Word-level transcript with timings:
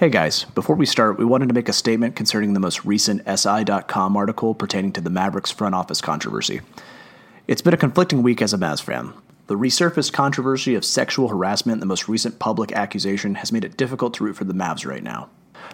Hey 0.00 0.08
guys, 0.08 0.44
before 0.54 0.76
we 0.76 0.86
start, 0.86 1.18
we 1.18 1.26
wanted 1.26 1.48
to 1.48 1.54
make 1.54 1.68
a 1.68 1.74
statement 1.74 2.16
concerning 2.16 2.54
the 2.54 2.58
most 2.58 2.86
recent 2.86 3.20
SI.com 3.28 4.16
article 4.16 4.54
pertaining 4.54 4.94
to 4.94 5.00
the 5.02 5.10
Mavericks 5.10 5.50
front 5.50 5.74
office 5.74 6.00
controversy. 6.00 6.62
It's 7.46 7.60
been 7.60 7.74
a 7.74 7.76
conflicting 7.76 8.22
week 8.22 8.40
as 8.40 8.54
a 8.54 8.56
Mavs 8.56 8.80
fan. 8.80 9.12
The 9.48 9.56
resurfaced 9.56 10.14
controversy 10.14 10.74
of 10.74 10.86
sexual 10.86 11.28
harassment 11.28 11.80
the 11.80 11.86
most 11.86 12.08
recent 12.08 12.38
public 12.38 12.72
accusation 12.72 13.34
has 13.34 13.52
made 13.52 13.62
it 13.62 13.76
difficult 13.76 14.14
to 14.14 14.24
root 14.24 14.36
for 14.36 14.44
the 14.44 14.54
Mavs 14.54 14.86
right 14.86 15.02
now. 15.02 15.28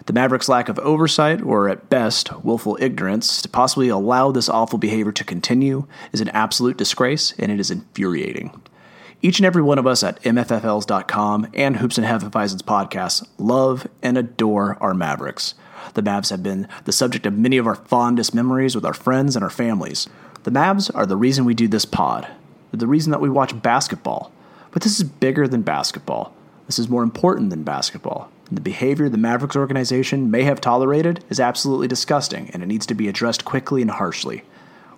The 0.07 0.11
Mavericks' 0.11 0.49
lack 0.49 0.67
of 0.67 0.77
oversight, 0.79 1.41
or 1.41 1.69
at 1.69 1.89
best, 1.89 2.43
willful 2.43 2.77
ignorance, 2.81 3.41
to 3.43 3.47
possibly 3.47 3.87
allow 3.87 4.33
this 4.33 4.49
awful 4.49 4.77
behavior 4.77 5.13
to 5.13 5.23
continue 5.23 5.87
is 6.11 6.19
an 6.19 6.27
absolute 6.33 6.75
disgrace, 6.75 7.33
and 7.39 7.49
it 7.49 7.61
is 7.61 7.71
infuriating. 7.71 8.61
Each 9.19 9.39
and 9.39 9.47
every 9.47 9.63
one 9.63 9.79
of 9.79 9.87
us 9.87 10.03
at 10.03 10.21
MFFLs.com 10.21 11.47
and 11.55 11.77
Hoops 11.77 11.97
and 11.97 12.05
Hefeweizens 12.05 12.61
podcasts 12.61 13.27
love 13.39 13.87
and 14.03 14.15
adore 14.15 14.77
our 14.79 14.93
Mavericks. 14.93 15.55
The 15.95 16.03
Mavs 16.03 16.29
have 16.29 16.43
been 16.43 16.67
the 16.85 16.91
subject 16.91 17.25
of 17.25 17.33
many 17.33 17.57
of 17.57 17.65
our 17.65 17.75
fondest 17.75 18.35
memories 18.35 18.75
with 18.75 18.85
our 18.85 18.93
friends 18.93 19.35
and 19.35 19.43
our 19.43 19.49
families. 19.49 20.07
The 20.43 20.51
Mavs 20.51 20.91
are 20.93 21.07
the 21.07 21.17
reason 21.17 21.45
we 21.45 21.55
do 21.55 21.67
this 21.67 21.85
pod. 21.85 22.27
The 22.71 22.85
reason 22.85 23.09
that 23.09 23.21
we 23.21 23.29
watch 23.29 23.59
basketball. 23.59 24.31
But 24.69 24.83
this 24.83 24.99
is 24.99 25.03
bigger 25.03 25.47
than 25.47 25.63
basketball. 25.63 26.35
This 26.67 26.77
is 26.77 26.87
more 26.87 27.01
important 27.01 27.49
than 27.49 27.63
basketball. 27.63 28.29
And 28.49 28.57
the 28.57 28.61
behavior 28.61 29.09
the 29.09 29.17
Mavericks 29.17 29.55
organization 29.55 30.29
may 30.29 30.43
have 30.43 30.61
tolerated 30.61 31.23
is 31.29 31.39
absolutely 31.39 31.87
disgusting, 31.87 32.51
and 32.51 32.61
it 32.61 32.67
needs 32.67 32.85
to 32.85 32.93
be 32.93 33.07
addressed 33.07 33.45
quickly 33.45 33.81
and 33.81 33.89
harshly. 33.89 34.43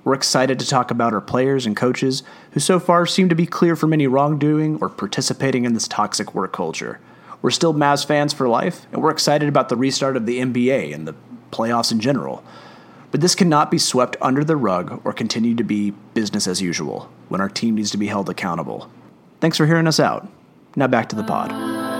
We're 0.03 0.13
excited 0.13 0.59
to 0.59 0.67
talk 0.67 0.91
about 0.91 1.13
our 1.13 1.21
players 1.21 1.65
and 1.65 1.75
coaches 1.75 2.23
who 2.51 2.59
so 2.59 2.79
far 2.79 3.05
seem 3.05 3.29
to 3.29 3.35
be 3.35 3.45
clear 3.45 3.75
from 3.75 3.93
any 3.93 4.07
wrongdoing 4.07 4.79
or 4.81 4.89
participating 4.89 5.65
in 5.65 5.73
this 5.73 5.87
toxic 5.87 6.33
work 6.33 6.53
culture. 6.53 6.99
We're 7.41 7.51
still 7.51 7.73
Mavs 7.73 8.05
fans 8.05 8.33
for 8.33 8.47
life, 8.47 8.85
and 8.91 9.01
we're 9.01 9.11
excited 9.11 9.47
about 9.47 9.69
the 9.69 9.75
restart 9.75 10.17
of 10.17 10.25
the 10.25 10.39
NBA 10.39 10.93
and 10.93 11.07
the 11.07 11.15
playoffs 11.51 11.91
in 11.91 11.99
general. 11.99 12.43
But 13.11 13.21
this 13.21 13.35
cannot 13.35 13.71
be 13.71 13.77
swept 13.77 14.17
under 14.21 14.43
the 14.43 14.57
rug 14.57 15.01
or 15.03 15.13
continue 15.13 15.55
to 15.55 15.63
be 15.63 15.91
business 16.13 16.47
as 16.47 16.61
usual 16.61 17.09
when 17.27 17.41
our 17.41 17.49
team 17.49 17.75
needs 17.75 17.91
to 17.91 17.97
be 17.97 18.07
held 18.07 18.29
accountable. 18.29 18.89
Thanks 19.39 19.57
for 19.57 19.65
hearing 19.65 19.87
us 19.87 19.99
out. 19.99 20.27
Now 20.75 20.87
back 20.87 21.09
to 21.09 21.15
the 21.15 21.23
pod. 21.23 21.98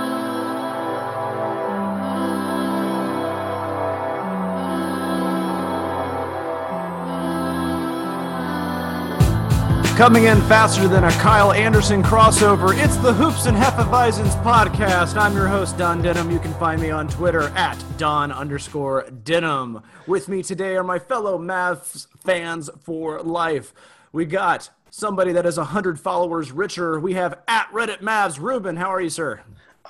Coming 10.00 10.24
in 10.24 10.38
faster 10.44 10.88
than 10.88 11.04
a 11.04 11.12
Kyle 11.12 11.52
Anderson 11.52 12.02
crossover, 12.02 12.74
it's 12.82 12.96
the 12.96 13.12
Hoops 13.12 13.48
and 13.48 13.58
Hefeweizens 13.58 14.32
podcast. 14.42 15.18
I'm 15.18 15.36
your 15.36 15.50
host, 15.50 15.78
Don 15.78 16.02
Denham. 16.02 16.32
You 16.32 16.40
can 16.40 16.54
find 16.54 16.82
me 16.82 16.90
on 16.90 17.10
Twitter 17.10 17.50
at 17.50 17.84
Don 17.98 18.32
underscore 18.32 19.10
Denham. 19.26 19.84
With 20.08 20.30
me 20.30 20.42
today 20.42 20.78
are 20.78 20.86
my 20.86 21.00
fellow 21.00 21.38
Mavs 21.38 22.08
fans 22.24 22.70
for 22.82 23.22
life. 23.22 23.74
We 24.14 24.24
got 24.24 24.70
somebody 24.90 25.34
that 25.34 25.46
is 25.46 25.58
100 25.58 26.00
followers 26.00 26.54
richer. 26.54 26.98
We 26.98 27.16
have 27.16 27.38
at 27.50 27.70
Reddit 27.74 28.00
Mavs. 28.00 28.40
Ruben, 28.40 28.78
how 28.78 28.94
are 28.94 29.02
you, 29.02 29.10
sir? 29.10 29.42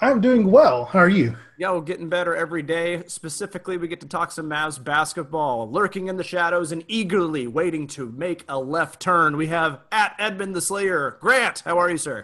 I'm 0.01 0.21
doing 0.21 0.49
well. 0.49 0.85
How 0.85 0.99
are 0.99 1.09
you? 1.09 1.35
Yeah, 1.57 1.71
we're 1.71 1.81
getting 1.81 2.07
better 2.07 2.35
every 2.35 2.61
day. 2.61 3.03
Specifically, 3.07 3.75
we 3.75 3.89
get 3.89 3.99
to 3.99 4.07
talk 4.07 4.31
some 4.31 4.49
Mavs 4.49 4.81
basketball, 4.81 5.69
lurking 5.69 6.07
in 6.07 6.15
the 6.15 6.23
shadows 6.23 6.71
and 6.71 6.85
eagerly 6.87 7.47
waiting 7.47 7.85
to 7.87 8.09
make 8.09 8.45
a 8.47 8.57
left 8.57 9.01
turn. 9.01 9.35
We 9.35 9.47
have 9.47 9.81
at 9.91 10.15
Edmond 10.17 10.55
the 10.55 10.61
Slayer. 10.61 11.17
Grant, 11.19 11.63
how 11.65 11.77
are 11.77 11.89
you, 11.89 11.97
sir? 11.97 12.23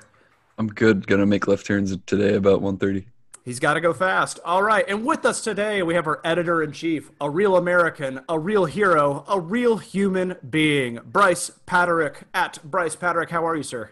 I'm 0.57 0.67
good. 0.67 1.05
Gonna 1.05 1.25
make 1.25 1.47
left 1.47 1.65
turns 1.65 1.95
today 2.05 2.35
about 2.35 2.61
1:30. 2.61 3.07
He's 3.43 3.59
got 3.59 3.75
to 3.75 3.81
go 3.81 3.93
fast. 3.93 4.39
All 4.43 4.63
right. 4.63 4.85
And 4.87 5.05
with 5.05 5.23
us 5.25 5.43
today, 5.43 5.83
we 5.83 5.93
have 5.93 6.07
our 6.07 6.19
editor 6.23 6.63
in 6.63 6.71
chief, 6.71 7.11
a 7.21 7.29
real 7.29 7.57
American, 7.57 8.21
a 8.27 8.39
real 8.39 8.65
hero, 8.65 9.23
a 9.27 9.39
real 9.39 9.77
human 9.77 10.37
being, 10.49 10.99
Brice 11.05 11.51
Paterik. 11.67 12.23
At 12.33 12.57
Brice 12.63 12.95
Paterik, 12.95 13.29
how 13.29 13.45
are 13.45 13.55
you, 13.55 13.61
sir? 13.61 13.91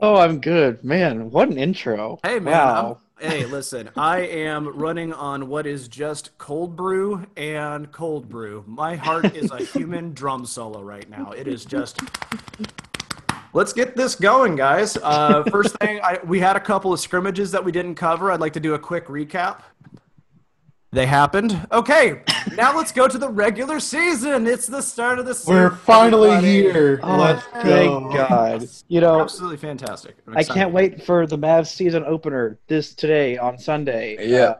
Oh, 0.00 0.16
I'm 0.16 0.40
good. 0.40 0.84
Man, 0.84 1.30
what 1.30 1.48
an 1.48 1.58
intro. 1.58 2.20
Hey, 2.22 2.38
man. 2.38 2.52
Wow. 2.52 2.98
Hey, 3.18 3.46
listen, 3.46 3.90
I 3.96 4.20
am 4.20 4.68
running 4.78 5.12
on 5.12 5.48
what 5.48 5.66
is 5.66 5.88
just 5.88 6.38
cold 6.38 6.76
brew 6.76 7.26
and 7.36 7.90
cold 7.90 8.28
brew. 8.28 8.62
My 8.68 8.94
heart 8.94 9.34
is 9.34 9.50
a 9.50 9.58
human 9.58 10.12
drum 10.14 10.46
solo 10.46 10.82
right 10.82 11.10
now. 11.10 11.32
It 11.32 11.48
is 11.48 11.64
just. 11.64 11.98
Let's 13.52 13.72
get 13.72 13.96
this 13.96 14.14
going, 14.14 14.54
guys. 14.54 14.96
Uh, 15.02 15.42
first 15.50 15.76
thing, 15.78 16.00
I, 16.00 16.20
we 16.24 16.38
had 16.38 16.54
a 16.54 16.60
couple 16.60 16.92
of 16.92 17.00
scrimmages 17.00 17.50
that 17.50 17.64
we 17.64 17.72
didn't 17.72 17.96
cover. 17.96 18.30
I'd 18.30 18.38
like 18.38 18.52
to 18.52 18.60
do 18.60 18.74
a 18.74 18.78
quick 18.78 19.06
recap. 19.06 19.62
They 20.90 21.04
happened. 21.04 21.66
Okay, 21.70 22.22
now 22.56 22.74
let's 22.74 22.92
go 22.92 23.06
to 23.08 23.18
the 23.18 23.28
regular 23.28 23.78
season. 23.78 24.46
It's 24.46 24.66
the 24.66 24.80
start 24.80 25.18
of 25.18 25.26
the 25.26 25.34
season. 25.34 25.54
We're 25.54 25.70
finally 25.70 26.30
everybody. 26.30 26.62
here. 26.62 27.00
Oh, 27.02 27.16
Let's 27.18 27.42
thank 27.52 27.64
go. 27.64 28.10
God. 28.10 28.66
You 28.88 29.02
know, 29.02 29.20
Absolutely 29.20 29.58
fantastic. 29.58 30.16
I'm 30.26 30.36
I 30.36 30.40
excited. 30.40 30.58
can't 30.58 30.72
wait 30.72 31.02
for 31.04 31.26
the 31.26 31.36
Mavs 31.36 31.66
season 31.66 32.04
opener 32.06 32.58
this 32.68 32.94
today 32.94 33.36
on 33.36 33.58
Sunday. 33.58 34.16
Yeah. 34.26 34.54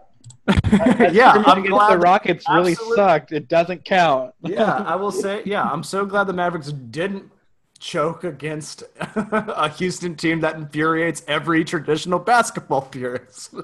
Uh, 0.47 1.09
Yeah, 1.13 1.33
I'm 1.47 1.59
against 1.61 1.71
glad- 1.71 1.93
the 1.95 1.99
Rockets 1.99 2.45
really 2.51 2.73
absolutely. 2.73 2.97
sucked. 2.97 3.33
It 3.33 3.49
doesn't 3.49 3.85
count. 3.87 4.35
yeah, 4.43 4.83
I 4.87 4.97
will 4.97 5.13
say, 5.13 5.41
yeah, 5.47 5.63
I'm 5.65 5.83
so 5.83 6.05
glad 6.05 6.25
the 6.25 6.35
Mavericks 6.35 6.73
didn't 6.73 7.31
choke 7.79 8.25
against 8.25 8.83
a 9.01 9.69
Houston 9.79 10.15
team 10.15 10.41
that 10.41 10.57
infuriates 10.57 11.23
every 11.27 11.65
traditional 11.65 12.19
basketball 12.19 12.83
purist. 12.83 13.55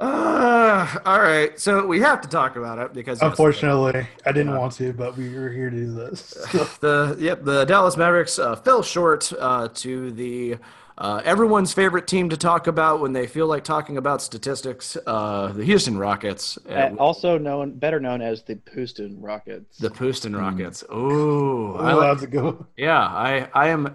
Uh, 0.00 0.98
all 1.04 1.20
right, 1.20 1.60
so 1.60 1.86
we 1.86 2.00
have 2.00 2.22
to 2.22 2.28
talk 2.28 2.56
about 2.56 2.78
it 2.78 2.94
because 2.94 3.20
Unfortunately, 3.20 4.06
I 4.24 4.32
didn't 4.32 4.56
want 4.56 4.72
to, 4.74 4.94
but 4.94 5.14
we 5.14 5.28
were 5.34 5.50
here 5.50 5.68
to 5.68 5.76
do 5.76 5.92
this. 5.92 6.30
the 6.80 7.16
yep 7.18 7.44
the 7.44 7.64
Dallas 7.66 7.98
Mavericks 7.98 8.38
uh, 8.38 8.56
fell 8.56 8.82
short 8.82 9.30
uh, 9.38 9.68
to 9.74 10.10
the 10.12 10.56
uh, 10.96 11.20
everyone's 11.24 11.74
favorite 11.74 12.06
team 12.06 12.30
to 12.30 12.36
talk 12.38 12.66
about 12.66 13.00
when 13.00 13.12
they 13.12 13.26
feel 13.26 13.46
like 13.46 13.62
talking 13.62 13.98
about 13.98 14.22
statistics, 14.22 14.96
uh, 15.06 15.48
the 15.48 15.64
Houston 15.64 15.98
Rockets. 15.98 16.58
Uh, 16.66 16.94
also 16.98 17.36
known, 17.36 17.72
better 17.78 18.00
known 18.00 18.22
as 18.22 18.42
the 18.42 18.58
Houston 18.72 19.20
Rockets. 19.20 19.76
the 19.78 19.90
Houston 19.94 20.34
Rockets. 20.34 20.82
Ooh, 20.90 21.74
I 21.76 21.92
Oh, 21.92 21.96
like 21.98 22.10
that's 22.12 22.22
a 22.22 22.26
go. 22.26 22.66
Yeah, 22.76 22.98
I 22.98 23.48
I 23.52 23.68
am. 23.68 23.94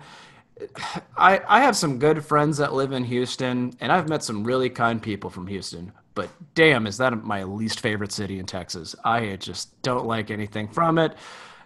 I 1.17 1.41
I 1.47 1.61
have 1.61 1.75
some 1.75 1.99
good 1.99 2.23
friends 2.23 2.57
that 2.57 2.73
live 2.73 2.91
in 2.91 3.03
Houston, 3.03 3.75
and 3.79 3.91
I've 3.91 4.07
met 4.07 4.23
some 4.23 4.43
really 4.43 4.69
kind 4.69 5.01
people 5.01 5.29
from 5.29 5.47
Houston. 5.47 5.91
But 6.13 6.29
damn, 6.53 6.87
is 6.87 6.97
that 6.97 7.23
my 7.23 7.43
least 7.43 7.81
favorite 7.81 8.11
city 8.11 8.39
in 8.39 8.45
Texas? 8.45 8.95
I 9.03 9.35
just 9.35 9.81
don't 9.81 10.05
like 10.05 10.31
anything 10.31 10.69
from 10.69 10.97
it. 10.97 11.15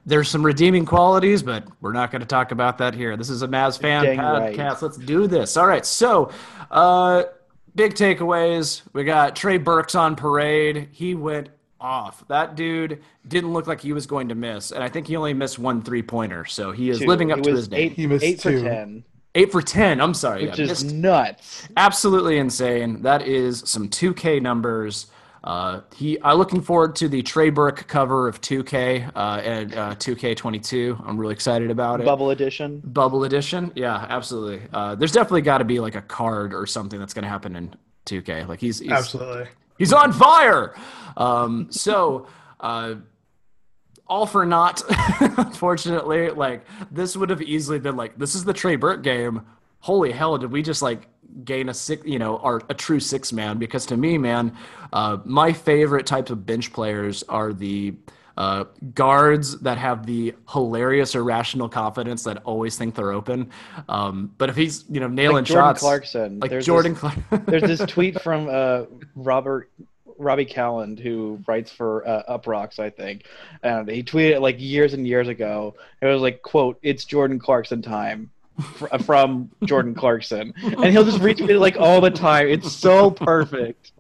There's 0.06 0.28
some 0.28 0.44
redeeming 0.44 0.86
qualities, 0.86 1.44
but 1.44 1.66
we're 1.82 1.94
not 1.94 2.10
going 2.10 2.22
to 2.22 2.28
talk 2.28 2.52
about 2.52 2.80
that 2.80 2.96
here. 2.96 3.16
This 3.16 3.30
is 3.30 3.44
a 3.44 3.48
Mavs 3.48 3.80
fan 3.80 4.06
Dang 4.06 4.18
right. 4.18 4.56
podcast. 4.56 4.82
Let's 4.82 4.98
do 4.98 5.28
this. 5.28 5.56
All 5.56 5.68
right, 5.68 5.86
so 5.86 6.32
uh, 6.72 7.26
big 7.76 7.94
takeaways. 7.94 8.82
We 8.94 9.04
got 9.04 9.36
Trey 9.36 9.58
Burke's 9.58 9.94
on 9.94 10.16
parade. 10.16 10.90
He 10.92 11.14
went 11.14 11.50
off. 11.82 12.24
That 12.28 12.56
dude 12.56 13.02
didn't 13.28 13.54
look 13.54 13.68
like 13.68 13.82
he 13.82 13.94
was 13.94 14.06
going 14.08 14.30
to 14.30 14.36
miss, 14.36 14.72
and 14.72 14.84
I 14.84 14.90
think 14.90 15.08
he 15.08 15.16
only 15.16 15.34
missed 15.34 15.60
one 15.60 15.82
three 15.82 16.02
pointer. 16.04 16.46
So 16.46 16.72
he 16.72 16.90
is 16.90 17.00
Two. 17.00 17.08
living 17.08 17.32
up 17.32 17.40
He 17.40 17.44
to 17.46 17.52
his 17.52 17.70
name. 17.70 17.80
eight, 17.80 17.94
He 17.94 18.08
missed 18.08 18.24
eight 18.26 18.42
for 18.42 18.52
two. 18.52 18.62
ten, 18.64 19.04
Eight 19.36 19.52
for 19.52 19.62
ten. 19.62 20.02
I'm 20.02 20.14
sorry, 20.14 20.46
which 20.48 20.58
yeah, 20.58 20.66
is 20.66 20.84
missed- 20.84 20.96
nuts. 20.96 21.68
absolutely 21.78 22.38
insane. 22.40 23.04
That 23.04 23.22
is 23.28 23.64
some 23.66 23.88
2K 23.90 24.42
numbers. 24.42 25.08
Uh, 25.42 25.82
he, 25.96 26.18
I'm 26.22 26.38
looking 26.38 26.62
forward 26.62 26.98
to 26.98 27.08
the 27.08 27.22
Trey 27.22 27.50
Burke 27.50 27.88
cover 27.88 28.28
of 28.28 28.42
2K 28.42 29.10
uh, 29.16 29.42
and 29.42 29.74
uh, 29.74 29.96
2K22. 29.96 31.02
I'm 31.08 31.18
really 31.18 31.34
excited 31.34 31.72
about 31.72 32.02
it. 32.02 32.06
Bubble 32.06 32.32
edition. 32.32 32.82
Bubble 32.84 33.24
edition, 33.24 33.72
yeah, 33.76 34.06
absolutely. 34.10 34.68
Uh, 34.74 34.96
there's 34.96 35.14
definitely 35.14 35.42
got 35.44 35.60
to 35.60 35.64
be 35.64 35.80
like 35.80 35.96
a 35.96 36.02
card 36.02 36.54
or 36.54 36.66
something 36.66 37.00
that's 37.00 37.14
going 37.14 37.24
to 37.24 37.30
happen 37.30 37.56
in 37.56 37.74
2K. 38.06 38.48
Like 38.48 38.60
he's, 38.60 38.80
he's 38.80 38.92
Absolutely. 38.92 39.48
He's 39.80 39.94
on 39.94 40.14
fire. 40.14 40.76
Um, 41.18 41.72
so, 41.72 42.28
uh, 42.60 42.96
all 44.06 44.26
for 44.26 44.46
naught, 44.46 44.82
unfortunately. 45.20 46.30
Like, 46.32 46.66
this 46.92 47.16
would 47.16 47.30
have 47.30 47.42
easily 47.42 47.80
been 47.80 47.96
like, 47.96 48.18
this 48.18 48.36
is 48.36 48.44
the 48.44 48.54
Trey 48.54 48.76
Burke 48.76 49.04
game. 49.04 49.42
Holy 49.80 50.12
hell, 50.12 50.38
did 50.38 50.52
we 50.52 50.62
just 50.62 50.82
like 50.82 51.08
gain 51.46 51.70
a 51.70 51.74
six, 51.74 52.06
you 52.06 52.20
know, 52.20 52.38
our, 52.40 52.62
a 52.70 52.74
true 52.74 53.00
six 53.00 53.32
man? 53.32 53.58
Because 53.58 53.86
to 53.88 53.98
me, 53.98 54.18
man, 54.18 54.56
uh, 54.92 55.18
my 55.24 55.54
favorite 55.54 56.06
types 56.06 56.32
of 56.32 56.46
bench 56.46 56.74
players 56.74 57.24
are 57.30 57.54
the 57.54 57.94
uh, 58.40 58.64
guards 58.96 59.60
that 59.60 59.78
have 59.78 60.06
the 60.06 60.34
hilarious 60.50 61.14
irrational 61.14 61.68
confidence 61.70 62.24
that 62.24 62.38
always 62.46 62.78
think 62.78 62.96
they're 62.96 63.12
open. 63.12 63.52
Um, 63.90 64.34
but 64.38 64.50
if 64.50 64.56
he's 64.56 64.86
you 64.90 65.00
know 65.02 65.08
nailing 65.10 65.36
Like 65.44 65.46
Jordan 65.46 65.66
shots, 65.66 65.80
Clarkson. 65.82 66.40
like 66.40 66.50
There's 66.50 66.66
Jordan, 66.66 66.94
This, 66.94 67.00
Clark- 67.02 67.46
there's 67.46 67.64
this 67.64 67.82
tweet 67.92 68.22
from 68.22 68.48
uh, 68.50 68.84
Robert 69.14 69.70
Robbie 70.18 70.46
Kalland 70.46 71.00
who 71.00 71.42
writes 71.48 71.72
for 71.72 72.08
uh, 72.08 72.38
Uproxx, 72.38 72.80
I 72.80 72.90
think, 72.90 73.26
and 73.62 73.88
he 73.90 74.04
tweeted 74.04 74.32
it 74.32 74.40
like 74.42 74.56
years 74.60 74.94
and 74.94 75.06
years 75.06 75.28
ago. 75.28 75.76
It 76.02 76.06
was 76.08 76.22
like, 76.22 76.42
"quote 76.42 76.80
It's 76.82 77.04
Jordan 77.06 77.40
Clarkson 77.40 77.82
time." 77.82 78.32
From 79.06 79.50
Jordan 79.64 79.94
Clarkson, 79.96 80.54
and 80.62 80.86
he'll 80.88 81.06
just 81.06 81.20
retweet 81.20 81.48
it 81.50 81.60
like 81.60 81.78
all 81.78 82.02
the 82.02 82.10
time. 82.12 82.48
It's 82.50 82.70
so 82.70 83.10
perfect. 83.10 83.94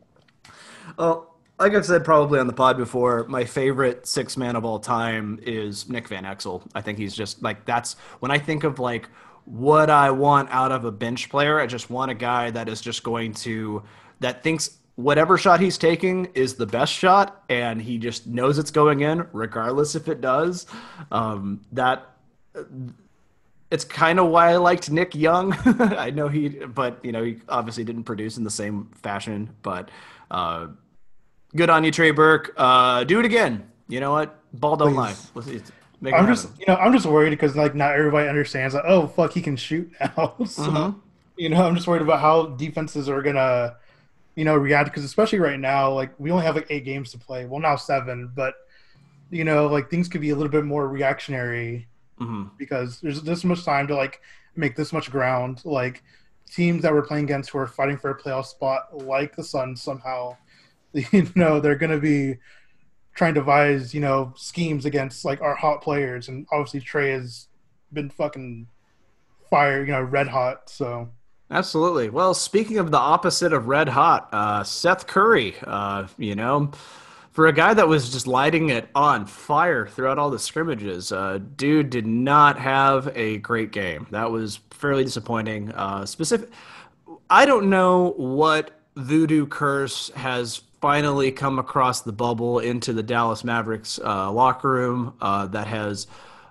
Well, 0.98 1.29
like 1.60 1.74
I've 1.76 1.86
said 1.86 2.06
probably 2.06 2.40
on 2.40 2.48
the 2.48 2.54
pod 2.54 2.78
before, 2.78 3.26
my 3.28 3.44
favorite 3.44 4.08
six 4.08 4.38
man 4.38 4.56
of 4.56 4.66
all 4.66 4.80
time 4.80 5.40
is 5.44 5.90
Nick 5.90 6.08
Van 6.08 6.24
Exel. 6.24 6.62
I 6.74 6.82
think 6.82 6.98
he's 6.98 7.14
just 7.14 7.42
like 7.42 7.66
that's 7.66 7.96
when 8.20 8.32
I 8.32 8.40
think 8.40 8.64
of 8.64 8.80
like 8.80 9.10
what 9.46 9.90
I 9.90 10.12
want 10.12 10.50
out 10.52 10.72
of 10.72 10.86
a 10.86 10.92
bench 10.92 11.30
player. 11.30 11.60
I 11.60 11.68
just 11.68 11.90
want 11.90 12.12
a 12.12 12.16
guy 12.16 12.52
that 12.52 12.70
is 12.70 12.82
just 12.82 13.04
going 13.04 13.34
to 13.36 13.84
that 14.22 14.44
thinks 14.44 14.78
whatever 14.96 15.38
shot 15.38 15.60
he's 15.60 15.78
taking 15.78 16.26
is 16.34 16.56
the 16.56 16.66
best 16.66 16.94
shot, 16.94 17.44
and 17.50 17.82
he 17.82 17.98
just 17.98 18.28
knows 18.28 18.58
it's 18.58 18.72
going 18.72 19.02
in 19.02 19.28
regardless 19.34 19.96
if 19.96 20.08
it 20.08 20.22
does. 20.22 20.66
Um, 21.12 21.62
that 21.74 22.10
it's 23.72 23.84
kind 23.84 24.20
of 24.20 24.30
why 24.30 24.52
I 24.52 24.58
liked 24.58 24.90
Nick 24.90 25.14
Young. 25.14 25.54
I 25.80 26.10
know 26.10 26.28
he, 26.28 26.50
but 26.50 27.04
you 27.04 27.12
know, 27.12 27.24
he 27.24 27.42
obviously 27.50 27.84
didn't 27.84 28.04
produce 28.04 28.38
in 28.38 28.44
the 28.44 28.50
same 28.50 28.90
fashion. 29.02 29.56
But 29.62 29.90
uh, 30.32 30.68
good 31.56 31.70
on 31.70 31.84
you, 31.84 31.92
Trey 31.92 32.12
Burke. 32.12 32.54
Uh, 32.58 33.04
do 33.04 33.20
it 33.20 33.26
again. 33.26 33.70
You 33.88 34.00
know 34.00 34.12
what? 34.12 34.36
Ball 34.54 34.78
don't 34.78 34.96
lie. 34.96 35.16
Let's, 35.36 35.48
let's 35.48 35.72
make 36.02 36.14
I'm 36.14 36.22
happen. 36.26 36.36
just, 36.36 36.60
you 36.60 36.66
know, 36.68 36.76
I'm 36.76 36.94
just 36.94 37.06
worried 37.06 37.32
because 37.32 37.56
like 37.56 37.76
not 37.76 37.94
everybody 37.96 38.28
understands. 38.28 38.74
Like, 38.76 38.84
oh 38.88 39.08
fuck, 39.08 39.34
he 39.34 39.42
can 39.42 39.56
shoot 39.56 39.92
now. 40.00 40.36
so, 40.46 40.64
Mhm. 40.64 40.96
you 41.38 41.50
know, 41.50 41.66
I'm 41.68 41.76
just 41.76 41.88
worried 41.88 42.02
about 42.02 42.20
how 42.20 42.48
defenses 42.48 43.10
are 43.10 43.22
gonna, 43.22 43.76
you 44.36 44.46
know, 44.46 44.56
react 44.56 44.90
because 44.90 45.04
especially 45.04 45.40
right 45.40 45.60
now, 45.60 45.92
like 45.92 46.12
we 46.20 46.32
only 46.32 46.46
have 46.46 46.56
like 46.56 46.68
eight 46.70 46.86
games 46.86 47.12
to 47.12 47.18
play. 47.20 47.46
Well, 47.46 47.60
now 47.62 47.76
seven, 47.76 48.32
but 48.36 48.54
you 49.32 49.44
know, 49.44 49.68
like 49.68 49.90
things 49.90 50.08
could 50.08 50.22
be 50.22 50.32
a 50.32 50.36
little 50.36 50.52
bit 50.52 50.66
more 50.66 50.88
reactionary 50.88 51.88
Mhm. 52.20 52.50
because 52.58 53.00
there's 53.02 53.22
this 53.22 53.44
much 53.44 53.64
time 53.64 53.88
to 53.88 53.96
like 53.96 54.22
make 54.56 54.76
this 54.76 54.92
much 54.92 55.12
ground. 55.12 55.62
Like 55.64 56.04
teams 56.52 56.82
that 56.82 56.92
we're 56.92 57.04
playing 57.04 57.26
against 57.26 57.52
who 57.52 57.60
are 57.60 57.68
fighting 57.68 57.98
for 57.98 58.10
a 58.10 58.18
playoff 58.20 58.46
spot, 58.46 58.98
like 59.06 59.36
the 59.36 59.44
Suns, 59.44 59.82
somehow, 59.84 60.36
you 61.12 61.28
know, 61.36 61.60
they're 61.60 61.76
gonna 61.76 62.00
be 62.00 62.38
trying 63.16 63.34
to 63.34 63.42
devise, 63.42 63.94
you 63.94 64.02
know, 64.02 64.34
schemes 64.36 64.86
against 64.86 65.26
like 65.26 65.42
our 65.42 65.56
hot 65.56 65.82
players, 65.82 66.30
and 66.30 66.48
obviously 66.52 66.80
Trey 66.80 67.12
has 67.12 67.48
been 67.92 68.10
fucking 68.10 68.68
fire, 69.50 69.84
you 69.84 69.92
know, 69.92 70.02
red 70.02 70.28
hot. 70.28 70.70
So 70.70 71.10
Absolutely. 71.52 72.10
Well, 72.10 72.36
speaking 72.36 72.78
of 72.78 72.92
the 72.92 73.00
opposite 73.00 73.54
of 73.54 73.68
red 73.68 73.90
hot, 73.90 74.30
uh, 74.32 74.64
Seth 74.64 75.08
Curry, 75.08 75.56
uh, 75.64 76.06
you 76.18 76.36
know, 76.36 76.72
for 77.32 77.48
a 77.48 77.54
guy 77.54 77.74
that 77.74 77.88
was 77.88 78.12
just 78.12 78.28
lighting 78.28 78.70
it 78.70 78.88
on 78.94 79.26
fire 79.26 79.88
throughout 79.88 80.20
all 80.20 80.30
the 80.30 80.38
scrimmages, 80.38 81.12
uh, 81.12 81.40
dude 81.56 81.90
did 81.90 82.06
not 82.06 82.60
have 82.60 83.12
a 83.16 83.38
great 83.40 83.72
game. 83.72 84.06
That 84.12 84.30
was 84.30 84.60
fairly 84.70 85.04
disappointing. 85.04 85.72
Uh, 85.72 86.06
specific, 86.06 86.50
I 87.32 87.46
don't 87.46 87.72
know 87.72 88.12
what 88.18 88.80
voodoo 88.96 89.48
curse 89.48 90.10
has 90.10 90.62
finally 90.82 91.32
come 91.32 91.60
across 91.60 92.02
the 92.02 92.12
bubble 92.12 92.60
into 92.60 92.94
the 92.94 93.04
Dallas 93.04 93.44
Mavericks 93.44 94.00
uh, 94.04 94.32
locker 94.32 94.70
room 94.70 95.14
uh, 95.22 95.48
that 95.48 95.68
has 95.68 96.08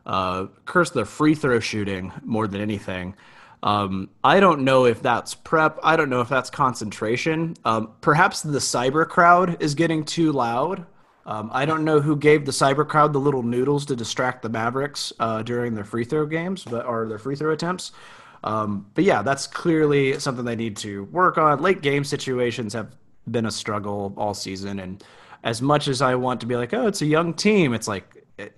uh, 0.07 0.47
cursed 0.65 0.95
their 0.95 1.05
free 1.05 1.35
throw 1.35 1.61
shooting 1.61 2.13
more 2.23 2.47
than 2.47 2.61
anything. 2.61 3.15
Um, 3.63 4.11
I 4.23 4.41
don't 4.41 4.63
know 4.63 4.85
if 4.85 5.03
that's 5.03 5.35
prep. 5.35 5.79
I 5.83 5.97
don't 5.97 6.11
know 6.11 6.21
if 6.21 6.29
that's 6.29 6.51
concentration. 6.51 7.57
Um, 7.65 7.93
perhaps 8.01 8.43
the 8.43 8.59
cyber 8.59 9.07
crowd 9.09 9.61
is 9.63 9.75
getting 9.75 10.05
too 10.05 10.33
loud. 10.33 10.87
Um, 11.27 11.51
I 11.53 11.67
don't 11.67 11.85
know 11.85 12.01
who 12.01 12.17
gave 12.17 12.47
the 12.47 12.53
cyber 12.53 12.89
crowd 12.89 13.13
the 13.13 13.19
little 13.19 13.43
noodles 13.43 13.85
to 13.87 13.97
distract 13.97 14.43
the 14.43 14.49
Mavericks 14.49 15.13
uh, 15.21 15.43
during 15.43 15.75
their 15.75 15.85
free 15.85 16.05
throw 16.05 16.25
games, 16.25 16.65
but 16.65 16.87
or 16.87 17.07
their 17.07 17.19
free 17.19 17.37
throw 17.37 17.53
attempts. 17.53 17.93
Um, 18.45 18.87
but 18.95 19.05
yeah, 19.05 19.23
that's 19.23 19.47
clearly 19.47 20.19
something 20.21 20.45
they 20.45 20.57
need 20.57 20.77
to 20.79 21.05
work 21.05 21.37
on. 21.37 21.61
Late 21.61 21.83
game 21.83 22.05
situations 22.05 22.73
have 22.73 22.95
been 23.31 23.47
a 23.47 23.51
struggle 23.51 24.13
all 24.17 24.35
season, 24.35 24.81
and 24.81 25.03
as 25.45 25.63
much 25.63 25.89
as 25.89 26.03
I 26.03 26.15
want 26.15 26.41
to 26.41 26.47
be 26.47 26.57
like, 26.57 26.75
oh, 26.75 26.87
it's 26.87 27.03
a 27.03 27.07
young 27.07 27.35
team, 27.35 27.75
it's 27.75 27.89
like, 27.89 28.25
eh, 28.39 28.49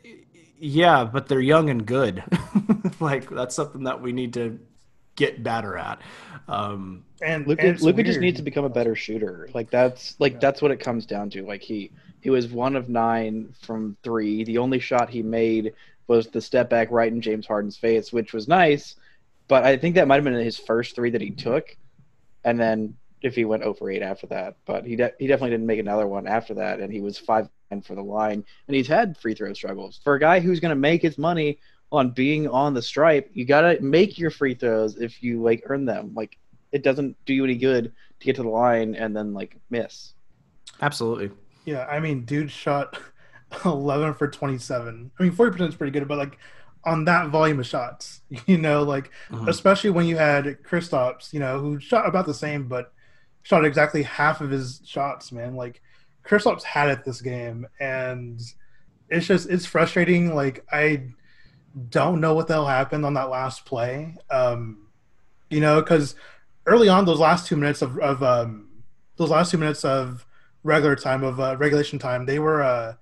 yeah, 0.59 1.05
but 1.05 1.29
they're 1.29 1.41
young 1.41 1.71
and 1.71 1.87
good. 1.87 2.23
like 3.01 3.29
that's 3.31 3.55
something 3.55 3.85
that 3.85 4.01
we 4.01 4.13
need 4.13 4.35
to 4.35 4.59
get 5.17 5.43
better 5.43 5.77
at. 5.77 6.01
Um, 6.49 7.05
and 7.23 7.47
Luka, 7.47 7.63
and 7.63 7.71
it's 7.71 7.85
just 7.85 8.21
needs 8.21 8.39
to 8.39 8.43
become 8.43 8.65
a 8.65 8.71
better 8.71 8.95
shooter. 8.95 9.49
Like 9.55 9.71
that's 9.71 10.19
like 10.19 10.41
that's 10.41 10.63
what 10.63 10.71
it 10.71 10.81
comes 10.81 11.07
down 11.07 11.31
to. 11.31 11.45
Like 11.45 11.63
he 11.63 11.93
he 12.21 12.31
was 12.31 12.49
one 12.49 12.77
of 12.77 12.89
nine 12.89 13.55
from 13.61 13.97
three. 14.03 14.45
The 14.45 14.59
only 14.59 14.79
shot 14.79 15.11
he 15.11 15.23
made 15.23 15.75
was 16.07 16.27
the 16.29 16.41
step 16.41 16.69
back 16.69 16.91
right 16.91 17.13
in 17.13 17.21
James 17.21 17.47
Harden's 17.47 17.77
face, 17.77 18.13
which 18.13 18.33
was 18.33 18.49
nice. 18.49 18.97
But 19.49 19.65
I 19.65 19.77
think 19.77 19.95
that 19.95 20.09
might 20.09 20.17
have 20.17 20.25
been 20.25 20.35
his 20.35 20.59
first 20.59 20.95
three 20.95 21.11
that 21.11 21.21
he 21.21 21.31
took, 21.31 21.77
and 22.45 22.59
then 22.59 22.97
if 23.23 23.35
he 23.35 23.45
went 23.45 23.63
over 23.63 23.91
eight 23.91 24.03
after 24.03 24.27
that. 24.29 24.57
But 24.67 24.85
he 24.87 24.97
de- 24.97 25.13
he 25.19 25.27
definitely 25.27 25.51
didn't 25.51 25.67
make 25.67 25.79
another 25.81 26.07
one 26.07 26.27
after 26.27 26.55
that, 26.55 26.81
and 26.81 26.93
he 26.93 27.01
was 27.01 27.19
five 27.19 27.49
and 27.71 27.85
for 27.85 27.95
the 27.95 28.03
line. 28.03 28.45
And 28.67 28.75
he's 28.77 28.89
had 28.89 29.17
free 29.19 29.35
throw 29.35 29.53
struggles 29.53 30.01
for 30.03 30.15
a 30.15 30.21
guy 30.21 30.41
who's 30.41 30.61
going 30.61 30.71
to 30.71 30.77
make 30.77 31.03
his 31.03 31.19
money 31.19 31.59
on 31.93 32.11
being 32.11 32.49
on 32.49 32.73
the 32.75 32.83
stripe. 32.83 33.31
You 33.33 33.45
got 33.45 33.63
to 33.63 33.81
make 33.81 34.19
your 34.19 34.31
free 34.31 34.55
throws 34.55 34.97
if 34.97 35.23
you 35.23 35.43
like 35.43 35.63
earn 35.67 35.85
them. 35.85 36.13
Like 36.15 36.37
it 36.73 36.83
doesn't 36.83 37.17
do 37.27 37.35
you 37.35 37.45
any 37.45 37.57
good 37.57 37.93
to 38.21 38.25
get 38.27 38.37
to 38.37 38.43
the 38.43 38.49
line 38.49 38.95
and 38.95 39.15
then 39.17 39.33
like 39.35 39.57
miss. 39.71 40.15
absolutely. 40.83 41.31
Yeah, 41.65 41.87
I 41.87 42.01
mean, 42.01 42.25
dude 42.25 42.51
shot 42.51 42.99
11 43.65 44.15
for 44.15 44.29
27. 44.29 45.11
I 45.19 45.23
mean, 45.23 45.33
40% 45.33 45.69
is 45.69 45.75
pretty 45.75 45.91
good, 45.91 46.07
but 46.09 46.19
like 46.19 46.39
on 46.85 47.05
that 47.05 47.29
volume 47.29 47.61
of 47.61 47.67
shots, 47.67 48.23
you 48.47 48.57
know, 48.59 48.83
like 48.83 49.11
Mhm. 49.31 49.49
especially 49.49 49.91
when 49.91 50.07
you 50.07 50.17
had 50.17 50.45
Kristaps, 50.63 51.33
you 51.33 51.41
know, 51.41 51.61
who 51.61 51.79
shot 51.81 52.09
about 52.09 52.27
the 52.27 52.35
same, 52.35 52.67
but 52.69 52.93
shot 53.50 53.64
exactly 53.64 54.05
half 54.05 54.41
of 54.41 54.50
his 54.50 54.81
shots, 54.85 55.32
man. 55.32 55.56
Like 55.56 55.82
Kristaps 56.25 56.62
had 56.62 56.88
it 56.88 57.05
this 57.05 57.20
game, 57.20 57.67
and 57.81 58.41
it's 59.08 59.26
just 59.26 59.50
it's 59.50 59.67
frustrating. 59.67 60.35
Like 60.35 60.64
I 60.73 61.08
don't 61.91 62.20
know 62.20 62.35
what 62.35 62.47
the 62.47 62.55
hell 62.55 62.66
happened 62.66 63.04
on 63.04 63.14
that 63.14 63.28
last 63.28 63.64
play. 63.64 64.16
Um, 64.30 64.87
you 65.50 65.61
know, 65.61 65.80
because 65.80 66.14
early 66.66 66.88
on, 66.88 67.04
those 67.04 67.19
last 67.19 67.49
two 67.49 67.57
minutes 67.57 67.83
of, 67.83 67.99
of 67.99 68.23
um, 68.23 68.69
those 69.16 69.30
last 69.30 69.50
two 69.50 69.59
minutes 69.59 69.85
of 69.85 70.25
regular 70.62 70.95
time 70.95 71.25
of 71.25 71.40
uh, 71.40 71.57
regulation 71.59 71.99
time, 71.99 72.26
they 72.26 72.38
were, 72.38 72.62
uh, 72.62 72.95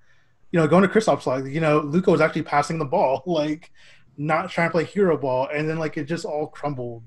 you 0.51 0.59
know, 0.59 0.67
going 0.67 0.81
to 0.81 0.89
Kristaps 0.89 1.27
like 1.27 1.45
you 1.45 1.61
know, 1.61 1.79
Luka 1.81 2.09
was 2.09 2.21
actually 2.21 2.41
passing 2.41 2.79
the 2.79 2.85
ball, 2.85 3.21
like 3.27 3.71
not 4.17 4.49
trying 4.49 4.69
to 4.69 4.71
play 4.71 4.83
hero 4.83 5.15
ball, 5.15 5.47
and 5.53 5.69
then 5.69 5.77
like 5.77 5.95
it 5.95 6.05
just 6.05 6.25
all 6.25 6.47
crumbled, 6.47 7.03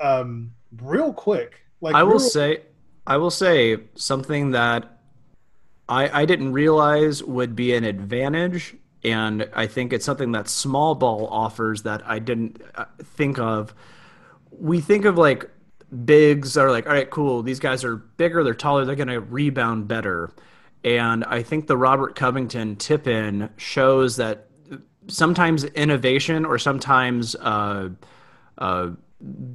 um, 0.00 0.54
real 0.80 1.12
quick. 1.12 1.60
Like 1.84 1.94
I 1.94 2.02
will 2.02 2.18
say, 2.18 2.62
I 3.06 3.18
will 3.18 3.30
say 3.30 3.78
something 3.94 4.52
that 4.52 5.00
I 5.86 6.22
I 6.22 6.24
didn't 6.24 6.54
realize 6.54 7.22
would 7.22 7.54
be 7.54 7.74
an 7.74 7.84
advantage, 7.84 8.74
and 9.04 9.46
I 9.54 9.66
think 9.66 9.92
it's 9.92 10.06
something 10.06 10.32
that 10.32 10.48
small 10.48 10.94
ball 10.94 11.28
offers 11.30 11.82
that 11.82 12.00
I 12.06 12.20
didn't 12.20 12.62
uh, 12.74 12.86
think 13.02 13.38
of. 13.38 13.74
We 14.50 14.80
think 14.80 15.04
of 15.04 15.18
like 15.18 15.50
bigs 16.06 16.56
are 16.56 16.70
like, 16.70 16.86
all 16.86 16.94
right, 16.94 17.10
cool. 17.10 17.42
These 17.42 17.60
guys 17.60 17.84
are 17.84 17.96
bigger, 17.96 18.42
they're 18.42 18.54
taller, 18.54 18.86
they're 18.86 18.96
going 18.96 19.08
to 19.08 19.20
rebound 19.20 19.86
better. 19.86 20.32
And 20.84 21.22
I 21.24 21.42
think 21.42 21.66
the 21.66 21.76
Robert 21.76 22.14
Covington 22.14 22.76
tip 22.76 23.06
in 23.06 23.50
shows 23.58 24.16
that 24.16 24.48
sometimes 25.08 25.64
innovation 25.64 26.46
or 26.46 26.58
sometimes 26.58 27.36
uh, 27.36 27.90
uh, 28.56 28.90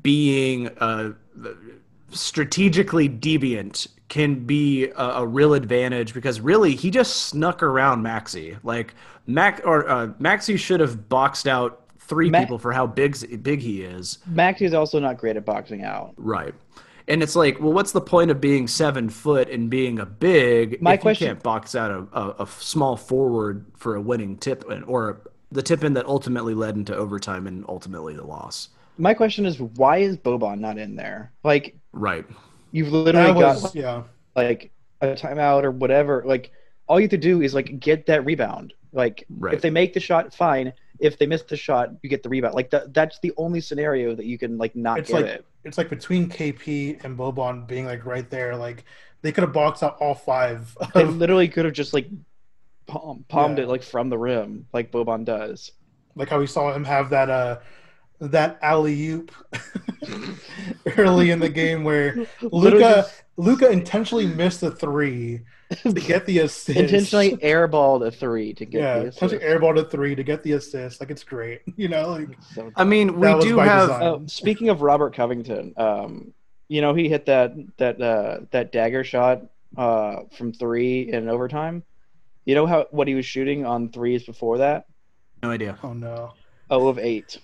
being 0.02 0.70
uh, 0.78 1.14
strategically 2.12 3.10
deviant 3.10 3.88
can 4.08 4.46
be 4.46 4.86
a, 4.90 5.04
a 5.04 5.26
real 5.28 5.54
advantage 5.54 6.14
because 6.14 6.42
really 6.42 6.76
he 6.76 6.90
just 6.90 7.26
snuck 7.26 7.62
around 7.62 8.04
Maxi. 8.04 8.58
Like 8.64 8.96
Mac 9.28 9.62
or 9.66 9.88
uh, 9.88 10.08
Maxi 10.20 10.58
should 10.58 10.80
have 10.80 11.08
boxed 11.10 11.48
out 11.48 11.84
three 12.00 12.30
Ma- 12.30 12.40
people 12.40 12.58
for 12.58 12.72
how 12.72 12.88
big 12.88 13.44
big 13.44 13.60
he 13.62 13.84
is. 13.84 14.18
Maxi 14.32 14.64
is 14.64 14.74
also 14.74 15.00
not 15.00 15.18
great 15.18 15.38
at 15.38 15.46
boxing 15.46 15.84
out. 15.84 16.14
Right. 16.18 16.54
And 17.08 17.24
it's 17.24 17.36
like, 17.36 17.60
well, 17.60 17.74
what's 17.74 17.92
the 17.92 18.02
point 18.02 18.30
of 18.30 18.40
being 18.40 18.68
seven 18.68 19.10
foot 19.10 19.50
and 19.50 19.70
being 19.70 20.00
a 20.00 20.06
big 20.06 20.82
My 20.82 20.94
if 20.94 21.02
question- 21.02 21.28
you 21.28 21.34
can't 21.34 21.44
box 21.44 21.76
out 21.76 21.92
a, 21.92 22.20
a, 22.20 22.44
a 22.44 22.48
small 22.48 22.98
forward 22.98 23.66
for 23.76 23.96
a 23.96 24.02
winning 24.02 24.38
tip 24.38 24.64
or 24.88 25.22
the 25.52 25.64
tip 25.64 25.84
in 25.84 25.94
that 25.94 26.06
ultimately 26.06 26.54
led 26.54 26.76
into 26.76 26.96
overtime 26.96 27.48
and 27.48 27.66
ultimately 27.68 28.16
the 28.16 28.24
loss. 28.24 28.70
My 29.00 29.14
question 29.14 29.46
is, 29.46 29.60
why 29.60 29.98
is 29.98 30.18
Boban 30.18 30.60
not 30.60 30.78
in 30.78 30.96
there? 30.96 31.32
Like 31.44 31.79
Right. 31.92 32.26
you've 32.72 32.92
literally 32.92 33.34
that 33.42 33.62
got 33.62 33.76
yeah. 33.76 34.04
like 34.36 34.72
a 35.02 35.08
timeout 35.08 35.64
or 35.64 35.72
whatever. 35.72 36.24
Like 36.26 36.52
all 36.88 37.00
you 37.00 37.04
have 37.06 37.12
to 37.12 37.18
do 37.18 37.42
is 37.42 37.54
like 37.54 37.80
get 37.80 38.06
that 38.08 38.26
rebound. 38.26 38.74
Like 38.92 39.26
Right. 39.30 39.54
if 39.54 39.62
they 39.62 39.70
make 39.70 39.94
the 39.94 40.00
shot, 40.00 40.34
fine. 40.34 40.74
If 41.00 41.18
they 41.18 41.26
miss 41.28 41.44
the 41.44 41.56
shot, 41.56 41.92
you 42.02 42.10
get 42.10 42.24
the 42.24 42.30
rebound. 42.30 42.56
Like 42.56 42.70
that, 42.72 42.94
that's 42.94 43.20
the 43.20 43.32
only 43.38 43.62
scenario 43.62 44.16
that 44.16 44.26
you 44.26 44.38
can 44.38 44.58
like 44.58 44.76
not 44.76 45.00
It's 45.00 45.10
get 45.10 45.16
like 45.22 45.26
it. 45.26 45.46
it's 45.64 45.78
like 45.78 45.90
between 45.90 46.28
KP 46.30 47.04
and 47.04 47.18
Boban 47.18 47.66
being 47.68 47.86
like 47.86 48.06
right 48.06 48.30
there. 48.30 48.56
Like 48.56 48.84
they 49.22 49.32
could 49.32 49.44
have 49.44 49.54
boxed 49.54 49.82
out 49.84 49.98
all 50.00 50.14
five. 50.16 50.76
They 50.94 51.06
literally 51.06 51.48
could 51.48 51.66
have 51.66 51.74
just 51.74 51.94
like 51.94 52.08
palm, 52.88 53.24
palmed 53.30 53.58
Yeah. 53.58 53.64
it 53.66 53.68
like 53.70 53.84
from 53.84 54.10
the 54.10 54.18
rim, 54.18 54.66
like 54.74 54.92
Boban 54.92 55.24
does. 55.26 55.72
like 56.16 56.28
how 56.30 56.40
we 56.40 56.48
saw 56.48 56.74
him 56.74 56.84
have 56.84 57.10
that 57.12 57.30
uh 57.30 57.60
that 58.20 58.60
alley 58.62 59.08
oop 59.10 59.32
early 60.98 61.32
in 61.32 61.40
the 61.40 61.50
game 61.50 61.84
where 61.84 62.28
Luka 62.42 63.08
Luka 63.38 63.70
intentionally 63.70 64.28
missed 64.28 64.62
a 64.64 64.72
three 64.72 65.42
to 65.84 65.94
get 65.94 66.26
the 66.26 66.40
assist. 66.40 66.78
intentionally 66.78 67.38
airballed 67.38 68.06
a 68.06 68.12
three 68.12 68.54
to 68.54 68.66
get 68.66 68.82
yeah, 68.82 69.00
the 69.00 69.06
assist. 69.08 69.22
intentionally 69.22 69.54
airballed 69.56 69.80
a 69.80 69.90
three 69.90 70.16
to 70.16 70.24
get 70.24 70.44
the 70.44 70.54
assist. 70.54 71.00
Like 71.00 71.12
it's 71.12 71.24
great, 71.24 71.62
you 71.78 71.88
know. 71.88 72.10
Like 72.12 72.38
So 72.54 72.72
I 72.76 72.84
mean, 72.84 73.20
we 73.20 73.40
do 73.40 73.58
have. 73.60 73.88
design. 73.90 74.04
Oh, 74.04 74.24
speaking 74.28 74.70
of 74.70 74.82
Robert 74.82 75.16
Covington, 75.16 75.74
um, 75.78 76.34
you 76.68 76.82
know 76.82 76.94
he 76.94 77.08
hit 77.08 77.26
that 77.28 77.54
that 77.78 78.02
uh, 78.02 78.40
that 78.52 78.72
dagger 78.72 79.04
shot 79.04 79.44
uh, 79.78 80.22
from 80.36 80.52
three 80.52 81.12
in 81.12 81.30
overtime. 81.30 81.84
You 82.46 82.56
know 82.56 82.66
how 82.66 82.88
what 82.92 83.08
he 83.08 83.16
was 83.16 83.26
shooting 83.26 83.66
on 83.66 83.90
threes 83.90 84.26
before 84.26 84.58
that? 84.58 84.88
No 85.44 85.52
idea. 85.52 85.78
oh 85.84 85.94
no, 85.94 86.34
Oh 86.70 86.88
of 86.88 87.00
eight. 87.00 87.38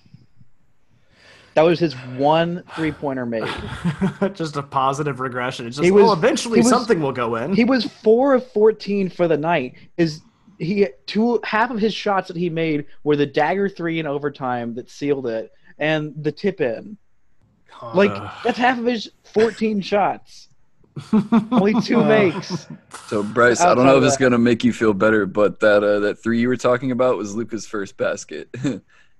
That 1.55 1.63
was 1.63 1.79
his 1.79 1.93
one 2.17 2.63
three 2.75 2.91
pointer 2.91 3.25
made. 3.25 3.43
just 4.33 4.57
a 4.57 4.61
positive 4.63 5.19
regression. 5.19 5.65
It's 5.67 5.77
just 5.77 5.85
He 5.85 5.91
was- 5.91 6.03
well, 6.03 6.13
eventually 6.13 6.59
was- 6.59 6.69
something 6.69 7.01
will 7.01 7.11
go 7.13 7.35
in. 7.37 7.53
He 7.55 7.63
was 7.65 7.85
four 7.85 8.33
of 8.33 8.45
fourteen 8.51 9.09
for 9.09 9.27
the 9.27 9.37
night. 9.37 9.73
Is 9.97 10.21
he 10.59 10.87
two 11.05 11.39
half 11.43 11.71
of 11.71 11.79
his 11.79 11.93
shots 11.93 12.27
that 12.27 12.37
he 12.37 12.49
made 12.49 12.85
were 13.03 13.15
the 13.15 13.25
dagger 13.25 13.67
three 13.69 13.99
in 13.99 14.05
overtime 14.05 14.75
that 14.75 14.89
sealed 14.89 15.27
it, 15.27 15.51
and 15.79 16.13
the 16.21 16.31
tip 16.31 16.61
in. 16.61 16.97
Like 17.93 18.13
that's 18.43 18.57
half 18.57 18.77
of 18.79 18.85
his 18.85 19.09
fourteen 19.33 19.81
shots. 19.91 20.49
Only 21.51 21.73
two 21.81 21.99
Uh, 22.01 22.07
makes. 22.33 22.67
So 23.07 23.21
Brice, 23.23 23.59
I 23.61 23.75
don't 23.75 23.85
know 23.85 23.97
of 23.97 24.03
if 24.03 24.07
it's 24.07 24.17
gonna 24.17 24.37
make 24.37 24.63
you 24.63 24.71
feel 24.73 24.93
better, 24.93 25.25
but 25.25 25.59
that 25.61 25.83
uh, 25.83 25.99
that 25.99 26.21
three 26.23 26.39
you 26.39 26.47
were 26.47 26.55
talking 26.57 26.91
about 26.91 27.17
was 27.17 27.35
Luka's 27.35 27.65
first 27.67 27.97
basket, 27.97 28.49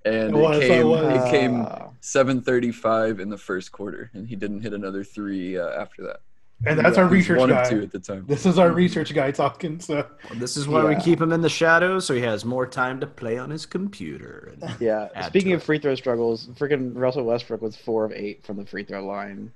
and 0.06 0.16
It 0.16 0.28
it, 0.30 0.34
was, 0.36 0.58
it 0.64 0.68
came 0.68 0.88
was. 0.88 1.16
it 1.28 1.32
came 1.32 1.62
Ah. 1.62 1.90
7:35 2.02 3.20
in 3.20 3.30
the 3.30 3.38
first 3.38 3.72
quarter, 3.72 4.12
and 4.14 4.28
he 4.28 4.36
didn't 4.36 4.62
hit 4.62 4.74
another 4.74 5.04
three 5.04 5.58
uh, 5.58 5.70
after 5.70 6.04
that. 6.04 6.18
and 6.66 6.80
that's 6.80 6.96
Yeah, 6.98 7.04
our 7.04 7.10
he 7.10 7.16
was 7.16 7.24
research 7.30 7.40
one 7.40 7.50
guy. 7.50 7.62
of 7.64 7.70
two 7.70 7.82
at 7.82 7.92
the 7.92 8.00
time. 8.00 8.26
This 8.28 8.46
is 8.46 8.58
our 8.60 8.72
research 8.72 9.14
guy 9.14 9.32
talking. 9.32 9.80
So 9.80 10.06
This 10.36 10.56
is 10.56 10.68
why 10.68 10.84
we 10.86 10.96
keep 10.96 11.20
him 11.20 11.32
in 11.34 11.42
the 11.42 11.50
shadows, 11.50 12.06
so 12.06 12.14
he 12.14 12.22
has 12.22 12.46
more 12.46 12.66
time 12.68 13.00
to 13.02 13.08
play 13.08 13.38
on 13.38 13.50
his 13.50 13.66
computer. 13.66 14.54
And- 14.62 14.76
Yeah. 14.80 15.10
Speaking 15.28 15.54
of 15.54 15.62
it. 15.62 15.66
free 15.66 15.80
throw 15.80 15.96
struggles, 15.96 16.48
freaking 16.60 16.92
Russell 16.96 17.24
Westbrook 17.26 17.62
was 17.62 17.76
four 17.76 18.06
of 18.06 18.12
eight 18.14 18.46
from 18.46 18.58
the 18.58 18.66
free 18.66 18.84
throw 18.84 19.04
line, 19.06 19.52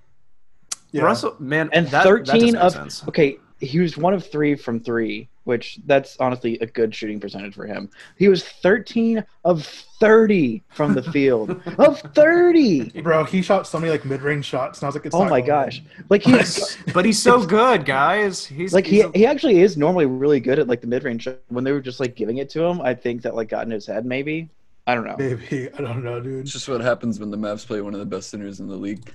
yeah, 0.91 1.03
Russell, 1.03 1.35
man, 1.39 1.69
and 1.71 1.85
that, 1.87 1.91
that 1.91 2.03
thirteen 2.03 2.53
doesn't 2.53 2.57
of 2.57 2.71
sense. 2.73 3.07
okay. 3.07 3.37
He 3.59 3.79
was 3.79 3.97
one 3.97 4.13
of 4.13 4.25
three 4.25 4.55
from 4.55 4.79
three, 4.79 5.27
which 5.43 5.79
that's 5.85 6.17
honestly 6.19 6.57
a 6.59 6.65
good 6.65 6.93
shooting 6.93 7.19
percentage 7.19 7.53
for 7.53 7.65
him. 7.65 7.89
He 8.17 8.29
was 8.29 8.43
thirteen 8.43 9.23
of 9.43 9.65
thirty 9.99 10.63
from 10.69 10.93
the 10.93 11.03
field 11.03 11.61
of 11.77 11.99
thirty. 12.13 12.89
bro, 13.01 13.23
he 13.23 13.41
shot 13.41 13.67
so 13.67 13.79
many 13.79 13.91
like 13.91 14.05
mid-range 14.05 14.45
shots, 14.45 14.79
and 14.79 14.85
I 14.85 14.87
was 14.87 14.95
like, 14.95 15.05
it's 15.05 15.15
Oh 15.15 15.25
my 15.25 15.41
gosh! 15.41 15.79
in. 15.79 16.05
Like 16.09 16.23
he's 16.23 16.77
but 16.93 17.05
he's 17.05 17.21
so 17.21 17.45
good, 17.45 17.85
guys. 17.85 18.45
He's 18.45 18.73
like 18.73 18.85
he, 18.85 19.01
a... 19.01 19.11
he 19.11 19.25
actually 19.25 19.61
is 19.61 19.77
normally 19.77 20.05
really 20.05 20.39
good 20.39 20.59
at 20.59 20.67
like 20.67 20.81
the 20.81 20.87
mid 20.87 21.03
range. 21.03 21.23
Shot 21.23 21.39
when 21.49 21.63
they 21.63 21.71
were 21.71 21.81
just 21.81 21.99
like 21.99 22.15
giving 22.15 22.37
it 22.37 22.49
to 22.51 22.63
him, 22.63 22.81
I 22.81 22.93
think 22.93 23.23
that 23.23 23.35
like 23.35 23.49
got 23.49 23.65
in 23.65 23.71
his 23.71 23.85
head. 23.85 24.05
Maybe 24.05 24.49
I 24.89 24.95
don't 24.95 25.05
know. 25.05 25.15
Maybe 25.19 25.71
I 25.77 25.81
don't 25.81 26.03
know, 26.03 26.19
dude. 26.19 26.41
It's 26.41 26.51
just 26.51 26.67
what 26.67 26.81
happens 26.81 27.19
when 27.19 27.29
the 27.29 27.37
Mavs 27.37 27.65
play 27.65 27.79
one 27.79 27.93
of 27.93 27.99
the 27.99 28.05
best 28.05 28.31
centers 28.31 28.59
in 28.59 28.67
the 28.67 28.75
league. 28.75 29.11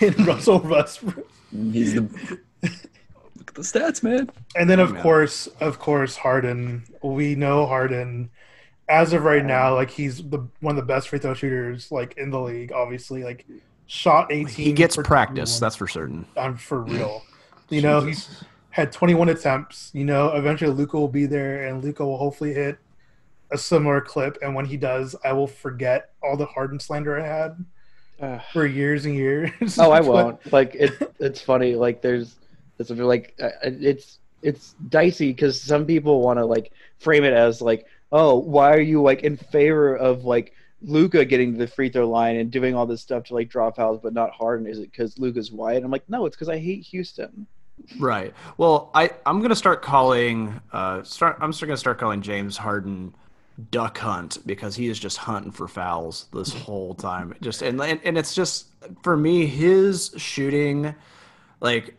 And 0.00 0.26
Russell 0.26 0.60
Westbrook. 0.60 1.28
He's 1.50 1.94
the 1.94 2.08
look 3.42 3.50
at 3.50 3.54
the 3.56 3.62
stats, 3.62 4.02
man. 4.02 4.30
And 4.56 4.68
then 4.70 4.78
of 4.80 4.94
Yeah. 4.94 5.02
course, 5.02 5.46
of 5.60 5.78
course, 5.78 6.16
Harden. 6.16 6.84
We 7.02 7.34
know 7.34 7.66
Harden. 7.66 8.30
As 8.88 9.12
of 9.12 9.24
right 9.24 9.44
now, 9.44 9.74
like 9.74 9.90
he's 9.90 10.18
the 10.28 10.46
one 10.60 10.72
of 10.72 10.76
the 10.76 10.86
best 10.86 11.08
free 11.08 11.18
throw 11.18 11.34
shooters 11.34 11.90
like 11.90 12.14
in 12.18 12.30
the 12.30 12.40
league. 12.40 12.72
Obviously, 12.72 13.24
like 13.24 13.46
shot 13.86 14.30
eighteen. 14.30 14.66
he 14.66 14.72
gets 14.72 14.96
practice. 14.96 15.58
21. 15.58 15.60
That's 15.60 15.76
for 15.76 15.88
certain. 15.88 16.26
I'm 16.36 16.56
for 16.56 16.80
real. 16.82 17.22
You 17.68 17.80
know, 17.80 18.00
he's 18.02 18.44
had 18.70 18.92
21 18.92 19.28
attempts. 19.30 19.90
You 19.94 20.04
know, 20.04 20.28
eventually 20.34 20.72
Luka 20.72 20.98
will 20.98 21.08
be 21.08 21.26
there, 21.26 21.66
and 21.66 21.82
Luka 21.82 22.04
will 22.04 22.18
hopefully 22.18 22.52
hit 22.54 22.78
a 23.50 23.56
similar 23.58 24.00
clip. 24.00 24.38
And 24.42 24.54
when 24.54 24.66
he 24.66 24.76
does, 24.76 25.16
I 25.24 25.32
will 25.32 25.46
forget 25.46 26.10
all 26.22 26.36
the 26.36 26.46
Harden 26.46 26.78
slander 26.80 27.18
I 27.18 27.26
had 27.26 27.64
Ugh. 28.20 28.40
for 28.52 28.66
years 28.66 29.06
and 29.06 29.14
years. 29.14 29.78
Oh, 29.78 29.90
I 29.90 30.00
won't. 30.10 30.52
Like 30.52 30.74
it, 30.74 30.92
it's 31.18 31.40
funny. 31.40 31.74
Like 31.76 32.02
there's, 32.02 32.34
it's 32.90 33.00
like 33.00 33.34
uh, 33.40 33.50
it's 33.62 34.18
it's 34.42 34.74
dicey 34.88 35.32
because 35.32 35.60
some 35.60 35.86
people 35.86 36.20
want 36.20 36.38
to 36.38 36.44
like 36.44 36.72
frame 36.98 37.24
it 37.24 37.32
as 37.32 37.62
like, 37.62 37.86
oh, 38.10 38.36
why 38.36 38.72
are 38.74 38.80
you 38.80 39.02
like 39.02 39.22
in 39.22 39.36
favor 39.36 39.94
of 39.94 40.24
like 40.24 40.52
Luka 40.82 41.24
getting 41.24 41.52
to 41.52 41.58
the 41.58 41.66
free 41.66 41.88
throw 41.88 42.08
line 42.08 42.36
and 42.36 42.50
doing 42.50 42.74
all 42.74 42.86
this 42.86 43.00
stuff 43.00 43.24
to 43.24 43.34
like 43.34 43.48
draw 43.48 43.70
fouls, 43.70 44.00
but 44.02 44.12
not 44.12 44.32
Harden? 44.32 44.66
Is 44.66 44.78
it 44.78 44.90
because 44.90 45.18
Luka's 45.18 45.52
white? 45.52 45.82
I'm 45.82 45.90
like, 45.90 46.08
no, 46.08 46.26
it's 46.26 46.36
because 46.36 46.48
I 46.48 46.58
hate 46.58 46.82
Houston. 46.86 47.46
Right. 47.98 48.34
Well, 48.58 48.90
I 48.94 49.10
I'm 49.26 49.40
gonna 49.40 49.56
start 49.56 49.82
calling. 49.82 50.60
Uh, 50.72 51.02
start. 51.02 51.38
I'm 51.40 51.52
still 51.52 51.66
gonna 51.66 51.76
start 51.76 51.98
calling 51.98 52.22
James 52.22 52.56
Harden 52.56 53.14
Duck 53.70 53.98
Hunt 53.98 54.38
because 54.46 54.76
he 54.76 54.88
is 54.88 54.98
just 54.98 55.18
hunting 55.18 55.52
for 55.52 55.68
fouls 55.68 56.26
this 56.32 56.52
whole 56.64 56.94
time. 56.94 57.34
Just 57.40 57.62
and 57.62 57.80
and, 57.80 58.00
and 58.04 58.18
it's 58.18 58.34
just 58.34 58.66
for 59.02 59.16
me 59.16 59.46
his 59.46 60.12
shooting, 60.16 60.94
like 61.60 61.96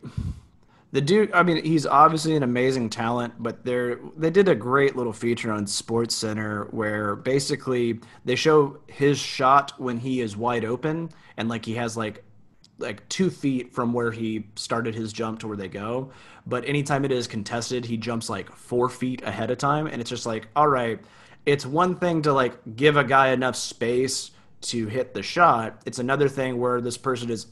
the 0.94 1.00
dude. 1.00 1.32
I 1.32 1.42
mean, 1.42 1.64
he's 1.64 1.86
obviously 1.86 2.36
an 2.36 2.44
amazing 2.44 2.88
talent, 2.88 3.34
but 3.40 3.64
they're 3.64 3.98
they 4.16 4.30
did 4.30 4.48
a 4.48 4.54
great 4.54 4.94
little 4.94 5.12
feature 5.12 5.50
on 5.50 5.66
Sports 5.66 6.14
Center 6.14 6.66
where 6.70 7.16
basically 7.16 7.98
they 8.24 8.36
show 8.36 8.78
his 8.86 9.18
shot 9.18 9.72
when 9.76 9.98
he 9.98 10.20
is 10.20 10.36
wide 10.36 10.64
open 10.64 11.10
and 11.36 11.48
like 11.48 11.64
he 11.64 11.74
has 11.74 11.96
like 11.96 12.22
like 12.78 13.08
two 13.08 13.28
feet 13.28 13.74
from 13.74 13.92
where 13.92 14.12
he 14.12 14.46
started 14.54 14.94
his 14.94 15.12
jump 15.12 15.40
to 15.40 15.48
where 15.48 15.56
they 15.56 15.66
go. 15.66 16.12
But 16.46 16.64
anytime 16.64 17.04
it 17.04 17.10
is 17.10 17.26
contested, 17.26 17.84
he 17.84 17.96
jumps 17.96 18.30
like 18.30 18.48
four 18.54 18.88
feet 18.88 19.20
ahead 19.24 19.50
of 19.50 19.58
time. 19.58 19.88
And 19.88 20.00
it's 20.00 20.10
just 20.10 20.26
like, 20.26 20.46
all 20.54 20.68
right, 20.68 21.00
it's 21.44 21.66
one 21.66 21.96
thing 21.96 22.22
to 22.22 22.32
like 22.32 22.76
give 22.76 22.96
a 22.96 23.02
guy 23.02 23.30
enough 23.30 23.56
space 23.56 24.30
to 24.60 24.86
hit 24.86 25.12
the 25.12 25.24
shot. 25.24 25.82
It's 25.86 25.98
another 25.98 26.28
thing 26.28 26.60
where 26.60 26.80
this 26.80 26.96
person 26.96 27.30
is 27.30 27.48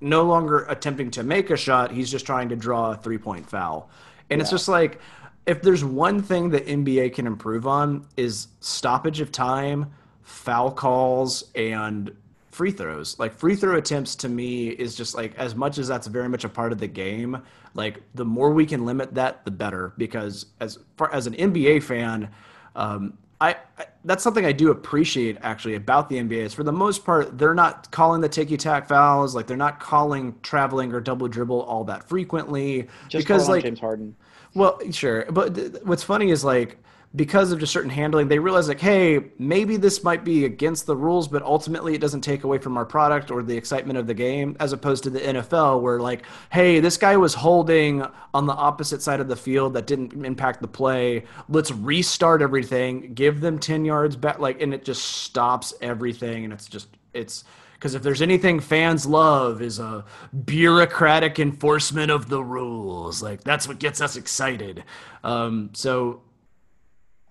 no 0.00 0.22
longer 0.22 0.64
attempting 0.68 1.10
to 1.12 1.22
make 1.22 1.50
a 1.50 1.56
shot. 1.56 1.90
He's 1.90 2.10
just 2.10 2.26
trying 2.26 2.48
to 2.50 2.56
draw 2.56 2.92
a 2.92 2.96
three 2.96 3.18
point 3.18 3.48
foul. 3.48 3.90
And 4.30 4.40
it's 4.40 4.50
just 4.50 4.68
like, 4.68 5.00
if 5.46 5.62
there's 5.62 5.84
one 5.84 6.22
thing 6.22 6.50
that 6.50 6.66
NBA 6.66 7.14
can 7.14 7.26
improve 7.26 7.66
on 7.66 8.06
is 8.16 8.48
stoppage 8.60 9.20
of 9.20 9.32
time, 9.32 9.90
foul 10.22 10.70
calls, 10.70 11.50
and 11.54 12.14
free 12.50 12.70
throws. 12.70 13.18
Like 13.18 13.34
free 13.34 13.54
throw 13.54 13.76
attempts 13.76 14.16
to 14.16 14.28
me 14.28 14.68
is 14.68 14.94
just 14.94 15.14
like 15.14 15.34
as 15.38 15.54
much 15.54 15.78
as 15.78 15.88
that's 15.88 16.06
very 16.06 16.28
much 16.28 16.44
a 16.44 16.48
part 16.48 16.72
of 16.72 16.78
the 16.78 16.88
game. 16.88 17.40
Like 17.74 18.02
the 18.14 18.24
more 18.24 18.50
we 18.50 18.66
can 18.66 18.84
limit 18.84 19.14
that, 19.14 19.44
the 19.44 19.50
better. 19.50 19.94
Because 19.96 20.46
as 20.60 20.78
far 20.96 21.12
as 21.14 21.26
an 21.26 21.34
NBA 21.34 21.82
fan, 21.82 22.28
um, 22.76 23.16
I, 23.40 23.56
I 23.78 23.86
that's 24.04 24.22
something 24.24 24.44
I 24.44 24.52
do 24.52 24.70
appreciate 24.70 25.36
actually 25.42 25.74
about 25.74 26.08
the 26.08 26.18
NBA 26.18 26.44
is 26.44 26.54
for 26.54 26.64
the 26.64 26.72
most 26.72 27.04
part 27.04 27.38
they're 27.38 27.54
not 27.54 27.90
calling 27.90 28.20
the 28.20 28.28
ticky 28.28 28.56
tack 28.56 28.88
fouls 28.88 29.34
like 29.34 29.46
they're 29.46 29.56
not 29.56 29.78
calling 29.80 30.34
traveling 30.42 30.92
or 30.92 31.00
double 31.00 31.28
dribble 31.28 31.62
all 31.62 31.84
that 31.84 32.08
frequently 32.08 32.88
Just 33.08 33.26
because 33.26 33.48
like 33.48 33.62
James 33.62 33.80
Harden. 33.80 34.16
well, 34.54 34.80
sure, 34.90 35.26
but 35.30 35.54
th- 35.54 35.72
what's 35.84 36.02
funny 36.02 36.30
is 36.30 36.44
like 36.44 36.78
because 37.16 37.52
of 37.52 37.58
just 37.58 37.72
certain 37.72 37.90
handling, 37.90 38.28
they 38.28 38.38
realize 38.38 38.68
like, 38.68 38.80
hey, 38.80 39.30
maybe 39.38 39.76
this 39.78 40.04
might 40.04 40.24
be 40.24 40.44
against 40.44 40.84
the 40.84 40.94
rules, 40.94 41.26
but 41.26 41.42
ultimately 41.42 41.94
it 41.94 42.00
doesn't 42.00 42.20
take 42.20 42.44
away 42.44 42.58
from 42.58 42.76
our 42.76 42.84
product 42.84 43.30
or 43.30 43.42
the 43.42 43.56
excitement 43.56 43.98
of 43.98 44.06
the 44.06 44.14
game, 44.14 44.56
as 44.60 44.74
opposed 44.74 45.04
to 45.04 45.10
the 45.10 45.20
NFL, 45.20 45.80
where 45.80 46.00
like, 46.00 46.24
hey, 46.52 46.80
this 46.80 46.98
guy 46.98 47.16
was 47.16 47.32
holding 47.32 48.04
on 48.34 48.46
the 48.46 48.52
opposite 48.52 49.00
side 49.00 49.20
of 49.20 49.28
the 49.28 49.36
field 49.36 49.72
that 49.74 49.86
didn't 49.86 50.24
impact 50.24 50.60
the 50.60 50.68
play. 50.68 51.24
Let's 51.48 51.70
restart 51.70 52.42
everything, 52.42 53.14
give 53.14 53.40
them 53.40 53.58
ten 53.58 53.86
yards 53.86 54.14
back, 54.14 54.38
like, 54.38 54.60
and 54.60 54.74
it 54.74 54.84
just 54.84 55.02
stops 55.02 55.72
everything, 55.80 56.44
and 56.44 56.52
it's 56.52 56.66
just 56.66 56.88
it's 57.14 57.44
because 57.74 57.94
if 57.94 58.02
there's 58.02 58.22
anything 58.22 58.58
fans 58.58 59.06
love 59.06 59.62
is 59.62 59.78
a 59.78 60.04
bureaucratic 60.44 61.38
enforcement 61.38 62.10
of 62.10 62.28
the 62.28 62.42
rules. 62.42 63.22
Like 63.22 63.44
that's 63.44 63.68
what 63.68 63.78
gets 63.78 64.00
us 64.00 64.16
excited. 64.16 64.82
Um, 65.22 65.70
so 65.74 66.22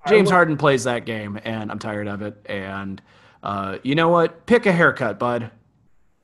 James 0.07 0.29
Harden 0.29 0.57
plays 0.57 0.85
that 0.85 1.05
game, 1.05 1.39
and 1.43 1.71
I'm 1.71 1.79
tired 1.79 2.07
of 2.07 2.21
it. 2.21 2.45
And 2.45 3.01
uh, 3.43 3.77
you 3.83 3.95
know 3.95 4.09
what? 4.09 4.45
Pick 4.45 4.65
a 4.65 4.71
haircut, 4.71 5.19
bud. 5.19 5.51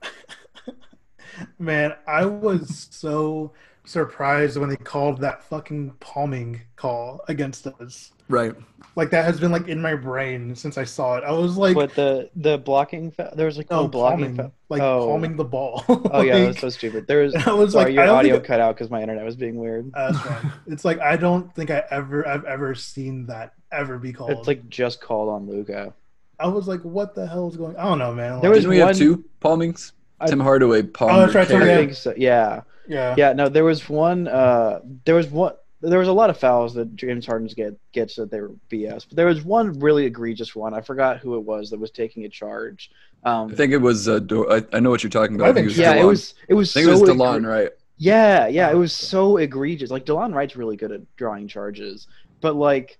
Man, 1.59 1.93
I 2.07 2.25
was 2.25 2.87
so 2.91 3.53
surprised 3.85 4.57
when 4.57 4.69
they 4.69 4.77
called 4.77 5.19
that 5.21 5.43
fucking 5.43 5.91
palming 5.99 6.61
call 6.75 7.21
against 7.27 7.67
us. 7.67 8.12
Right. 8.29 8.53
Like 8.95 9.09
that 9.09 9.25
has 9.25 9.39
been 9.39 9.51
like 9.51 9.67
in 9.67 9.81
my 9.81 9.95
brain 9.95 10.55
since 10.55 10.77
I 10.77 10.83
saw 10.83 11.15
it. 11.17 11.23
I 11.23 11.31
was 11.31 11.57
like, 11.57 11.73
But 11.73 11.95
the 11.95 12.29
the 12.35 12.59
blocking 12.59 13.09
fa- 13.09 13.33
there 13.35 13.47
was 13.47 13.57
like 13.57 13.71
no, 13.71 13.83
no, 13.83 13.87
blocking. 13.87 14.19
palming, 14.19 14.35
fa- 14.35 14.51
like 14.69 14.81
oh. 14.83 15.07
palming 15.07 15.35
the 15.35 15.43
ball. 15.43 15.83
Oh 15.89 16.21
yeah, 16.21 16.37
that 16.37 16.47
was 16.49 16.59
so 16.59 16.69
stupid. 16.69 17.07
There 17.07 17.23
was 17.23 17.33
I 17.35 17.51
was 17.53 17.71
sorry, 17.73 17.85
like, 17.85 17.93
your 17.95 18.03
I 18.03 18.05
don't 18.05 18.17
audio 18.17 18.35
think- 18.35 18.45
cut 18.45 18.59
out 18.59 18.75
because 18.75 18.91
my 18.91 19.01
internet 19.01 19.25
was 19.25 19.35
being 19.35 19.55
weird. 19.55 19.91
uh, 19.95 20.11
that's 20.11 20.23
fine. 20.25 20.53
it's 20.67 20.85
like 20.85 20.99
I 20.99 21.17
don't 21.17 21.53
think 21.55 21.71
I 21.71 21.83
ever 21.89 22.27
I've 22.27 22.45
ever 22.45 22.75
seen 22.75 23.25
that 23.27 23.53
ever 23.71 23.97
be 23.97 24.13
called. 24.13 24.29
It's 24.31 24.47
like 24.47 24.69
just 24.69 25.01
called 25.01 25.29
on 25.29 25.47
Luka. 25.49 25.91
I 26.39 26.47
was 26.47 26.67
like, 26.67 26.81
what 26.81 27.15
the 27.15 27.25
hell 27.25 27.47
is 27.47 27.57
going? 27.57 27.75
I 27.77 27.83
don't 27.85 27.97
know, 27.99 28.13
man. 28.13 28.41
There 28.41 28.51
was 28.51 28.59
Didn't 28.59 28.69
we 28.71 28.77
have 28.77 28.89
one- 28.89 28.95
two 28.95 29.23
palmings? 29.41 29.93
I- 30.19 30.27
Tim 30.27 30.39
Hardaway 30.39 30.83
palmed. 30.83 31.15
Oh, 31.15 31.19
that's 31.21 31.33
right, 31.33 31.47
Carey. 31.47 31.87
Yeah. 31.87 31.93
so. 31.93 32.13
Yeah, 32.15 32.61
yeah, 32.87 33.15
yeah. 33.17 33.33
No, 33.33 33.49
there 33.49 33.63
was 33.63 33.89
one. 33.89 34.27
Uh, 34.27 34.81
there 35.05 35.15
was 35.15 35.27
one. 35.29 35.53
There 35.89 35.99
was 35.99 36.07
a 36.07 36.13
lot 36.13 36.29
of 36.29 36.37
fouls 36.37 36.73
that 36.75 36.95
James 36.95 37.25
Harden's 37.25 37.53
get 37.53 37.77
gets 37.91 38.15
that 38.15 38.31
they 38.31 38.39
were 38.39 38.51
BS, 38.71 39.05
but 39.07 39.17
there 39.17 39.25
was 39.27 39.43
one 39.43 39.79
really 39.79 40.05
egregious 40.05 40.55
one. 40.55 40.73
I 40.73 40.81
forgot 40.81 41.19
who 41.19 41.35
it 41.35 41.43
was 41.43 41.69
that 41.69 41.79
was 41.79 41.91
taking 41.91 42.23
a 42.25 42.29
charge. 42.29 42.89
Um, 43.23 43.51
I 43.51 43.55
think 43.55 43.73
it 43.73 43.77
was. 43.77 44.07
Uh, 44.07 44.19
Do- 44.19 44.49
I, 44.49 44.63
I 44.71 44.79
know 44.79 44.89
what 44.89 45.03
you're 45.03 45.09
talking 45.09 45.35
about. 45.35 45.49
I 45.49 45.53
think 45.53 45.65
it 45.65 45.69
was 45.69 45.77
yeah, 45.77 45.93
it 45.93 45.97
Delon. 45.97 46.07
was. 46.07 46.33
It 46.47 46.53
was. 46.53 46.75
I 46.75 46.81
think 46.81 46.87
it 46.87 47.01
was 47.01 47.09
Delon, 47.09 47.41
egre- 47.41 47.49
right? 47.49 47.71
Yeah, 47.97 48.47
yeah, 48.47 48.71
it 48.71 48.75
was 48.75 48.93
so 48.93 49.37
egregious. 49.37 49.91
Like 49.91 50.05
Delon 50.05 50.33
Wright's 50.33 50.55
really 50.55 50.75
good 50.75 50.91
at 50.91 51.01
drawing 51.15 51.47
charges, 51.47 52.07
but 52.41 52.55
like 52.55 52.97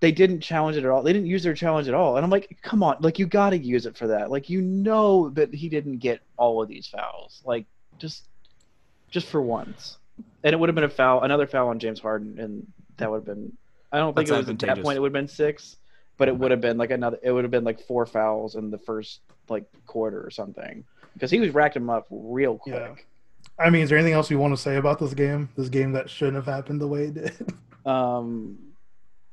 they 0.00 0.12
didn't 0.12 0.40
challenge 0.40 0.76
it 0.76 0.84
at 0.84 0.90
all. 0.90 1.02
They 1.02 1.12
didn't 1.12 1.28
use 1.28 1.42
their 1.42 1.54
challenge 1.54 1.88
at 1.88 1.94
all. 1.94 2.16
And 2.16 2.24
I'm 2.24 2.30
like, 2.30 2.58
come 2.62 2.82
on, 2.82 2.96
like 3.00 3.18
you 3.18 3.26
got 3.26 3.50
to 3.50 3.58
use 3.58 3.86
it 3.86 3.96
for 3.96 4.08
that. 4.08 4.30
Like 4.30 4.48
you 4.48 4.62
know 4.62 5.30
that 5.30 5.54
he 5.54 5.68
didn't 5.68 5.98
get 5.98 6.20
all 6.36 6.62
of 6.62 6.68
these 6.68 6.86
fouls. 6.86 7.42
Like 7.44 7.66
just 7.98 8.28
just 9.10 9.26
for 9.28 9.40
once. 9.40 9.98
And 10.44 10.52
it 10.52 10.58
would 10.58 10.68
have 10.68 10.74
been 10.74 10.84
a 10.84 10.88
foul, 10.88 11.22
another 11.22 11.46
foul 11.46 11.68
on 11.68 11.78
James 11.78 12.00
Harden, 12.00 12.38
and 12.38 12.66
that 12.98 13.10
would 13.10 13.18
have 13.18 13.24
been. 13.24 13.52
I 13.92 13.98
don't 13.98 14.14
think 14.14 14.28
That's 14.28 14.46
it 14.46 14.46
was 14.46 14.48
at 14.50 14.58
that 14.60 14.82
point. 14.82 14.96
It 14.96 15.00
would 15.00 15.08
have 15.08 15.12
been 15.12 15.28
six, 15.28 15.76
but 16.18 16.28
it 16.28 16.36
would 16.36 16.50
have 16.50 16.60
been 16.60 16.78
like 16.78 16.90
another. 16.90 17.18
It 17.22 17.32
would 17.32 17.44
have 17.44 17.50
been 17.50 17.64
like 17.64 17.80
four 17.80 18.06
fouls 18.06 18.54
in 18.54 18.70
the 18.70 18.78
first 18.78 19.20
like 19.48 19.64
quarter 19.86 20.24
or 20.24 20.30
something 20.30 20.84
because 21.14 21.30
he 21.30 21.40
was 21.40 21.54
racked 21.54 21.76
him 21.76 21.88
up 21.88 22.06
real 22.10 22.58
quick. 22.58 22.74
Yeah. 22.74 23.64
I 23.64 23.70
mean, 23.70 23.82
is 23.82 23.88
there 23.88 23.98
anything 23.98 24.12
else 24.12 24.30
you 24.30 24.38
want 24.38 24.54
to 24.54 24.60
say 24.60 24.76
about 24.76 24.98
this 24.98 25.14
game? 25.14 25.48
This 25.56 25.68
game 25.68 25.92
that 25.92 26.10
shouldn't 26.10 26.36
have 26.36 26.46
happened 26.46 26.80
the 26.80 26.86
way 26.86 27.04
it 27.04 27.14
did. 27.14 27.54
um, 27.86 28.58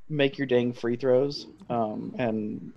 make 0.07 0.37
your 0.37 0.47
dang 0.47 0.71
free 0.71 0.95
throws, 0.95 1.47
um, 1.69 2.15
and 2.17 2.71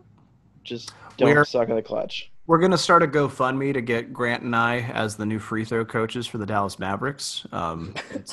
just 0.64 0.92
don't 1.16 1.28
We're- 1.28 1.44
suck 1.44 1.68
at 1.68 1.74
the 1.74 1.82
clutch. 1.82 2.30
We're 2.46 2.58
gonna 2.58 2.78
start 2.78 3.02
a 3.02 3.08
GoFundMe 3.08 3.74
to 3.74 3.80
get 3.80 4.12
Grant 4.12 4.42
and 4.44 4.54
I 4.54 4.78
as 4.80 5.16
the 5.16 5.26
new 5.26 5.38
free 5.40 5.64
throw 5.64 5.84
coaches 5.84 6.26
for 6.28 6.38
the 6.38 6.46
Dallas 6.46 6.78
Mavericks. 6.78 7.44
Um, 7.50 7.92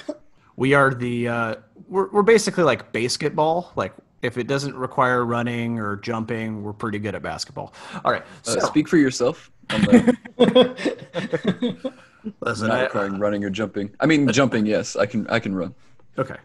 we 0.55 0.75
are 0.75 0.93
the 0.93 1.27
uh, 1.27 1.55
we're 1.87 2.09
we're 2.11 2.21
basically 2.21 2.63
like 2.63 2.91
basketball. 2.91 3.71
Like 3.75 3.93
if 4.21 4.37
it 4.37 4.45
doesn't 4.45 4.75
require 4.75 5.25
running 5.25 5.79
or 5.79 5.95
jumping, 5.97 6.61
we're 6.63 6.73
pretty 6.73 6.99
good 6.99 7.15
at 7.15 7.23
basketball. 7.23 7.73
All 8.05 8.11
right, 8.11 8.21
Uh, 8.45 8.51
so 8.51 8.59
speak 8.59 8.87
for 8.87 8.97
yourself. 8.97 9.49
On 9.71 9.81
the, 9.81 10.17
listen, 12.41 12.67
not 12.67 12.77
I- 12.77 12.83
requiring 12.83 13.17
running 13.19 13.43
or 13.43 13.49
jumping. 13.49 13.89
I 13.99 14.05
mean, 14.05 14.27
jumping. 14.31 14.67
Yes, 14.67 14.95
I 14.95 15.07
can. 15.07 15.25
I 15.27 15.39
can 15.39 15.55
run. 15.55 15.73
okay. 16.19 16.37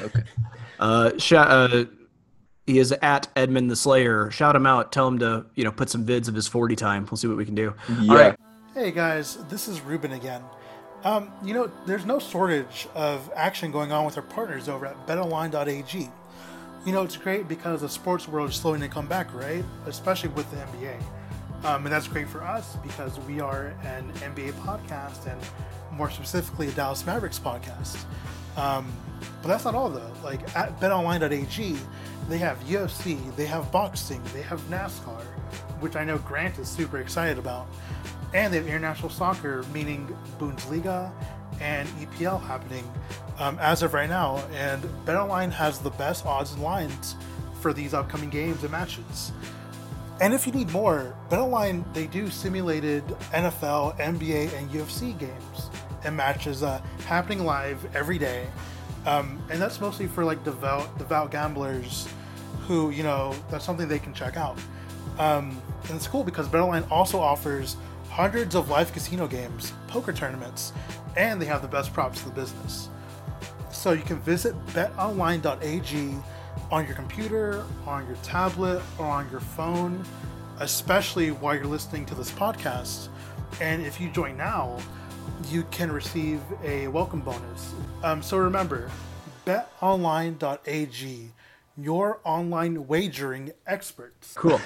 Okay. 0.00 0.22
Uh, 0.78 1.10
sh- 1.16 1.32
uh, 1.32 1.86
he 2.66 2.78
is 2.78 2.92
at 2.92 3.28
Edmond 3.36 3.70
the 3.70 3.76
Slayer. 3.76 4.30
Shout 4.30 4.56
him 4.56 4.66
out. 4.66 4.92
Tell 4.92 5.08
him 5.08 5.18
to 5.20 5.46
you 5.54 5.64
know 5.64 5.72
put 5.72 5.88
some 5.88 6.04
vids 6.04 6.28
of 6.28 6.34
his 6.34 6.48
forty 6.48 6.76
time. 6.76 7.06
We'll 7.10 7.16
see 7.16 7.28
what 7.28 7.36
we 7.36 7.44
can 7.44 7.54
do. 7.54 7.74
Yeah. 8.00 8.12
All 8.12 8.18
right. 8.18 8.36
Hey 8.74 8.90
guys, 8.90 9.38
this 9.48 9.68
is 9.68 9.80
Ruben 9.80 10.12
again. 10.12 10.42
Um, 11.04 11.30
you 11.44 11.54
know, 11.54 11.70
there's 11.86 12.04
no 12.04 12.18
shortage 12.18 12.88
of 12.94 13.30
action 13.34 13.70
going 13.70 13.92
on 13.92 14.04
with 14.04 14.16
our 14.16 14.22
partners 14.22 14.68
over 14.68 14.86
at 14.86 15.06
betonline.ag. 15.06 16.10
You 16.84 16.92
know, 16.92 17.02
it's 17.02 17.16
great 17.16 17.48
because 17.48 17.80
the 17.80 17.88
sports 17.88 18.28
world 18.28 18.50
is 18.50 18.56
slowing 18.56 18.80
to 18.80 18.88
come 18.88 19.06
back, 19.06 19.32
right? 19.34 19.64
Especially 19.86 20.28
with 20.30 20.50
the 20.50 20.56
NBA. 20.56 21.00
Um, 21.64 21.84
and 21.84 21.92
that's 21.92 22.06
great 22.06 22.28
for 22.28 22.42
us 22.42 22.76
because 22.82 23.18
we 23.20 23.40
are 23.40 23.68
an 23.82 24.12
NBA 24.14 24.52
podcast 24.52 25.26
and 25.26 25.40
more 25.92 26.10
specifically 26.10 26.68
a 26.68 26.72
Dallas 26.72 27.04
Mavericks 27.06 27.38
podcast. 27.38 28.04
Um, 28.56 28.92
but 29.42 29.48
that's 29.48 29.64
not 29.64 29.74
all 29.74 29.88
though. 29.88 30.12
Like 30.22 30.42
at 30.56 30.78
betonline.ag, 30.80 31.76
they 32.28 32.38
have 32.38 32.58
UFC, 32.64 33.34
they 33.36 33.46
have 33.46 33.70
boxing, 33.70 34.22
they 34.34 34.42
have 34.42 34.60
NASCAR, 34.68 35.22
which 35.80 35.96
I 35.96 36.04
know 36.04 36.18
Grant 36.18 36.58
is 36.58 36.68
super 36.68 36.98
excited 36.98 37.38
about. 37.38 37.66
And 38.34 38.52
they 38.52 38.58
have 38.58 38.66
international 38.66 39.10
soccer, 39.10 39.64
meaning 39.72 40.14
Bundesliga 40.38 41.12
and 41.60 41.88
EPL 41.88 42.42
happening 42.42 42.90
um, 43.38 43.58
as 43.60 43.82
of 43.82 43.94
right 43.94 44.08
now. 44.08 44.38
And 44.52 44.82
BetOnline 45.04 45.52
has 45.52 45.78
the 45.78 45.90
best 45.90 46.26
odds 46.26 46.52
and 46.52 46.62
lines 46.62 47.16
for 47.60 47.72
these 47.72 47.94
upcoming 47.94 48.30
games 48.30 48.62
and 48.62 48.72
matches. 48.72 49.32
And 50.20 50.32
if 50.32 50.46
you 50.46 50.52
need 50.52 50.70
more, 50.70 51.14
BetOnline 51.30 51.84
they 51.92 52.06
do 52.06 52.30
simulated 52.30 53.06
NFL, 53.32 53.98
NBA, 53.98 54.52
and 54.56 54.70
UFC 54.70 55.18
games 55.18 55.70
and 56.04 56.16
matches 56.16 56.62
uh, 56.62 56.80
happening 57.06 57.44
live 57.44 57.84
every 57.94 58.18
day, 58.18 58.46
um, 59.04 59.42
and 59.50 59.60
that's 59.60 59.80
mostly 59.80 60.06
for 60.06 60.24
like 60.24 60.42
devout 60.42 60.96
devout 60.98 61.30
gamblers 61.30 62.08
who 62.66 62.90
you 62.90 63.02
know 63.02 63.34
that's 63.50 63.64
something 63.64 63.88
they 63.88 63.98
can 63.98 64.14
check 64.14 64.36
out. 64.36 64.58
Um, 65.18 65.60
and 65.84 65.92
it's 65.92 66.06
cool 66.06 66.24
because 66.24 66.48
BetOnline 66.48 66.90
also 66.90 67.18
offers 67.18 67.76
hundreds 68.10 68.54
of 68.54 68.70
live 68.70 68.92
casino 68.92 69.26
games, 69.26 69.72
poker 69.88 70.12
tournaments, 70.12 70.72
and 71.16 71.40
they 71.40 71.46
have 71.46 71.62
the 71.62 71.68
best 71.68 71.92
props 71.92 72.22
in 72.22 72.28
the 72.28 72.34
business. 72.34 72.88
So 73.70 73.92
you 73.92 74.02
can 74.02 74.18
visit 74.20 74.54
betonline.ag 74.68 76.14
on 76.70 76.86
your 76.86 76.94
computer, 76.94 77.64
on 77.86 78.06
your 78.06 78.16
tablet, 78.16 78.82
or 78.98 79.06
on 79.06 79.30
your 79.30 79.40
phone, 79.40 80.02
especially 80.60 81.30
while 81.30 81.54
you're 81.54 81.66
listening 81.66 82.06
to 82.06 82.14
this 82.14 82.30
podcast. 82.30 83.08
And 83.60 83.84
if 83.84 84.00
you 84.00 84.10
join 84.10 84.36
now, 84.36 84.78
you 85.48 85.64
can 85.64 85.92
receive 85.92 86.40
a 86.64 86.88
welcome 86.88 87.20
bonus. 87.20 87.74
Um, 88.02 88.22
so 88.22 88.38
remember, 88.38 88.90
betonline.ag, 89.44 91.30
your 91.76 92.20
online 92.24 92.86
wagering 92.86 93.52
experts. 93.66 94.32
Cool. 94.34 94.60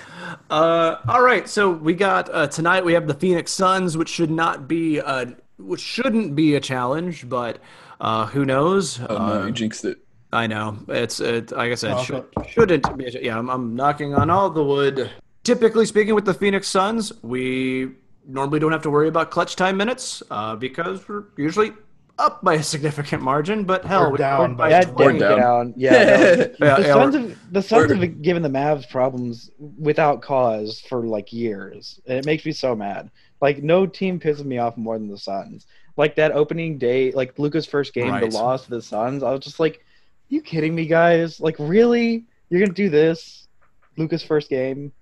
Uh, 0.48 0.96
all 1.08 1.22
right, 1.22 1.48
so 1.48 1.70
we 1.70 1.94
got 1.94 2.32
uh, 2.32 2.46
tonight. 2.46 2.84
We 2.84 2.92
have 2.94 3.06
the 3.06 3.14
Phoenix 3.14 3.52
Suns, 3.52 3.96
which 3.96 4.08
should 4.08 4.30
not 4.30 4.68
be 4.68 4.98
a, 4.98 5.34
which 5.58 5.80
shouldn't 5.80 6.34
be 6.36 6.54
a 6.54 6.60
challenge, 6.60 7.28
but 7.28 7.58
uh, 8.00 8.26
who 8.26 8.44
knows? 8.44 9.00
Oh 9.00 9.06
no, 9.18 9.42
Uh, 9.42 9.46
you 9.46 9.52
jinxed 9.52 9.84
it. 9.84 9.98
I 10.32 10.46
know 10.46 10.78
it's 10.88 11.18
it. 11.18 11.50
Like 11.50 11.72
I 11.72 11.74
said, 11.74 11.94
Oh, 11.96 12.02
should, 12.04 12.24
shouldn't 12.48 12.96
be. 12.96 13.06
A, 13.06 13.10
yeah, 13.20 13.38
I'm, 13.38 13.50
I'm 13.50 13.74
knocking 13.74 14.14
on 14.14 14.30
all 14.30 14.48
the 14.48 14.62
wood. 14.62 15.10
Typically 15.42 15.86
speaking, 15.86 16.14
with 16.14 16.24
the 16.24 16.34
Phoenix 16.34 16.68
Suns, 16.68 17.12
we 17.22 17.90
normally 18.28 18.60
don't 18.60 18.70
have 18.70 18.82
to 18.82 18.90
worry 18.90 19.08
about 19.08 19.30
clutch 19.32 19.56
time 19.56 19.76
minutes 19.76 20.22
uh, 20.30 20.54
because 20.54 21.08
we're 21.08 21.24
usually 21.36 21.72
up 22.20 22.42
by 22.44 22.54
a 22.54 22.62
significant 22.62 23.22
margin. 23.22 23.64
But 23.64 23.84
hell, 23.84 24.04
Or 24.06 24.10
we 24.10 24.18
down 24.18 24.36
scored 24.38 24.56
by 24.58 24.70
Yeah, 24.70 24.80
20. 24.82 25.18
didn't 25.18 25.18
get 25.36 25.38
out. 25.44 25.66
Yeah, 25.76 25.90
no. 25.90 25.96
Yeah, 26.06 26.34
the 26.34 26.56
yeah, 26.60 26.92
Suns 26.92 27.14
we're- 27.16 27.28
have 27.28 27.52
the 27.52 27.62
Suns 27.62 27.90
have 27.92 28.22
given 28.22 28.42
the 28.42 28.48
Mavs 28.48 28.88
problems 28.88 29.50
without 29.78 30.22
cause 30.22 30.80
for 30.80 31.02
like 31.06 31.32
years, 31.32 32.00
and 32.06 32.18
it 32.18 32.26
makes 32.26 32.44
me 32.44 32.52
so 32.52 32.74
mad. 32.76 33.10
Like 33.40 33.62
no 33.62 33.86
team 33.86 34.20
pisses 34.20 34.44
me 34.44 34.58
off 34.58 34.76
more 34.76 34.98
than 34.98 35.08
the 35.08 35.18
Suns. 35.18 35.66
Like 35.96 36.14
that 36.16 36.32
opening 36.32 36.78
day, 36.78 37.10
like 37.12 37.38
Luka's 37.38 37.66
first 37.66 37.92
game, 37.94 38.10
Right. 38.10 38.30
the 38.30 38.36
loss 38.36 38.64
to 38.64 38.70
the 38.70 38.82
Suns. 38.82 39.22
I 39.22 39.30
was 39.32 39.40
just 39.40 39.58
like, 39.60 39.84
"You 40.28 40.40
kidding 40.42 40.74
me, 40.74 40.86
guys? 40.86 41.40
Like 41.40 41.56
really? 41.58 42.26
You're 42.48 42.60
gonna 42.60 42.72
do 42.74 42.88
this, 42.90 43.48
Luka's 43.96 44.22
first 44.22 44.48
game?" 44.48 44.92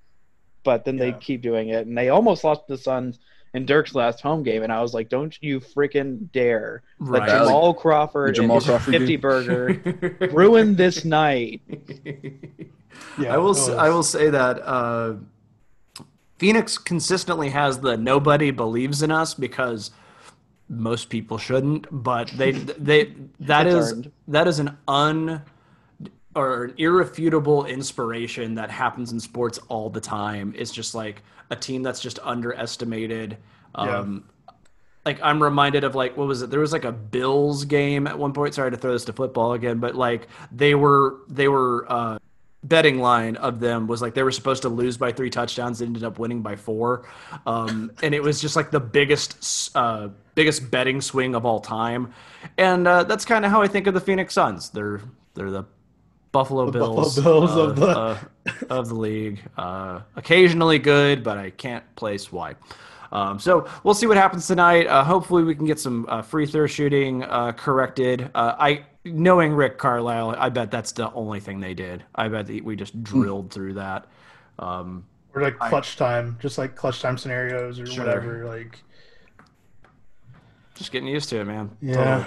But 0.64 0.85
then 0.85 0.96
they 0.96 1.12
keep 1.12 1.40
doing 1.42 1.68
it, 1.68 1.87
and 1.87 1.96
they 1.96 2.09
almost 2.11 2.42
lost 2.44 2.66
to 2.66 2.74
the 2.76 2.78
Suns 2.83 3.18
in 3.54 3.66
Dirk's 3.66 3.94
last 3.94 4.20
home 4.20 4.42
game, 4.42 4.62
and 4.62 4.72
I 4.72 4.80
was 4.82 4.92
like, 4.94 5.08
"Don't 5.08 5.37
you 5.42 5.61
freaking 5.61 6.30
dare!" 6.32 6.82
Let 7.00 7.20
Right. 7.20 7.28
Jamal 7.30 7.74
Crawford 7.74 8.30
The 8.30 8.40
Jamal 8.42 8.56
and 8.58 8.66
Crawford 8.66 8.92
50 8.92 9.06
game. 9.06 9.20
burger 9.20 10.28
ruin 10.32 10.74
this 10.76 11.04
night. 11.04 11.61
Yeah, 13.18 13.34
I 13.34 13.38
will. 13.38 13.54
it 13.56 13.76
I 13.76 13.88
will 13.90 14.02
say 14.02 14.28
that 14.30 14.61
uh, 14.64 15.14
Phoenix 16.38 16.78
consistently 16.78 17.50
has 17.50 17.78
the 17.80 17.96
nobody 17.96 18.50
believes 18.50 19.02
in 19.02 19.11
us 19.12 19.34
because 19.34 19.90
most 20.68 21.08
people 21.08 21.38
shouldn't, 21.38 21.87
but 21.90 22.28
they 22.37 22.52
they 22.52 23.14
that 23.40 23.66
It's 23.66 23.76
is 23.76 23.92
earned. 23.92 24.12
that 24.28 24.46
is 24.48 24.58
an 24.58 24.76
un 24.88 25.42
or 26.35 26.64
an 26.64 26.75
irrefutable 26.79 27.67
inspiration 27.67 28.55
that 28.55 28.71
happens 28.71 29.12
in 29.12 29.21
sports 29.21 29.59
all 29.69 29.91
the 29.91 30.01
time. 30.01 30.55
It's 30.57 30.71
just 30.71 30.95
like 30.95 31.23
a 31.51 31.57
team 31.57 31.83
that's 31.83 32.01
just 32.01 32.19
underestimated. 32.23 33.38
Um, 33.75 34.25
like 35.05 35.21
I'm 35.23 35.43
reminded 35.43 35.85
of 35.85 35.95
like 35.95 36.17
what 36.17 36.27
was 36.27 36.43
it? 36.43 36.51
There 36.51 36.61
was 36.61 36.73
like 36.73 36.85
a 36.85 36.93
Bills 36.93 37.64
game 37.64 38.07
at 38.07 38.19
one 38.19 38.33
point. 38.33 38.55
Sorry 38.55 38.71
to 38.71 38.77
throw 38.77 38.93
this 38.93 39.05
to 39.07 39.12
football 39.12 39.55
again, 39.55 39.79
but 39.79 39.95
like 39.95 40.29
they 40.53 40.75
were 40.75 41.21
they 41.29 41.49
were 41.49 41.87
uh, 41.88 42.19
betting 42.64 42.99
line 42.99 43.37
of 43.37 43.61
them 43.61 43.87
was 43.87 44.03
like 44.03 44.14
they 44.14 44.23
were 44.23 44.33
supposed 44.33 44.62
to 44.62 44.69
lose 44.69 44.97
by 44.97 45.12
three 45.12 45.31
touchdowns. 45.31 45.79
They 45.79 45.87
ended 45.87 46.05
up 46.05 46.19
winning 46.19 46.43
by 46.43 46.57
four, 46.57 47.09
um, 47.47 47.93
and 48.03 48.14
it 48.14 48.23
was 48.23 48.41
just 48.41 48.57
like 48.57 48.71
the 48.71 48.81
biggest 48.81 49.75
uh, 49.75 50.09
biggest 50.35 50.71
betting 50.71 51.01
swing 51.01 51.35
of 51.35 51.47
all 51.47 51.61
time. 51.61 52.12
And 52.59 52.87
uh, 52.87 53.05
that's 53.05 53.25
kind 53.25 53.45
of 53.45 53.51
how 53.51 53.62
I 53.62 53.69
think 53.69 53.87
of 53.87 53.95
the 53.95 54.01
Phoenix 54.01 54.35
Suns. 54.35 54.71
They're 54.71 55.01
they're 55.35 55.51
the 55.51 55.64
Buffalo 56.33 56.67
The 56.71 56.79
Bills, 56.79 57.17
Buffalo 57.17 57.41
Bills 57.41 57.51
of 57.57 57.69
of, 57.71 57.77
the- 57.77 57.87
uh, 57.87 58.19
of 58.71 58.88
the 58.88 58.95
league. 58.95 59.41
Uh, 59.57 60.01
occasionally 60.17 60.79
good, 60.79 61.23
but 61.25 61.38
I 61.38 61.51
can't 61.51 61.85
place 61.97 62.31
why. 62.33 62.55
Um, 63.11 63.38
so 63.38 63.67
we'll 63.85 63.95
see 63.95 64.07
what 64.07 64.17
happens 64.19 64.47
tonight. 64.47 64.87
Uh, 64.87 65.03
hopefully, 65.03 65.43
we 65.43 65.55
can 65.55 65.64
get 65.67 65.81
some 65.81 66.05
uh, 66.09 66.21
free 66.23 66.45
throw 66.47 66.67
shooting 66.67 67.23
uh, 67.25 67.53
corrected. 67.53 68.31
Uh, 68.35 68.55
I 68.59 68.85
knowing 69.07 69.55
Rick 69.55 69.79
Carlisle, 69.79 70.35
I 70.38 70.51
bet 70.51 70.71
that's 70.71 70.93
the 70.93 71.11
only 71.12 71.41
thing 71.41 71.61
they 71.61 71.73
did. 71.73 72.05
I 72.14 72.29
bet 72.29 72.49
we 72.62 72.77
just 72.77 73.03
drilled 73.03 73.51
through 73.51 73.75
that. 73.75 74.07
Um, 74.59 75.07
Or 75.35 75.41
like 75.41 75.57
I- 75.62 75.71
clutch 75.71 75.97
time, 75.97 76.37
just 76.43 76.59
like 76.59 76.77
clutch 76.77 77.01
time 77.01 77.17
scenarios 77.17 77.81
or 77.81 77.87
Sure. 77.87 78.05
whatever. 78.05 78.45
Like, 78.47 78.79
just 80.75 80.93
getting 80.93 81.09
used 81.09 81.29
to 81.31 81.41
it, 81.41 81.45
man. 81.47 81.71
yeah. 81.81 81.95
Totally. 81.95 82.27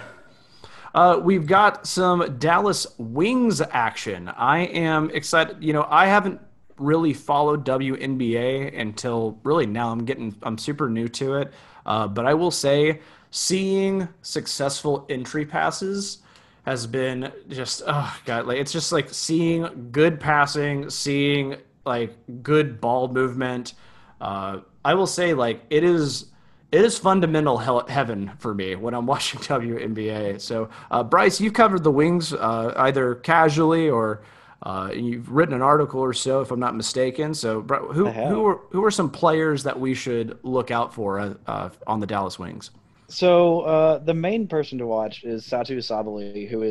Uh, 0.94 1.20
we've 1.24 1.48
got 1.48 1.88
some 1.88 2.38
Dallas 2.38 2.86
Wings 2.98 3.62
action. 3.62 4.28
I 4.28 4.60
am 4.60 5.10
excited. 5.12 5.64
You 5.64 5.74
know, 5.74 5.88
I 5.90 6.08
haven't 6.08 6.42
really 6.78 7.14
followed 7.14 7.66
WNBA 7.66 8.78
until 8.80 9.40
really 9.44 9.66
now. 9.66 9.92
I'm 9.92 10.04
getting, 10.06 10.36
I'm 10.44 10.58
super 10.58 10.90
new 10.90 11.08
to 11.10 11.36
it. 11.36 11.54
Uh, 11.86 12.08
but 12.08 12.26
I 12.26 12.34
will 12.34 12.52
say, 12.52 13.00
seeing 13.32 14.08
successful 14.22 15.06
entry 15.10 15.46
passes 15.46 16.20
has 16.64 16.86
been 16.86 17.32
just, 17.48 17.82
oh 17.88 18.20
god, 18.26 18.46
like 18.46 18.58
it's 18.58 18.72
just 18.72 18.92
like 18.92 19.10
seeing 19.10 19.90
good 19.92 20.20
passing, 20.20 20.90
seeing 20.90 21.56
like 21.86 22.16
good 22.44 22.80
ball 22.82 23.08
movement. 23.08 23.74
Uh, 24.20 24.60
I 24.86 24.94
will 24.94 25.08
say, 25.08 25.34
like 25.34 25.64
it 25.70 25.84
is 25.84 26.31
it 26.72 26.86
is 26.86 26.98
fundamental 26.98 27.58
hell- 27.58 27.88
heaven 27.88 28.32
for 28.40 28.54
me 28.54 28.76
when 28.76 28.94
I'm 28.94 29.06
watching 29.14 29.40
WNBA. 29.42 30.40
So, 30.42 30.70
uh, 30.90 31.04
Brice, 31.04 31.42
you've 31.42 31.54
covered 31.54 31.84
the 31.84 31.92
Wings 31.92 32.34
uh, 32.34 32.74
either 32.78 33.16
casually 33.16 33.90
or 33.90 34.22
uh, 34.64 34.92
you've 34.94 35.32
written 35.32 35.56
an 35.56 35.62
article 35.62 36.00
or 36.00 36.14
so, 36.14 36.42
if 36.42 36.52
I'm 36.52 36.60
not 36.60 36.76
mistaken. 36.76 37.34
So, 37.34 37.62
who 37.62 38.08
who 38.08 38.46
are 38.46 38.62
who 38.70 38.86
are 38.86 38.92
some 38.92 39.10
players 39.10 39.64
that 39.64 39.80
we 39.80 39.94
should 39.94 40.38
look 40.44 40.70
out 40.70 40.94
for 40.94 41.20
uh, 41.20 41.34
uh, 41.48 41.70
on 41.88 42.00
the 42.00 42.08
Dallas 42.08 42.38
Wings? 42.38 42.70
So 43.12 43.62
uh, 43.62 43.98
the 43.98 44.14
main 44.14 44.48
person 44.48 44.78
to 44.78 44.88
watch 44.88 45.26
is 45.26 45.46
Satou 45.46 45.78
Sabally, 45.80 46.48
who 46.48 46.62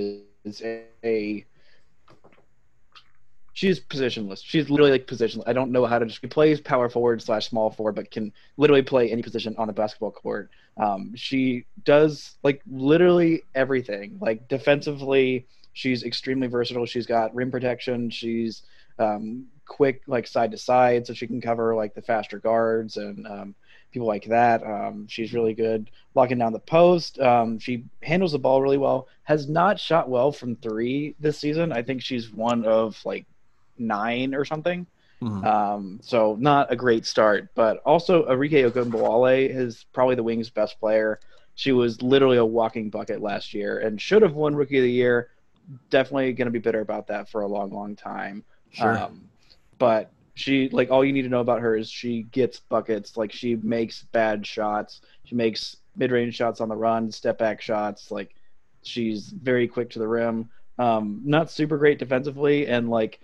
is 0.45 0.63
a 0.63 1.45
she's 3.61 3.79
positionless. 3.79 4.41
She's 4.43 4.71
literally 4.71 4.91
like 4.91 5.07
positionless. 5.07 5.43
I 5.47 5.53
don't 5.53 5.71
know 5.71 5.85
how 5.85 5.99
to 5.99 6.07
just 6.07 6.23
she 6.23 6.27
plays 6.29 6.63
power 6.63 6.89
forward 6.89 7.21
slash 7.21 7.51
small 7.51 7.71
forward, 7.71 7.95
but 7.95 8.11
can 8.11 8.33
literally 8.57 8.81
play 8.81 9.11
any 9.11 9.21
position 9.21 9.55
on 9.59 9.69
a 9.69 9.73
basketball 9.75 10.13
court. 10.13 10.51
Um, 10.79 11.13
she 11.15 11.67
does 11.85 12.39
like 12.43 12.63
literally 12.67 13.43
everything. 13.55 14.17
Like 14.19 14.49
defensively, 14.49 15.47
she's 15.75 16.05
extremely 16.05 16.47
versatile. 16.47 16.87
She's 16.87 17.05
got 17.05 17.35
rim 17.35 17.51
protection. 17.51 18.09
She's 18.09 18.63
um, 18.99 19.45
quick 19.67 20.05
like 20.07 20.27
side 20.27 20.53
to 20.53 20.57
side, 20.57 21.07
so 21.07 21.13
she 21.13 21.27
can 21.27 21.43
cover 21.43 21.75
like 21.75 21.95
the 21.95 22.01
faster 22.01 22.39
guards 22.39 22.97
and 22.97 23.27
um, 23.27 23.55
people 23.93 24.09
like 24.09 24.25
that. 24.25 24.63
Um, 24.63 25.07
she's 25.07 25.35
really 25.35 25.53
good 25.53 25.91
locking 26.15 26.39
down 26.39 26.55
the 26.55 26.61
post. 26.61 27.21
Um, 27.21 27.59
she 27.59 27.85
handles 28.03 28.33
the 28.33 28.39
ball 28.39 28.63
really 28.63 28.79
well. 28.79 29.07
Has 29.25 29.51
not 29.51 29.79
shot 29.79 30.09
well 30.09 30.33
from 30.33 30.57
three 30.57 31.15
this 31.21 31.39
season. 31.39 31.73
I 31.73 31.83
think 31.83 32.01
she's 32.01 32.33
one 32.33 32.65
of 32.65 32.99
like 33.05 33.27
nine 33.81 34.35
or 34.35 34.45
something. 34.45 34.87
Mhm. 35.23 35.45
Um, 35.45 35.99
so 36.03 36.37
not 36.41 36.73
a 36.73 36.77
great 36.77 37.05
start, 37.05 37.49
but 37.55 37.79
also 37.79 38.27
Arike 38.27 38.71
Ogunbowale 38.71 39.49
is 39.49 39.85
probably 39.93 40.15
the 40.15 40.23
Wings' 40.23 40.49
best 40.51 40.81
player. 40.81 41.21
She 41.55 41.73
was 41.73 42.01
literally 42.01 42.39
a 42.39 42.45
walking 42.45 42.89
bucket 42.89 43.21
last 43.21 43.53
year 43.53 43.81
and 43.81 44.01
should 44.01 44.23
have 44.23 44.35
won 44.35 44.55
Rookie 44.55 44.79
of 44.79 44.85
the 44.85 44.91
Year. 44.91 45.29
Definitely 45.91 46.33
going 46.33 46.47
to 46.47 46.53
be 46.53 46.59
bitter 46.59 46.81
about 46.81 47.07
that 47.09 47.29
for 47.29 47.43
a 47.43 47.47
long, 47.47 47.71
long 47.71 47.97
time. 47.97 48.45
Sure. 48.71 48.97
Um, 48.97 49.29
but 49.79 50.11
she 50.35 50.71
like 50.71 50.91
all 50.91 51.05
you 51.05 51.13
need 51.13 51.23
to 51.23 51.29
know 51.29 51.41
about 51.41 51.61
her 51.61 51.77
is 51.77 51.91
she 51.91 52.23
gets 52.23 52.61
buckets. 52.61 53.17
Like 53.19 53.31
she 53.31 53.57
makes 53.57 54.05
bad 54.05 54.47
shots. 54.47 55.03
She 55.25 55.35
makes 55.35 55.77
mid-range 55.97 56.35
shots 56.35 56.63
on 56.63 56.69
the 56.71 56.77
run, 56.77 57.13
step 57.13 57.37
back 57.37 57.61
shots. 57.61 58.11
Like 58.11 58.35
she's 58.83 59.29
very 59.29 59.69
quick 59.69 59.91
to 59.91 59.99
the 59.99 60.09
rim. 60.09 60.49
Um, 60.79 61.21
not 61.25 61.51
super 61.51 61.77
great 61.77 61.99
defensively, 61.99 62.67
and 62.67 62.89
like 62.89 63.21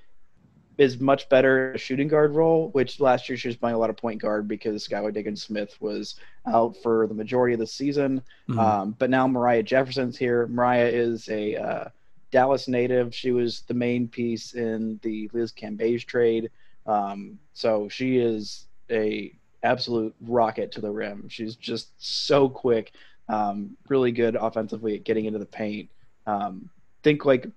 is 0.79 1.01
much 1.01 1.29
better 1.29 1.73
a 1.73 1.79
shooting 1.79 2.09
guard 2.09 2.35
role. 2.35 2.71
Which 2.71 3.01
last 3.01 3.29
year 3.29 3.39
she 3.39 3.49
was 3.49 3.57
playing 3.57 3.77
a 3.77 3.79
lot 3.79 3.91
of 3.91 3.97
point 3.97 4.21
guard 4.21 4.47
because 4.49 4.87
Skylar 4.87 5.13
Diggins 5.13 5.43
Smith 5.43 5.77
was 5.81 6.17
out 6.47 6.77
for 6.83 7.07
the 7.07 7.15
majority 7.15 7.55
of 7.55 7.61
the 7.61 7.67
season. 7.67 8.23
Mhm. 8.49 8.59
Um, 8.59 8.97
but 8.99 9.11
now 9.11 9.27
Moriah 9.27 9.63
Jefferson's 9.63 10.17
here. 10.17 10.47
Moriah 10.47 10.89
is 10.89 11.29
a 11.29 11.57
uh, 11.57 11.89
Dallas 12.31 12.69
native. 12.69 13.15
She 13.15 13.31
was 13.31 13.63
the 13.63 13.75
main 13.75 14.09
piece 14.09 14.55
in 14.55 14.99
the 15.03 15.31
Liz 15.33 15.53
Cambage 15.53 16.05
trade. 16.07 16.51
Um, 16.87 17.39
so 17.55 17.89
she 17.89 18.19
is 18.19 18.67
a 18.91 19.33
absolute 19.63 20.15
rocket 20.21 20.71
to 20.73 20.81
the 20.81 20.91
rim. 20.91 21.29
She's 21.29 21.57
just 21.57 21.91
so 21.99 22.49
quick, 22.49 22.93
um, 23.29 23.77
really 23.89 24.13
good 24.13 24.37
offensively 24.37 24.95
at 24.95 25.05
getting 25.05 25.25
into 25.25 25.39
the 25.39 25.47
paint. 25.47 25.91
Um, 26.27 26.71
think 27.03 27.25
like 27.25 27.49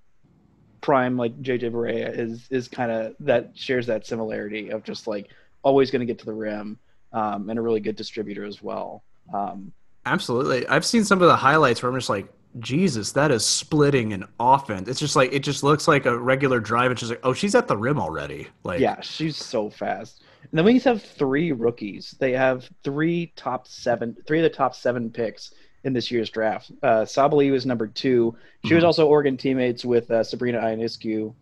prime 0.82 1.18
like 1.18 1.40
JJ 1.42 1.72
Barea 1.72 2.18
is 2.18 2.48
is 2.50 2.68
kind 2.68 2.92
of 2.92 3.16
that 3.20 3.52
shares 3.56 3.88
that 3.88 4.06
similarity 4.06 4.70
of 4.70 4.84
just 4.84 5.08
like 5.08 5.30
always 5.64 5.92
going 5.92 6.00
to 6.00 6.06
get 6.06 6.20
to 6.20 6.26
the 6.26 6.34
rim 6.34 6.78
um, 7.14 7.50
and 7.50 7.60
a 7.60 7.62
really 7.62 7.80
good 7.80 7.96
distributor 7.96 8.46
as 8.46 8.62
well. 8.62 9.04
Um, 9.34 9.72
Absolutely. 10.06 10.66
I've 10.68 10.86
seen 10.86 11.04
some 11.04 11.22
of 11.22 11.28
the 11.28 11.36
highlights 11.36 11.84
where 11.84 11.92
I'm 11.92 11.98
just 11.98 12.10
like, 12.10 12.28
Jesus, 12.60 13.12
that 13.12 13.32
is 13.32 13.46
splitting 13.46 14.14
an 14.14 14.26
offense. 14.40 14.88
It's 14.90 15.00
just 15.00 15.16
like 15.16 15.32
it 15.34 15.40
just 15.40 15.62
looks 15.62 15.88
like 15.88 16.06
a 16.06 16.18
regular 16.18 16.60
drive. 16.60 16.92
It's 16.92 17.02
just 17.02 17.12
like, 17.12 17.20
oh, 17.24 17.34
she's 17.34 17.54
at 17.54 17.68
the 17.68 17.78
rim 17.78 18.00
already. 18.00 18.48
Like, 18.64 18.80
Yeah, 18.80 19.00
she's 19.02 19.38
so 19.38 19.70
fast. 19.70 20.24
And 20.50 20.58
the 20.58 20.64
Wings 20.64 20.84
have 20.86 21.04
three 21.04 21.52
rookies. 21.52 22.16
They 22.20 22.32
have 22.32 22.68
three 22.84 23.34
top 23.36 23.68
seven, 23.68 24.16
three 24.26 24.40
of 24.40 24.44
the 24.44 24.50
top 24.50 24.74
seven 24.74 25.12
picks 25.12 25.54
in 25.84 25.94
this 25.94 26.12
year's 26.12 26.30
draft. 26.30 26.72
Uh, 26.84 27.02
Sabally 27.04 27.52
was 27.52 27.66
number 27.66 27.88
two. 27.88 28.36
She 28.66 28.74
was 28.74 28.84
Mhm. 28.84 28.88
also 28.88 29.08
Oregon 29.08 29.38
teammates 29.38 29.86
with 29.86 30.10
uh, 30.12 30.24
Sabrina 30.24 30.60
Ionescu, 30.60 31.34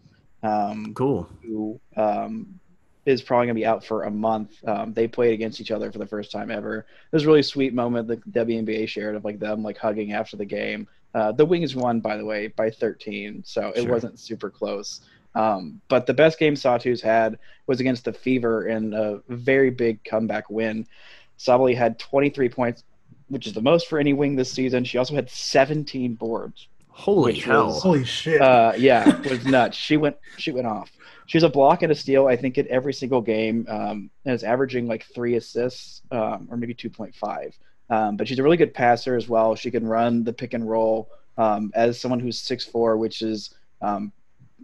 um, 0.44 0.94
cool. 0.94 1.28
who 1.44 1.80
um, 1.96 2.60
is 3.06 3.22
probably 3.22 3.48
going 3.48 3.56
to 3.56 3.60
be 3.62 3.66
out 3.66 3.84
for 3.84 4.04
a 4.04 4.12
month. 4.12 4.52
Um, 4.68 4.94
they 4.94 5.08
played 5.08 5.34
against 5.34 5.60
each 5.62 5.72
other 5.72 5.92
for 5.92 5.98
the 5.98 6.06
first 6.06 6.32
time 6.32 6.52
ever. 6.52 6.80
It 6.80 6.86
was 7.16 7.24
a 7.24 7.28
really 7.28 7.42
sweet 7.44 7.74
moment 7.74 8.08
that 8.10 8.32
WNBA 8.32 8.88
shared 8.88 9.16
of 9.16 9.26
like 9.26 9.40
them 9.40 9.64
like 9.64 9.78
hugging 9.78 10.12
after 10.14 10.38
the 10.38 10.46
game. 10.46 10.88
Uh, 11.14 11.32
the 11.32 11.46
Wings 11.46 11.76
won, 11.76 12.00
by 12.00 12.18
the 12.18 12.26
way, 12.26 12.48
by 12.48 12.70
13, 12.70 13.42
so 13.46 13.70
it 13.70 13.84
Sure. 13.84 13.92
wasn't 13.92 14.20
super 14.20 14.50
close. 14.50 15.02
Um, 15.36 15.82
but 15.88 16.06
the 16.06 16.14
best 16.14 16.38
game 16.38 16.54
Satou 16.56 17.00
had 17.02 17.40
was 17.66 17.80
against 17.80 18.06
the 18.06 18.14
Fever 18.14 18.68
in 18.68 18.94
a 18.94 19.20
very 19.30 19.70
big 19.70 20.04
comeback 20.04 20.50
win. 20.50 20.86
Sabally 21.40 21.76
had 21.76 21.98
23 22.00 22.50
points, 22.50 22.84
which 23.30 23.48
is 23.48 23.54
the 23.54 23.62
most 23.62 23.88
for 23.88 24.00
any 24.00 24.14
wing 24.14 24.36
this 24.36 24.52
season. 24.52 24.84
She 24.84 24.98
also 24.98 25.16
had 25.16 25.30
17 25.30 26.16
boards. 26.16 26.68
Holy 26.90 27.36
hell. 27.36 27.68
was- 27.68 27.84
Holy 27.84 28.04
shit! 28.06 28.42
Uh, 28.42 28.74
yeah, 28.78 29.20
it 29.22 29.30
was 29.32 29.46
nuts. 29.46 29.78
She 29.78 29.98
went, 29.98 30.18
she 30.38 30.52
went 30.52 30.66
off. 30.68 30.92
She's 31.28 31.44
a 31.44 31.50
block 31.50 31.84
and 31.84 31.92
a 31.92 31.96
steal, 31.96 32.26
I 32.28 32.36
think, 32.38 32.58
in 32.58 32.68
every 32.70 32.94
single 32.94 33.22
game, 33.22 33.66
um, 33.70 34.10
and 34.26 34.34
is 34.34 34.44
averaging 34.44 34.88
like 34.88 35.06
three 35.14 35.36
assists, 35.36 36.02
um, 36.12 36.48
or 36.50 36.58
maybe 36.58 36.74
two 36.74 36.90
point 36.90 37.14
five. 37.14 37.56
Um, 37.90 38.18
but 38.18 38.28
she's 38.28 38.40
a 38.40 38.44
really 38.44 38.58
good 38.58 38.74
passer 38.74 39.16
as 39.16 39.30
well. 39.30 39.54
She 39.56 39.70
can 39.70 39.86
run 39.86 40.24
the 40.24 40.34
pick 40.34 40.54
and 40.54 40.68
roll 40.68 41.10
um, 41.38 41.72
as 41.76 42.00
someone 42.02 42.20
who's 42.20 42.40
six 42.40 42.66
four, 42.66 42.98
which 42.98 43.22
is 43.22 43.54
um, 43.82 44.12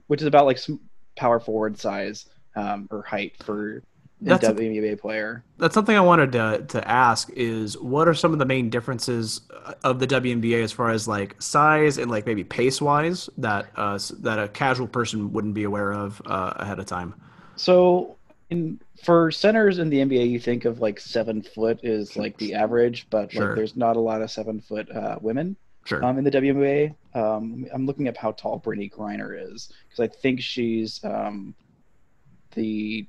which 0.08 0.21
is 0.21 0.28
about 0.28 0.45
like 0.45 0.58
some 0.58 0.80
power 1.15 1.39
forward 1.39 1.78
size 1.78 2.26
um, 2.56 2.88
or 2.89 3.04
height 3.04 3.34
for 3.43 3.78
a 3.78 3.82
That's 4.26 4.48
a- 4.48 4.54
WNBA 4.54 5.00
player. 5.00 5.44
That's 5.58 5.74
something 5.74 5.96
I 5.96 6.02
wanted 6.02 6.32
to 6.34 6.66
to 6.70 6.88
ask 6.88 7.30
is 7.32 7.78
what 7.78 8.08
are 8.08 8.14
some 8.14 8.34
of 8.34 8.40
the 8.40 8.46
main 8.46 8.70
differences 8.70 9.42
uh, 9.66 9.74
of 9.84 10.00
the 10.00 10.08
WNBA 10.08 10.64
as 10.64 10.72
far 10.72 10.90
as 10.90 11.08
like 11.08 11.42
size 11.42 11.98
and 11.98 12.10
like 12.12 12.26
maybe 12.26 12.44
pace 12.44 12.82
wise 12.82 13.30
that 13.38 13.68
uh, 13.76 14.00
that 14.20 14.40
a 14.40 14.48
casual 14.48 14.88
person 14.88 15.32
wouldn't 15.34 15.54
be 15.54 15.64
aware 15.64 15.92
of 15.94 16.22
uh, 16.26 16.54
ahead 16.58 16.80
of 16.80 16.86
time. 16.86 17.14
So, 17.56 18.18
in 18.50 18.80
for 19.04 19.32
centers 19.32 19.80
in 19.80 19.90
the 19.90 19.98
NBA, 20.00 20.30
you 20.30 20.40
think 20.40 20.66
of 20.66 20.80
like 20.80 21.00
seven 21.00 21.42
foot 21.42 21.80
is 21.84 22.16
like 22.16 22.38
the 22.38 22.54
average, 22.54 23.08
but 23.10 23.32
Sure. 23.32 23.48
like 23.48 23.56
there's 23.56 23.76
not 23.76 23.96
a 23.96 24.00
lot 24.00 24.22
of 24.22 24.32
seven 24.32 24.60
foot 24.62 24.90
uh, 24.92 25.18
women. 25.22 25.56
Sure. 25.86 26.02
um, 26.06 26.18
in 26.18 26.24
the 26.24 26.32
WNBA. 26.32 26.96
Um, 27.14 27.68
I'm 27.74 27.86
looking 27.86 28.08
up 28.08 28.16
how 28.16 28.32
tall 28.32 28.58
Brittney 28.62 28.90
Griner 28.90 29.36
is 29.54 29.70
because 29.90 30.00
I 30.00 30.08
think 30.08 30.40
she's 30.40 31.04
um, 31.04 31.54
the 32.56 33.04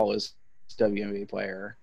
tallest 0.00 0.34
WNBA 0.78 1.28
player. 1.28 1.76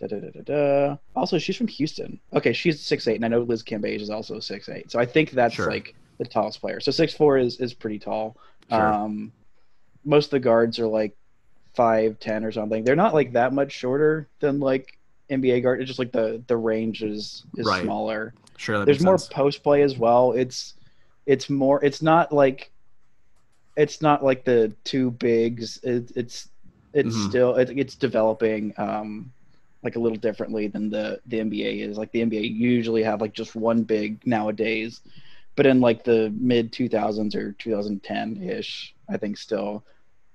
Da, 0.00 0.06
da, 0.06 0.18
da, 0.18 0.30
da, 0.30 0.40
da. 0.42 0.96
Also, 1.14 1.38
she's 1.38 1.56
from 1.56 1.68
Houston. 1.68 2.18
Okay, 2.32 2.52
she's 2.52 2.80
six 2.80 3.06
eight, 3.06 3.16
and 3.16 3.24
I 3.24 3.28
know 3.28 3.40
Liz 3.42 3.62
Cambage 3.62 4.00
is 4.00 4.10
also 4.10 4.40
six 4.40 4.68
eight. 4.68 4.90
So 4.90 4.98
I 4.98 5.04
think 5.06 5.30
that's 5.32 5.54
Sure. 5.54 5.70
like 5.70 5.94
the 6.18 6.24
tallest 6.24 6.60
player. 6.60 6.80
So 6.80 6.90
six 6.90 7.12
four 7.14 7.36
is 7.38 7.60
is 7.60 7.74
pretty 7.74 7.98
tall. 7.98 8.36
Sure. 8.70 8.80
Um, 8.80 9.32
most 10.04 10.26
of 10.26 10.30
the 10.30 10.40
guards 10.40 10.78
are 10.78 10.86
like 10.86 11.14
five 11.74 12.18
ten 12.18 12.44
or 12.44 12.50
something. 12.52 12.82
They're 12.82 12.96
not 12.96 13.12
like 13.14 13.32
that 13.34 13.52
much 13.52 13.72
shorter 13.72 14.26
than 14.40 14.58
like 14.58 14.98
NBA 15.30 15.62
guard. 15.62 15.80
It's 15.80 15.88
just 15.88 15.98
like 15.98 16.12
the 16.12 16.42
the 16.46 16.56
range 16.56 17.02
is 17.02 17.44
is 17.56 17.66
Right. 17.66 17.82
smaller 17.82 18.32
sure. 18.56 18.84
There's 18.86 19.02
more 19.02 19.18
sense. 19.18 19.32
post 19.32 19.62
play 19.62 19.82
as 19.82 19.98
well. 19.98 20.32
It's 20.32 20.74
it's 21.26 21.50
more 21.50 21.84
it's 21.84 22.00
not 22.00 22.32
like 22.32 22.70
it's 23.76 24.00
not 24.00 24.24
like 24.24 24.44
the 24.44 24.72
two 24.84 25.10
bigs. 25.12 25.78
It, 25.82 26.10
it's 26.16 26.48
it's 26.92 27.16
Mhm. 27.16 27.28
still 27.28 27.56
it, 27.56 27.70
it's 27.70 27.96
developing 27.96 28.72
um 28.78 29.32
like 29.82 29.96
a 29.96 30.00
little 30.00 30.18
differently 30.18 30.66
than 30.68 30.90
the 30.90 31.20
the 31.26 31.40
NBA 31.40 31.88
is. 31.88 31.98
Like 31.98 32.12
the 32.12 32.22
NBA 32.22 32.42
usually 32.42 33.02
have 33.02 33.20
like 33.20 33.32
just 33.32 33.54
one 33.54 33.82
big 33.84 34.26
nowadays, 34.26 35.00
but 35.56 35.66
in 35.66 35.80
like 35.80 36.04
the 36.04 36.32
mid 36.38 36.72
2000s 36.72 37.34
or 37.34 37.52
2010 37.52 38.42
ish, 38.42 38.94
I 39.08 39.16
think 39.16 39.38
still 39.38 39.84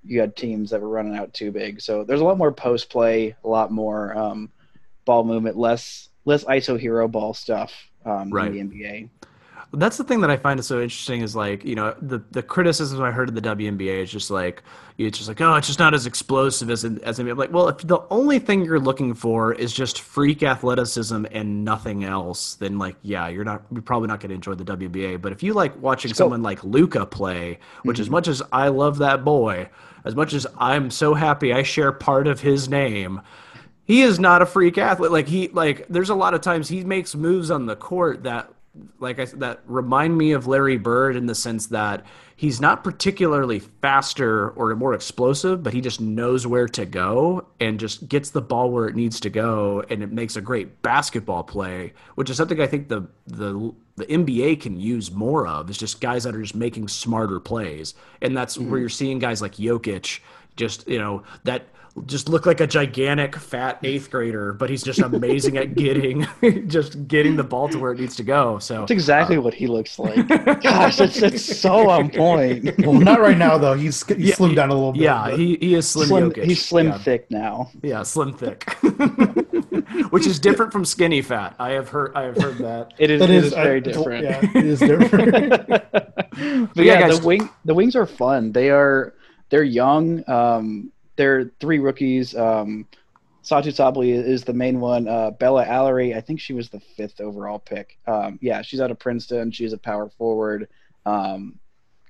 you 0.04 0.20
had 0.20 0.36
teams 0.36 0.70
that 0.70 0.82
were 0.82 0.90
running 0.90 1.16
out 1.18 1.34
too 1.34 1.52
big. 1.52 1.82
So 1.82 2.04
there's 2.04 2.22
a 2.22 2.26
lot 2.26 2.38
more 2.38 2.52
post 2.54 2.90
play, 2.90 3.36
a 3.44 3.48
lot 3.48 3.72
more 3.72 4.16
um, 4.18 4.52
ball 5.06 5.24
movement, 5.24 5.58
less 5.58 6.10
less 6.26 6.44
ISO 6.46 6.80
hero 6.80 7.08
ball 7.08 7.34
stuff 7.34 7.74
um, 8.06 8.34
Right. 8.34 8.48
in 8.48 8.52
the 8.52 8.60
NBA. 8.60 9.10
That's 9.76 9.98
the 9.98 10.04
thing 10.04 10.22
that 10.22 10.30
I 10.30 10.38
find 10.38 10.60
is 10.60 10.68
so 10.68 10.82
interesting 10.82 11.22
is 11.22 11.36
like, 11.36 11.64
you 11.64 11.76
know, 11.76 11.96
the, 12.02 12.24
the 12.32 12.42
criticism 12.42 13.02
I 13.02 13.12
heard 13.12 13.30
of 13.30 13.36
the 13.36 13.42
WNBA 13.42 14.04
is 14.04 14.12
just 14.12 14.32
like, 14.32 14.64
it's 14.98 15.18
just 15.18 15.28
like, 15.28 15.42
oh, 15.42 15.56
it's 15.56 15.68
just 15.68 15.80
not 15.80 15.94
as 15.94 16.06
explosive 16.06 16.70
as 16.70 16.86
as 16.86 17.20
I'm 17.20 17.28
like, 17.36 17.52
well, 17.52 17.68
if 17.68 17.78
the 17.80 18.00
only 18.10 18.40
thing 18.40 18.64
you're 18.64 18.80
looking 18.80 19.14
for 19.14 19.54
is 19.54 19.74
just 19.74 20.02
freak 20.02 20.42
athleticism 20.44 21.26
and 21.32 21.66
nothing 21.66 22.06
else, 22.06 22.56
then 22.56 22.80
like, 22.80 22.96
yeah, 23.02 23.28
you're 23.28 23.44
not, 23.44 23.64
you're 23.72 23.82
probably 23.82 24.08
not 24.08 24.20
going 24.20 24.30
to 24.30 24.36
enjoy 24.36 24.56
the 24.56 24.64
WNBA. 24.64 25.22
But 25.22 25.32
if 25.32 25.44
you 25.44 25.54
like 25.54 25.80
watching 25.82 26.12
go. 26.12 26.16
someone 26.16 26.44
like 26.44 26.64
Luka 26.64 27.06
play, 27.06 27.60
which 27.84 28.00
as 28.00 28.08
mm-hmm. 28.08 28.14
much 28.14 28.28
as 28.28 28.42
I 28.52 28.70
love 28.70 29.00
that 29.00 29.26
boy, 29.26 29.70
as 30.06 30.16
much 30.16 30.34
as 30.34 30.48
I'm 30.58 30.92
so 30.92 31.14
happy 31.14 31.52
I 31.52 31.64
share 31.64 31.92
part 31.92 32.28
of 32.28 32.40
his 32.40 32.70
name, 32.70 33.22
he 33.86 34.02
is 34.02 34.20
not 34.20 34.42
a 34.42 34.46
freak 34.46 34.78
athlete. 34.78 35.12
Like 35.12 35.28
he 35.28 35.48
like 35.50 35.88
there's 35.88 36.10
a 36.10 36.16
lot 36.16 36.34
of 36.34 36.42
times 36.42 36.68
he 36.68 36.84
makes 36.84 37.16
moves 37.16 37.52
on 37.52 37.66
the 37.66 37.76
court 37.76 38.24
that 38.24 38.52
like 39.00 39.20
I 39.20 39.26
said 39.26 39.40
that 39.40 39.62
remind 39.66 40.18
me 40.18 40.32
of 40.32 40.48
Larry 40.48 40.78
Bird 40.78 41.16
in 41.16 41.26
the 41.26 41.36
sense 41.36 41.68
that 41.68 42.06
he's 42.36 42.60
not 42.60 42.84
particularly 42.84 43.60
faster 43.60 44.50
or 44.52 44.76
more 44.76 44.94
explosive, 44.94 45.64
but 45.64 45.74
he 45.74 45.82
just 45.82 46.02
knows 46.02 46.46
where 46.46 46.68
to 46.70 46.86
go 46.86 47.48
and 47.60 47.80
just 47.80 48.10
gets 48.10 48.32
the 48.32 48.42
ball 48.42 48.72
where 48.72 48.88
it 48.88 48.96
needs 48.96 49.20
to 49.22 49.30
go 49.30 49.84
and 49.90 50.04
it 50.04 50.12
makes 50.12 50.36
a 50.36 50.42
great 50.42 50.82
basketball 50.82 51.44
play, 51.44 51.94
which 52.16 52.30
is 52.30 52.38
something 52.38 52.60
I 52.60 52.68
think 52.68 52.90
the 52.90 53.08
the 53.28 53.74
the 53.96 54.06
NBA 54.06 54.62
can 54.62 54.78
use 54.78 55.12
more 55.12 55.48
of 55.48 55.70
is 55.70 55.78
just 55.78 56.02
guys 56.02 56.26
that 56.26 56.36
are 56.36 56.42
just 56.42 56.56
making 56.56 56.90
smarter 56.90 57.40
plays. 57.40 57.94
And 58.22 58.36
that's 58.36 58.58
where 58.58 58.68
hmm. 58.68 58.78
you're 58.78 58.90
seeing 58.90 59.20
guys 59.20 59.42
like 59.42 59.56
Jokic 59.56 60.20
just, 60.58 60.88
you 60.88 61.00
know, 61.00 61.24
that 61.44 61.64
just 62.06 62.28
look 62.28 62.46
like 62.46 62.60
a 62.60 62.68
gigantic 62.68 63.38
fat 63.38 63.80
eighth 63.82 64.12
grader, 64.12 64.52
but 64.52 64.70
he's 64.70 64.84
just 64.84 65.00
amazing 65.00 65.56
at 65.58 65.76
getting 65.76 66.28
just 66.68 67.08
getting 67.08 67.38
the 67.38 67.44
ball 67.44 67.70
to 67.70 67.80
where 67.80 67.94
it 67.94 68.00
needs 68.02 68.18
to 68.18 68.24
go. 68.24 68.60
So 68.60 68.80
That's 68.80 68.92
exactly 68.92 69.38
what 69.38 69.54
he 69.54 69.66
looks 69.68 69.98
like. 69.98 70.28
Gosh, 70.62 71.00
it's, 71.00 71.22
it's 71.22 71.58
so 71.60 71.90
on 71.90 72.10
point. 72.10 72.78
Well, 72.86 72.94
not 73.00 73.22
right 73.22 73.38
now 73.38 73.58
though. 73.58 73.76
He's 73.76 74.06
he's 74.08 74.18
Yeah, 74.18 74.36
slimmed 74.36 74.56
down 74.56 74.70
a 74.72 74.74
little 74.74 74.92
bit. 74.92 75.04
yeah, 75.04 75.36
he, 75.36 75.58
he 75.62 75.74
is 75.74 75.88
slim, 75.90 76.08
Slim, 76.10 76.32
Jokic. 76.32 76.44
he's 76.44 76.66
slim 76.66 76.88
Yeah. 76.88 76.98
thick 76.98 77.32
now. 77.32 77.72
Yeah, 77.82 78.04
slim 78.04 78.34
thick, 78.34 78.70
which 80.10 80.28
is 80.28 80.38
different 80.40 80.72
from 80.74 80.84
skinny 80.86 81.22
fat. 81.22 81.56
I 81.60 81.70
have 81.72 81.88
heard. 81.90 82.12
I 82.16 82.24
have 82.24 82.38
heard 82.38 82.58
that. 82.58 82.94
It 82.98 83.10
is, 83.10 83.20
That 83.22 83.30
it 83.30 83.36
is 83.38 83.46
is 83.46 83.54
very 83.54 83.80
don't- 83.82 83.94
different. 83.94 84.24
Yeah, 84.26 84.42
it 84.60 84.66
is 84.66 84.80
different. 84.80 85.68
but 85.68 86.76
yeah, 86.76 86.84
yeah, 86.84 87.00
guys- 87.08 87.20
the 87.22 87.26
wing 87.26 87.50
the 87.64 87.74
wings 87.74 87.96
are 87.96 88.06
fun. 88.06 88.52
They 88.52 88.70
are 88.70 89.14
they're 89.50 89.64
young. 89.64 90.24
Um, 90.30 90.92
they're 91.16 91.52
three 91.60 91.80
rookies. 91.80 92.36
Um, 92.36 92.88
Satou 93.44 93.68
Sabally 93.68 94.12
is 94.12 94.44
the 94.44 94.54
main 94.54 94.80
one. 94.80 95.08
Uh, 95.08 95.32
Bella 95.32 95.66
Alarie, 95.66 96.16
I 96.16 96.22
think 96.22 96.40
she 96.40 96.54
was 96.54 96.70
the 96.70 96.80
fifth 96.80 97.22
overall 97.22 97.60
pick. 97.60 97.98
Um, 98.08 98.40
yeah, 98.42 98.62
she's 98.64 98.82
out 98.82 98.90
of 98.92 98.98
Princeton. 98.98 99.52
She's 99.52 99.74
a 99.74 99.78
power 99.78 100.10
forward. 100.10 100.68
Um, 101.06 101.60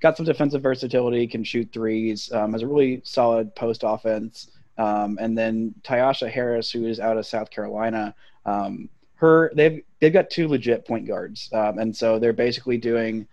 got 0.00 0.16
some 0.16 0.24
defensive 0.24 0.62
versatility. 0.62 1.26
Can 1.26 1.44
shoot 1.44 1.68
threes. 1.72 2.32
Um, 2.32 2.52
has 2.52 2.62
a 2.62 2.66
really 2.66 3.02
solid 3.04 3.54
post 3.54 3.82
offense. 3.84 4.50
Um, 4.78 5.18
and 5.20 5.36
then 5.36 5.74
Tyasha 5.82 6.30
Harris, 6.30 6.70
who 6.70 6.86
is 6.86 7.00
out 7.00 7.18
of 7.18 7.26
South 7.26 7.50
Carolina. 7.50 8.14
Um, 8.44 8.88
her 9.16 9.50
they've 9.54 9.82
they've 10.00 10.12
got 10.12 10.30
two 10.30 10.48
legit 10.48 10.86
point 10.86 11.06
guards, 11.06 11.50
um, 11.52 11.78
and 11.78 11.94
so 11.94 12.18
they're 12.18 12.32
basically 12.32 12.76
doing. 12.76 13.26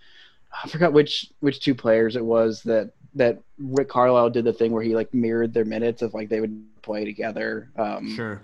I 0.63 0.67
forgot 0.67 0.93
which 0.93 1.31
which 1.39 1.59
two 1.59 1.75
players 1.75 2.15
it 2.15 2.23
was 2.23 2.63
that 2.63 2.91
that 3.15 3.39
Rick 3.57 3.89
Carlisle 3.89 4.31
did 4.31 4.45
the 4.45 4.53
thing 4.53 4.71
where 4.71 4.83
he 4.83 4.95
like 4.95 5.13
mirrored 5.13 5.53
their 5.53 5.65
minutes 5.65 6.01
of 6.01 6.13
like 6.13 6.29
they 6.29 6.41
would 6.41 6.63
play 6.81 7.05
together. 7.05 7.69
Um, 7.77 8.15
Sure. 8.15 8.41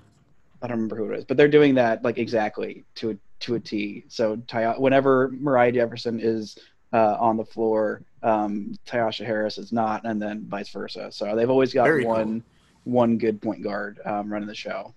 I 0.62 0.68
don't 0.68 0.78
remember 0.78 0.98
who 0.98 1.12
it 1.12 1.20
is, 1.20 1.26
but 1.26 1.38
they're 1.38 1.48
doing 1.48 1.76
that 1.76 2.04
like 2.04 2.18
exactly 2.18 2.84
to 2.96 3.12
a 3.12 3.18
to 3.42 3.56
a 3.56 3.60
T. 3.60 4.04
So 4.10 4.36
Ty- 4.48 4.78
whenever 4.78 5.30
Moriah 5.30 5.72
Jefferson 5.72 6.20
is 6.20 6.58
uh, 6.92 7.16
on 7.20 7.38
the 7.38 7.46
floor, 7.46 8.02
um, 8.24 8.76
Tyasha 8.86 9.26
Harris 9.26 9.58
is 9.58 9.72
not, 9.72 10.06
and 10.06 10.22
then 10.22 10.46
vice 10.48 10.70
versa. 10.70 11.12
So 11.12 11.36
they've 11.36 11.50
always 11.50 11.74
got 11.74 11.86
Very 11.86 12.04
one 12.04 12.44
one 12.84 13.18
good 13.18 13.42
point 13.42 13.64
guard 13.64 14.00
um, 14.06 14.32
running 14.32 14.48
the 14.48 14.56
show. 14.56 14.94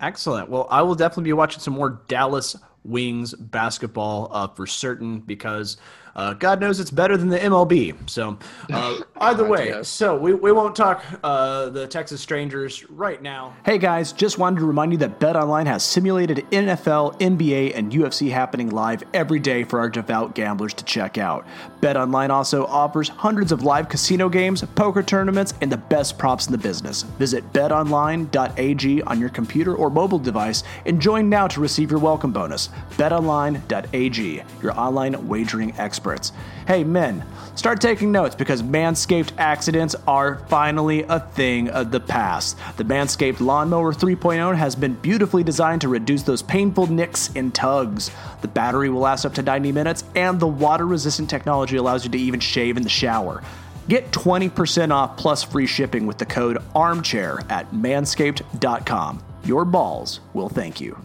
Excellent. 0.00 0.48
Well, 0.48 0.66
I 0.70 0.82
will 0.82 0.94
definitely 0.94 1.24
be 1.24 1.32
watching 1.32 1.60
some 1.60 1.74
more 1.74 2.02
Dallas 2.08 2.56
Wings 2.84 3.34
basketball 3.34 4.28
uh, 4.32 4.48
for 4.48 4.66
certain 4.66 5.20
because 5.20 5.76
uh, 6.14 6.34
God 6.34 6.60
knows 6.60 6.80
it's 6.80 6.90
better 6.90 7.16
than 7.16 7.28
the 7.28 7.38
MLB. 7.38 7.94
So, 8.08 8.38
uh, 8.72 9.00
either 9.20 9.48
way, 9.48 9.68
yes. 9.68 9.88
so 9.88 10.16
we, 10.16 10.34
we 10.34 10.52
won't 10.52 10.76
talk 10.76 11.04
uh, 11.22 11.68
the 11.70 11.86
Texas 11.86 12.20
Strangers 12.20 12.88
right 12.90 13.20
now. 13.22 13.54
Hey 13.64 13.78
guys, 13.78 14.12
just 14.12 14.38
wanted 14.38 14.60
to 14.60 14.66
remind 14.66 14.92
you 14.92 14.98
that 14.98 15.18
BetOnline 15.20 15.66
has 15.66 15.82
simulated 15.82 16.46
NFL, 16.50 17.18
NBA, 17.20 17.76
and 17.76 17.92
UFC 17.92 18.30
happening 18.30 18.70
live 18.70 19.02
every 19.14 19.38
day 19.38 19.64
for 19.64 19.78
our 19.78 19.88
devout 19.88 20.34
gamblers 20.34 20.74
to 20.74 20.84
check 20.84 21.18
out. 21.18 21.46
BetOnline 21.80 22.30
also 22.30 22.66
offers 22.66 23.08
hundreds 23.08 23.52
of 23.52 23.64
live 23.64 23.88
casino 23.88 24.28
games, 24.28 24.62
poker 24.74 25.02
tournaments, 25.02 25.54
and 25.60 25.70
the 25.70 25.76
best 25.76 26.18
props 26.18 26.46
in 26.46 26.52
the 26.52 26.58
business. 26.58 27.02
Visit 27.02 27.52
betonline.ag 27.52 29.02
on 29.02 29.20
your 29.20 29.28
computer 29.28 29.74
or 29.74 29.90
mobile 29.90 30.18
device 30.18 30.62
and 30.86 31.00
join 31.00 31.28
now 31.28 31.46
to 31.48 31.60
receive 31.60 31.90
your 31.90 32.00
welcome 32.00 32.32
bonus. 32.32 32.68
BetOnline.ag, 32.92 34.42
your 34.62 34.78
online 34.78 35.28
wagering 35.28 35.72
experts. 36.02 36.32
Hey 36.66 36.82
men, 36.82 37.24
start 37.54 37.80
taking 37.80 38.10
notes 38.10 38.34
because 38.34 38.60
Manscaped 38.60 39.32
accidents 39.38 39.94
are 40.08 40.38
finally 40.48 41.04
a 41.04 41.20
thing 41.20 41.68
of 41.68 41.92
the 41.92 42.00
past. 42.00 42.58
The 42.76 42.84
Manscaped 42.84 43.40
Lawnmower 43.40 43.92
3.0 43.92 44.56
has 44.56 44.74
been 44.74 44.94
beautifully 44.94 45.44
designed 45.44 45.80
to 45.82 45.88
reduce 45.88 46.24
those 46.24 46.42
painful 46.42 46.88
nicks 46.88 47.30
and 47.36 47.54
tugs. 47.54 48.10
The 48.40 48.48
battery 48.48 48.90
will 48.90 49.00
last 49.00 49.24
up 49.24 49.34
to 49.34 49.42
90 49.42 49.70
minutes, 49.70 50.02
and 50.16 50.40
the 50.40 50.46
water 50.48 50.86
resistant 50.86 51.30
technology 51.30 51.76
allows 51.76 52.04
you 52.04 52.10
to 52.10 52.18
even 52.18 52.40
shave 52.40 52.76
in 52.76 52.82
the 52.82 52.88
shower. 52.88 53.44
Get 53.88 54.10
20% 54.10 54.90
off 54.90 55.16
plus 55.16 55.44
free 55.44 55.66
shipping 55.66 56.06
with 56.06 56.18
the 56.18 56.26
code 56.26 56.58
armchair 56.74 57.38
at 57.48 57.70
manscaped.com. 57.70 59.22
Your 59.44 59.64
balls 59.64 60.20
will 60.34 60.48
thank 60.48 60.80
you. 60.80 60.98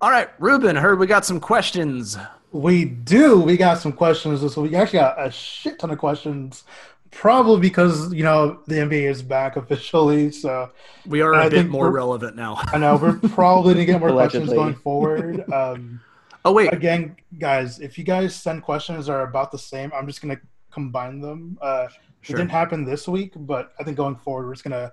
All 0.00 0.10
right, 0.10 0.28
Ruben, 0.38 0.76
heard 0.76 0.98
we 0.98 1.06
got 1.06 1.24
some 1.24 1.40
questions. 1.40 2.18
We 2.52 2.84
do. 2.84 3.40
We 3.40 3.56
got 3.56 3.78
some 3.78 3.92
questions 3.92 4.42
this 4.42 4.56
week. 4.56 4.72
We 4.72 4.76
actually 4.76 5.00
got 5.00 5.24
a 5.26 5.30
shit 5.30 5.78
ton 5.78 5.90
of 5.90 5.98
questions. 5.98 6.64
Probably 7.10 7.60
because 7.60 8.12
you 8.14 8.24
know 8.24 8.60
the 8.66 8.76
NBA 8.76 9.10
is 9.10 9.22
back 9.22 9.56
officially, 9.62 10.30
so 10.30 10.70
We 11.06 11.20
are 11.20 11.34
I 11.34 11.46
a 11.46 11.50
bit 11.50 11.68
more 11.68 11.90
relevant 11.90 12.36
now. 12.36 12.56
I 12.72 12.78
know 12.78 12.96
we're 12.96 13.18
probably 13.30 13.74
gonna 13.74 13.84
get 13.86 14.00
more 14.00 14.12
questions 14.12 14.50
going 14.50 14.74
forward. 14.74 15.50
Um, 15.50 16.00
Oh, 16.44 16.50
wait. 16.52 16.72
again, 16.72 17.14
guys, 17.38 17.78
if 17.78 17.96
you 17.96 18.02
guys 18.02 18.34
send 18.34 18.64
questions 18.64 19.06
that 19.06 19.12
are 19.12 19.22
about 19.28 19.52
the 19.52 19.58
same, 19.58 19.92
I'm 19.94 20.08
just 20.08 20.20
gonna 20.20 20.40
combine 20.72 21.20
them. 21.20 21.56
Uh, 21.62 21.86
Sure. 22.22 22.36
It 22.36 22.38
didn't 22.38 22.52
happen 22.52 22.84
this 22.84 23.08
week, 23.08 23.32
but 23.36 23.72
I 23.80 23.82
think 23.82 23.96
going 23.96 24.14
forward, 24.14 24.46
we're 24.46 24.54
just 24.54 24.62
gonna, 24.62 24.92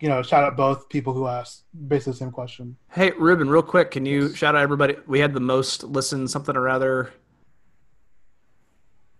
you 0.00 0.08
know, 0.08 0.22
shout 0.22 0.44
out 0.44 0.56
both 0.56 0.88
people 0.88 1.12
who 1.12 1.26
asked 1.26 1.64
basically 1.88 2.12
the 2.12 2.18
same 2.18 2.30
question. 2.30 2.76
Hey, 2.92 3.12
Ruben, 3.18 3.48
real 3.48 3.62
quick, 3.62 3.90
can 3.92 4.04
you 4.04 4.34
shout 4.34 4.54
out 4.54 4.62
everybody? 4.62 4.96
We 5.06 5.20
had 5.20 5.32
the 5.32 5.40
most 5.40 5.84
listens, 5.84 6.32
something 6.32 6.56
or 6.56 6.68
other. 6.68 7.12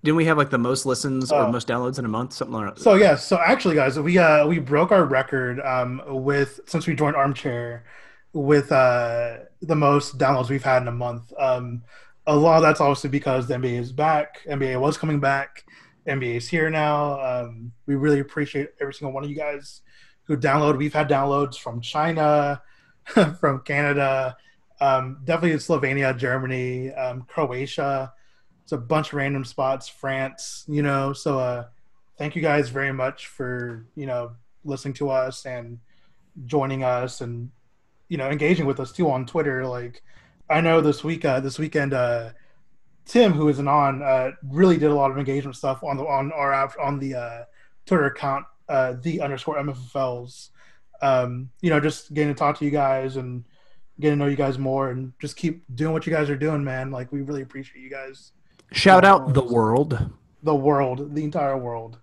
Didn't 0.04 0.16
we 0.16 0.26
have 0.26 0.36
like 0.38 0.50
the 0.50 0.58
most 0.58 0.86
listens 0.86 1.32
or 1.32 1.42
Oh. 1.42 1.50
most 1.52 1.66
downloads 1.66 1.98
in 1.98 2.04
a 2.04 2.08
month? 2.08 2.32
Something 2.32 2.54
like 2.54 2.74
that? 2.76 2.80
So 2.82 2.94
yeah, 2.94 3.16
so 3.16 3.38
actually, 3.44 3.74
guys, 3.74 3.98
we 3.98 4.18
uh 4.18 4.46
we 4.46 4.58
broke 4.58 4.92
our 4.92 5.04
record 5.04 5.60
um 5.60 6.02
with 6.06 6.60
since 6.66 6.86
we 6.86 6.94
joined 6.94 7.16
Armchair 7.16 7.84
with 8.32 8.70
uh 8.70 9.38
the 9.62 9.74
most 9.74 10.18
downloads 10.18 10.48
we've 10.50 10.62
had 10.62 10.82
in 10.82 10.88
a 10.88 10.92
month. 10.92 11.32
Um, 11.38 11.82
a 12.26 12.36
lot 12.36 12.56
of 12.56 12.62
that's 12.62 12.80
obviously 12.80 13.10
because 13.10 13.48
the 13.48 13.54
NBA 13.54 13.80
is 13.80 13.92
back. 13.92 14.42
NBA 14.48 14.78
was 14.80 14.96
coming 14.98 15.18
back. 15.20 15.64
NBA 16.06 16.36
is 16.36 16.48
here 16.48 16.70
now. 16.70 17.20
Um, 17.20 17.72
we 17.86 17.96
really 17.96 18.20
appreciate 18.20 18.68
every 18.80 18.94
single 18.94 19.12
one 19.12 19.24
of 19.24 19.30
you 19.30 19.34
guys 19.36 19.80
who 20.26 20.36
download. 20.36 20.76
We've 20.76 20.92
had 20.92 21.08
downloads 21.08 21.56
from 21.58 21.80
China, 21.80 22.62
from 23.40 23.60
Canada, 23.60 24.36
um, 24.80 25.18
definitely 25.24 25.56
Slovenia, 25.58 26.16
Germany, 26.16 26.92
um, 26.92 27.22
Croatia. 27.28 28.12
It's 28.62 28.72
a 28.72 28.76
bunch 28.76 29.08
of 29.08 29.14
random 29.14 29.44
spots, 29.44 29.88
France. 29.88 30.64
You 30.68 30.82
know, 30.82 31.12
so 31.12 31.38
uh, 31.38 31.66
thank 32.18 32.36
you 32.36 32.42
guys 32.42 32.68
very 32.68 32.92
much 32.92 33.28
for 33.28 33.86
you 33.94 34.06
know 34.06 34.32
listening 34.64 34.94
to 34.94 35.10
us 35.10 35.46
and 35.46 35.78
joining 36.44 36.82
us 36.82 37.20
and 37.20 37.50
you 38.08 38.18
know 38.18 38.28
engaging 38.28 38.66
with 38.66 38.80
us 38.80 38.92
too 38.92 39.10
on 39.10 39.24
Twitter. 39.24 39.66
Like 39.66 40.02
I 40.50 40.60
know 40.60 40.80
this 40.80 41.02
week, 41.02 41.24
uh, 41.24 41.40
this 41.40 41.58
weekend, 41.58 41.94
uh, 41.94 42.30
Tim, 43.04 43.32
who 43.32 43.48
isn't 43.48 43.68
on, 43.68 44.02
uh, 44.02 44.32
really 44.42 44.76
did 44.76 44.90
a 44.90 44.94
lot 44.94 45.10
of 45.10 45.18
engagement 45.18 45.56
stuff 45.56 45.82
on 45.82 45.96
the 45.96 46.04
on 46.04 46.32
our 46.32 46.72
on 46.80 46.98
the 46.98 47.14
uh, 47.14 47.44
Twitter 47.86 48.06
account, 48.06 48.44
uh, 48.68 48.94
the 49.00 49.20
underscore 49.20 49.56
MFFLs. 49.56 50.50
Um, 51.02 51.50
you 51.60 51.70
know, 51.70 51.78
just 51.80 52.14
getting 52.14 52.32
to 52.32 52.38
talk 52.38 52.58
to 52.58 52.64
you 52.64 52.70
guys 52.70 53.16
and 53.16 53.44
getting 54.00 54.18
to 54.18 54.24
know 54.24 54.30
you 54.30 54.36
guys 54.36 54.58
more, 54.58 54.90
and 54.90 55.12
just 55.20 55.36
keep 55.36 55.64
doing 55.74 55.92
what 55.92 56.06
you 56.06 56.12
guys 56.12 56.30
are 56.30 56.36
doing, 56.36 56.64
man. 56.64 56.90
Like 56.90 57.12
we 57.12 57.22
really 57.22 57.42
appreciate 57.42 57.82
you 57.82 57.90
guys, 57.90 58.32
Shout 58.72 59.04
out 59.04 59.32
the 59.34 59.44
world. 59.44 60.10
the 60.42 60.54
world, 60.54 61.14
the 61.14 61.24
entire 61.24 61.56
world. 61.58 61.98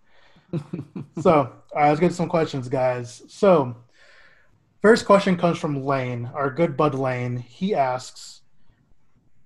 so, 1.21 1.34
all 1.34 1.52
right, 1.76 1.89
let's 1.89 1.99
get 1.99 2.13
some 2.13 2.30
questions, 2.30 2.69
guys. 2.69 3.23
So, 3.28 3.76
first 4.82 5.06
question 5.06 5.38
comes 5.38 5.58
from 5.58 5.84
Lane, 5.84 6.30
our 6.34 6.49
good 6.52 6.78
bud 6.78 6.93
Lane. 6.95 7.38
He 7.38 7.73
asks, 7.73 8.41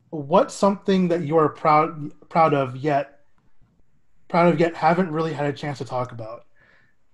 "What's 0.09 0.53
something 0.53 1.07
that 1.07 1.21
you 1.21 1.37
are 1.37 1.49
proud 1.49 2.11
proud 2.29 2.53
of 2.53 2.75
yet 2.75 3.21
proud 4.27 4.53
of 4.53 4.59
yet 4.59 4.75
haven't 4.75 5.11
really 5.11 5.31
had 5.31 5.45
a 5.45 5.53
chance 5.53 5.77
to 5.77 5.85
talk 5.85 6.11
about?" 6.11 6.46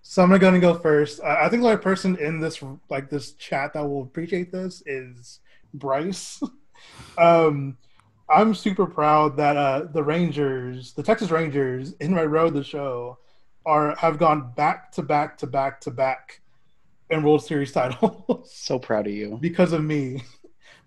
So 0.03 0.21
I'm 0.21 0.37
gonna 0.37 0.59
go 0.59 0.75
first. 0.75 1.21
I 1.23 1.47
think 1.49 1.63
the 1.63 1.69
only 1.69 1.81
person 1.81 2.17
in 2.17 2.39
this 2.39 2.61
like 2.89 3.09
this 3.09 3.31
chat 3.33 3.73
that 3.73 3.87
will 3.87 4.03
appreciate 4.03 4.51
this 4.51 4.83
is 4.85 5.39
Brice. 5.73 6.43
um, 7.17 7.77
I'm 8.29 8.53
super 8.53 8.85
proud 8.85 9.37
that 9.37 9.55
uh, 9.55 9.85
the 9.91 10.03
Rangers, 10.03 10.93
the 10.93 11.03
Texas 11.03 11.31
Rangers, 11.31 11.93
in 12.01 12.13
my 12.13 12.25
Road, 12.25 12.53
the 12.53 12.63
show, 12.63 13.17
are 13.65 13.95
have 13.95 14.17
gone 14.17 14.51
back 14.55 14.91
to 14.93 15.01
back 15.01 15.37
to 15.37 15.47
back 15.47 15.79
to 15.81 15.91
back 15.91 16.41
in 17.09 17.23
World 17.23 17.43
Series 17.45 17.71
titles 17.73 18.51
So 18.51 18.79
proud 18.79 19.07
of 19.07 19.13
you. 19.13 19.37
because 19.41 19.71
of 19.71 19.83
me, 19.83 20.21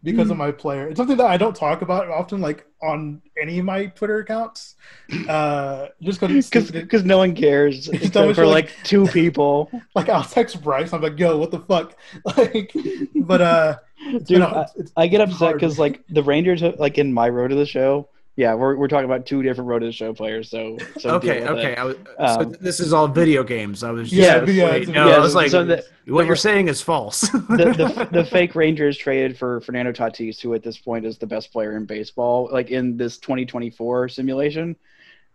because 0.07 0.31
of 0.31 0.37
my 0.38 0.51
player. 0.53 0.88
It's 0.88 0.97
something 0.97 1.16
that 1.19 1.27
I 1.27 1.37
don't 1.37 1.55
talk 1.55 1.83
about 1.83 2.09
often, 2.09 2.40
like 2.40 2.66
on 2.83 3.21
any 3.40 3.59
of 3.59 3.64
my 3.64 3.87
Twitter 3.87 4.19
accounts, 4.21 4.77
uh, 5.29 5.88
just 6.01 6.21
because 6.21 6.71
Because 6.71 7.05
no 7.05 7.19
one 7.19 7.35
cares 7.35 7.88
It's 7.88 8.09
for 8.11 8.47
like- 8.47 8.66
like 8.66 8.73
two 8.85 9.07
people. 9.19 9.71
like 9.95 10.09
I'll 10.09 10.25
text 10.25 10.62
Brice, 10.62 10.92
I'm 10.92 11.03
like, 11.03 11.19
"Yo, 11.19 11.37
what 11.37 11.51
the 11.51 11.61
fuck?" 11.61 11.97
Like, 12.37 12.73
but 13.14 13.40
uh, 13.40 13.77
Dude, 14.25 14.40
I, 14.42 14.66
I 14.97 15.07
get 15.09 15.21
upset 15.21 15.55
because 15.55 15.79
like 15.79 16.03
the 16.09 16.23
Rangers, 16.23 16.62
like 16.79 16.97
in 16.99 17.12
my 17.12 17.29
road 17.29 17.49
to 17.49 17.55
the 17.57 17.66
show. 17.66 18.09
Yeah, 18.37 18.53
we're, 18.53 18.77
we're 18.77 18.88
talking 18.88 19.07
about 19.07 19.25
two 19.25 19.42
different 19.42 19.68
road 19.68 19.79
to 19.79 19.87
the 19.87 19.92
show 19.92 20.12
players. 20.12 20.51
So, 20.51 20.77
so 20.99 21.11
Okay, 21.16 21.42
okay. 21.49 21.75
I 21.75 21.85
was, 21.85 21.96
Um, 22.18 22.53
so 22.53 22.59
this 22.61 22.81
is 22.81 22.92
all 22.92 23.09
video 23.09 23.42
games. 23.42 23.83
I 23.83 23.90
was 23.90 24.12
Yeah, 24.12 24.40
just, 24.40 24.53
yeah, 24.53 24.70
wait, 24.70 24.88
no, 24.88 25.09
yeah, 25.09 25.16
I 25.16 25.18
was 25.20 25.35
like, 25.35 25.51
so 25.51 25.64
the- 25.64 25.85
what 26.07 26.27
you're 26.27 26.37
saying 26.37 26.68
is 26.68 26.83
false. 26.83 27.22
the, 27.31 27.38
the 27.38 28.09
the 28.12 28.25
fake 28.25 28.55
Rangers 28.55 28.96
traded 28.99 29.38
for 29.38 29.61
Fernando 29.62 29.90
Tatis, 29.90 30.40
who 30.40 30.53
at 30.55 30.62
this 30.62 30.77
point 30.77 31.07
is 31.07 31.16
the 31.18 31.27
best 31.27 31.51
player 31.51 31.77
in 31.79 31.87
baseball, 31.87 32.49
like 32.53 32.70
in 32.70 32.96
this 32.99 33.16
2024 33.18 34.11
simulation. 34.11 34.77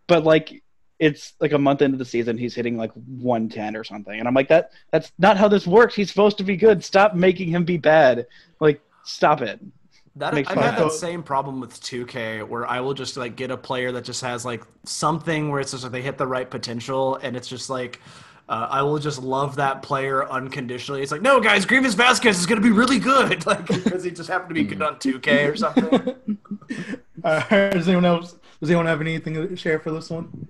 But 0.08 0.24
like 0.24 0.64
it's 1.00 1.34
like 1.42 1.52
a 1.54 1.58
month 1.58 1.82
into 1.82 1.98
the 1.98 2.06
season, 2.06 2.38
he's 2.38 2.54
hitting 2.54 2.78
like 2.78 2.92
110 2.94 3.76
or 3.76 3.84
something, 3.84 4.18
and 4.18 4.28
I'm 4.28 4.36
like, 4.36 4.48
that 4.50 4.72
that's 4.92 5.12
not 5.18 5.36
how 5.38 5.48
this 5.48 5.66
works. 5.66 5.96
He's 5.96 6.10
supposed 6.10 6.38
to 6.38 6.44
be 6.44 6.56
good. 6.56 6.84
Stop 6.84 7.16
making 7.16 7.50
him 7.50 7.66
be 7.66 7.78
bad. 7.78 8.28
Like, 8.60 8.80
stop 9.04 9.42
it. 9.42 9.60
That, 10.18 10.34
Makes 10.34 10.50
I've 10.52 10.58
had 10.58 10.74
of- 10.76 10.92
that 10.92 10.98
same 10.98 11.24
problem 11.24 11.62
with 11.62 11.80
2K 11.82 12.44
where 12.48 12.68
I 12.68 12.82
will 12.82 12.94
just 12.94 13.16
like 13.16 13.38
get 13.38 13.50
a 13.50 13.56
player 13.58 13.94
that 13.94 14.04
just 14.04 14.22
has 14.22 14.44
like 14.44 14.64
something 14.84 15.50
where 15.50 15.62
it's 15.62 15.72
just 15.72 15.84
like 15.84 15.94
they 15.94 16.02
hit 16.02 16.18
the 16.18 16.28
right 16.28 16.50
potential 16.50 17.16
and 17.16 17.36
it's 17.38 17.48
just 17.48 17.70
like 17.70 18.02
uh, 18.50 18.68
I 18.70 18.82
will 18.82 19.00
just 19.00 19.22
love 19.24 19.56
that 19.56 19.82
player 19.82 20.30
unconditionally. 20.30 21.02
It's 21.02 21.12
like, 21.14 21.22
no, 21.22 21.40
guys, 21.40 21.66
Greivis 21.66 21.96
Vasquez 21.96 22.38
is 22.38 22.46
going 22.46 22.62
to 22.62 22.68
be 22.68 22.74
really 22.74 23.00
good, 23.00 23.46
like 23.46 23.66
because 23.66 24.04
he 24.04 24.12
just 24.12 24.28
happened 24.30 24.50
to 24.50 24.56
be 24.56 24.64
good 24.66 24.82
on 24.82 24.96
2K 24.96 25.50
or 25.50 25.56
something. 25.56 26.16
uh, 27.24 27.70
does 27.70 27.88
anyone 27.88 28.04
else? 28.04 28.36
Does 28.60 28.70
anyone 28.70 28.88
have 28.88 29.00
anything 29.00 29.36
to 29.36 29.56
share 29.56 29.80
for 29.80 29.92
this 29.92 30.10
one? 30.10 30.50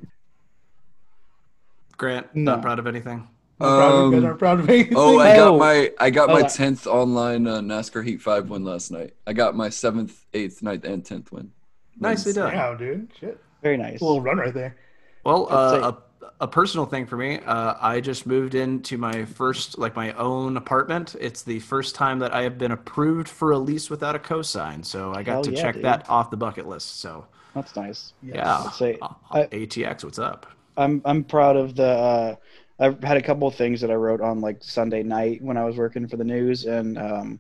Grant, 1.98 2.34
No. 2.36 2.54
not 2.54 2.64
proud 2.64 2.80
of 2.80 2.88
anything. 2.88 3.28
I'm 3.64 3.78
proud 3.78 3.94
of, 3.94 4.06
you 4.06 4.12
guys 4.12 4.20
Um, 4.20 4.26
aren't 4.26 4.40
proud 4.40 4.60
of 4.60 4.70
anything. 4.70 4.94
Oh, 4.98 5.20
I 5.20 5.36
got 5.36 5.48
Oh. 5.50 5.58
my 5.58 5.92
I 6.00 6.10
got 6.10 6.30
Oh, 6.30 6.34
my 6.34 6.46
I- 6.46 6.48
tenth 6.48 6.88
online 6.88 7.48
uh, 7.48 7.60
NASCAR 7.60 8.06
Heat 8.06 8.22
Five 8.22 8.50
win 8.50 8.64
last 8.66 8.92
night. 8.92 9.14
I 9.28 9.34
got 9.34 9.56
my 9.56 9.70
seventh, 9.70 10.26
eighth, 10.34 10.62
ninth, 10.64 10.84
and 10.86 11.06
tenth 11.06 11.32
win. 11.32 11.52
Nicely 12.00 12.34
done. 12.34 12.52
Damn, 12.54 12.78
dude, 12.78 13.10
shit, 13.20 13.40
Very 13.62 13.78
nice. 13.78 14.02
a 14.02 14.04
little 14.04 14.22
run 14.22 14.38
right 14.38 14.54
there. 14.54 14.76
Well, 15.24 15.48
uh, 15.52 15.94
a, 16.22 16.26
a 16.46 16.48
personal 16.48 16.88
thing 16.88 17.06
for 17.06 17.16
me. 17.16 17.40
Uh, 17.46 17.76
I 17.80 18.00
just 18.02 18.26
moved 18.26 18.56
into 18.56 18.98
my 18.98 19.26
first, 19.26 19.78
like 19.78 19.96
my 19.96 20.12
own 20.14 20.58
apartment. 20.58 21.16
It's 21.20 21.44
the 21.44 21.60
first 21.60 21.94
time 21.94 22.18
that 22.20 22.34
I 22.34 22.42
have 22.42 22.58
been 22.58 22.72
approved 22.72 23.30
for 23.30 23.52
a 23.52 23.58
lease 23.60 23.92
without 23.92 24.16
a 24.16 24.20
cosign, 24.20 24.84
so 24.84 25.14
I 25.14 25.22
got 25.22 25.34
Hell 25.34 25.44
to 25.44 25.52
yeah, 25.52 25.62
check 25.62 25.76
dude. 25.76 25.84
that 25.86 26.10
off 26.10 26.32
the 26.32 26.38
bucket 26.38 26.68
list. 26.68 27.00
So 27.02 27.28
That's 27.54 27.76
nice. 27.76 28.14
yeah, 28.24 28.64
I'd 28.66 28.74
say 28.74 28.98
Uh, 29.00 29.10
I- 29.30 29.44
ATX, 29.46 30.04
what's 30.04 30.18
up? 30.18 30.48
I'm 30.78 31.02
I'm 31.06 31.24
proud 31.24 31.56
of 31.58 31.76
the. 31.76 31.86
Uh, 31.86 32.36
I 32.82 32.96
had 33.04 33.18
a 33.18 33.22
couple 33.22 33.48
of 33.48 33.56
things 33.56 33.80
that 33.82 33.92
I 33.92 33.96
wrote 33.96 34.22
on 34.22 34.42
like 34.42 34.64
Sunday 34.64 35.04
night 35.04 35.42
when 35.42 35.56
I 35.56 35.64
was 35.64 35.78
working 35.78 36.08
for 36.08 36.18
the 36.18 36.24
news, 36.24 36.66
and 36.66 36.98
um, 36.98 37.40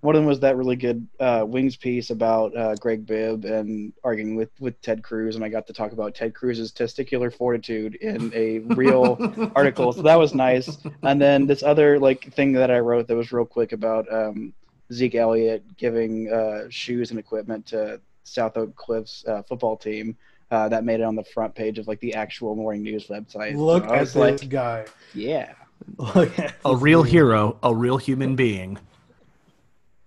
one 0.00 0.16
of 0.16 0.20
them 0.20 0.26
was 0.26 0.40
that 0.40 0.56
really 0.56 0.76
good 0.76 1.06
uh, 1.20 1.44
Wings 1.46 1.76
piece 1.76 2.10
about 2.10 2.56
uh, 2.56 2.74
Greg 2.74 3.06
Bibb 3.06 3.44
and 3.44 3.92
arguing 4.02 4.34
with 4.34 4.50
with 4.58 4.80
Ted 4.82 5.02
Cruz, 5.02 5.36
and 5.36 5.44
I 5.44 5.48
got 5.48 5.66
to 5.68 5.72
talk 5.72 5.92
about 5.92 6.14
Ted 6.16 6.34
Cruz's 6.34 6.72
testicular 6.72 7.32
fortitude 7.32 7.94
in 7.96 8.32
a 8.34 8.58
real 8.74 9.16
article, 9.54 9.92
so 9.92 10.02
that 10.02 10.18
was 10.18 10.34
nice. 10.34 10.78
And 11.02 11.20
then 11.20 11.46
this 11.46 11.62
other 11.62 11.98
like 11.98 12.32
thing 12.34 12.52
that 12.54 12.70
I 12.70 12.80
wrote 12.80 13.06
that 13.06 13.16
was 13.16 13.30
real 13.30 13.44
quick 13.44 13.72
about 13.72 14.12
um, 14.12 14.52
Zeke 14.92 15.14
Elliott 15.14 15.76
giving 15.76 16.32
uh, 16.32 16.64
shoes 16.68 17.10
and 17.10 17.20
equipment 17.20 17.66
to 17.66 18.00
South 18.24 18.56
Oak 18.56 18.74
Cliffs 18.74 19.24
uh, 19.26 19.42
football 19.42 19.76
team. 19.76 20.16
Uh, 20.50 20.68
that 20.68 20.84
made 20.84 20.98
it 21.00 21.04
on 21.04 21.14
the 21.14 21.24
front 21.24 21.54
page 21.54 21.78
of 21.78 21.86
like 21.86 22.00
the 22.00 22.14
actual 22.14 22.56
morning 22.56 22.82
news 22.82 23.06
website. 23.06 23.54
Look 23.56 23.84
So 23.84 23.90
I 23.90 23.96
at 23.98 24.00
this 24.00 24.16
like, 24.16 24.48
guy. 24.48 24.84
yeah. 25.14 25.52
Look 25.96 26.32
a 26.64 26.76
real 26.76 27.02
hero, 27.04 27.56
a 27.62 27.74
real 27.74 27.96
human 27.98 28.34
being. 28.36 28.78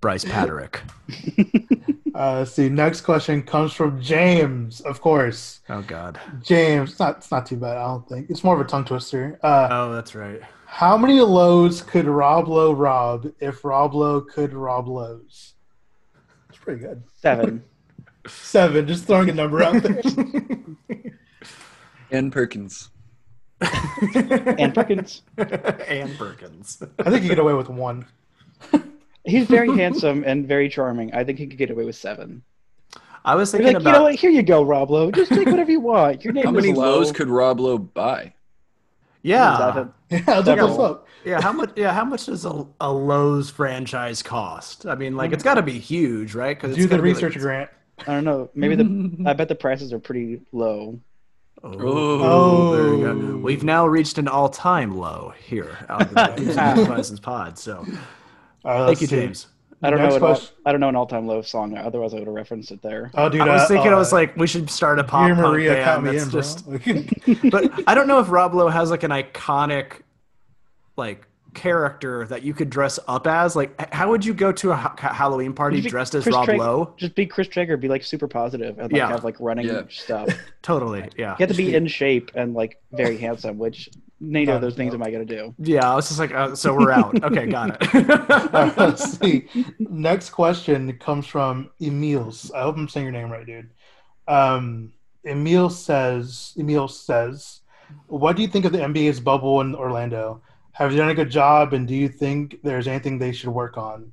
Brice 0.02 0.26
Paterik. 0.26 0.80
Uh, 2.16 2.46
see, 2.46 2.70
next 2.70 3.02
question 3.02 3.42
comes 3.42 3.74
from 3.74 4.00
James, 4.00 4.82
of 4.82 5.02
course. 5.02 5.62
Oh 5.68 5.82
God. 5.82 6.20
James, 6.44 6.92
it's 6.92 7.00
not 7.00 7.18
it's 7.18 7.32
not 7.32 7.44
too 7.48 7.58
bad, 7.58 7.76
I 7.76 7.86
don't 7.88 8.08
think. 8.08 8.30
It's 8.30 8.44
more 8.44 8.54
of 8.54 8.62
a 8.62 8.70
tongue 8.70 8.86
twister. 8.86 9.40
Uh, 9.42 9.68
Oh, 9.72 9.92
that's 9.94 10.14
right. 10.14 10.40
how 10.68 10.96
many 10.96 11.20
lows 11.22 11.82
could 11.82 12.06
Rob 12.06 12.48
Lowe 12.48 12.72
rob 12.72 13.32
if 13.40 13.66
Rob 13.66 13.96
Lowe 13.96 14.22
could 14.22 14.54
rob 14.54 14.88
lows? 14.88 15.56
It's 16.50 16.60
pretty 16.60 16.82
good. 16.82 17.02
Seven. 17.20 17.64
Seven, 18.28 18.88
just 18.88 19.06
throwing 19.06 19.30
a 19.30 19.34
number 19.34 19.62
out 19.64 19.82
there. 19.84 20.02
And 22.14 22.32
Perkins. 22.32 22.90
and 23.60 24.74
Perkins. 24.76 25.24
and 25.38 26.16
Perkins. 26.16 26.84
I 27.00 27.10
think 27.10 27.24
you 27.24 27.30
get 27.30 27.40
away 27.40 27.54
with 27.54 27.70
one. 27.70 28.06
He's 29.26 29.48
very 29.48 29.76
handsome 29.76 30.24
and 30.26 30.48
very 30.48 30.70
charming. 30.70 31.14
I 31.14 31.24
think 31.24 31.40
he 31.40 31.48
could 31.48 31.58
get 31.58 31.72
away 31.72 31.86
with 31.86 31.96
seven. 31.96 32.44
I 33.26 33.34
was 33.34 33.52
thinking 33.52 33.68
like, 33.68 33.78
about. 33.78 33.90
you 33.90 33.98
know 33.98 34.04
what? 34.04 34.16
Here 34.16 34.30
you 34.30 34.44
go, 34.44 34.64
Rob 34.64 34.92
Lowe. 34.92 35.10
Just 35.10 35.32
take 35.32 35.48
whatever 35.48 35.72
you 35.72 35.80
want. 35.80 36.24
Your 36.24 36.34
name 36.34 36.46
How 36.46 36.52
many 36.52 36.72
Lowe. 36.72 36.98
lows 36.98 37.12
could 37.12 37.30
Rob 37.30 37.60
Lowe 37.60 37.80
buy? 37.80 38.34
Yeah. 39.24 39.58
Seven. 39.58 39.94
Yeah, 40.10 40.24
I'll 40.28 40.36
look 40.36 40.46
Seven. 40.46 40.70
this 40.70 40.80
up. 40.80 41.08
Yeah, 41.26 41.42
how 41.42 41.54
much? 41.54 41.72
Yeah, 41.76 41.94
how 41.94 42.06
much 42.06 42.26
does 42.28 42.46
a, 42.46 42.68
a 42.80 42.92
Lowe's 42.92 43.50
franchise 43.50 44.22
cost? 44.22 44.86
I 44.86 44.94
mean, 44.94 45.16
like 45.16 45.30
hmm. 45.30 45.36
it's 45.36 45.44
got 45.44 45.56
to 45.56 45.64
be 45.64 45.80
huge, 45.80 46.36
right? 46.36 46.60
Because 46.60 46.76
Do 46.76 46.86
the 46.86 47.02
research, 47.02 47.40
Grant. 47.40 47.70
I 48.08 48.14
don't 48.14 48.24
know. 48.24 48.50
Maybe 48.56 48.76
the. 48.76 49.24
I 49.26 49.34
bet 49.34 49.48
the 49.48 49.56
prices 49.56 49.94
are 49.94 50.00
pretty 50.00 50.42
low. 50.52 51.00
Oh, 51.64 51.72
Oh. 51.80 52.76
there 52.76 52.94
you 52.94 53.02
go. 53.32 53.38
We've 53.38 53.64
now 53.64 53.88
reached 53.88 54.18
an 54.18 54.28
all-time 54.28 54.98
low 54.98 55.34
here 55.46 55.78
on 55.90 56.00
the 56.00 56.86
Bison's 56.96 57.20
Pod. 57.20 57.58
So, 57.58 57.86
Uh, 58.66 58.86
thank 58.88 59.02
you, 59.02 59.08
see. 59.08 59.16
James. 59.16 59.48
I 59.82 59.90
don't 59.90 60.00
Next 60.00 60.14
know. 60.20 60.28
An 60.28 60.36
all. 60.36 60.42
I 60.66 60.72
don't 60.72 60.80
know 60.82 60.90
an 60.90 60.96
all-time 60.96 61.28
low 61.28 61.42
song. 61.42 61.78
Otherwise, 61.78 62.14
I 62.14 62.18
would 62.18 62.28
have 62.28 62.34
referenced 62.34 62.72
it 62.72 62.82
there. 62.82 63.12
Oh, 63.16 63.28
dude, 63.28 63.42
I 63.42 63.48
was 63.54 63.64
uh, 63.64 63.68
thinking, 63.68 63.92
I 63.92 63.96
uh, 63.96 64.00
was 64.00 64.14
like, 64.14 64.36
we 64.38 64.48
should 64.48 64.70
start 64.70 64.98
a 64.98 65.04
pop 65.04 65.26
Dear 65.28 65.36
punk 65.36 65.48
Maria, 65.48 65.74
band 65.74 66.04
me 66.04 66.12
that's 66.18 66.24
in, 66.24 66.32
just. 66.32 67.50
but 67.52 67.70
I 67.86 67.94
don't 67.94 68.08
know 68.08 68.20
if 68.20 68.30
Rob 68.30 68.54
Lowe 68.54 68.70
has 68.70 68.92
like 68.92 69.04
an 69.04 69.12
iconic, 69.12 70.02
like 70.96 71.28
character 71.54 72.26
that 72.28 72.44
you 72.44 72.54
could 72.54 72.70
dress 72.70 73.00
up 73.08 73.28
as. 73.28 73.56
Like, 73.56 73.94
how 73.94 74.10
would 74.10 74.26
you 74.26 74.34
go 74.34 74.52
to 74.52 74.72
a 74.72 74.76
ha- 74.76 74.96
Halloween 74.98 75.54
party 75.54 75.82
dressed 75.82 76.16
as 76.16 76.24
Chris 76.24 76.36
Rob 76.36 76.46
Traeger- 76.46 76.64
Lowe? 76.64 76.94
Just 76.98 77.16
be 77.16 77.26
Chris 77.26 77.48
Traeger. 77.48 77.78
Be 77.78 77.88
like 77.88 78.04
super 78.04 78.28
positive 78.28 78.80
and 78.80 78.92
like 78.92 78.98
Yeah. 79.00 79.08
have 79.08 79.24
like 79.24 79.40
running 79.40 79.68
Yeah. 79.68 79.84
stuff. 79.90 80.30
Totally, 80.62 81.10
yeah. 81.18 81.32
You 81.40 81.46
have 81.46 81.50
to 81.50 81.56
be 81.56 81.76
in 81.76 81.88
shape 81.88 82.32
and 82.36 82.54
like 82.54 82.82
very 82.92 83.18
handsome, 83.18 83.58
which 83.58 83.90
neither 84.20 84.54
of 84.54 84.62
those 84.62 84.76
things 84.76 84.94
am 84.94 85.04
I 85.04 85.12
gonna 85.12 85.26
do. 85.26 85.54
Yeah, 85.60 85.92
I 85.92 85.96
was 85.96 86.08
just 86.08 86.20
like, 86.20 86.34
uh, 86.34 86.56
so 86.56 86.74
we're 86.74 86.92
out. 86.92 87.22
Okay, 87.24 87.46
got 87.48 87.78
it. 87.82 88.78
let's 88.78 89.18
see. 89.20 89.48
Next 89.80 90.30
question 90.30 90.94
comes 91.00 91.26
from 91.28 91.70
Emils. 91.82 92.54
I 92.54 92.62
hope 92.64 92.78
I'm 92.78 92.88
saying 92.88 93.06
your 93.06 93.12
name 93.14 93.30
right, 93.32 93.46
dude. 93.46 93.70
Um, 94.28 94.94
Emil 95.26 95.70
says, 95.70 96.54
Emil 96.58 96.88
says, 96.88 97.62
what 98.08 98.36
do 98.36 98.42
you 98.42 98.48
think 98.48 98.66
of 98.66 98.72
the 98.72 98.80
NBA's 98.80 99.20
bubble 99.20 99.62
in 99.62 99.76
Orlando? 99.76 100.42
Have 100.74 100.92
you 100.92 100.98
done 100.98 101.10
a 101.10 101.16
good 101.16 101.30
job, 101.30 101.74
and 101.74 101.88
do 101.88 101.94
you 101.96 102.10
think 102.10 102.58
there's 102.64 102.88
anything 102.88 103.20
they 103.20 103.32
should 103.32 103.50
work 103.50 103.78
on? 103.78 104.12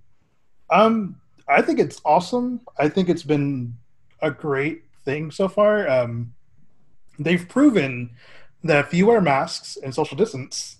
Um, 0.71 1.17
I 1.49 1.63
think 1.63 1.79
it's 1.81 2.01
awesome. 2.05 2.61
I 2.79 2.89
think 2.89 3.09
it's 3.09 3.23
been 3.23 3.77
a 4.23 4.31
great 4.31 4.85
thing 5.05 5.31
so 5.31 5.49
far. 5.49 5.89
Um, 5.89 6.35
they've 7.19 7.49
proven 7.49 8.11
that 8.63 8.85
if 8.87 8.95
you 8.95 9.07
wear 9.07 9.21
masks 9.21 9.79
and 9.83 9.95
social 9.95 10.17
distance, 10.17 10.77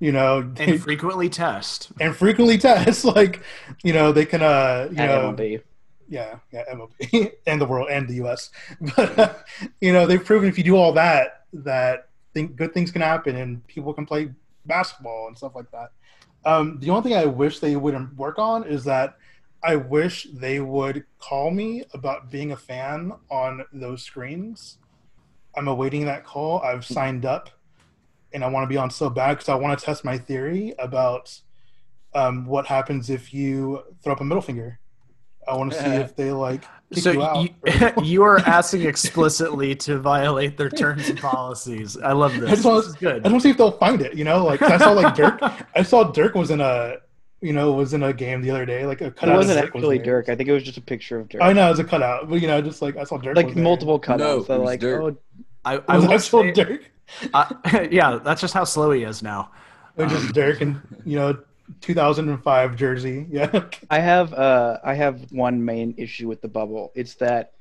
you 0.00 0.10
know, 0.12 0.52
And 0.58 0.82
frequently 0.82 1.28
test. 1.30 1.92
and 2.00 2.14
frequently 2.14 2.58
test, 2.68 3.04
like 3.04 3.42
you 3.84 3.92
know, 3.92 4.10
they 4.12 4.26
can 4.26 4.42
uh, 4.42 4.88
you 4.90 4.98
At 4.98 5.06
know, 5.06 5.32
MLB. 5.32 5.62
yeah, 6.08 6.36
yeah, 6.52 6.64
MLB 6.74 7.32
and 7.46 7.60
the 7.60 7.64
world 7.66 7.88
and 7.90 8.08
the 8.08 8.14
U.S. 8.16 8.50
But 8.96 9.44
you 9.80 9.92
know, 9.92 10.04
they've 10.06 10.22
proven 10.22 10.48
if 10.48 10.58
you 10.58 10.64
do 10.64 10.76
all 10.76 10.92
that, 10.94 11.44
that 11.52 12.08
think 12.34 12.56
good 12.56 12.74
things 12.74 12.90
can 12.90 13.00
happen 13.02 13.36
and 13.36 13.66
people 13.68 13.94
can 13.94 14.04
play 14.04 14.30
basketball 14.66 15.28
and 15.28 15.36
stuff 15.36 15.54
like 15.54 15.70
that. 15.70 15.90
Um, 16.44 16.78
the 16.80 16.90
only 16.90 17.10
thing 17.10 17.18
I 17.18 17.26
wish 17.26 17.58
they 17.58 17.76
wouldn't 17.76 18.16
work 18.16 18.38
on 18.38 18.64
is 18.64 18.84
that 18.84 19.16
I 19.62 19.76
wish 19.76 20.28
they 20.32 20.60
would 20.60 21.04
call 21.18 21.50
me 21.50 21.84
about 21.92 22.30
being 22.30 22.52
a 22.52 22.56
fan 22.56 23.12
on 23.30 23.64
those 23.72 24.02
screens. 24.02 24.78
I'm 25.56 25.66
awaiting 25.66 26.04
that 26.04 26.24
call. 26.24 26.60
I've 26.60 26.84
signed 26.84 27.24
up, 27.24 27.50
and 28.32 28.44
I 28.44 28.48
want 28.48 28.64
to 28.64 28.68
be 28.68 28.76
on 28.76 28.90
so 28.90 29.10
bad 29.10 29.34
because 29.34 29.48
I 29.48 29.54
want 29.56 29.78
to 29.78 29.84
test 29.84 30.04
my 30.04 30.18
theory 30.18 30.74
about 30.78 31.40
um, 32.14 32.46
what 32.46 32.66
happens 32.66 33.10
if 33.10 33.34
you 33.34 33.82
throw 34.02 34.12
up 34.12 34.20
a 34.20 34.24
middle 34.24 34.42
finger. 34.42 34.78
I 35.48 35.56
want 35.56 35.72
to 35.72 35.82
see 35.82 35.90
if 35.90 36.14
they 36.14 36.30
like 36.30 36.64
So 36.92 37.10
you 37.10 37.48
you, 37.64 37.92
you 38.02 38.22
are 38.22 38.38
asking 38.40 38.82
explicitly 38.82 39.74
to 39.76 39.98
violate 39.98 40.56
their 40.56 40.70
terms 40.70 41.08
and 41.08 41.18
policies. 41.18 41.96
I 41.98 42.12
love 42.12 42.34
I 42.36 42.40
this. 42.40 42.50
just 42.50 42.64
want 42.64 42.84
This 42.84 42.86
is 42.94 42.94
good. 42.94 43.14
I 43.16 43.18
just 43.18 43.32
want 43.32 43.34
to 43.34 43.40
see 43.40 43.50
if 43.50 43.56
they'll 43.56 43.72
find 43.72 44.00
it. 44.00 44.14
You 44.14 44.24
know, 44.24 44.44
like 44.44 44.62
I 44.62 44.78
saw 44.78 44.92
like 44.92 45.14
Dirk. 45.16 45.40
I 45.74 45.82
saw 45.82 46.04
Dirk 46.04 46.34
was 46.36 46.50
in 46.52 46.60
a, 46.60 46.96
you 47.40 47.52
know, 47.52 47.72
was 47.72 47.92
in 47.92 48.02
a 48.04 48.12
game 48.12 48.40
the 48.40 48.50
other 48.50 48.64
day. 48.64 48.86
Like 48.86 49.00
a 49.00 49.06
It 49.06 49.16
cutout. 49.16 49.32
of 49.34 49.38
wasn't 49.38 49.60
Dirk 49.60 49.74
was 49.74 49.80
actually 49.82 49.98
there. 49.98 50.04
Dirk. 50.22 50.28
I 50.28 50.36
think 50.36 50.48
it 50.48 50.52
was 50.52 50.62
just 50.62 50.78
a 50.78 50.82
picture 50.82 51.18
of 51.18 51.28
Dirk. 51.28 51.42
I 51.42 51.52
know 51.52 51.66
it 51.66 51.70
was 51.70 51.78
a 51.80 51.84
cutout, 51.84 52.28
but 52.30 52.40
you 52.40 52.46
know, 52.46 52.60
just 52.62 52.80
like 52.82 52.96
I 52.96 53.02
saw 53.04 53.18
Dirk. 53.18 53.36
Like 53.36 53.46
was 53.46 53.56
multiple 53.56 54.00
No, 54.08 54.16
cutouts. 54.16 54.42
it 54.42 54.46
so 54.46 54.62
like, 54.62 54.80
Dirk. 54.80 55.02
oh, 55.02 55.16
I, 55.64 55.74
It 55.76 55.84
I 55.88 55.96
was 55.96 56.06
will 56.06 56.14
actual 56.14 56.42
say- 56.42 56.52
Dirk. 56.52 56.90
I- 57.34 57.88
yeah, 57.90 58.18
that's 58.22 58.40
just 58.40 58.54
how 58.54 58.64
slow 58.64 58.92
he 58.92 59.02
is 59.02 59.22
now. 59.24 59.50
It 59.96 60.04
was 60.04 60.12
just 60.12 60.26
um, 60.26 60.32
Dirk 60.32 60.60
and 60.60 60.80
you 61.04 61.16
know, 61.18 61.36
2005 61.80 62.76
jersey. 62.76 63.26
Yeah. 63.30 63.64
I 63.90 63.98
have 63.98 64.32
uh 64.32 64.78
I 64.84 64.94
have 64.94 65.30
one 65.32 65.64
main 65.64 65.94
issue 65.96 66.28
with 66.28 66.40
the 66.40 66.48
bubble. 66.48 66.92
It's 66.94 67.14
that 67.14 67.52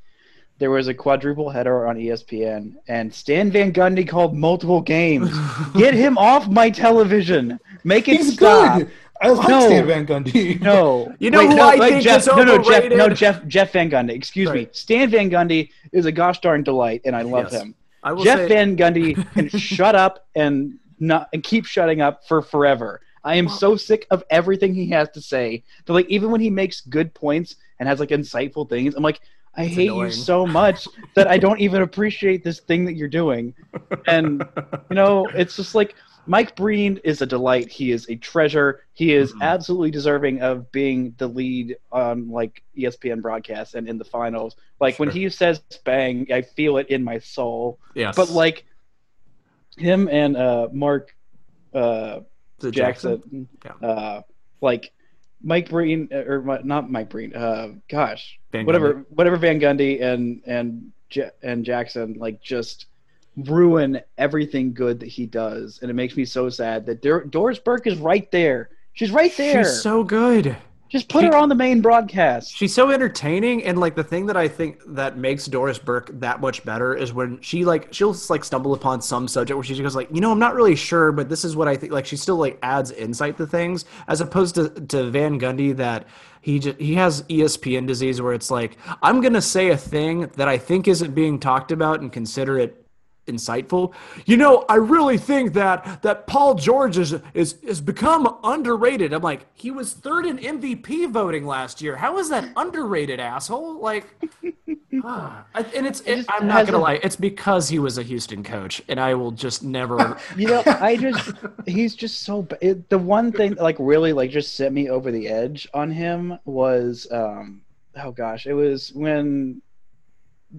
there 0.58 0.72
was 0.72 0.88
a 0.88 0.94
quadruple 0.94 1.50
header 1.50 1.86
on 1.88 1.98
ESPN 1.98 2.76
and 2.88 3.14
Stan 3.14 3.52
Van 3.52 3.74
Gundy 3.74 4.08
called 4.08 4.36
multiple 4.36 4.82
games. 4.82 5.30
Get 5.76 5.94
him 5.94 6.18
off 6.18 6.48
my 6.48 6.70
television. 6.70 7.60
Make 7.84 8.08
it 8.08 8.18
He's 8.18 8.34
stop. 8.34 8.78
good. 8.80 8.92
I 9.22 9.30
like 9.30 9.48
No. 9.50 9.60
Stan 9.62 9.86
Van 9.88 10.06
Gundy. 10.08 10.62
No. 10.62 11.14
You 11.20 11.32
know 11.32 11.46
who 11.48 11.60
I 11.60 11.78
think 11.78 12.04
Jeff, 12.04 12.22
is 12.22 12.28
no, 12.28 12.44
no, 12.44 12.58
Jeff, 12.62 12.90
no. 12.92 13.10
Jeff, 13.10 13.46
Jeff 13.48 13.72
Van 13.74 13.90
Gundy. 13.90 14.12
Excuse 14.12 14.50
me. 14.52 14.68
Stan 14.72 15.10
Van 15.10 15.30
Gundy 15.30 15.70
is 15.92 16.06
a 16.06 16.12
gosh 16.12 16.40
darn 16.42 16.64
delight, 16.64 17.02
and 17.06 17.16
I 17.16 17.22
love 17.24 17.52
Yes. 17.52 17.62
him. 17.62 17.76
I 18.04 18.14
Jeff 18.24 18.40
say, 18.40 18.48
Van 18.50 18.78
Gundy 18.78 19.16
can 19.34 19.50
shut 19.50 19.96
up 19.96 20.28
and 20.36 20.78
not 21.00 21.28
and 21.34 21.44
keep 21.44 21.66
shutting 21.66 22.02
up 22.02 22.26
for 22.28 22.42
forever. 22.42 23.02
I 23.26 23.36
am 23.36 23.50
so 23.50 23.76
sick 23.76 24.08
of 24.12 24.24
everything 24.30 24.74
he 24.76 24.90
has 24.92 25.10
to 25.12 25.22
say. 25.22 25.64
That 25.86 25.94
like 25.94 26.10
even 26.10 26.32
when 26.32 26.42
he 26.42 26.50
makes 26.52 26.82
good 26.82 27.14
points 27.14 27.58
and 27.80 27.90
has 27.90 28.00
like 28.00 28.10
insightful 28.10 28.70
things, 28.70 28.96
I'm 28.96 29.04
like, 29.04 29.22
I 29.56 29.66
It's 29.66 29.76
hate 29.76 29.92
annoying. 29.92 30.08
you 30.08 30.12
so 30.12 30.48
much 30.48 30.90
that 31.16 31.28
I 31.28 31.38
don't 31.40 31.60
even 31.62 31.82
appreciate 31.84 32.44
this 32.44 32.62
thing 32.62 32.86
that 32.86 32.96
you're 32.96 33.10
doing. 33.10 33.54
And 34.08 34.46
you 34.90 34.96
know, 34.96 35.32
it's 35.36 35.56
just 35.58 35.76
like 35.76 35.96
Mike 36.28 36.56
Breen 36.56 37.00
is 37.04 37.22
a 37.22 37.26
delight. 37.26 37.70
He 37.70 37.92
is 37.92 38.08
a 38.10 38.16
treasure. 38.16 38.82
He 38.94 39.14
is 39.14 39.34
Mhm. 39.34 39.42
absolutely 39.42 39.92
deserving 39.92 40.42
of 40.42 40.72
being 40.72 41.16
the 41.18 41.28
lead 41.28 41.78
on 41.92 42.30
like 42.30 42.64
ESPN 42.78 43.22
broadcast 43.22 43.76
and 43.76 43.88
in 43.90 43.98
the 43.98 44.06
finals. 44.06 44.56
Like 44.80 45.00
when 45.00 45.10
he 45.10 45.30
says 45.30 45.62
"bang," 45.86 46.28
I 46.32 46.42
feel 46.42 46.78
it 46.78 46.90
in 46.90 47.04
my 47.04 47.20
soul 47.20 47.80
yes. 47.96 48.16
but 48.16 48.30
like 48.30 48.66
him 49.78 50.08
and 50.12 50.38
uh 50.38 50.68
mark 50.72 51.16
uh 51.74 52.22
The 52.60 52.72
jackson, 52.72 53.48
Yeah. 53.64 53.88
uh 53.88 54.22
like 54.62 54.92
mike 55.44 55.70
breen 55.70 56.08
or 56.12 56.62
not 56.64 56.90
mike 56.90 57.10
breen 57.10 57.36
uh 57.36 57.70
gosh 57.90 58.40
Van 58.52 58.66
whatever 58.66 58.94
Gundy. 58.96 59.06
whatever 59.10 59.36
van 59.38 59.60
gundy 59.60 60.02
and 60.02 60.42
and 60.46 60.92
Ja- 61.12 61.30
and 61.44 61.64
jackson 61.66 62.14
like 62.18 62.42
just 62.42 62.88
ruin 63.38 64.00
everything 64.18 64.74
good 64.74 65.00
that 65.02 65.08
he 65.10 65.26
does 65.26 65.80
and 65.82 65.92
it 65.92 65.94
makes 65.94 66.16
me 66.16 66.24
so 66.26 66.50
sad 66.50 66.86
that 66.86 67.02
Dor- 67.02 67.26
doris 67.26 67.60
burke 67.60 67.86
is 67.86 67.98
right 67.98 68.30
there 68.32 68.70
she's 68.94 69.12
right 69.12 69.36
there 69.38 69.64
She's 69.66 69.82
so 69.82 70.04
good. 70.04 70.56
Just 70.90 71.10
put 71.10 71.22
she- 71.22 71.28
her 71.28 71.36
on 71.36 71.50
the 71.50 71.56
main 71.56 71.82
broadcast 71.82 72.56
She's 72.56 72.74
so 72.74 72.92
entertaining, 72.92 73.64
and 73.64 73.78
like 73.80 73.96
the 73.96 74.04
thing 74.04 74.26
that 74.28 74.38
I 74.38 74.48
think 74.48 74.82
that 74.88 75.18
makes 75.18 75.46
Doris 75.46 75.80
Burke 75.80 76.10
that 76.20 76.40
much 76.40 76.64
better 76.64 76.96
is 76.96 77.14
when 77.14 77.42
she 77.42 77.66
like 77.66 77.94
she'll 77.94 78.14
just, 78.14 78.30
like 78.30 78.44
stumble 78.44 78.74
upon 78.74 79.02
some 79.02 79.28
subject 79.28 79.56
where 79.56 79.64
she 79.64 79.82
goes 79.82 79.96
like, 79.96 80.10
you 80.12 80.22
know, 80.22 80.32
I'm 80.32 80.40
not 80.40 80.56
really 80.56 80.76
sure, 80.76 81.12
but 81.12 81.30
this 81.30 81.44
is 81.44 81.56
what 81.56 81.68
I 81.68 81.76
think. 81.76 81.92
Like 81.92 82.06
she 82.06 82.18
still 82.18 82.38
like 82.38 82.60
adds 82.62 82.92
insight 82.92 83.38
to 83.38 83.48
things, 83.48 83.86
as 84.08 84.22
opposed 84.22 84.56
to 84.56 84.70
to 84.70 85.10
Van 85.10 85.40
Gundy 85.40 85.76
that 85.78 86.08
he 86.42 86.60
just 86.60 86.80
he 86.80 86.94
has 86.96 87.24
ESPN 87.24 87.88
disease 87.88 88.22
where 88.22 88.34
it's 88.34 88.52
like 88.52 88.78
I'm 89.02 89.22
gonna 89.22 89.42
say 89.42 89.70
a 89.70 89.78
thing 89.78 90.28
that 90.36 90.48
I 90.48 90.58
think 90.58 90.88
isn't 90.88 91.16
being 91.16 91.40
talked 91.40 91.72
about 91.72 92.02
and 92.02 92.12
consider 92.14 92.60
it 92.60 92.85
insightful. 93.28 93.94
You 94.26 94.38
know, 94.38 94.66
I 94.70 94.76
really 94.76 95.18
think 95.18 95.54
that 95.54 96.02
that 96.04 96.28
Paul 96.28 96.56
George 96.56 96.98
is 96.98 97.16
is 97.34 97.54
is 97.64 97.82
become 97.82 98.38
underrated. 98.44 99.14
I'm 99.14 99.22
like, 99.22 99.46
he 99.54 99.72
was 99.72 99.94
third 99.94 100.26
in 100.26 100.38
MVP 100.38 101.12
voting 101.12 101.46
last 101.46 101.82
year. 101.82 101.96
How 101.96 102.18
is 102.18 102.30
that 102.30 102.50
underrated, 102.56 103.20
asshole? 103.20 103.80
Like, 103.80 104.06
ah. 105.04 105.46
And 105.54 105.86
it's 105.86 106.02
it, 106.02 106.26
I'm 106.30 106.48
not 106.48 106.66
gonna 106.66 106.78
a- 106.78 106.80
lie, 106.80 107.00
it's 107.04 107.16
because 107.16 107.70
he 107.70 107.80
was 107.80 107.98
a 107.98 108.04
Houston 108.04 108.44
coach, 108.44 108.82
and 108.88 109.00
I 109.00 109.14
will 109.14 109.32
just 109.32 109.64
never. 109.64 110.18
You 110.36 110.48
know, 110.48 110.64
I 110.66 110.98
just 110.98 111.32
he's 111.66 111.96
just 111.96 112.24
so 112.24 112.48
it, 112.62 112.90
the 112.90 112.98
one 112.98 113.32
thing 113.32 113.56
like 113.56 113.78
really 113.80 114.12
like 114.12 114.32
just 114.32 114.56
set 114.56 114.74
me 114.74 114.90
over 114.90 115.12
the 115.12 115.28
edge 115.28 115.68
on 115.74 115.90
him 115.92 116.38
was 116.46 117.08
um 117.12 117.62
oh 117.98 118.12
gosh, 118.12 118.46
it 118.46 118.54
was 118.54 118.92
when 118.94 119.62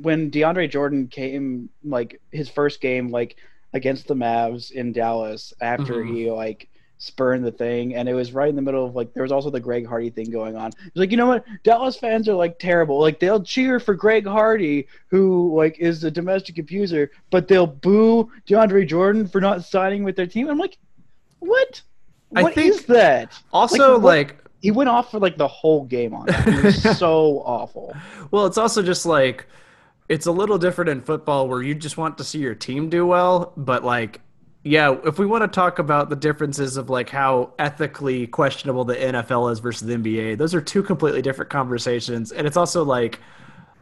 when 0.02 0.30
DeAndre 0.30 0.70
Jordan 0.70 1.08
came 1.08 1.68
like 1.84 2.20
his 2.32 2.48
first 2.48 2.80
game 2.80 3.08
like 3.10 3.36
against 3.72 4.08
the 4.08 4.14
Mavs 4.14 4.70
in 4.70 4.92
Dallas 4.92 5.52
after 5.60 5.94
Mhm. 6.02 6.14
he 6.14 6.30
like 6.30 6.68
spurned 6.98 7.44
the 7.44 7.52
thing 7.52 7.94
and 7.94 8.08
it 8.08 8.14
was 8.14 8.32
right 8.32 8.48
in 8.48 8.56
the 8.56 8.62
middle 8.62 8.86
of 8.86 8.94
like 8.94 9.12
there 9.12 9.22
was 9.22 9.30
also 9.32 9.50
the 9.50 9.60
Greg 9.60 9.86
Hardy 9.86 10.08
thing 10.08 10.30
going 10.30 10.56
on. 10.56 10.68
It's 10.86 10.96
like, 10.96 11.10
you 11.10 11.18
know 11.18 11.26
what? 11.26 11.44
Dallas 11.62 11.96
fans 11.96 12.26
are 12.28 12.34
like 12.34 12.58
terrible. 12.58 12.98
Like 12.98 13.20
they'll 13.20 13.42
cheer 13.42 13.78
for 13.78 13.94
Greg 13.94 14.26
Hardy 14.26 14.88
who 15.10 15.54
like 15.54 15.78
is 15.78 16.04
a 16.04 16.10
domestic 16.10 16.58
abuser, 16.58 17.10
but 17.30 17.48
they'll 17.48 17.66
boo 17.66 18.30
DeAndre 18.48 18.86
Jordan 18.88 19.28
for 19.28 19.40
not 19.42 19.62
signing 19.64 20.04
with 20.04 20.16
their 20.16 20.26
team. 20.26 20.48
I'm 20.48 20.58
like, 20.58 20.78
what? 21.40 21.82
I 22.34 22.42
What 22.44 22.56
is 22.56 22.76
think- 22.80 22.86
that? 22.86 23.38
Also, 23.52 23.76
Like, 23.94 24.02
what- 24.02 24.02
like, 24.02 24.36
He 24.62 24.70
went 24.70 24.88
off 24.88 25.10
for 25.10 25.18
like 25.20 25.36
the 25.36 25.46
whole 25.46 25.84
game 25.84 26.14
on 26.14 26.26
that. 26.26 26.48
It 26.48 26.64
was 26.64 26.82
so 26.98 27.42
awful. 27.44 27.94
well, 28.30 28.46
it's 28.46 28.58
also 28.58 28.82
just 28.82 29.04
like 29.04 29.46
it's 30.08 30.26
a 30.26 30.32
little 30.32 30.58
different 30.58 30.88
in 30.90 31.00
football 31.00 31.48
where 31.48 31.62
you 31.62 31.74
just 31.74 31.96
want 31.96 32.18
to 32.18 32.24
see 32.24 32.38
your 32.38 32.54
team 32.54 32.88
do 32.88 33.06
well, 33.06 33.52
but 33.56 33.84
like 33.84 34.20
yeah, 34.62 34.96
if 35.04 35.16
we 35.20 35.26
want 35.26 35.42
to 35.44 35.48
talk 35.48 35.78
about 35.78 36.10
the 36.10 36.16
differences 36.16 36.76
of 36.76 36.90
like 36.90 37.08
how 37.08 37.52
ethically 37.56 38.26
questionable 38.26 38.84
the 38.84 38.96
NFL 38.96 39.52
is 39.52 39.60
versus 39.60 39.86
the 39.86 39.94
NBA, 39.94 40.38
those 40.38 40.56
are 40.56 40.60
two 40.60 40.82
completely 40.82 41.22
different 41.22 41.52
conversations. 41.52 42.32
And 42.32 42.48
it's 42.48 42.56
also 42.56 42.84
like 42.84 43.20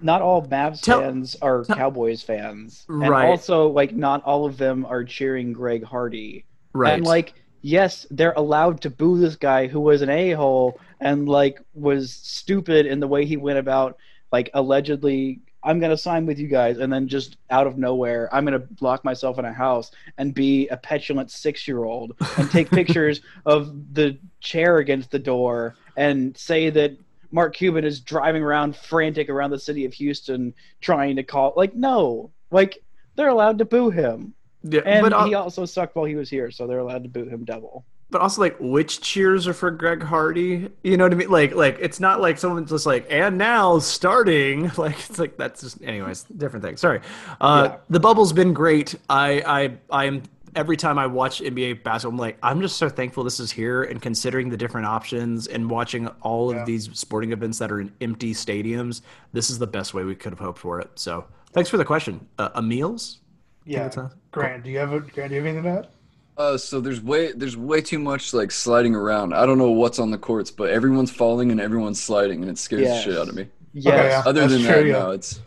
not 0.02 0.20
all 0.20 0.46
Mavs 0.46 0.82
Tell- 0.82 1.00
fans 1.00 1.36
are 1.40 1.64
Cowboys 1.64 2.22
fans, 2.22 2.84
and 2.90 3.08
Right. 3.08 3.26
also 3.30 3.68
like 3.68 3.94
not 3.94 4.22
all 4.24 4.44
of 4.44 4.58
them 4.58 4.84
are 4.84 5.04
cheering 5.04 5.54
Greg 5.54 5.84
Hardy. 5.84 6.44
right. 6.74 6.92
And 6.92 7.04
like, 7.06 7.32
yes, 7.62 8.06
they're 8.10 8.34
allowed 8.36 8.82
to 8.82 8.90
boo 8.90 9.18
this 9.18 9.36
guy 9.36 9.66
who 9.68 9.80
was 9.80 10.02
an 10.02 10.10
a 10.10 10.32
hole 10.32 10.78
and 11.00 11.26
like 11.26 11.62
was 11.72 12.12
stupid 12.12 12.84
in 12.84 13.00
the 13.00 13.08
way 13.08 13.24
he 13.24 13.38
went 13.38 13.58
about 13.58 13.96
like 14.32 14.50
allegedly. 14.52 15.40
I'm 15.64 15.80
gonna 15.80 15.96
sign 15.96 16.26
with 16.26 16.38
you 16.38 16.46
guys, 16.46 16.78
and 16.78 16.92
then 16.92 17.08
just 17.08 17.36
out 17.50 17.66
of 17.66 17.78
nowhere, 17.78 18.28
I'm 18.32 18.44
gonna 18.44 18.66
lock 18.80 19.04
myself 19.04 19.38
in 19.38 19.44
a 19.44 19.52
house 19.52 19.90
and 20.18 20.34
be 20.34 20.68
a 20.68 20.76
petulant 20.76 21.30
six 21.30 21.66
year 21.66 21.84
old 21.84 22.14
and 22.36 22.50
take 22.50 22.70
pictures 22.80 23.22
of 23.46 23.94
the 23.94 24.18
chair 24.40 24.78
against 24.78 25.10
the 25.10 25.18
door 25.18 25.74
and 25.96 26.36
say 26.36 26.70
that 26.70 26.96
Mark 27.30 27.56
Cuban 27.56 27.84
is 27.84 28.00
driving 28.00 28.42
around 28.42 28.76
frantic 28.76 29.28
around 29.28 29.50
the 29.50 29.58
city 29.58 29.84
of 29.84 29.92
Houston 29.94 30.54
trying 30.80 31.16
to 31.16 31.22
call. 31.22 31.52
Like, 31.56 31.74
no, 31.74 32.30
like 32.50 32.78
they're 33.16 33.28
allowed 33.28 33.58
to 33.58 33.64
boo 33.64 33.90
him, 33.90 34.34
yeah, 34.62 34.82
and 34.84 35.02
but, 35.02 35.12
al- 35.12 35.26
he 35.26 35.34
also 35.34 35.64
sucked 35.64 35.96
while 35.96 36.04
he 36.04 36.14
was 36.14 36.30
here, 36.30 36.50
so 36.50 36.66
they're 36.66 36.78
allowed 36.78 37.02
to 37.02 37.08
boo 37.08 37.26
him 37.26 37.44
double. 37.44 37.84
But 38.10 38.20
also 38.20 38.40
like 38.40 38.56
which 38.60 39.00
cheers 39.00 39.46
are 39.48 39.54
for 39.54 39.70
Greg 39.70 40.02
Hardy? 40.02 40.68
You 40.82 40.96
know 40.96 41.04
what 41.04 41.12
I 41.12 41.16
mean? 41.16 41.30
Like 41.30 41.54
like 41.54 41.78
it's 41.80 42.00
not 42.00 42.20
like 42.20 42.38
someone's 42.38 42.70
just 42.70 42.86
like 42.86 43.06
and 43.10 43.36
now 43.38 43.78
starting 43.78 44.70
like 44.76 44.98
it's 44.98 45.18
like 45.18 45.36
that's 45.36 45.60
just 45.62 45.82
anyways 45.82 46.24
different 46.24 46.64
thing. 46.64 46.76
Sorry. 46.76 47.00
Uh 47.40 47.68
Yeah. 47.70 47.76
the 47.90 48.00
bubble's 48.00 48.32
been 48.32 48.52
great. 48.52 48.94
I 49.08 49.76
I 49.90 50.04
I'm 50.04 50.22
every 50.56 50.76
time 50.76 50.98
I 51.00 51.06
watch 51.08 51.40
NBA 51.40 51.82
basketball, 51.82 52.12
I'm 52.12 52.16
like, 52.18 52.38
I'm 52.40 52.60
just 52.60 52.76
so 52.76 52.88
thankful 52.88 53.24
this 53.24 53.40
is 53.40 53.50
here 53.50 53.82
and 53.82 54.00
considering 54.00 54.48
the 54.50 54.56
different 54.56 54.86
options 54.86 55.48
and 55.48 55.68
watching 55.68 56.06
all 56.22 56.54
Yeah. 56.54 56.60
of 56.60 56.66
these 56.66 56.88
sporting 56.96 57.32
events 57.32 57.58
that 57.58 57.72
are 57.72 57.80
in 57.80 57.92
empty 58.00 58.32
stadiums. 58.34 59.00
This 59.32 59.50
is 59.50 59.58
the 59.58 59.66
best 59.66 59.94
way 59.94 60.04
we 60.04 60.14
could 60.14 60.30
have 60.30 60.38
hoped 60.38 60.60
for 60.60 60.78
it. 60.80 60.90
So 60.94 61.24
thanks 61.52 61.68
for 61.68 61.76
the 61.76 61.84
question. 61.84 62.24
Uh, 62.38 62.50
Emil's? 62.54 63.18
Yeah. 63.64 63.88
Grant, 64.30 64.62
do 64.62 64.70
you 64.70 64.78
have 64.78 64.92
a 64.92 65.00
Grant? 65.00 65.30
Do 65.30 65.34
you 65.34 65.40
have 65.42 65.46
anything 65.46 65.62
to 65.64 65.68
that? 65.70 65.90
Uh, 66.36 66.56
so 66.58 66.80
there's 66.80 67.00
way 67.00 67.30
there's 67.32 67.56
way 67.56 67.80
too 67.80 67.98
much 67.98 68.34
like 68.34 68.50
sliding 68.50 68.94
around. 68.94 69.32
I 69.32 69.46
don't 69.46 69.58
know 69.58 69.70
what's 69.70 69.98
on 70.00 70.10
the 70.10 70.18
courts, 70.18 70.50
but 70.50 70.68
everyone's 70.70 71.10
falling 71.12 71.52
and 71.52 71.60
everyone's 71.60 72.02
sliding, 72.02 72.42
and 72.42 72.50
it 72.50 72.58
scares 72.58 72.82
Yes. 72.82 73.04
the 73.04 73.10
shit 73.12 73.20
out 73.20 73.28
of 73.28 73.34
me. 73.36 73.46
Yes. 73.72 73.94
Okay, 73.94 74.08
yeah. 74.08 74.22
Other 74.26 74.40
That's 74.40 74.52
than 74.54 74.62
true, 74.62 74.70
that, 74.72 74.86
yeah. 74.86 74.92
no, 74.92 75.10
it's 75.12 75.40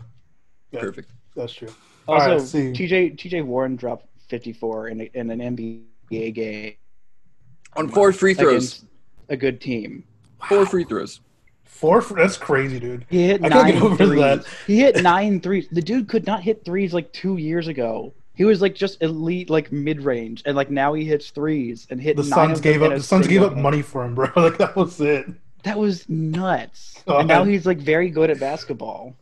Yeah. 0.72 0.80
perfect. 0.80 1.10
That's 1.36 1.52
true. 1.54 1.68
Also, 2.08 2.26
All 2.30 2.38
right, 2.38 2.42
see. 2.42 2.72
TJ 2.72 3.18
TJ 3.18 3.44
Warren 3.46 3.76
dropped 3.76 4.06
54 4.30 4.88
in, 4.90 5.02
a, 5.02 5.10
in 5.14 5.30
an 5.30 5.40
NBA 5.42 6.34
game 6.34 6.74
On 7.76 7.90
four 7.90 8.14
free 8.14 8.34
throws, 8.34 8.86
a 9.30 9.36
good 9.36 9.60
team. 9.60 10.06
four 10.48 10.66
free 10.66 10.86
throws. 10.86 11.20
Four. 11.66 12.02
For, 12.02 12.16
that's 12.16 12.38
crazy, 12.38 12.80
dude. 12.80 13.06
He 13.10 13.28
hit 13.28 13.44
I 13.44 13.50
can't 13.50 13.54
nine 13.66 13.74
get 13.74 13.84
over 13.84 14.06
threes. 14.06 14.20
that. 14.22 14.46
He 14.66 14.80
hit 14.80 15.04
nine 15.04 15.42
threes. 15.42 15.68
The 15.72 15.82
dude 15.82 16.08
could 16.08 16.26
not 16.26 16.42
hit 16.42 16.64
threes 16.66 16.94
like 16.94 17.12
two 17.14 17.38
years 17.38 17.68
ago. 17.68 18.14
He 18.38 18.46
was 18.46 18.62
like 18.62 18.76
just 18.76 19.02
elite, 19.02 19.50
like 19.50 19.72
mid 19.72 20.00
range, 20.02 20.44
and 20.46 20.56
like 20.56 20.70
now 20.70 20.94
he 20.94 21.04
hits 21.04 21.32
threes 21.32 21.88
and 21.90 22.00
hit. 22.00 22.16
The 22.18 22.22
nine 22.22 22.50
Suns 22.50 22.62
gave 22.62 22.84
up. 22.84 22.94
The 22.94 23.02
Suns 23.02 23.26
gave 23.26 23.42
up 23.42 23.56
game. 23.56 23.64
money 23.64 23.82
for 23.82 24.06
him, 24.06 24.14
bro. 24.14 24.30
Like 24.36 24.60
that 24.60 24.76
was 24.76 25.02
it. 25.02 25.26
That 25.64 25.80
was 25.80 26.08
nuts. 26.08 26.94
Oh, 27.10 27.20
and 27.20 27.28
now 27.30 27.46
he's 27.46 27.66
like 27.66 27.78
very 27.78 28.10
good 28.10 28.30
at 28.30 28.38
basketball. 28.38 29.16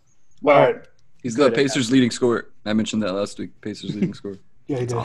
All 0.44 0.52
right. 0.52 0.84
He's 1.22 1.36
Good 1.36 1.52
the 1.52 1.56
Pacers' 1.56 1.92
leading 1.92 2.10
scorer. 2.10 2.50
I 2.66 2.74
mentioned 2.74 3.04
that 3.04 3.14
last 3.14 3.38
week. 3.38 3.62
Pacers' 3.62 3.94
leading 3.94 4.14
scorer. 4.20 4.40
Yeah, 4.68 4.80
he 4.80 4.86
did. 4.88 4.96
All 4.96 5.04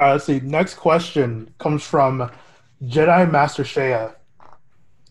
right, 0.00 0.12
let's 0.12 0.24
see. 0.24 0.40
Next 0.40 0.74
question 0.76 1.52
comes 1.58 1.82
from 1.82 2.30
Jedi 2.82 3.30
Master 3.30 3.62
Shea. 3.62 4.08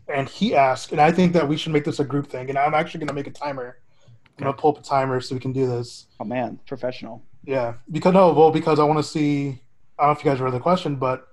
And 0.08 0.28
he 0.28 0.56
asked, 0.56 0.92
and 0.92 1.00
I 1.00 1.12
think 1.12 1.34
that 1.34 1.48
we 1.48 1.56
should 1.56 1.72
make 1.72 1.86
this 1.86 2.00
a 2.00 2.04
group 2.04 2.28
thing. 2.28 2.50
And 2.50 2.58
I'm 2.58 2.74
actually 2.74 3.02
going 3.02 3.10
to 3.10 3.14
make 3.14 3.28
a 3.28 3.32
timer. 3.32 3.78
I'm 4.08 4.44
going 4.44 4.56
to 4.56 4.60
pull 4.60 4.72
up 4.72 4.80
a 4.80 4.84
timer 4.84 5.22
so 5.22 5.36
we 5.36 5.40
can 5.42 5.54
do 5.54 5.68
this. 5.68 6.08
Oh 6.20 6.26
man, 6.26 6.60
professional. 6.66 7.22
Yeah. 7.44 7.76
Because, 7.92 8.14
no, 8.14 8.34
well, 8.34 8.52
because 8.52 8.80
I 8.80 8.84
want 8.84 9.00
to 9.00 9.04
see, 9.04 9.62
I 9.98 10.04
don't 10.04 10.14
know 10.14 10.20
if 10.20 10.26
you 10.26 10.32
guys 10.32 10.40
read 10.40 10.54
the 10.54 10.60
question, 10.60 10.96
but 10.96 11.28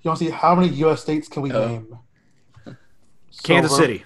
you 0.00 0.08
want 0.08 0.18
to 0.18 0.24
see 0.26 0.30
how 0.30 0.54
many 0.54 0.68
U.S. 0.68 1.02
states 1.02 1.28
can 1.28 1.42
we 1.42 1.52
Oh. 1.52 1.68
name? 1.68 1.98
Kansas 3.42 3.72
we're- 3.72 3.82
City. 3.82 4.04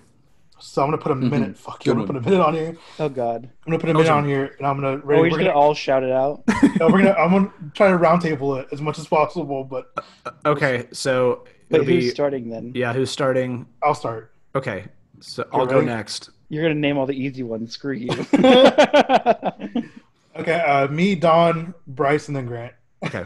So 0.59 0.83
I'm 0.83 0.89
going 0.89 0.99
to 0.99 1.03
put 1.03 1.13
a 1.13 1.15
mm-hmm. 1.15 1.29
minute. 1.29 1.59
Fuck 1.59 1.85
you. 1.85 1.93
I'm 1.93 1.99
going 1.99 2.09
to 2.09 2.15
put 2.15 2.27
a 2.27 2.31
minute 2.31 2.43
on 2.43 2.55
here. 2.55 2.77
Oh 2.99 3.11
god. 3.11 3.45
I'm 3.45 3.71
going 3.71 3.79
to 3.79 3.87
put 3.87 3.91
a 3.91 3.95
minute 3.95 4.11
on 4.11 4.27
here, 4.27 4.55
and 4.57 4.67
I'm 4.67 4.81
going 4.81 5.01
to. 5.01 5.07
Are 5.07 5.09
we 5.09 5.17
We're 5.17 5.29
just 5.29 5.39
gonna, 5.39 5.51
gonna 5.51 5.59
all 5.59 5.75
shout 5.75 6.03
it 6.03 6.11
out? 6.11 6.43
no, 6.81 6.89
we're 6.89 7.03
gonna. 7.03 7.13
I'm 7.13 7.31
going 7.31 7.47
to 7.47 7.53
try 7.75 7.91
to 7.91 7.99
roundtable 7.99 8.61
it 8.61 8.69
as 8.73 8.81
much 8.81 8.99
as 8.99 9.07
possible, 9.07 9.65
but 9.65 9.93
uh, 10.25 10.31
Okay, 10.47 10.89
so 10.93 11.45
But 11.71 11.85
who's 11.85 12.05
be, 12.05 12.11
starting 12.11 12.49
then? 12.49 12.73
yeah, 12.75 12.95
who's 12.95 13.11
starting? 13.11 13.67
I'll 13.83 13.95
start. 13.95 14.33
Okay, 14.55 14.87
so 15.21 15.47
I'll 15.53 15.67
go 15.67 15.77
ready? 15.77 15.87
next. 15.87 16.31
You're 16.49 16.63
gonna 16.63 16.75
name 16.75 16.97
all 16.97 17.07
the 17.07 17.13
easy 17.13 17.43
ones. 17.43 17.73
Screw 17.73 17.93
you. 17.93 18.09
Okay, 20.39 20.61
uh, 20.61 20.89
me, 20.89 21.15
Don, 21.15 21.75
Brice, 21.87 22.29
and 22.29 22.37
then 22.37 22.47
Grant. 22.47 22.75
Okay, 23.05 23.25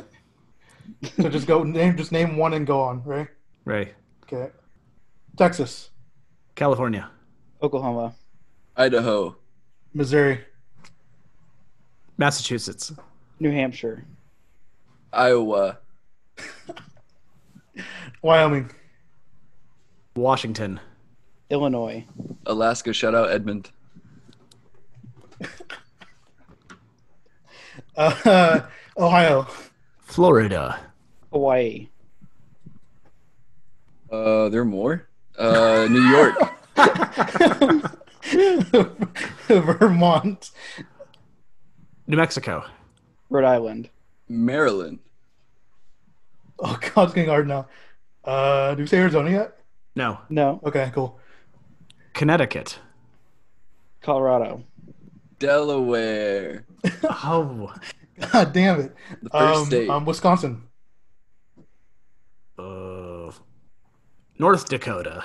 So 1.21 1.29
just 1.29 1.47
go 1.47 1.63
name, 1.63 1.97
just 1.97 2.13
name 2.13 2.37
one 2.37 2.55
and 2.55 2.67
go 2.67 2.81
on, 2.81 3.03
right? 3.05 3.29
Ray, 3.65 3.93
Okay. 4.25 4.51
Texas, 5.37 5.91
California, 6.55 7.11
Oklahoma. 7.63 8.15
Idaho, 8.77 9.37
Missouri, 9.95 10.41
Massachusetts, 12.17 12.93
New 13.41 13.51
Hampshire. 13.51 14.05
Iowa, 15.13 15.79
Wyoming, 18.23 18.71
Washington, 20.15 20.79
Illinois. 21.51 22.05
Alaska. 22.47 22.93
Shout 22.93 23.15
out 23.15 23.31
Edmond. 23.31 23.71
Uh, 27.97 28.61
Ohio, 28.99 29.47
Florida, 29.99 30.81
Hawaii. 31.33 31.89
Uh, 34.11 34.49
there 34.49 34.63
are 34.63 34.65
more. 34.65 35.07
Uh, 35.39 35.87
New 35.89 36.03
York, 36.03 36.35
Vermont, 39.49 40.51
New 42.07 42.17
Mexico, 42.17 42.65
Rhode 43.31 43.45
Island. 43.45 43.89
Maryland, 44.29 44.99
Oh 46.59 46.79
God, 46.95 47.05
it's 47.05 47.15
getting 47.15 47.31
hard 47.31 47.49
now. 47.49 47.67
Uh, 48.25 48.71
did 48.75 48.81
we 48.83 48.87
say 48.87 48.99
Arizona 48.99 49.31
yet? 49.31 49.57
no, 49.97 50.19
No. 50.29 50.61
Okay, 50.65 50.91
cool. 50.95 51.19
Connecticut. 52.13 52.79
Colorado. 54.03 54.63
Delaware, 55.41 56.65
Oh, 57.25 57.75
God 58.31 58.53
damn 58.53 58.81
it. 58.81 58.95
the 59.23 59.31
first 59.31 59.61
Um, 59.63 59.67
state. 59.67 59.89
um, 59.91 60.05
Wisconsin, 60.05 60.63
uh, 62.59 63.31
North 64.39 64.69
Dakota. 64.69 65.25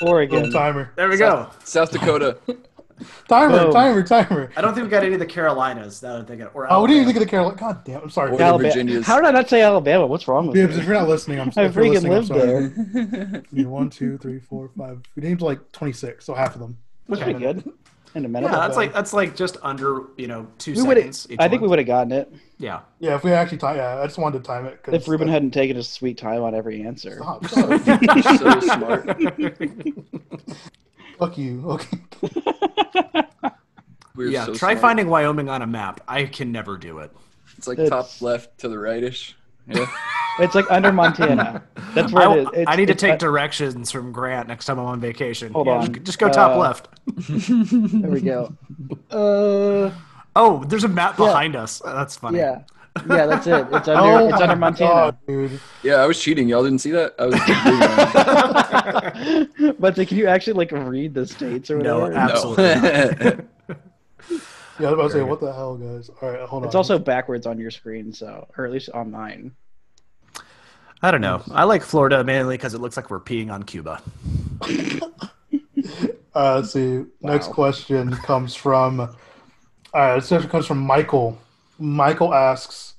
Oregon. 0.00 0.44
Boom, 0.44 0.50
timer, 0.52 0.90
There 0.96 1.08
we 1.08 1.16
go. 1.18 1.50
South 1.64 1.90
Dakota. 1.92 2.38
timer, 3.28 3.64
Boom. 3.64 3.72
timer, 3.74 4.02
timer. 4.02 4.50
I 4.56 4.62
don't 4.62 4.72
think 4.74 4.84
we 4.84 4.90
got 4.90 5.04
any 5.04 5.12
of 5.14 5.20
the 5.20 5.26
Carolinas. 5.26 6.00
That 6.00 6.16
I'm 6.16 6.24
thinking. 6.26 6.46
Or 6.54 6.66
Oh, 6.72 6.80
we 6.82 6.88
didn't 6.88 7.02
even 7.02 7.12
think 7.12 7.22
of 7.22 7.28
the 7.28 7.30
Carolina. 7.30 7.56
God 7.58 7.84
damn, 7.84 8.02
I'm 8.02 8.10
sorry. 8.10 8.32
Alabama. 8.36 9.02
How 9.02 9.16
did 9.16 9.26
I 9.26 9.30
not 9.32 9.48
say 9.50 9.60
Alabama? 9.62 10.06
What's 10.06 10.26
wrong 10.26 10.46
with 10.48 10.56
you 10.56 10.64
if 10.64 10.76
me? 10.76 10.82
you're 10.82 10.94
not 10.94 11.08
listening, 11.08 11.38
I'm 11.40 11.48
I 11.56 11.68
freaking 11.68 12.02
listening, 12.02 12.12
I'm 12.12 12.18
lived 12.18 12.28
sorry. 12.28 12.40
there. 12.40 13.42
I 13.52 13.54
mean, 13.54 13.70
one, 13.70 13.90
two, 13.90 14.16
three, 14.18 14.40
four, 14.40 14.70
five. 14.78 15.02
We 15.14 15.22
named 15.22 15.42
like 15.42 15.70
26, 15.72 16.24
so 16.24 16.34
half 16.34 16.54
of 16.54 16.60
them. 16.60 16.78
That's 17.08 17.22
pretty 17.22 17.38
good. 17.38 17.70
In 18.14 18.24
a 18.26 18.28
minute. 18.28 18.50
Yeah, 18.50 18.58
that's 18.58 18.76
like 18.76 18.92
that's 18.92 19.12
like 19.12 19.36
just 19.36 19.56
under 19.62 20.02
you 20.18 20.26
know 20.26 20.46
two 20.58 20.72
we 20.72 20.78
seconds. 20.80 21.26
each 21.30 21.38
I 21.40 21.48
think 21.48 21.62
we 21.62 21.68
would 21.68 21.78
have 21.78 21.86
gotten 21.86 22.12
it 22.12 22.30
Yeah. 22.58 22.80
Yeah, 23.00 23.14
if 23.14 23.24
we 23.24 23.32
actually 23.32 23.58
time, 23.58 23.76
yeah, 23.76 24.00
I 24.00 24.06
just 24.06 24.18
wanted 24.18 24.38
to 24.42 24.44
time 24.44 24.66
it. 24.66 24.82
'cause 24.82 24.94
if 24.94 25.08
Ruben 25.08 25.28
that- 25.28 25.32
hadn't 25.32 25.52
taken 25.52 25.76
his 25.76 25.88
sweet 25.88 26.18
time 26.18 26.42
on 26.42 26.54
every 26.54 26.82
answer. 26.82 27.18
Stop, 27.22 27.46
stop. 27.46 27.80
so 28.38 28.60
smart. 28.60 29.08
Fuck 31.18 31.38
you. 31.38 31.64
Okay. 31.70 31.98
We're 34.14 34.28
yeah. 34.28 34.44
so 34.44 34.54
try 34.54 34.72
smart. 34.72 34.80
finding 34.80 35.08
Wyoming 35.08 35.48
on 35.48 35.62
a 35.62 35.66
map. 35.66 36.00
I 36.06 36.24
can 36.24 36.52
never 36.52 36.76
do 36.76 36.98
it. 36.98 37.10
It's 37.56 37.66
like 37.66 37.78
It's- 37.78 37.90
top 37.90 38.20
left 38.20 38.58
to 38.58 38.68
the 38.68 38.78
rightish. 38.78 39.34
Yeah. 39.68 39.86
It's 40.40 40.54
like 40.54 40.64
under 40.70 40.92
Montana. 40.92 41.62
That's 41.94 42.10
where 42.12 42.26
I, 42.28 42.34
it 42.34 42.38
is. 42.40 42.48
It's, 42.54 42.70
I 42.70 42.76
need 42.76 42.86
to 42.86 42.94
take 42.94 43.12
uh, 43.14 43.16
directions 43.16 43.90
from 43.90 44.12
Grant 44.12 44.48
next 44.48 44.64
time 44.64 44.78
I'm 44.78 44.86
on 44.86 44.98
vacation. 45.00 45.52
Hold 45.52 45.66
Yeah, 45.66 45.72
on. 45.74 45.92
Just, 45.92 46.04
just 46.06 46.18
go 46.18 46.28
top 46.30 46.52
Uh, 46.52 46.58
left. 46.58 46.88
There 47.38 48.10
we 48.10 48.20
go. 48.22 48.54
Uh, 49.10 49.90
Oh, 50.34 50.64
there's 50.64 50.84
a 50.84 50.88
map 50.88 51.18
yeah. 51.18 51.26
behind 51.26 51.54
us. 51.56 51.82
That's 51.84 52.16
funny. 52.16 52.38
yeah, 52.38 52.62
yeah. 53.06 53.26
That's 53.26 53.46
it. 53.46 53.66
It's 53.72 53.88
under. 53.88 53.92
Oh 54.00 54.28
it's 54.28 54.40
under 54.40 54.56
Montana. 54.56 54.90
God, 54.90 55.16
dude. 55.28 55.60
yeah, 55.82 55.96
I 55.96 56.06
was 56.06 56.18
cheating. 56.18 56.48
Y'all 56.48 56.64
didn't 56.64 56.78
see 56.78 56.92
that? 56.92 57.14
I 57.18 57.26
was. 59.66 59.74
but 59.78 59.94
can 59.94 60.16
you 60.16 60.26
actually 60.26 60.54
like 60.54 60.72
read 60.72 61.12
the 61.14 61.26
states 61.26 61.70
or 61.70 61.78
No, 61.78 62.00
whatever? 62.00 62.18
absolutely. 62.18 62.64
no. 62.64 63.44
Yeah, 64.78 64.88
I 64.88 64.90
was 64.90 64.94
about 64.94 65.02
to 65.08 65.12
say, 65.12 65.22
what 65.22 65.40
the 65.40 65.52
hell, 65.52 65.76
guys? 65.76 66.10
All 66.20 66.30
right, 66.30 66.40
hold 66.40 66.62
on. 66.62 66.66
It's 66.66 66.74
also 66.74 66.98
backwards 66.98 67.46
on 67.46 67.58
your 67.58 67.70
screen, 67.70 68.12
so 68.12 68.48
or 68.56 68.64
at 68.64 68.72
least 68.72 68.90
on 68.90 69.10
mine. 69.10 69.52
I 71.02 71.10
don't 71.10 71.20
know. 71.20 71.42
I 71.50 71.64
like 71.64 71.82
Florida 71.82 72.22
mainly 72.22 72.56
because 72.56 72.74
it 72.74 72.80
looks 72.80 72.96
like 72.96 73.10
we're 73.10 73.20
peeing 73.20 73.52
on 73.52 73.64
Cuba. 73.64 74.02
Uh, 76.34 76.56
let's 76.56 76.72
see. 76.72 77.04
Next 77.20 77.48
question 77.48 78.10
comes 78.16 78.54
from. 78.54 79.00
Uh, 79.92 80.14
this 80.14 80.28
question 80.28 80.48
comes 80.48 80.66
from 80.66 80.78
Michael. 80.78 81.38
Michael 81.78 82.32
asks, 82.32 82.94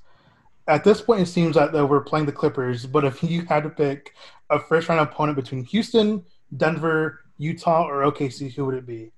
"At 0.68 0.84
this 0.84 1.00
point, 1.00 1.22
it 1.22 1.26
seems 1.26 1.56
that 1.56 1.72
that 1.72 1.86
we're 1.86 2.00
playing 2.00 2.26
the 2.26 2.32
Clippers, 2.32 2.86
but 2.86 3.04
if 3.04 3.22
you 3.22 3.44
had 3.46 3.64
to 3.64 3.70
pick 3.70 4.14
a 4.50 4.60
first 4.60 4.88
round 4.88 5.00
opponent 5.00 5.36
between 5.36 5.64
Houston, 5.64 6.24
Denver, 6.56 7.24
Utah, 7.38 7.88
or 7.88 8.02
OKC, 8.02 8.54
who 8.54 8.66
would 8.66 8.76
it 8.76 8.86
be?" 8.86 9.10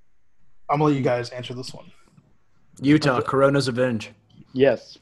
I'm 0.69 0.79
gonna 0.79 0.85
let 0.85 0.97
you 0.97 1.03
guys 1.03 1.31
answer 1.31 1.55
this 1.55 1.73
one. 1.73 1.93
Utah, 2.81 3.21
Corona's 3.21 3.69
Avenge. 3.69 4.11
Yes. 4.53 4.99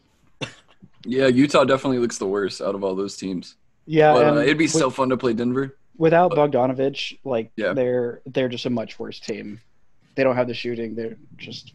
yeah, 1.04 1.26
Utah 1.26 1.64
definitely 1.64 1.98
looks 1.98 2.18
the 2.18 2.26
worst 2.26 2.60
out 2.60 2.74
of 2.74 2.82
all 2.84 2.94
those 2.94 3.16
teams. 3.16 3.56
Yeah, 3.86 4.12
But 4.14 4.36
uh, 4.36 4.40
it'd 4.40 4.58
be 4.58 4.64
with- 4.64 4.70
so 4.72 4.90
fun 4.90 5.10
to 5.10 5.16
play 5.16 5.32
Denver. 5.34 5.76
without 5.98 6.30
Bogdanovich, 6.32 7.18
like 7.24 7.50
Yeah. 7.56 7.72
they're 7.74 8.20
they're 8.26 8.48
just 8.48 8.66
a 8.66 8.70
much 8.70 8.98
worse 8.98 9.20
team. 9.20 9.60
They 10.14 10.22
don't 10.24 10.36
have 10.36 10.48
the 10.48 10.54
shooting. 10.54 10.94
They're 10.94 11.16
just. 11.36 11.72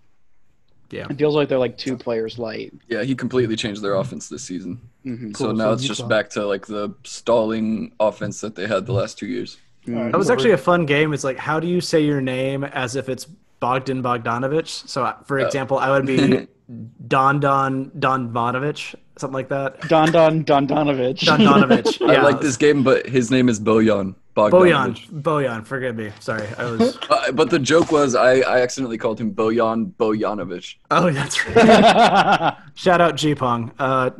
Yeah. 0.91 1.05
It 1.07 1.17
feels 1.19 1.35
like 1.35 1.49
they're 1.49 1.59
like 1.59 1.77
two 1.77 1.95
players 1.95 2.39
light. 2.39 2.73
Yeah, 2.87 3.03
he 3.03 3.13
completely 3.13 3.55
changed 3.55 3.83
their 3.83 3.93
offense 3.95 4.27
this 4.27 4.41
season. 4.41 4.81
hmm 5.03 5.33
so 5.33 5.45
Cool, 5.45 5.53
now 5.53 5.65
so 5.65 5.73
it's 5.73 5.83
just 5.83 6.07
back 6.09 6.31
to 6.31 6.45
like 6.47 6.65
the 6.65 6.95
stalling 7.03 7.91
offense 7.99 8.41
that 8.41 8.55
they 8.55 8.65
had 8.65 8.87
the 8.87 8.93
last 8.93 9.19
two 9.19 9.27
years. 9.27 9.57
All 9.87 9.93
right, 9.93 10.11
That 10.11 10.17
was 10.17 10.31
actually 10.31 10.51
a 10.51 10.57
fun 10.57 10.87
game. 10.87 11.13
It's 11.13 11.23
like, 11.23 11.37
how 11.37 11.59
do 11.59 11.67
you 11.67 11.79
say 11.79 12.01
your 12.01 12.21
name 12.21 12.63
as 12.63 12.95
if 12.95 13.07
it's 13.07 13.27
Bogdan 13.59 14.01
Bogdanovich. 14.01 14.87
So, 14.87 15.03
uh, 15.05 15.15
for 15.23 15.39
example, 15.39 15.77
I 15.77 15.89
would 15.91 16.05
be 16.05 16.47
Don 17.07 17.39
Don 17.39 17.91
Don 17.99 18.31
Vonovich, 18.31 18.95
something 19.17 19.33
like 19.33 19.49
that. 19.49 19.81
Don 19.89 20.11
Don 20.11 20.43
Don 20.43 20.67
Donovich. 20.67 21.25
Don 21.25 21.39
Donovich. 21.39 22.07
I 22.09 22.21
like 22.21 22.41
this 22.41 22.57
game, 22.57 22.83
but 22.83 23.07
his 23.07 23.31
name 23.31 23.49
is 23.49 23.59
Bojan. 23.59 24.15
Bojan. 24.35 24.51
Bogdanovic. 24.51 25.21
Bojan. 25.21 25.65
Forgive 25.65 25.95
me. 25.95 26.11
Sorry. 26.19 26.47
I 26.57 26.63
was. 26.65 26.97
Uh, 27.09 27.31
but 27.31 27.49
the 27.49 27.57
joke 27.59 27.91
was 27.91 28.13
I, 28.15 28.39
I 28.41 28.61
accidentally 28.61 28.97
called 28.97 29.19
him 29.19 29.33
Bojan 29.33 29.93
Bojanovic. 29.95 30.75
Oh, 30.91 31.09
that's 31.11 31.45
right. 31.47 32.55
Shout 32.75 33.01
out 33.01 33.15
G 33.15 33.33
Pong. 33.35 33.71
Uh, 33.79 34.11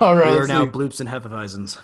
All 0.00 0.14
right. 0.14 0.30
we 0.30 0.38
are 0.38 0.46
now 0.46 0.64
see. 0.64 0.70
Bloops 0.70 1.00
and 1.00 1.08
Hefeweizens. 1.08 1.78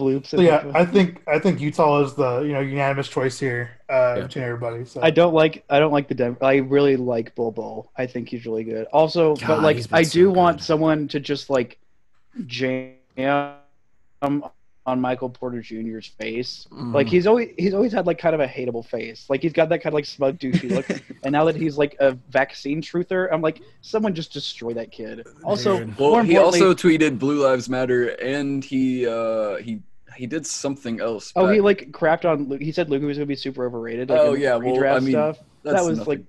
Bloops. 0.00 0.26
So 0.26 0.40
yeah, 0.40 0.70
I 0.74 0.84
think 0.84 1.22
I 1.28 1.38
think 1.38 1.60
Utah 1.60 2.02
is 2.02 2.14
the 2.14 2.40
you 2.40 2.52
know 2.52 2.60
unanimous 2.60 3.08
choice 3.08 3.38
here 3.38 3.70
uh, 3.88 4.22
between 4.22 4.44
everybody. 4.44 4.84
So 4.84 5.00
I 5.02 5.10
don't 5.10 5.34
like 5.34 5.64
I 5.68 5.78
don't 5.78 5.92
like 5.92 6.08
the 6.08 6.14
Denver. 6.14 6.42
I 6.44 6.56
really 6.56 6.96
like 6.96 7.34
Bol 7.34 7.52
Bol. 7.52 7.90
I 7.96 8.06
think 8.06 8.28
he's 8.28 8.46
really 8.46 8.64
good. 8.64 8.86
Also, 8.92 9.36
God, 9.36 9.46
but 9.46 9.62
like 9.62 9.78
I 9.92 10.02
so 10.02 10.12
do 10.12 10.30
want 10.30 10.62
someone 10.62 11.06
to 11.08 11.20
just 11.20 11.50
like 11.50 11.78
jam 12.46 12.94
on 14.86 15.00
Michael 15.00 15.28
Porter 15.28 15.60
Jr.'s 15.60 16.06
face. 16.06 16.66
Like 16.70 17.06
Mm. 17.06 17.10
he's 17.10 17.26
always 17.26 17.50
he's 17.58 17.74
always 17.74 17.92
had 17.92 18.06
like 18.06 18.18
kind 18.18 18.34
of 18.34 18.40
a 18.40 18.46
hateable 18.46 18.84
face. 18.84 19.26
Like 19.28 19.42
he's 19.42 19.52
got 19.52 19.68
that 19.68 19.78
kind 19.82 19.92
of 19.92 19.94
like 19.94 20.06
smug 20.06 20.38
douchey 20.38 20.70
look. 20.70 20.88
and 21.22 21.32
now 21.32 21.44
that 21.44 21.54
he's 21.54 21.76
like 21.76 21.96
a 22.00 22.12
vaccine 22.30 22.80
truther, 22.82 23.28
I'm 23.30 23.42
like 23.42 23.60
someone 23.82 24.14
just 24.14 24.32
destroy 24.32 24.72
that 24.74 24.90
kid. 24.90 25.26
Also, 25.44 25.86
Well, 25.98 26.22
he 26.22 26.38
also 26.38 26.74
tweeted 26.74 27.18
Blue 27.18 27.44
Lives 27.44 27.68
Matter, 27.68 28.08
and 28.08 28.64
he 28.64 29.06
uh, 29.06 29.56
he 29.56 29.80
he 30.16 30.26
did 30.26 30.46
something 30.46 31.00
else. 31.00 31.32
oh 31.36 31.48
he 31.48 31.60
like 31.60 31.90
crapped 31.92 32.24
on. 32.24 32.48
Luke. 32.48 32.60
He 32.62 32.72
said 32.72 32.90
Luka 32.90 33.06
was 33.06 33.16
gonna 33.18 33.26
be 33.26 33.36
super 33.36 33.66
overrated. 33.66 34.10
Like, 34.10 34.20
Oh, 34.20 34.34
yeah, 34.34 34.56
well, 34.56 34.84
I 34.84 35.00
mean, 35.00 35.10
stuff. 35.12 35.38
that's 35.62 35.76
That 35.82 35.88
was 35.88 35.98
nothing. 35.98 36.10
like 36.18 36.24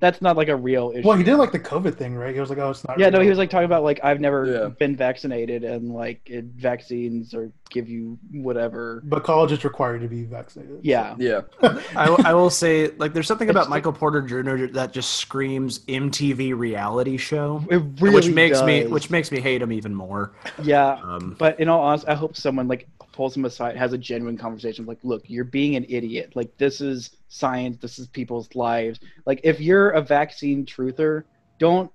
that's 0.00 0.20
not 0.20 0.36
like 0.36 0.48
a 0.48 0.56
real 0.56 0.90
issue. 0.96 1.06
well, 1.06 1.16
he 1.16 1.22
did 1.22 1.36
like 1.36 1.52
the 1.52 1.60
COVID 1.60 1.94
thing, 1.94 2.16
right? 2.16 2.34
He 2.34 2.40
was 2.40 2.50
like, 2.50 2.58
"Oh, 2.58 2.70
it's 2.70 2.84
not." 2.88 2.98
Yeah, 2.98 3.08
no, 3.10 3.20
he 3.20 3.28
was 3.28 3.38
like 3.38 3.50
talking 3.50 3.66
about 3.66 3.84
like 3.84 4.00
I've 4.02 4.18
never 4.18 4.46
Yeah. 4.46 4.68
been 4.70 4.96
vaccinated 4.96 5.62
and 5.62 5.94
like 5.94 6.22
it, 6.26 6.46
vaccines 6.46 7.32
or 7.34 7.52
give 7.70 7.88
you 7.88 8.18
whatever. 8.32 9.00
But 9.04 9.22
college 9.22 9.52
is 9.52 9.62
required 9.64 10.00
to 10.00 10.08
be 10.08 10.24
vaccinated. 10.24 10.80
Yeah, 10.82 11.14
yeah. 11.20 11.42
I, 11.62 12.08
I 12.24 12.34
will 12.34 12.50
say, 12.50 12.88
like, 12.98 13.12
there's 13.12 13.28
something 13.28 13.48
about 13.48 13.68
Michael 13.68 13.92
Porter 13.92 14.22
Jr. 14.22 14.66
that 14.74 14.92
just 14.92 15.12
screams 15.18 15.78
MTV 15.86 16.58
reality 16.58 17.16
show, 17.16 17.64
it 17.70 17.80
really 18.00 18.12
which 18.16 18.28
makes 18.30 18.60
me 18.62 18.88
which 18.88 19.08
makes 19.08 19.30
me 19.30 19.40
hate 19.40 19.62
him 19.62 19.70
even 19.70 19.94
more. 19.94 20.32
yeah. 20.64 20.94
Um, 21.00 21.36
But 21.38 21.60
in 21.60 21.68
all 21.68 21.80
honesty, 21.80 22.08
I 22.08 22.14
hope 22.14 22.36
someone 22.36 22.66
like 22.66 22.88
pulls 23.12 23.36
him 23.36 23.44
aside, 23.44 23.76
has 23.76 23.92
a 23.92 23.98
genuine 23.98 24.36
conversation. 24.36 24.86
Like, 24.86 24.98
look, 25.02 25.22
you're 25.26 25.44
being 25.44 25.76
an 25.76 25.86
idiot. 25.88 26.32
Like, 26.34 26.56
this 26.56 26.80
is 26.80 27.10
science. 27.28 27.78
This 27.80 27.98
is 27.98 28.08
people's 28.08 28.54
lives. 28.54 29.00
Like, 29.26 29.40
if 29.44 29.60
you're 29.60 29.90
a 29.90 30.00
vaccine 30.00 30.66
truther, 30.66 31.24
don't 31.58 31.90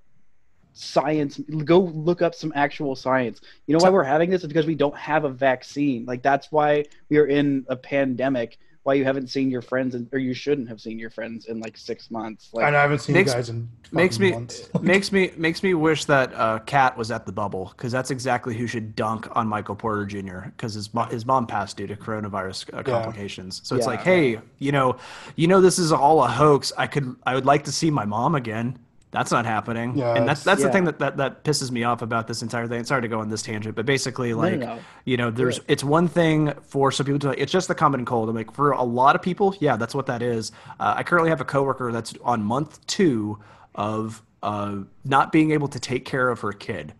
science 0.73 1.39
go 1.65 1.79
look 1.79 2.21
up 2.21 2.35
some 2.35 2.53
actual 2.55 2.95
science 2.95 3.41
you 3.65 3.75
know 3.75 3.83
why 3.83 3.89
we're 3.89 4.03
having 4.03 4.29
this 4.29 4.43
is 4.43 4.47
because 4.47 4.67
we 4.67 4.75
don't 4.75 4.95
have 4.95 5.23
a 5.23 5.29
vaccine 5.29 6.05
like 6.05 6.21
that's 6.21 6.51
why 6.51 6.83
we 7.09 7.17
are 7.17 7.25
in 7.25 7.65
a 7.67 7.75
pandemic 7.75 8.59
why 8.87 8.93
you 8.93 9.03
haven't 9.03 9.27
seen 9.27 9.51
your 9.51 9.61
friends 9.61 9.95
in, 9.95 10.07
or 10.13 10.17
you 10.19 10.33
shouldn't 10.33 10.69
have 10.69 10.79
seen 10.79 10.97
your 10.97 11.09
friends 11.09 11.47
in 11.47 11.59
like 11.59 11.75
six 11.75 12.09
months 12.09 12.47
like 12.53 12.65
and 12.65 12.73
I 12.73 12.81
haven't 12.81 12.99
seen 12.99 13.15
Makes- 13.15 13.31
you 13.31 13.35
guys 13.35 13.49
in 13.49 13.69
makes 13.91 14.17
me 14.17 14.31
months. 14.31 14.69
makes 14.81 15.11
me 15.11 15.29
makes 15.35 15.61
me 15.61 15.73
wish 15.73 16.05
that 16.05 16.33
uh, 16.33 16.59
KAT 16.59 16.97
was 16.97 17.11
at 17.11 17.25
the 17.25 17.33
bubble 17.33 17.73
because 17.75 17.91
that's 17.91 18.11
exactly 18.11 18.55
who 18.55 18.65
should 18.65 18.95
dunk 18.95 19.27
on 19.35 19.45
Michael 19.45 19.75
Porter 19.75 20.05
Jr. 20.05 20.39
because 20.55 20.73
his 20.73 20.93
mo- 20.93 21.03
his 21.03 21.25
mom 21.25 21.47
passed 21.47 21.75
due 21.75 21.85
to 21.85 21.97
coronavirus 21.97 22.73
uh, 22.73 22.81
complications. 22.81 23.59
So 23.65 23.75
it's 23.75 23.83
Yeah. 23.85 23.89
like, 23.91 24.03
hey, 24.03 24.39
you 24.59 24.71
know, 24.71 24.95
you 25.35 25.47
know, 25.47 25.59
this 25.59 25.77
is 25.79 25.91
all 25.91 26.23
a 26.23 26.27
hoax. 26.29 26.71
I 26.77 26.87
could 26.87 27.13
I 27.25 27.35
would 27.35 27.45
like 27.45 27.65
to 27.65 27.73
see 27.73 27.91
my 27.91 28.05
mom 28.05 28.35
again. 28.35 28.79
That's 29.11 29.31
not 29.31 29.45
happening, 29.45 29.97
Yeah, 29.97 30.15
and 30.15 30.27
that's 30.27 30.41
it's- 30.41 30.43
that's 30.43 30.63
the 30.63 30.69
thing 30.71 30.83
that, 30.83 30.99
that 30.99 31.15
that 31.17 31.43
pisses 31.45 31.71
me 31.71 31.83
off 31.83 32.01
about 32.01 32.27
this 32.27 32.41
entire 32.41 32.67
thing. 32.67 32.83
Sorry 32.83 33.01
to 33.01 33.07
go 33.07 33.21
on 33.21 33.29
this 33.29 33.41
tangent, 33.41 33.73
but 33.75 33.85
basically, 33.85 34.33
like, 34.33 34.59
no. 34.59 34.79
you 35.05 35.15
know, 35.15 35.31
there's 35.31 35.61
it's 35.69 35.83
one 35.83 36.07
thing 36.09 36.51
for 36.61 36.91
some 36.91 37.05
people 37.05 37.19
to 37.19 37.27
like, 37.29 37.39
it's 37.39 37.51
just 37.51 37.69
the 37.69 37.75
common 37.75 38.03
cold. 38.03 38.27
I'm 38.29 38.35
like, 38.35 38.51
for 38.53 38.71
a 38.71 38.83
lot 38.83 39.15
of 39.15 39.21
people, 39.21 39.55
yeah, 39.59 39.77
that's 39.77 39.95
what 39.95 40.07
that 40.07 40.21
is. 40.21 40.51
Uh, 40.79 40.95
I 40.97 41.03
currently 41.03 41.29
have 41.29 41.39
a 41.39 41.45
coworker 41.45 41.91
that's 41.93 42.13
on 42.23 42.43
month 42.43 42.85
two 42.85 43.39
of 43.75 44.21
uh, 44.43 44.79
not 45.05 45.31
being 45.31 45.51
able 45.51 45.69
to 45.69 45.79
take 45.79 46.03
care 46.03 46.27
of 46.29 46.41
her 46.41 46.51
kid. 46.51 46.93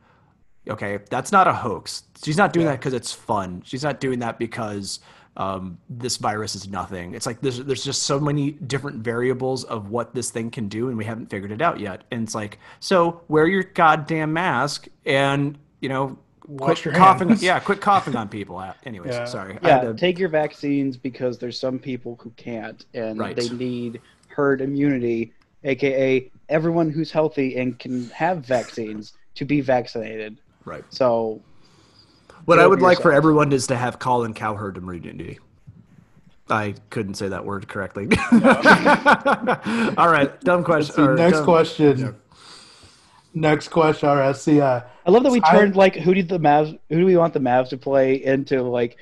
Okay, 0.70 1.00
that's 1.10 1.32
not 1.32 1.48
a 1.48 1.54
hoax. 1.54 2.04
She's 2.24 2.38
not 2.38 2.52
doing 2.54 2.66
that 2.68 2.80
because 2.80 2.94
it's 2.94 3.12
fun. 3.12 3.62
She's 3.66 3.84
not 3.84 4.00
doing 4.00 4.20
that 4.20 4.38
because 4.40 5.00
um, 5.38 5.78
this 5.90 6.18
virus 6.18 6.56
is 6.56 6.68
nothing. 6.68 7.14
It's 7.14 7.26
like 7.26 7.40
there's 7.42 7.60
there's 7.64 7.84
just 7.84 8.04
so 8.04 8.20
many 8.20 8.52
different 8.52 8.98
variables 9.04 9.64
of 9.64 9.90
what 9.90 10.14
this 10.14 10.32
thing 10.32 10.50
can 10.52 10.68
do, 10.68 10.90
and 10.90 10.98
we 10.98 11.06
haven't 11.06 11.30
figured 11.30 11.52
it 11.52 11.62
out 11.62 11.80
yet. 11.80 12.04
And 12.12 12.24
it's 12.24 12.36
like, 12.36 12.60
so 12.80 13.22
wear 13.28 13.48
your 13.48 13.64
goddamn 13.64 14.34
mask, 14.34 14.88
and 15.06 15.58
you 15.80 15.90
know, 15.90 16.18
Wash 16.48 16.82
quit 16.82 16.86
your 16.86 16.94
coughing. 16.96 17.30
hands. 17.30 17.44
Yeah, 17.50 17.60
quit 17.60 17.82
coughing 17.82 18.16
on 18.16 18.30
people. 18.38 18.58
Uh, 18.58 18.74
Anyways, 18.86 19.14
Yeah. 19.14 19.26
sorry. 19.26 19.58
Yeah 19.64 19.82
to- 19.82 19.94
take 19.94 20.18
your 20.18 20.30
vaccines 20.30 20.98
because 20.98 21.38
there's 21.38 21.60
some 21.60 21.78
people 21.80 22.18
who 22.22 22.32
can't 22.32 22.86
and 22.94 23.20
Right. 23.20 23.36
they 23.36 23.50
need 23.50 24.02
herd 24.28 24.62
immunity 24.62 25.34
aka 25.64 26.30
everyone 26.50 26.90
who's 26.92 27.12
healthy 27.12 27.58
and 27.58 27.78
can 27.80 28.08
have 28.12 28.46
vaccines 28.46 29.14
to 29.34 29.44
be 29.46 29.60
vaccinated 29.62 30.40
right. 30.66 30.84
so 30.90 31.42
What 32.48 32.60
I 32.60 32.66
would 32.66 32.82
like 32.82 33.02
for 33.02 33.12
everyone 33.12 33.52
is 33.52 33.68
to 33.68 33.76
have 33.76 34.00
Colin 34.00 34.34
Cowherd 34.34 34.78
immunity. 34.78 35.38
I 36.50 36.76
couldn't 36.90 37.16
say 37.16 37.28
that 37.28 37.44
word 37.44 37.68
correctly. 37.68 38.08
All 38.32 40.08
right, 40.08 40.32
dumb 40.46 40.64
question. 40.64 40.96
See, 40.96 41.08
next 41.22 41.40
dumb- 41.40 41.44
question. 41.44 42.16
Next 43.34 43.68
question. 43.68 44.08
All 44.08 44.16
right. 44.16 44.28
let's 44.28 44.42
See, 44.42 44.62
uh, 44.62 44.80
i 45.06 45.12
love 45.12 45.24
that 45.24 45.32
we 45.34 45.42
I- 45.44 45.58
turned 45.58 45.76
like 45.76 45.96
who 45.98 46.14
did 46.14 46.30
the 46.30 46.40
mavs 46.40 46.80
who 46.88 47.00
do 47.00 47.06
we 47.06 47.18
want 47.18 47.34
the 47.34 47.42
mavs 47.42 47.68
to 47.72 47.78
play 47.78 48.24
into 48.24 48.64
like 48.64 48.96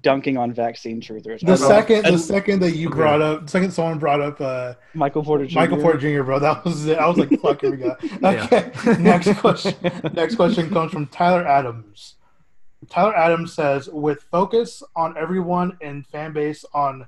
dunking 0.00 0.38
on 0.38 0.52
vaccine 0.54 1.02
truthers 1.02 1.40
the 1.40 1.56
second, 1.56 2.06
I- 2.06 2.12
the 2.12 2.18
second 2.18 2.60
that 2.60 2.74
you 2.74 2.88
brought 2.88 3.20
up, 3.20 3.42
the 3.44 3.50
second 3.50 3.72
someone 3.72 3.98
brought 3.98 4.22
up, 4.22 4.40
uh, 4.40 4.74
michael 4.94 5.22
porter 5.22 5.46
Jr. 5.46 5.58
Michael 5.58 5.76
Porter 5.76 5.98
Jr., 5.98 6.22
bro. 6.22 6.38
That 6.38 6.64
was 6.64 6.86
it. 6.86 6.96
I 6.96 7.06
was 7.06 7.18
like, 7.18 7.38
fuck, 7.38 7.60
here 7.60 7.70
we 7.72 7.76
go. 7.76 7.94
Okay. 8.24 8.72
Next 8.98 9.34
question. 9.40 9.74
Next 10.14 10.36
question 10.36 10.70
comes 10.70 10.90
from 10.90 11.06
Tyler 11.08 11.46
Adams. 11.46 12.14
Tyler 12.88 13.16
Adams 13.16 13.52
says, 13.54 13.88
with 13.88 14.22
focus 14.30 14.82
on 14.94 15.16
everyone 15.16 15.76
and 15.82 16.06
fan 16.06 16.32
base 16.32 16.64
on 16.74 17.06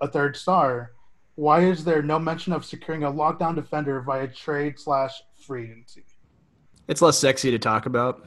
a 0.00 0.08
third 0.08 0.36
star, 0.36 0.92
why 1.36 1.60
is 1.60 1.84
there 1.84 2.02
no 2.02 2.18
mention 2.18 2.52
of 2.52 2.64
securing 2.64 3.04
a 3.04 3.10
lockdown 3.12 3.54
defender 3.54 4.00
via 4.00 4.26
trade 4.28 4.78
slash 4.78 5.22
free 5.46 5.64
agency? 5.70 6.04
It's 6.88 7.00
less 7.02 7.18
sexy 7.18 7.50
to 7.52 7.58
talk 7.58 7.86
about. 7.86 8.26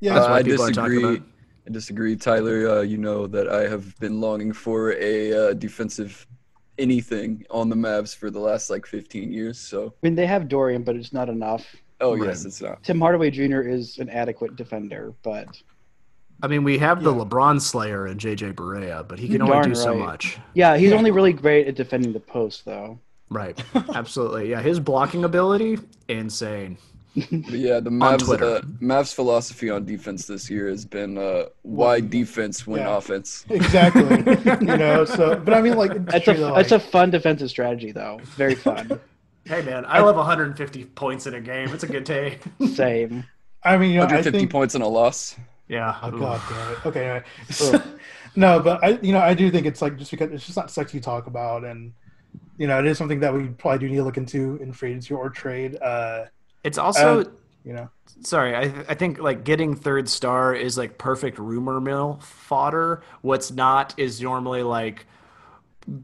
Yeah, 0.00 0.14
That's 0.14 0.26
Uh, 0.26 0.30
why 0.30 0.36
I 0.38 0.42
people 0.42 0.64
are 0.64 0.70
talking 0.72 0.92
disagree. 0.94 1.16
about 1.16 1.26
I 1.66 1.70
disagree, 1.70 2.16
Tyler. 2.16 2.68
Uh, 2.68 2.80
you 2.82 2.96
know 2.98 3.26
that 3.28 3.48
I 3.48 3.68
have 3.68 3.96
been 4.00 4.20
longing 4.20 4.52
for 4.52 4.94
a 4.94 5.32
uh, 5.50 5.52
defensive 5.52 6.26
anything 6.78 7.44
on 7.50 7.68
the 7.68 7.76
Mavs 7.76 8.16
for 8.16 8.30
the 8.30 8.40
last 8.40 8.68
like 8.70 8.86
15 8.86 9.30
years. 9.32 9.58
So, 9.58 9.88
i 9.88 10.06
mean 10.06 10.14
they 10.14 10.26
have 10.26 10.48
dorian 10.48 10.82
but 10.82 10.96
it's 10.96 11.12
not 11.12 11.28
enough 11.28 11.64
oh 12.00 12.16
Right. 12.16 12.28
yes, 12.28 12.46
it's 12.46 12.62
not. 12.62 12.82
tim 12.82 12.98
hardaway 12.98 13.30
jr 13.30 13.60
is 13.60 13.98
an 13.98 14.08
adequate 14.08 14.56
defender 14.56 15.12
but 15.22 15.46
I 16.42 16.48
mean, 16.48 16.64
we 16.64 16.78
have 16.78 17.02
the 17.04 17.14
Yeah. 17.14 17.22
LeBron 17.24 17.60
Slayer 17.60 18.06
and 18.06 18.18
JJ 18.20 18.54
Barea, 18.54 19.06
but 19.06 19.18
he 19.18 19.28
can 19.28 19.42
only 19.42 19.52
Darn 19.54 19.68
do 19.68 19.74
so 19.74 19.94
much. 19.94 20.38
yeah 20.54 20.76
he's 20.76 20.92
only 20.92 21.10
really 21.12 21.32
great 21.32 21.68
at 21.68 21.74
defending 21.76 22.12
the 22.12 22.20
post 22.20 22.64
though 22.64 22.98
Right. 23.30 23.58
Absolutely. 23.94 24.50
Yeah, 24.50 24.60
his 24.60 24.78
blocking 24.78 25.24
ability, 25.24 25.78
insane. 26.08 26.76
But 27.14 27.30
yeah, 27.52 27.80
the 27.80 27.88
Mavs, 27.90 28.28
uh, 28.30 28.60
Mavs 28.82 29.14
philosophy 29.14 29.70
on 29.70 29.86
defense 29.86 30.26
this 30.26 30.50
year 30.50 30.68
has 30.68 30.84
been 30.84 31.16
uh, 31.16 31.44
wide 31.62 32.10
defense 32.10 32.66
win 32.66 32.80
Yeah. 32.82 32.96
offense. 32.98 33.46
exactly. 33.50 34.18
you 34.60 34.76
know, 34.76 35.06
so, 35.06 35.36
but 35.36 35.54
I 35.54 35.62
mean, 35.62 35.76
like, 35.76 35.92
it's 35.92 36.12
That's 36.12 36.28
a 36.28 36.34
true, 36.34 36.44
that's 36.54 36.70
like- 36.72 36.80
a 36.82 36.84
fun 36.84 37.10
defensive 37.10 37.48
strategy 37.48 37.90
though. 37.92 38.20
Very 38.36 38.54
fun. 38.54 39.00
Hey, 39.44 39.62
man, 39.62 39.84
I 39.86 40.00
love 40.00 40.16
150 40.16 40.84
points 40.86 41.26
in 41.26 41.34
a 41.34 41.40
game. 41.40 41.68
It's 41.72 41.84
a 41.84 41.88
good 41.88 42.04
day. 42.04 42.38
Same. 42.74 43.24
I 43.64 43.76
mean, 43.78 43.90
you 43.92 43.96
know, 43.96 44.02
I 44.02 44.06
150 44.06 44.38
think, 44.40 44.50
points 44.50 44.74
in 44.74 44.82
a 44.82 44.88
loss. 44.88 45.36
Yeah. 45.72 45.96
Oh 46.02 46.10
god 46.10 46.42
damn 46.50 46.72
it. 46.72 46.86
Okay, 46.86 47.08
anyway. 47.08 47.82
no, 48.36 48.60
but 48.60 48.84
I 48.84 48.98
you 49.00 49.12
know, 49.14 49.20
I 49.20 49.32
do 49.32 49.50
think 49.50 49.66
it's 49.66 49.80
like 49.80 49.96
just 49.96 50.10
because 50.10 50.30
it's 50.30 50.44
just 50.44 50.56
not 50.58 50.70
sexy 50.70 50.98
to 50.98 51.04
talk 51.04 51.26
about 51.26 51.64
and 51.64 51.94
you 52.58 52.66
know, 52.66 52.78
it 52.78 52.84
is 52.84 52.98
something 52.98 53.20
that 53.20 53.32
we 53.32 53.48
probably 53.48 53.78
do 53.78 53.88
need 53.88 53.96
to 53.96 54.04
look 54.04 54.18
into 54.18 54.56
in 54.56 54.74
free 54.74 54.90
agency 54.90 55.14
or 55.14 55.30
trade. 55.30 55.78
Uh 55.80 56.26
It's 56.62 56.76
also. 56.76 57.20
Uh, 57.20 57.24
you 57.64 57.72
know. 57.72 57.88
sorry 58.22 58.56
I, 58.56 58.62
I 58.88 58.94
think 58.94 59.20
like 59.20 59.44
getting 59.44 59.76
third 59.76 60.08
star 60.08 60.52
is 60.52 60.76
like 60.76 60.98
perfect 60.98 61.38
rumor 61.38 61.80
mill 61.80 62.18
fodder 62.20 63.04
what's 63.20 63.52
not 63.52 63.94
is 63.96 64.20
normally 64.20 64.64
like 64.64 65.06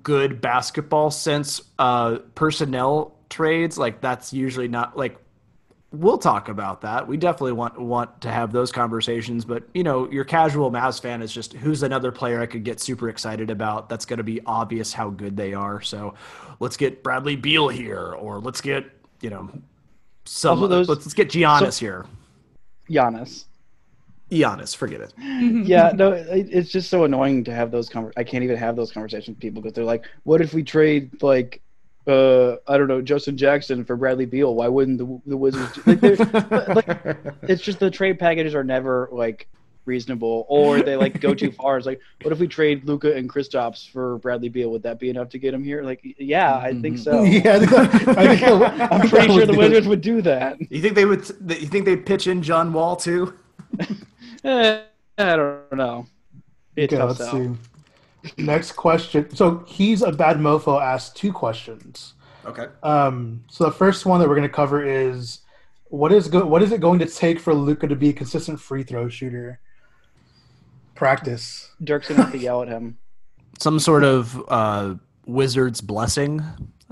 good 0.05 0.41
basketball 0.41 1.11
sense 1.11 1.61
uh 1.81 2.19
personnel 2.37 3.17
trades 3.29 3.77
like 3.77 4.01
that's 4.01 4.33
usually 4.33 4.69
not 4.69 4.97
like 4.97 5.19
we'll 5.91 6.19
talk 6.19 6.49
about 6.49 6.83
that. 6.83 7.07
We 7.07 7.17
definitely 7.17 7.53
want 7.53 7.79
want 7.81 8.21
to 8.23 8.31
have 8.31 8.53
those 8.53 8.71
conversations. 8.73 9.45
But 9.45 9.65
you 9.75 9.83
know, 9.83 10.11
your 10.11 10.25
casual 10.25 10.71
Mavs 10.71 11.01
fan 11.01 11.23
is 11.23 11.33
just 11.33 11.53
who's 11.55 11.83
another 11.83 12.13
player 12.13 12.41
I 12.41 12.47
could 12.47 12.65
get 12.65 12.81
super 12.81 13.09
excited 13.09 13.51
about. 13.51 13.89
That's 13.89 14.05
going 14.05 14.19
to 14.19 14.25
be 14.25 14.41
obvious 14.47 14.93
how 14.93 15.11
good 15.11 15.37
they 15.37 15.55
are. 15.55 15.81
So 15.81 16.15
let's 16.61 16.77
get 16.77 17.03
Bradley 17.03 17.37
Beal 17.37 17.69
here, 17.69 18.15
or 18.15 18.41
let's 18.41 18.61
get 18.61 18.85
you 19.21 19.31
know 19.31 19.51
some. 20.25 20.59
Also 20.59 20.67
those- 20.69 20.89
let's, 20.89 21.07
let's 21.07 21.15
get 21.15 21.29
Giannis 21.29 21.75
so- 21.75 21.85
here. 21.85 22.07
Giannis. 22.91 23.45
Giannis, 24.31 24.77
forget 24.77 25.01
it. 25.01 25.15
yeah, 25.67 25.91
no, 25.95 26.13
it, 26.13 26.49
it's 26.51 26.71
just 26.71 26.91
so 26.91 27.05
annoying 27.05 27.45
to 27.45 27.55
have 27.55 27.71
those. 27.71 27.89
Conver- 27.89 28.13
I 28.17 28.25
can't 28.25 28.45
even 28.45 28.59
have 28.59 28.77
those 28.77 28.93
conversations 28.93 29.29
with 29.37 29.41
people 29.41 29.63
because 29.63 29.75
they're 29.75 29.85
like, 29.85 30.05
"What 30.25 30.43
if 30.43 30.53
we 30.53 30.63
trade 30.63 31.23
like, 31.23 31.63
uh, 32.09 32.57
I 32.67 32.79
don't 32.79 32.89
know, 32.89 33.01
Justin 33.03 33.37
Jackson 33.37 33.85
for 33.85 33.97
Bradley 33.97 34.27
Beal? 34.27 34.55
Why 34.55 34.69
wouldn't 34.69 34.99
the 34.99 35.21
the 35.27 35.37
Wizards?" 35.37 35.75
Do-? 35.85 36.15
Like, 36.75 36.89
like, 36.89 37.17
it's 37.43 37.63
just 37.63 37.79
the 37.81 37.91
trade 37.91 38.19
packages 38.19 38.55
are 38.55 38.65
never 38.65 39.09
like 39.13 39.49
reasonable, 39.85 40.45
or 40.49 40.83
they 40.83 40.97
like 40.97 41.19
go 41.21 41.33
too 41.35 41.51
far. 41.51 41.77
It's 41.79 41.87
like, 41.87 42.01
what 42.23 42.31
if 42.33 42.39
we 42.39 42.47
trade 42.47 42.85
Luka 42.85 43.15
and 43.17 43.29
Kristaps 43.29 43.89
for 43.91 44.19
Bradley 44.19 44.49
Beal? 44.51 44.71
Would 44.71 44.83
that 44.83 44.99
be 44.99 45.09
enough 45.11 45.31
to 45.31 45.39
get 45.39 45.55
him 45.55 45.65
here? 45.65 45.83
Like, 45.83 46.01
yeah, 46.19 46.57
I 46.57 46.75
think 46.75 46.99
so. 46.99 47.23
yeah, 47.25 47.55
I 47.55 47.59
think 47.59 47.71
that- 47.71 48.19
I 48.19 48.37
think 48.37 48.41
that- 48.41 48.93
I'm 48.93 49.09
pretty 49.09 49.35
sure 49.35 49.47
the. 49.47 49.55
Wizards 49.57 49.87
would 49.89 50.01
do 50.03 50.21
that. 50.23 50.59
You 50.71 50.81
think 50.83 50.95
they 50.95 51.05
would? 51.07 51.27
You 51.49 51.67
think 51.69 51.85
they'd 51.85 52.05
pitch 52.05 52.27
in 52.27 52.43
John 52.43 52.73
Wall 52.73 52.97
too? 52.97 53.35
Eh, 54.45 54.83
I 55.19 55.37
don't 55.37 55.73
know. 55.73 56.07
It's 56.77 56.93
Okay, 56.93 57.01
tough 57.01 57.19
let's 57.19 57.33
see. 57.33 57.51
Next 58.37 58.73
question. 58.73 59.35
So 59.35 59.65
he's 59.67 60.03
a 60.03 60.13
bad 60.13 60.39
mofo. 60.39 60.81
Asked 60.83 61.17
two 61.17 61.33
questions. 61.33 62.15
Okay. 62.45 62.67
Um, 62.83 63.45
so 63.49 63.65
the 63.65 63.73
first 63.73 64.07
one 64.07 64.21
that 64.21 64.29
we're 64.29 64.35
going 64.37 64.49
to 64.49 64.55
cover 64.55 64.85
is 64.85 65.41
what 65.91 66.13
is 66.13 66.29
go- 66.29 66.47
what 66.47 66.63
is 66.63 66.73
it 66.73 66.81
going 66.81 66.99
to 67.01 67.07
take 67.07 67.41
for 67.41 67.55
Luka 67.55 67.87
to 67.89 67.97
be 67.97 68.11
a 68.11 68.13
consistent 68.13 68.61
free 68.61 68.83
throw 68.83 69.09
shooter? 69.09 69.61
Practice. 70.95 71.71
Dirk's 71.83 72.09
gonna 72.09 72.23
have 72.23 72.33
to 72.33 72.39
yell 72.39 72.63
at 72.63 72.69
him. 72.69 72.99
Some 73.59 73.79
sort 73.79 74.05
of 74.05 74.43
uh, 74.49 74.95
wizard's 75.27 75.81
blessing, 75.81 76.43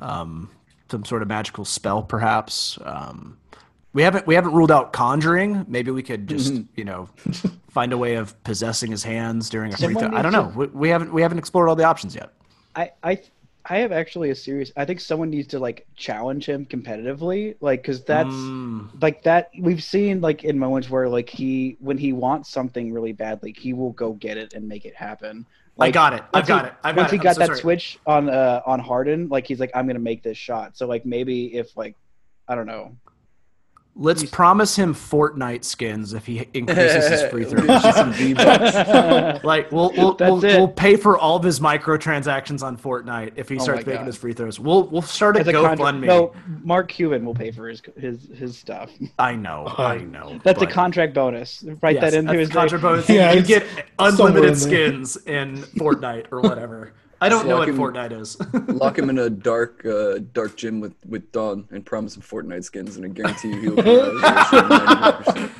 um, 0.01 0.51
some 0.91 1.05
sort 1.05 1.23
of 1.23 1.29
magical 1.29 1.65
spell, 1.65 2.03
perhaps. 2.03 2.77
Um, 2.85 3.39
we 3.97 4.03
haven't 4.03 4.27
we 4.27 4.35
haven't 4.35 4.53
ruled 4.53 4.71
out 4.71 4.93
conjuring. 4.93 5.65
Maybe 5.67 5.91
we 5.91 6.03
could 6.03 6.29
just 6.29 6.53
you 6.77 6.85
know 6.85 7.09
find 7.71 7.95
a 7.95 7.99
way 7.99 8.17
of 8.17 8.41
possessing 8.45 8.91
his 8.91 9.03
hands 9.03 9.49
during 9.49 9.73
a 9.73 9.77
free 9.77 9.95
throw. 9.95 10.11
I 10.13 10.21
don't 10.21 10.33
know. 10.33 10.53
We, 10.55 10.67
we 10.67 10.89
haven't 10.91 11.15
we 11.15 11.23
haven't 11.23 11.39
explored 11.39 11.71
all 11.71 11.77
the 11.77 11.85
options 11.85 12.15
yet. 12.15 12.31
I 12.75 12.91
I 13.03 13.19
I 13.65 13.79
have 13.79 13.93
actually 13.93 14.29
a 14.31 14.35
serious. 14.35 14.71
I 14.77 14.85
think 14.85 15.01
someone 15.01 15.31
needs 15.31 15.49
to 15.49 15.59
like 15.59 15.87
challenge 15.97 16.45
him 16.45 16.67
competitively, 16.67 17.57
like 17.63 17.81
because 17.83 18.05
that's 18.05 18.35
Mm, 18.35 18.91
like 19.01 19.23
that 19.23 19.51
we've 19.59 19.83
seen 19.83 20.21
like 20.21 20.45
in 20.45 20.59
moments 20.59 20.91
where 20.91 21.09
like 21.09 21.31
he 21.31 21.79
when 21.81 21.97
he 21.97 22.13
wants 22.13 22.51
something 22.51 22.93
really 22.93 23.13
badly, 23.13 23.55
he 23.59 23.73
will 23.73 23.93
go 23.93 24.13
get 24.13 24.37
it 24.37 24.53
and 24.53 24.69
make 24.69 24.85
it 24.85 24.95
happen. 24.95 25.47
I 25.81 25.91
got 25.91 26.13
it. 26.13 26.23
I've 26.35 26.47
got 26.47 26.65
he- 26.65 26.69
it. 26.69 26.75
I've 26.85 26.97
once 26.97 27.07
got 27.07 27.11
he 27.13 27.17
it. 27.17 27.23
Got 27.23 27.35
so 27.37 27.39
that 27.41 27.47
sorry. 27.47 27.59
switch 27.61 27.99
on 28.07 28.29
uh 28.29 28.61
on 28.67 28.79
Harden, 28.79 29.29
like 29.29 29.47
he's 29.47 29.59
like 29.59 29.71
I'm 29.75 29.87
gonna 29.87 29.99
make 29.99 30.23
this 30.23 30.37
shot. 30.37 30.77
So 30.77 30.87
like 30.87 31.07
maybe 31.07 31.55
if 31.57 31.75
like 31.79 31.97
I 32.47 32.55
don't 32.55 32.67
know. 32.67 32.95
Let's 33.99 34.25
promise 34.25 34.77
him 34.77 34.95
Fortnite 34.95 35.65
skins 35.65 36.13
if 36.13 36.27
he 36.27 36.47
increases 36.53 37.09
his 37.09 37.23
free 37.31 37.45
throws. 37.47 37.67
Like 39.43 39.73
we'll 39.73 39.91
we'll, 39.97 40.17
we'll, 40.21 40.37
we'll 40.41 40.69
pay 40.69 40.97
for 40.97 41.19
all 41.19 41.37
of 41.37 41.43
his 41.43 41.61
microtransactions 41.61 42.63
on 42.63 42.77
Fortnite 42.77 43.33
if 43.37 43.49
he 43.49 43.57
Oh 43.57 43.63
starts 43.63 43.81
my 43.87 43.93
making 43.93 44.01
God. 44.03 44.07
his 44.07 44.17
free 44.17 44.33
throws. 44.35 44.61
We'll 44.61 44.85
we'll 44.89 45.01
start 45.03 45.37
a 45.37 45.41
As 45.41 45.49
a 45.49 45.53
contra- 45.53 45.77
GoFundMe. 45.87 46.05
no, 46.07 46.33
Mark 46.63 46.89
Cuban 46.89 47.25
will 47.25 47.35
pay 47.35 47.51
for 47.51 47.69
his 47.69 47.83
his 47.99 48.29
his 48.37 48.59
stuff. 48.59 48.91
I 49.19 49.35
know, 49.35 49.67
uh, 49.79 49.83
I 49.83 49.99
know. 49.99 50.41
That's 50.45 50.61
a 50.63 50.67
contract 50.67 51.15
bonus. 51.15 51.65
Write 51.83 51.95
Yes, 51.97 52.03
that 52.13 52.15
into 52.19 52.35
his 52.35 52.51
contract 52.51 52.83
bonus. 52.83 53.09
Yeah, 53.17 53.33
you 53.33 53.43
get 53.43 53.65
somewhere 53.99 54.29
unlimited 54.29 54.51
in 54.51 54.57
skins 54.57 55.17
in 55.27 55.57
Fortnite 55.79 56.27
or 56.33 56.41
whatever. 56.43 56.93
I 57.21 57.29
don't 57.29 57.47
know 57.49 57.57
what 57.59 57.69
Fucking- 57.69 57.81
Fortnite 57.81 58.13
is. 58.21 58.37
Lock 58.69 58.99
him 58.99 59.09
in 59.11 59.19
a 59.19 59.31
dark, 59.31 59.85
uh, 59.87 60.19
dark 60.33 60.57
gym 60.57 60.81
with 60.81 60.95
with 61.07 61.31
Don 61.33 61.67
and 61.71 61.85
promise 61.85 62.15
him 62.17 62.23
Fortnite 62.23 62.65
skins, 62.65 62.97
and 62.97 63.05
I 63.07 63.09
guarantee 63.09 63.49
you 63.51 63.61
he'll. 63.61 63.77
Be, 63.77 64.01
uh, 64.23 64.45
shooting 64.45 64.69
90%. 64.69 65.51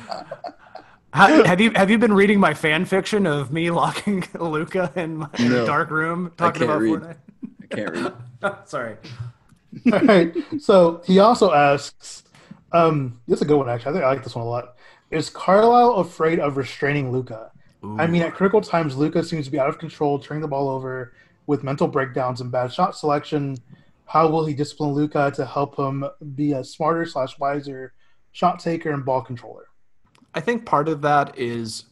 How- 1.13 1.43
have 1.45 1.59
you 1.59 1.71
have 1.75 1.89
you 1.89 1.97
been 1.97 2.13
reading 2.13 2.39
my 2.39 2.53
fan 2.53 2.85
fiction 2.85 3.25
of 3.25 3.51
me 3.51 3.71
locking 3.71 4.23
Luka 4.39 4.91
in 4.95 5.17
my 5.17 5.29
No. 5.39 5.65
dark 5.65 5.89
room 5.89 6.31
talking 6.37 6.63
about 6.63 6.81
read. 6.81 6.99
Fortnite? 7.01 7.17
I 7.63 7.75
can't 7.75 7.91
read. 7.91 8.55
Sorry. 8.65 8.95
All 9.91 9.99
right. 10.01 10.35
So 10.59 11.01
he 11.05 11.19
also 11.19 11.51
asks, 11.53 12.23
um, 12.71 13.19
this 13.27 13.37
is 13.39 13.41
a 13.41 13.45
good 13.45 13.57
one 13.57 13.67
actually. 13.69 13.91
I 13.91 13.93
think 13.93 14.05
I 14.05 14.09
like 14.09 14.23
this 14.23 14.35
one 14.35 14.45
a 14.45 14.49
lot. 14.49 14.75
Is 15.09 15.29
Carlisle 15.29 15.93
afraid 15.95 16.39
of 16.39 16.55
restraining 16.57 17.11
Luka? 17.11 17.51
I 17.97 18.05
mean, 18.05 18.21
at 18.23 18.33
critical 18.33 18.59
times, 18.59 18.97
Luka 18.97 19.23
seems 19.23 19.45
to 19.45 19.51
be 19.51 19.57
out 19.59 19.69
of 19.69 19.77
control, 19.79 20.19
turning 20.19 20.41
the 20.41 20.47
ball 20.47 20.67
over 20.67 21.13
with 21.47 21.63
mental 21.63 21.87
breakdowns 21.87 22.41
and 22.41 22.51
bad 22.51 22.71
shot 22.71 22.95
selection. 22.95 23.57
How 24.05 24.29
will 24.29 24.45
he 24.45 24.53
discipline 24.53 24.91
Luka 24.91 25.31
to 25.35 25.45
help 25.45 25.77
him 25.77 26.05
be 26.35 26.53
a 26.53 26.63
smarter 26.63 27.05
slash 27.05 27.39
wiser 27.39 27.93
shot 28.31 28.59
taker 28.59 28.91
and 28.91 29.03
ball 29.03 29.21
controller? 29.21 29.65
I 30.35 30.41
think 30.41 30.65
part 30.65 30.87
of 30.87 31.01
that 31.01 31.37
is 31.37 31.85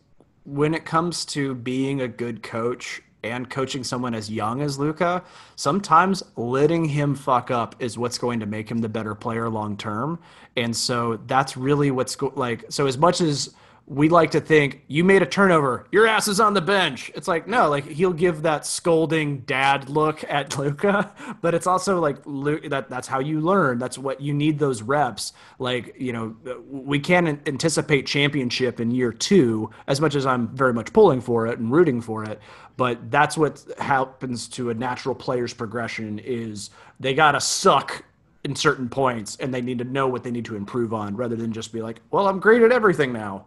when 0.45 0.75
it 0.75 0.85
comes 0.85 1.25
to 1.25 1.55
being 1.55 2.01
a 2.01 2.07
good 2.07 2.43
coach 2.43 3.01
and 3.23 3.49
coaching 3.49 3.83
someone 3.83 4.13
as 4.13 4.29
young 4.29 4.61
as 4.61 4.77
Luka, 4.77 5.23
sometimes 5.55 6.21
letting 6.35 6.85
him 6.85 7.15
fuck 7.15 7.49
up 7.49 7.75
is 7.79 7.97
what's 7.97 8.19
going 8.19 8.39
to 8.39 8.45
make 8.45 8.69
him 8.69 8.77
the 8.77 8.89
better 8.89 9.15
player 9.15 9.49
long 9.49 9.75
term. 9.75 10.19
And 10.55 10.75
so 10.75 11.19
that's 11.25 11.57
really 11.57 11.89
what's 11.89 12.15
go- 12.15 12.33
like. 12.35 12.65
So 12.69 12.85
as 12.85 12.97
much 12.97 13.21
as 13.21 13.55
we 13.87 14.09
like 14.09 14.31
to 14.31 14.41
think 14.41 14.83
you 14.87 15.03
made 15.03 15.21
a 15.21 15.27
turnover, 15.27 15.85
your 15.91 16.07
ass 16.07 16.27
is 16.27 16.39
on 16.39 16.55
the 16.55 16.61
bench. 16.61 17.11
It's 17.13 17.27
like 17.27 17.47
no, 17.47 17.69
like 17.69 17.85
he'll 17.85 18.13
give 18.13 18.41
that 18.41 18.65
scolding 18.65 19.39
dad 19.41 19.89
look 19.89 20.23
at 20.27 20.57
Luka, 20.57 21.13
but 21.41 21.53
it's 21.53 21.67
also 21.67 21.99
like 21.99 22.23
that. 22.69 22.87
That's 22.89 23.07
how 23.07 23.19
you 23.19 23.41
learn. 23.41 23.77
That's 23.77 23.97
what 23.97 24.19
you 24.21 24.33
need 24.33 24.57
those 24.57 24.81
reps. 24.81 25.33
Like 25.59 25.95
you 25.99 26.13
know, 26.13 26.35
we 26.67 26.99
can't 26.99 27.27
anticipate 27.47 28.07
championship 28.07 28.79
in 28.79 28.89
year 28.89 29.11
two 29.11 29.69
as 29.87 30.01
much 30.01 30.15
as 30.15 30.25
I'm 30.25 30.47
very 30.55 30.73
much 30.73 30.91
pulling 30.91 31.21
for 31.21 31.45
it 31.45 31.59
and 31.59 31.71
rooting 31.71 32.01
for 32.01 32.23
it. 32.23 32.39
But 32.77 33.11
that's 33.11 33.37
what 33.37 33.63
happens 33.77 34.47
to 34.49 34.71
a 34.71 34.73
natural 34.73 35.13
player's 35.13 35.53
progression 35.53 36.19
is 36.19 36.71
they 36.99 37.13
gotta 37.13 37.39
suck 37.39 38.03
in 38.43 38.55
certain 38.55 38.89
points 38.89 39.37
and 39.37 39.53
they 39.53 39.61
need 39.61 39.77
to 39.79 39.83
know 39.83 40.07
what 40.07 40.23
they 40.23 40.31
need 40.31 40.45
to 40.45 40.55
improve 40.55 40.93
on 40.93 41.15
rather 41.15 41.35
than 41.35 41.51
just 41.51 41.71
be 41.71 41.81
like, 41.81 41.99
well, 42.11 42.27
I'm 42.27 42.39
great 42.39 42.61
at 42.61 42.71
everything 42.71 43.13
now. 43.13 43.45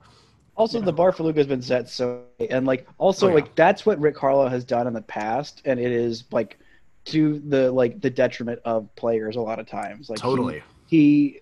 Also, 0.58 0.80
the 0.80 0.92
bar 0.92 1.12
for 1.12 1.22
Luka 1.22 1.38
has 1.38 1.46
been 1.46 1.62
set 1.62 1.88
so, 1.88 2.22
and 2.50 2.66
like 2.66 2.86
also 2.98 3.26
Oh, 3.26 3.28
yeah. 3.28 3.34
like 3.36 3.54
that's 3.54 3.86
what 3.86 3.98
Rick 4.00 4.16
Carlisle 4.16 4.48
has 4.48 4.64
done 4.64 4.86
in 4.86 4.92
the 4.92 5.02
past, 5.02 5.62
and 5.64 5.78
it 5.78 5.92
is 5.92 6.24
like 6.32 6.58
to 7.06 7.38
the 7.38 7.70
like 7.70 8.00
the 8.00 8.10
detriment 8.10 8.60
of 8.64 8.94
players 8.96 9.36
a 9.36 9.40
lot 9.40 9.58
of 9.60 9.66
times. 9.66 10.10
Like 10.10 10.18
he- 10.18 10.22
Totally. 10.22 10.62
he, 10.86 11.40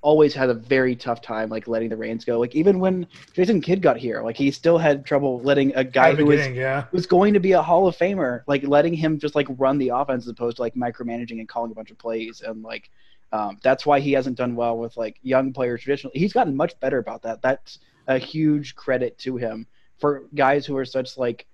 always 0.00 0.32
had 0.32 0.48
a 0.48 0.54
very 0.54 0.94
tough 0.94 1.20
time 1.20 1.48
like 1.48 1.66
letting 1.66 1.88
the 1.88 1.96
reins 1.96 2.24
go. 2.24 2.38
Like 2.38 2.54
even 2.54 2.78
when 2.78 3.06
Jason 3.32 3.60
Kidd 3.60 3.82
got 3.82 3.96
here, 3.96 4.22
like 4.22 4.36
he 4.36 4.50
still 4.50 4.78
had 4.78 5.04
trouble 5.04 5.40
letting 5.40 5.74
a 5.74 5.82
guy 5.82 6.14
who 6.14 6.26
was 6.26 6.46
yeah. 6.48 6.84
was 6.92 7.06
going 7.06 7.34
to 7.34 7.40
be 7.40 7.52
a 7.52 7.62
Hall 7.62 7.88
of 7.88 7.96
Famer, 7.96 8.42
like 8.46 8.62
letting 8.62 8.94
him 8.94 9.18
just 9.18 9.34
like 9.34 9.46
run 9.50 9.76
the 9.78 9.88
offense 9.88 10.24
as 10.24 10.28
opposed 10.30 10.56
to 10.56 10.62
like 10.62 10.74
micromanaging 10.74 11.40
and 11.40 11.48
calling 11.48 11.72
a 11.72 11.74
bunch 11.74 11.90
of 11.90 11.98
plays. 11.98 12.42
And 12.42 12.62
like 12.62 12.90
um, 13.32 13.58
that's 13.62 13.84
why 13.84 14.00
he 14.00 14.12
hasn't 14.12 14.36
done 14.38 14.54
well 14.54 14.78
with 14.78 14.96
like 14.96 15.18
young 15.22 15.52
players 15.52 15.82
traditionally. 15.82 16.18
He's 16.18 16.32
gotten 16.32 16.56
much 16.56 16.78
better 16.80 16.98
about 16.98 17.22
that. 17.22 17.42
That's 17.42 17.80
a 18.08 18.18
huge 18.18 18.74
credit 18.74 19.16
to 19.18 19.36
him 19.36 19.66
for 19.98 20.24
guys 20.34 20.66
who 20.66 20.76
are 20.76 20.84
such 20.84 21.16
like 21.16 21.46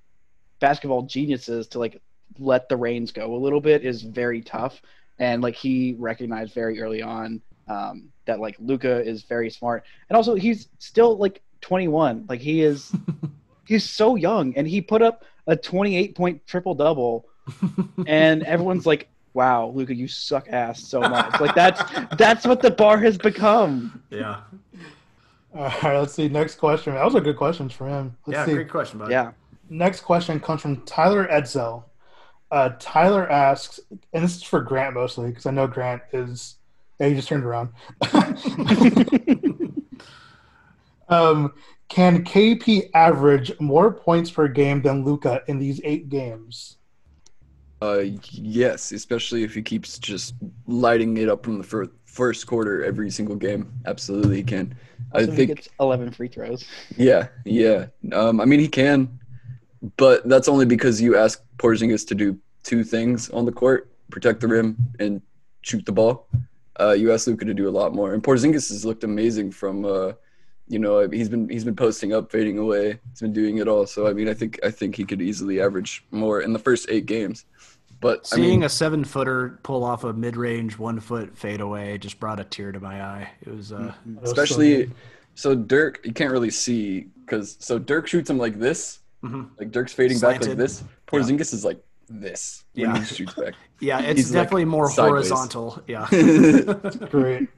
basketball 0.61 1.03
geniuses 1.03 1.67
to 1.69 1.79
like 1.79 2.01
let 2.39 2.69
the 2.69 2.77
reins 2.77 3.13
go 3.13 3.35
a 3.35 3.37
little 3.37 3.61
bit 3.61 3.85
is 3.85 4.03
very 4.03 4.41
tough. 4.41 4.81
And 5.19 5.43
like 5.43 5.55
he 5.55 5.95
recognized 5.99 6.55
very 6.55 6.81
early 6.81 7.03
on 7.03 7.43
um, 7.69 8.09
that 8.27 8.41
like 8.41 8.57
Luka 8.59 9.07
is 9.07 9.23
very 9.23 9.51
smart, 9.51 9.85
and 10.09 10.17
also 10.17 10.35
he's 10.35 10.69
still 10.79 11.17
like 11.17 11.41
21. 11.61 12.27
Like 12.29 12.41
he 12.41 12.63
is, 12.63 12.93
he's 13.67 13.89
so 13.89 14.17
young, 14.17 14.57
and 14.57 14.67
he 14.67 14.81
put 14.81 15.03
up 15.03 15.25
a 15.47 15.57
28 15.57 16.17
point 16.17 16.47
triple 16.47 16.75
double, 16.75 17.27
and 18.07 18.43
everyone's 18.43 18.87
like, 18.87 19.09
"Wow, 19.35 19.73
Luka, 19.75 19.95
you 19.95 20.09
suck 20.09 20.49
ass 20.49 20.83
so 20.83 21.01
much." 21.01 21.41
like 21.41 21.55
that's 21.55 21.81
that's 22.17 22.45
what 22.45 22.61
the 22.61 22.73
bar 22.73 22.99
has 22.99 23.17
become. 23.17 24.03
Yeah. 24.11 24.41
All 25.55 25.63
right, 25.63 25.99
let's 25.99 26.15
see. 26.15 26.29
Next 26.29 26.57
question. 26.57 26.95
That 26.95 27.05
was 27.05 27.15
a 27.15 27.21
good 27.21 27.37
question 27.37 27.69
for 27.69 27.89
him. 27.89 28.17
Let's 28.27 28.39
yeah, 28.39 28.47
see. 28.47 28.55
great 28.55 28.71
question, 28.71 28.99
buddy. 28.99 29.13
Yeah. 29.13 29.33
Next 29.71 30.01
question 30.01 30.41
comes 30.41 30.61
from 30.61 30.83
Tyler 30.83 31.29
Edsel. 31.29 31.85
Uh, 32.51 32.71
Tyler 32.79 33.31
asks, 33.31 33.81
and 34.13 34.25
this 34.25 34.37
is 34.37 34.43
for 34.43 34.61
Grant 34.61 34.95
mostly 34.95 35.29
because 35.29 35.47
I 35.47 35.53
know 35.53 35.67
Grant 35.67 36.03
is. 36.13 36.57
Yeah, 37.01 37.09
he 37.09 37.15
just 37.15 37.29
turned 37.29 37.45
around. 37.45 37.71
um, 41.09 41.53
can 41.89 42.25
KP 42.25 42.91
average 42.95 43.53
more 43.61 43.93
points 43.93 44.31
per 44.31 44.47
game 44.49 44.83
than 44.83 45.05
Luka 45.05 45.43
in 45.49 45.59
these 45.59 45.81
eight 45.83 46.09
games? 46.09 46.77
Uh, 47.83 48.05
yes, 48.31 48.93
especially 48.93 49.43
if 49.43 49.55
he 49.55 49.63
keeps 49.63 49.99
just 49.99 50.35
lighting 50.67 51.17
it 51.17 51.29
up 51.29 51.45
from 51.45 51.59
the 51.59 51.65
fir- 51.65 51.91
first 52.15 52.47
quarter 52.47 52.85
every 52.85 53.11
single 53.11 53.37
game. 53.37 53.63
Absolutely, 53.87 54.37
he 54.37 54.43
can. 54.45 54.75
I 55.13 55.19
Also, 55.21 55.31
he 55.33 55.37
think. 55.37 55.49
gets 55.57 55.69
11 55.81 56.11
free 56.13 56.29
throws. 56.29 56.65
Yeah, 56.97 57.29
yeah. 57.45 57.87
Um, 58.13 58.41
I 58.41 58.45
mean, 58.45 58.61
he 58.61 58.69
can, 58.69 59.19
but 59.97 60.27
that's 60.29 60.49
only 60.49 60.67
because 60.67 61.01
you 61.01 61.17
ask 61.17 61.43
Porzingis 61.59 62.07
to 62.09 62.15
do 62.15 62.39
two 62.63 62.85
things 62.85 63.31
on 63.31 63.45
the 63.45 63.53
court: 63.53 63.91
protect 64.11 64.41
the 64.41 64.49
rim 64.49 64.77
and 65.01 65.21
shoot 65.63 65.85
the 65.87 65.93
ball. 65.93 66.29
Uh, 66.81 66.93
you 66.93 67.13
ask 67.13 67.27
Luka 67.27 67.45
to 67.45 67.55
do 67.55 67.69
a 67.69 67.75
lot 67.81 67.95
more, 67.95 68.15
and 68.15 68.23
Porzingis 68.23 68.69
has 68.71 68.85
looked 68.85 69.05
amazing 69.05 69.51
from. 69.51 69.85
Uh, 69.85 70.13
you 70.67 70.79
know, 70.79 71.07
he's 71.11 71.29
been 71.29 71.47
he's 71.51 71.65
been 71.65 71.77
posting 71.77 72.15
up, 72.15 72.33
fading 72.33 72.57
away. 72.59 72.99
He's 73.11 73.21
been 73.21 73.35
doing 73.35 73.59
it 73.59 73.69
all. 73.69 73.87
So 73.87 74.07
I 74.07 74.15
mean, 74.15 74.29
I 74.31 74.35
think 74.35 74.59
I 74.65 74.71
think 74.71 74.97
he 74.97 75.05
could 75.05 75.21
easily 75.21 75.61
average 75.61 76.07
more 76.11 76.41
in 76.41 76.55
the 76.55 76.59
first 76.59 76.87
eight 76.89 77.05
games. 77.05 77.45
But 78.05 78.29
I 78.35 78.37
Seeing 78.37 78.51
mean, 78.51 78.63
a 78.65 78.69
seven 78.69 79.03
footer 79.03 79.59
pull 79.63 79.83
off 79.83 80.05
a 80.05 80.13
mid 80.13 80.37
range 80.37 80.79
one 80.79 81.01
foot 81.01 81.39
fadeaway 81.39 81.97
just 81.97 82.21
brought 82.21 82.39
a 82.39 82.45
tear 82.45 82.71
to 82.71 82.79
my 82.79 83.03
eye. 83.03 83.31
It 83.41 83.57
was 83.57 83.73
uh, 83.73 83.95
That 84.05 84.21
was 84.21 84.29
so 84.29 84.43
especially 84.43 84.91
so 85.35 85.55
Dirk, 85.55 86.01
you 86.05 86.13
can't 86.13 86.31
really 86.31 86.51
see 86.51 87.07
because 87.25 87.57
so 87.61 87.79
Dirk 87.79 88.07
shoots 88.07 88.29
him 88.29 88.37
like 88.37 88.59
this, 88.59 88.99
Mhm. 89.25 89.49
like 89.59 89.71
Dirk's 89.73 89.95
fading 89.95 90.21
back 90.21 90.43
like 90.47 90.59
this. 90.59 90.85
Porzingis 91.07 91.55
is 91.55 91.65
like 91.65 91.83
this 92.11 92.65
when 92.75 92.91
Yeah. 92.91 92.99
he 92.99 93.05
shoots 93.07 93.33
back. 93.37 93.55
yeah, 93.81 94.01
it's 94.01 94.19
He's, 94.21 94.35
like, 94.35 94.43
definitely 94.43 94.67
more 94.67 94.91
sideways. 94.91 95.31
horizontal. 95.31 95.83
Yeah. 95.87 96.07
Great. 97.11 97.49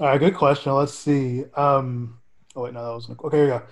All 0.00 0.06
right, 0.06 0.18
good 0.18 0.36
question. 0.36 0.72
Let's 0.72 0.94
see. 0.94 1.44
Um, 1.54 2.16
oh 2.54 2.62
wait, 2.62 2.72
no, 2.72 2.82
that 2.82 2.94
was 2.94 3.10
okay. 3.10 3.36
Here 3.36 3.44
we 3.44 3.50
go. 3.50 3.62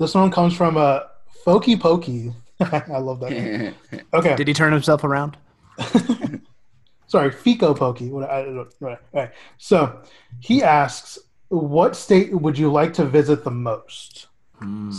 This 0.00 0.12
one 0.12 0.32
comes 0.32 0.56
from 0.56 0.76
uh, 0.76 1.02
Fokey 1.46 1.78
Pokey. 1.78 2.32
I 2.60 2.98
love 2.98 3.20
that. 3.20 3.30
Name. 3.30 3.74
Okay, 4.12 4.34
Did 4.34 4.48
he 4.48 4.54
turn 4.54 4.72
himself 4.72 5.04
around? 5.04 5.36
sorry, 7.06 7.30
Fico 7.30 7.74
Pokey. 7.76 8.08
What 8.10 8.28
I 8.30 8.42
don't. 8.44 8.72
Right. 8.80 9.30
So 9.58 10.00
he 10.40 10.62
asks, 10.62 11.18
"What 11.48 11.96
state 11.96 12.32
would 12.34 12.58
you 12.58 12.70
like 12.70 12.92
to 12.94 13.04
visit 13.04 13.44
the 13.44 13.50
most?" 13.50 14.26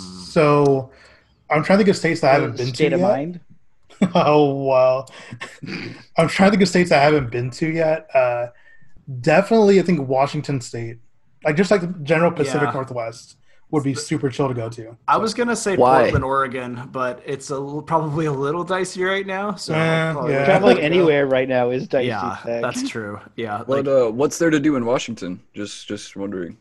So 0.02 0.92
I'm 1.50 1.64
trying 1.64 1.80
to 1.80 1.84
think 1.86 1.90
of 1.90 1.98
states 1.98 2.22
that 2.22 2.32
I 2.32 2.34
haven't 2.34 2.58
been 2.58 2.68
to 2.68 2.76
State 2.76 2.92
yet. 2.92 2.94
of 2.94 3.02
mind. 3.02 3.40
oh 4.16 4.54
wow! 4.56 5.06
I'm 6.18 6.28
trying 6.28 6.48
to 6.48 6.52
think 6.52 6.64
of 6.64 6.68
states 6.70 6.92
I 6.92 6.98
haven't 7.00 7.30
been 7.32 7.50
to 7.52 7.70
yet. 7.70 8.08
Uh, 8.14 8.48
definitely, 9.22 9.80
I 9.80 9.84
think 9.84 10.08
Washington 10.08 10.60
State, 10.62 10.98
like 11.46 11.56
just 11.56 11.72
like 11.72 11.82
the 11.82 11.88
general 12.04 12.32
Pacific 12.32 12.64
Yeah. 12.70 12.74
Northwest, 12.74 13.38
would 13.74 13.84
be 13.84 13.96
super 13.96 14.30
chill 14.30 14.48
to 14.48 14.54
go 14.54 14.70
to. 14.70 14.96
I 15.08 15.18
was 15.18 15.34
gonna 15.34 15.56
say 15.56 15.76
Why? 15.76 16.02
Portland, 16.04 16.24
Oregon, 16.24 16.90
but 16.92 17.24
it's 17.26 17.50
a, 17.50 17.56
l- 17.56 17.82
probably 17.82 18.28
a 18.28 18.32
little 18.32 18.64
dicey 18.64 19.04
right 19.04 19.26
now. 19.26 19.56
So 19.56 19.74
Eh, 19.74 19.78
yeah. 20.30 20.46
Traveling 20.46 20.78
anywhere 20.78 21.26
right 21.26 21.50
now 21.50 21.72
is 21.72 21.88
dicey. 21.88 22.10
yeah, 22.10 22.38
Tech. 22.46 22.62
that's 22.62 22.88
true. 22.88 23.20
Yeah, 23.36 23.64
what 23.64 23.86
like, 23.86 23.88
uh, 23.88 24.12
what's 24.12 24.38
there 24.38 24.52
to 24.52 24.60
do 24.60 24.76
in 24.76 24.86
Washington? 24.86 25.42
Just 25.56 25.88
just 25.88 26.16
wondering. 26.16 26.56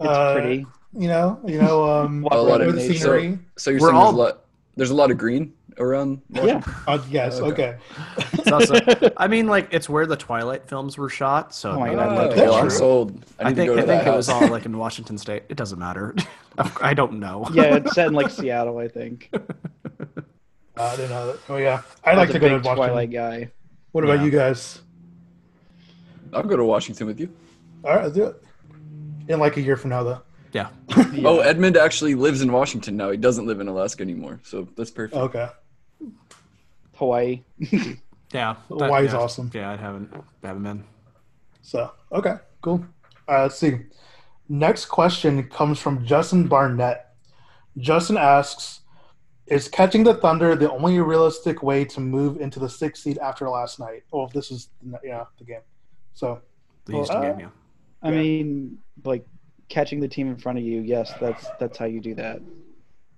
It's 0.00 0.08
Uh, 0.08 0.34
pretty. 0.34 0.66
You 0.92 1.08
know, 1.08 1.40
you 1.46 1.58
know, 1.62 1.88
um, 1.90 2.26
A 2.30 2.36
lot 2.36 2.60
of 2.60 2.74
the 2.74 2.82
nature. 2.82 2.94
scenery. 2.94 3.38
So 3.56 3.70
you're 3.70 3.80
We're 3.80 3.88
saying 3.88 3.96
all- 3.96 4.12
there's 4.12 4.14
a 4.14 4.18
lot 4.18 4.44
there's 4.76 4.90
a 4.90 4.94
lot 4.94 5.10
of 5.10 5.16
green 5.16 5.54
around 5.80 6.20
Washington? 6.30 6.62
Yeah. 6.66 6.92
Uh, 6.94 7.02
yes, 7.10 7.40
okay. 7.40 7.76
it's 8.34 8.52
also, 8.52 8.76
I 9.16 9.26
mean, 9.26 9.46
like 9.46 9.68
it's 9.72 9.88
where 9.88 10.06
the 10.06 10.16
Twilight 10.16 10.68
films 10.68 10.96
were 10.98 11.08
shot. 11.08 11.54
So 11.54 11.72
Oh 11.72 11.80
my 11.80 11.86
maybe 11.86 11.96
God, 11.96 12.08
I'd 12.08 12.16
like 12.18 12.30
to 12.30 12.36
that's 12.36 12.50
go 12.50 12.58
I'm 12.58 12.70
sold. 12.70 13.24
I 13.40 13.48
I 13.48 13.54
think 13.54 13.70
I 13.72 13.76
think 13.76 13.86
that 14.04 14.06
it 14.08 14.16
was 14.16 14.28
all 14.28 14.46
like 14.48 14.66
in 14.66 14.76
Washington 14.84 15.18
State. 15.18 15.44
It 15.48 15.56
doesn't 15.56 15.78
matter. 15.78 16.14
I 16.80 16.94
don't 16.94 17.14
know. 17.14 17.48
Yeah, 17.52 17.76
it's 17.76 17.94
set 17.94 18.08
in 18.08 18.12
like 18.14 18.30
Seattle, 18.30 18.78
I 18.78 18.88
think. 18.88 19.30
Uh, 19.34 19.38
I 20.76 20.96
didn't 20.96 21.10
know. 21.10 21.36
Oh 21.48 21.56
yeah, 21.56 21.82
I'd 22.04 22.14
I 22.14 22.16
like 22.18 22.30
to 22.30 22.38
go 22.38 22.48
to 22.48 22.54
Washington. 22.56 22.76
Twilight 22.76 23.10
guy. 23.10 23.50
What 23.92 24.04
about 24.04 24.18
Yeah. 24.18 24.24
you 24.24 24.30
guys? 24.30 24.82
I'll 26.32 26.42
go 26.42 26.56
to 26.56 26.64
Washington 26.64 27.06
with 27.08 27.18
you. 27.18 27.28
All 27.84 27.94
right, 27.94 28.02
let's 28.04 28.14
do 28.14 28.24
it. 28.26 28.42
In 29.28 29.40
like 29.40 29.56
a 29.56 29.60
year 29.60 29.76
from 29.76 29.90
now, 29.90 30.02
though. 30.04 30.22
Yeah. 30.52 30.68
Oh, 31.24 31.38
Edmond 31.40 31.76
actually 31.76 32.14
lives 32.16 32.42
in 32.42 32.50
Washington 32.52 32.96
now. 32.96 33.10
He 33.10 33.16
doesn't 33.16 33.46
live 33.46 33.60
in 33.60 33.68
Alaska 33.68 34.02
anymore. 34.02 34.40
So 34.42 34.66
that's 34.76 34.90
perfect. 34.90 35.14
Okay. 35.16 35.48
Hawaii. 37.00 37.42
Yeah. 38.32 38.54
Hawaii's 38.68 39.12
yeah. 39.12 39.18
awesome. 39.18 39.50
Yeah, 39.52 39.70
I 39.70 39.76
haven't 39.76 40.12
haven't 40.42 40.62
been. 40.62 40.84
So 41.62 41.90
okay, 42.12 42.36
cool. 42.62 42.84
All 43.26 43.34
right, 43.34 43.42
let's 43.42 43.58
see. 43.58 43.80
Next 44.48 44.86
question 44.86 45.42
comes 45.48 45.78
from 45.78 46.04
Justin 46.06 46.46
Barnett. 46.46 47.14
Justin 47.78 48.16
asks, 48.16 48.80
"Is 49.46 49.68
catching 49.68 50.04
the 50.04 50.14
Thunder 50.14 50.54
the 50.54 50.70
only 50.70 51.00
realistic 51.00 51.62
way 51.62 51.84
to 51.86 52.00
move 52.00 52.40
into 52.40 52.60
the 52.60 52.68
sixth 52.68 53.02
seed 53.02 53.18
after 53.18 53.48
last 53.48 53.80
night?" 53.80 54.04
Oh, 54.12 54.24
if 54.24 54.32
this 54.32 54.50
is 54.50 54.68
yeah 55.02 55.24
the 55.38 55.44
game. 55.44 55.62
So 56.14 56.40
The 56.84 56.92
Houston 56.92 57.16
uh, 57.16 57.20
game, 57.22 57.40
yeah. 57.40 57.48
I 58.02 58.10
mean, 58.10 58.78
like 59.04 59.26
catching 59.68 60.00
the 60.00 60.08
team 60.08 60.28
in 60.28 60.36
front 60.36 60.58
of 60.58 60.64
you. 60.64 60.80
Yes, 60.82 61.12
that's 61.20 61.48
that's 61.58 61.78
how 61.78 61.86
you 61.86 62.00
do 62.00 62.14
that. 62.14 62.40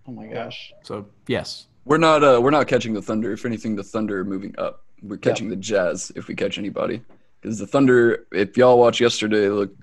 Oh 0.08 0.12
my 0.12 0.26
gosh. 0.26 0.72
So 0.84 1.06
yes. 1.26 1.66
We're 1.84 1.98
not 1.98 2.22
uh 2.22 2.40
we're 2.42 2.50
not 2.50 2.68
catching 2.68 2.94
the 2.94 3.02
Thunder. 3.02 3.32
If 3.32 3.44
anything, 3.44 3.74
the 3.76 3.82
Thunder 3.82 4.20
are 4.20 4.24
moving 4.24 4.54
up. 4.58 4.84
We're 5.02 5.16
catching 5.16 5.48
the 5.48 5.56
Jazz 5.56 6.12
if 6.14 6.28
we 6.28 6.34
catch 6.34 6.58
anybody. 6.58 7.02
Because 7.40 7.58
the 7.58 7.66
Thunder, 7.66 8.24
if 8.32 8.56
y'all 8.56 8.78
watch 8.78 9.00
yesterday, 9.00 9.48
looked 9.48 9.76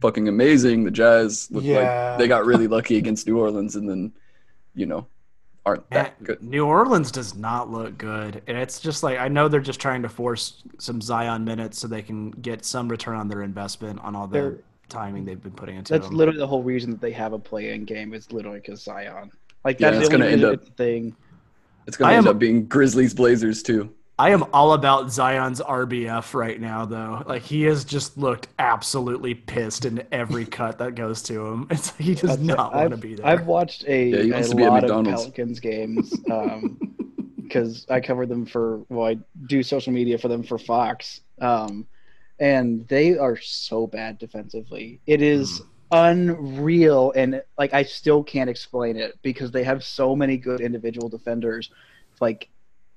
fucking 0.00 0.26
amazing. 0.28 0.84
The 0.84 0.90
Jazz 0.90 1.48
looked 1.52 1.64
Yeah. 1.66 2.10
like 2.10 2.18
they 2.18 2.28
got 2.28 2.44
really 2.44 2.66
lucky 2.66 2.96
against 2.96 3.26
New 3.28 3.38
Orleans, 3.38 3.76
and 3.76 3.88
then 3.88 4.12
you 4.74 4.86
know 4.86 5.06
aren't 5.64 5.88
Man, 5.92 6.02
that 6.04 6.24
good. 6.24 6.42
New 6.42 6.66
Orleans 6.66 7.12
does 7.12 7.36
not 7.36 7.70
look 7.70 7.96
good, 7.98 8.42
and 8.48 8.58
it's 8.58 8.80
just 8.80 9.04
like 9.04 9.18
I 9.20 9.28
know 9.28 9.46
they're 9.46 9.60
just 9.60 9.80
trying 9.80 10.02
to 10.02 10.08
force 10.08 10.62
some 10.78 11.00
Zion 11.00 11.44
minutes 11.44 11.78
so 11.78 11.86
they 11.86 12.02
can 12.02 12.32
get 12.32 12.64
some 12.64 12.88
return 12.88 13.14
on 13.16 13.28
their 13.28 13.42
investment 13.42 14.00
on 14.00 14.16
all 14.16 14.26
their 14.26 14.50
They're- 14.50 14.64
timing 14.90 15.24
they've 15.24 15.42
been 15.42 15.52
putting 15.52 15.76
into 15.76 15.92
That's 15.94 16.08
them. 16.08 16.16
literally 16.16 16.38
the 16.38 16.46
whole 16.46 16.62
reason 16.62 16.90
that 16.90 17.00
they 17.00 17.12
have 17.12 17.32
a 17.32 17.38
play-in 17.38 17.84
game 17.86 18.12
is 18.12 18.30
literally 18.30 18.60
because 18.60 18.82
Zion. 18.82 19.30
Like 19.64 19.78
that's 19.78 19.96
it's 19.96 20.08
the 20.08 20.14
only 20.16 20.26
gonna 20.26 20.30
end 20.32 20.42
reason 20.42 20.68
up- 20.68 20.76
thing. 20.76 21.16
It's 21.86 21.96
gonna 21.96 22.14
end 22.14 22.26
am- 22.26 22.32
up 22.32 22.38
being 22.38 22.66
Grizzlies 22.66 23.14
Blazers 23.14 23.62
too. 23.62 23.90
I 24.16 24.30
am 24.30 24.44
all 24.52 24.74
about 24.74 25.10
Zion's 25.10 25.60
RBF 25.60 26.34
right 26.34 26.60
now, 26.60 26.84
though. 26.84 27.24
Like 27.26 27.42
he 27.42 27.62
has 27.62 27.84
just 27.84 28.16
looked 28.16 28.46
absolutely 28.60 29.34
pissed 29.34 29.84
in 29.84 30.04
every 30.12 30.46
cut 30.58 30.78
that 30.78 30.94
goes 30.94 31.20
to 31.22 31.44
him. 31.46 31.66
It's 31.70 31.88
like 31.92 32.00
he 32.00 32.14
does 32.14 32.30
That's 32.30 32.40
not 32.40 32.72
want 32.74 32.90
to 32.90 32.96
be 32.96 33.16
there. 33.16 33.26
I've 33.26 33.46
watched 33.46 33.84
a, 33.88 34.08
Yeah, 34.08 34.22
he 34.22 34.30
a 34.30 34.48
to 34.50 34.54
be 34.54 34.62
at 34.62 34.68
lot 34.70 34.84
of 34.84 34.90
McDonald's. 34.90 35.22
Pelicans 35.22 35.58
games 35.58 36.14
because 37.42 37.86
I 37.90 38.00
cover 38.00 38.24
them 38.24 38.46
for 38.46 38.82
well, 38.88 39.08
I 39.08 39.18
do 39.46 39.62
social 39.64 39.92
media 39.92 40.16
for 40.16 40.28
them 40.28 40.44
for 40.44 40.58
Fox, 40.58 41.20
um, 41.40 41.84
and 42.38 42.86
they 42.88 43.18
are 43.18 43.36
so 43.36 43.86
bad 43.88 44.18
defensively. 44.18 45.00
It 45.06 45.22
is 45.22 45.60
unreal, 45.94 47.12
and 47.14 47.40
like 47.56 47.72
I 47.72 47.84
still 47.84 48.24
can't 48.24 48.50
explain 48.50 48.96
it 48.96 49.16
because 49.22 49.52
they 49.52 49.62
have 49.62 49.84
so 49.84 50.16
many 50.16 50.36
good 50.36 50.60
individual 50.60 51.08
defenders. 51.08 51.70
Like 52.20 52.48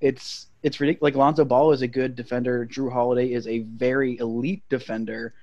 it's 0.02 0.48
it's 0.64 0.80
ridiculous. 0.80 1.14
Like 1.14 1.16
Lonzo 1.16 1.46
Ball 1.46 1.72
is 1.74 1.84
a 1.84 1.88
good 1.88 2.16
defender. 2.16 2.66
Jrue 2.66 2.92
Holiday 2.92 3.32
is 3.32 3.48
a 3.48 3.60
very 3.60 4.18
elite 4.18 4.64
defender. 4.70 5.34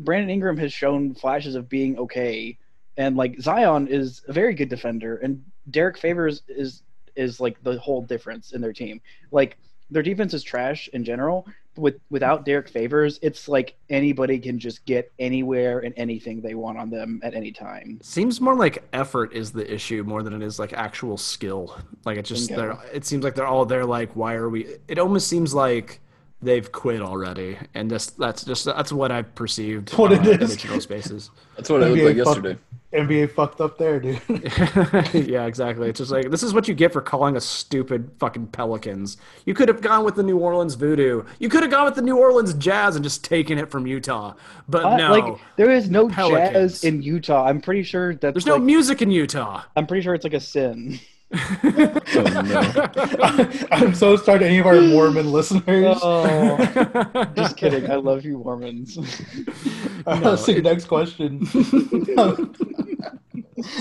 Brandon 0.00 0.28
Ingram 0.28 0.56
has 0.56 0.72
shown 0.72 1.14
flashes 1.14 1.54
of 1.54 1.68
being 1.68 1.96
okay, 1.98 2.58
and 2.96 3.16
like 3.16 3.40
Zion 3.40 3.86
is 3.86 4.22
a 4.26 4.32
very 4.32 4.54
good 4.54 4.68
defender, 4.68 5.18
and 5.18 5.44
Derrick 5.70 5.96
Favors 5.96 6.42
is 6.48 6.82
is 7.14 7.38
like 7.38 7.62
the 7.62 7.78
whole 7.78 8.02
difference 8.02 8.52
in 8.52 8.60
their 8.60 8.72
team. 8.72 9.00
Like 9.30 9.56
their 9.88 10.02
defense 10.02 10.34
is 10.34 10.42
trash 10.42 10.88
in 10.92 11.04
general. 11.04 11.46
But 11.74 11.80
with 11.82 11.94
without 12.10 12.44
Derrick 12.44 12.68
Favors, 12.68 13.18
it's 13.22 13.48
like 13.48 13.76
anybody 13.90 14.38
can 14.38 14.58
just 14.58 14.84
get 14.84 15.12
anywhere 15.18 15.80
and 15.80 15.92
anything 15.96 16.40
they 16.40 16.54
want 16.54 16.78
on 16.78 16.90
them 16.90 17.20
at 17.22 17.34
any 17.34 17.52
time. 17.52 17.98
Seems 18.02 18.40
more 18.40 18.54
like 18.54 18.84
effort 18.92 19.32
is 19.32 19.52
the 19.52 19.72
issue 19.72 20.02
more 20.04 20.22
than 20.22 20.32
it 20.34 20.42
is 20.42 20.58
like 20.58 20.72
actual 20.72 21.16
skill. 21.16 21.76
Like 22.04 22.18
it 22.18 22.24
just 22.24 22.48
they're 22.50 22.78
it 22.92 23.04
seems 23.04 23.24
like 23.24 23.34
they're 23.34 23.46
all 23.46 23.64
there 23.66 23.84
like 23.84 24.14
why 24.14 24.34
are 24.34 24.48
we 24.48 24.76
it 24.88 24.98
almost 24.98 25.28
seems 25.28 25.52
like 25.54 26.00
they've 26.42 26.70
quit 26.70 27.00
already 27.00 27.56
and 27.74 27.88
just 27.88 28.18
that's 28.18 28.44
just 28.44 28.66
that's 28.66 28.92
what 28.92 29.10
I 29.10 29.22
perceived 29.22 29.90
What 29.94 30.12
on 30.12 30.26
it 30.26 30.40
my 30.40 30.46
is. 30.46 30.82
Spaces. 30.82 31.30
That's 31.56 31.70
what 31.70 31.82
it 31.82 31.86
looked 31.86 32.02
NBA 32.02 32.06
like 32.06 32.16
fuck- 32.18 32.26
yesterday. 32.36 32.58
NBA 32.94 33.32
fucked 33.32 33.60
up 33.60 33.76
there, 33.78 33.98
dude. 34.00 34.20
yeah, 35.28 35.46
exactly. 35.46 35.88
It's 35.88 35.98
just 35.98 36.10
like 36.10 36.30
this 36.30 36.42
is 36.42 36.54
what 36.54 36.68
you 36.68 36.74
get 36.74 36.92
for 36.92 37.00
calling 37.00 37.36
us 37.36 37.44
stupid 37.44 38.10
fucking 38.18 38.46
Pelicans. 38.48 39.16
You 39.44 39.54
could 39.54 39.68
have 39.68 39.80
gone 39.80 40.04
with 40.04 40.14
the 40.14 40.22
New 40.22 40.38
Orleans 40.38 40.74
Voodoo. 40.74 41.24
You 41.38 41.48
could 41.48 41.62
have 41.62 41.70
gone 41.70 41.84
with 41.84 41.94
the 41.96 42.02
New 42.02 42.16
Orleans 42.16 42.54
Jazz 42.54 42.96
and 42.96 43.02
just 43.04 43.24
taken 43.24 43.58
it 43.58 43.70
from 43.70 43.86
Utah. 43.86 44.34
But 44.68 44.84
Uh, 44.84 44.96
no, 44.96 45.10
Like 45.10 45.38
there 45.56 45.70
is 45.70 45.90
no 45.90 46.08
Pelicans. 46.08 46.52
jazz 46.80 46.84
in 46.84 47.02
Utah. 47.02 47.46
I'm 47.46 47.60
pretty 47.60 47.82
sure 47.82 48.14
that 48.14 48.32
there's 48.34 48.46
no 48.46 48.58
music 48.58 49.02
in 49.02 49.10
Utah. 49.10 49.62
I'm 49.76 49.86
pretty 49.86 50.02
sure 50.02 50.14
it's 50.14 50.24
like 50.24 50.34
a 50.34 50.40
sin. 50.40 50.98
Oh 51.34 52.00
no. 52.44 53.50
I'm 53.72 53.94
so 53.94 54.16
sorry 54.16 54.40
to 54.40 54.46
any 54.46 54.58
of 54.58 54.66
our 54.66 54.80
Mormon 54.80 55.32
listeners. 55.32 55.98
Oh, 56.02 57.32
just 57.36 57.56
kidding. 57.56 57.90
I 57.90 57.96
love 57.96 58.24
you, 58.24 58.38
Mormons. 58.38 58.98
Uh, 60.06 60.20
let's 60.22 60.44
see. 60.44 60.60
Next 60.60 60.84
question. 60.84 61.38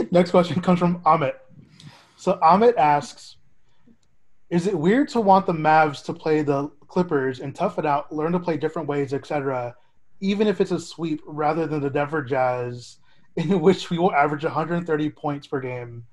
next 0.09 0.31
question 0.31 0.61
comes 0.61 0.79
from 0.79 1.01
Amit. 1.01 1.33
So 2.15 2.39
Amit 2.41 2.77
asks, 2.77 3.35
"Is 4.49 4.67
it 4.67 4.79
weird 4.79 5.09
to 5.09 5.19
want 5.19 5.45
the 5.45 5.51
Mavs 5.51 6.01
to 6.05 6.13
play 6.13 6.41
the 6.41 6.71
Clippers 6.87 7.41
and 7.41 7.53
tough 7.53 7.77
it 7.77 7.85
out, 7.85 8.09
learn 8.09 8.31
to 8.31 8.39
play 8.39 8.55
different 8.55 8.87
ways, 8.87 9.13
etc., 9.13 9.75
even 10.21 10.47
if 10.47 10.61
it's 10.61 10.71
a 10.71 10.79
sweep, 10.79 11.21
rather 11.25 11.67
than 11.67 11.81
the 11.81 11.89
Denver 11.89 12.23
Jazz, 12.23 12.99
in 13.35 13.59
which 13.59 13.89
we 13.89 13.97
will 13.97 14.13
average 14.13 14.43
130 14.43 15.09
points 15.09 15.47
per 15.47 15.59
game, 15.59 16.05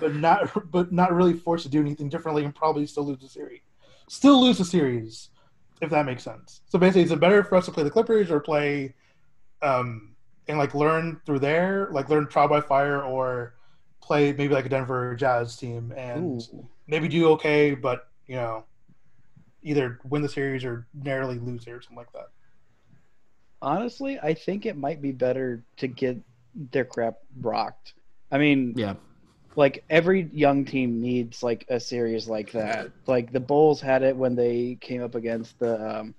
but 0.00 0.14
not 0.14 0.70
but 0.70 0.92
not 0.92 1.12
really 1.12 1.34
forced 1.34 1.64
to 1.64 1.70
do 1.70 1.80
anything 1.80 2.08
differently 2.08 2.44
and 2.44 2.54
probably 2.54 2.86
still 2.86 3.04
lose 3.06 3.20
the 3.20 3.28
series. 3.28 3.60
Still 4.08 4.40
lose 4.40 4.58
the 4.58 4.64
series, 4.64 5.30
if 5.80 5.90
that 5.90 6.06
makes 6.06 6.22
sense. 6.22 6.60
So 6.68 6.78
basically, 6.78 7.02
is 7.02 7.12
it 7.12 7.20
better 7.20 7.44
for 7.44 7.56
us 7.56 7.66
to 7.66 7.72
play 7.72 7.84
the 7.84 7.90
Clippers 7.90 8.30
or 8.30 8.40
play, 8.40 8.94
um, 9.62 10.14
and 10.48 10.58
like 10.58 10.74
learn 10.74 11.20
through 11.24 11.38
there, 11.38 11.88
like 11.92 12.08
learn 12.08 12.26
trial 12.26 12.48
by 12.48 12.60
fire, 12.60 13.02
or 13.02 13.54
play 14.02 14.32
maybe 14.32 14.52
like 14.52 14.66
a 14.66 14.68
Denver 14.68 15.14
Jazz 15.14 15.56
team 15.56 15.92
and 15.96 16.42
Ooh. 16.52 16.68
maybe 16.86 17.08
do 17.08 17.30
okay, 17.30 17.74
but 17.74 18.08
you 18.26 18.34
know, 18.34 18.64
either 19.62 20.00
win 20.04 20.22
the 20.22 20.28
series 20.28 20.64
or 20.64 20.86
narrowly 20.92 21.38
lose 21.38 21.66
it 21.66 21.70
or 21.70 21.80
something 21.80 21.96
like 21.96 22.12
that. 22.12 22.28
Honestly, 23.60 24.18
I 24.20 24.34
think 24.34 24.66
it 24.66 24.76
might 24.76 25.00
be 25.00 25.12
better 25.12 25.62
to 25.76 25.86
get 25.86 26.18
their 26.72 26.84
crap 26.84 27.18
rocked. 27.40 27.94
I 28.30 28.38
mean, 28.38 28.74
Yeah. 28.76 28.94
Like 29.56 29.84
every 29.90 30.28
young 30.32 30.64
team 30.64 31.00
needs 31.00 31.42
like 31.42 31.64
a 31.68 31.80
series 31.80 32.28
like 32.28 32.52
that. 32.52 32.90
Like 33.06 33.32
the 33.32 33.40
Bulls 33.40 33.80
had 33.80 34.02
it 34.02 34.16
when 34.16 34.34
they 34.34 34.78
came 34.80 35.02
up 35.02 35.14
against 35.14 35.58
the 35.58 36.00
um, 36.00 36.14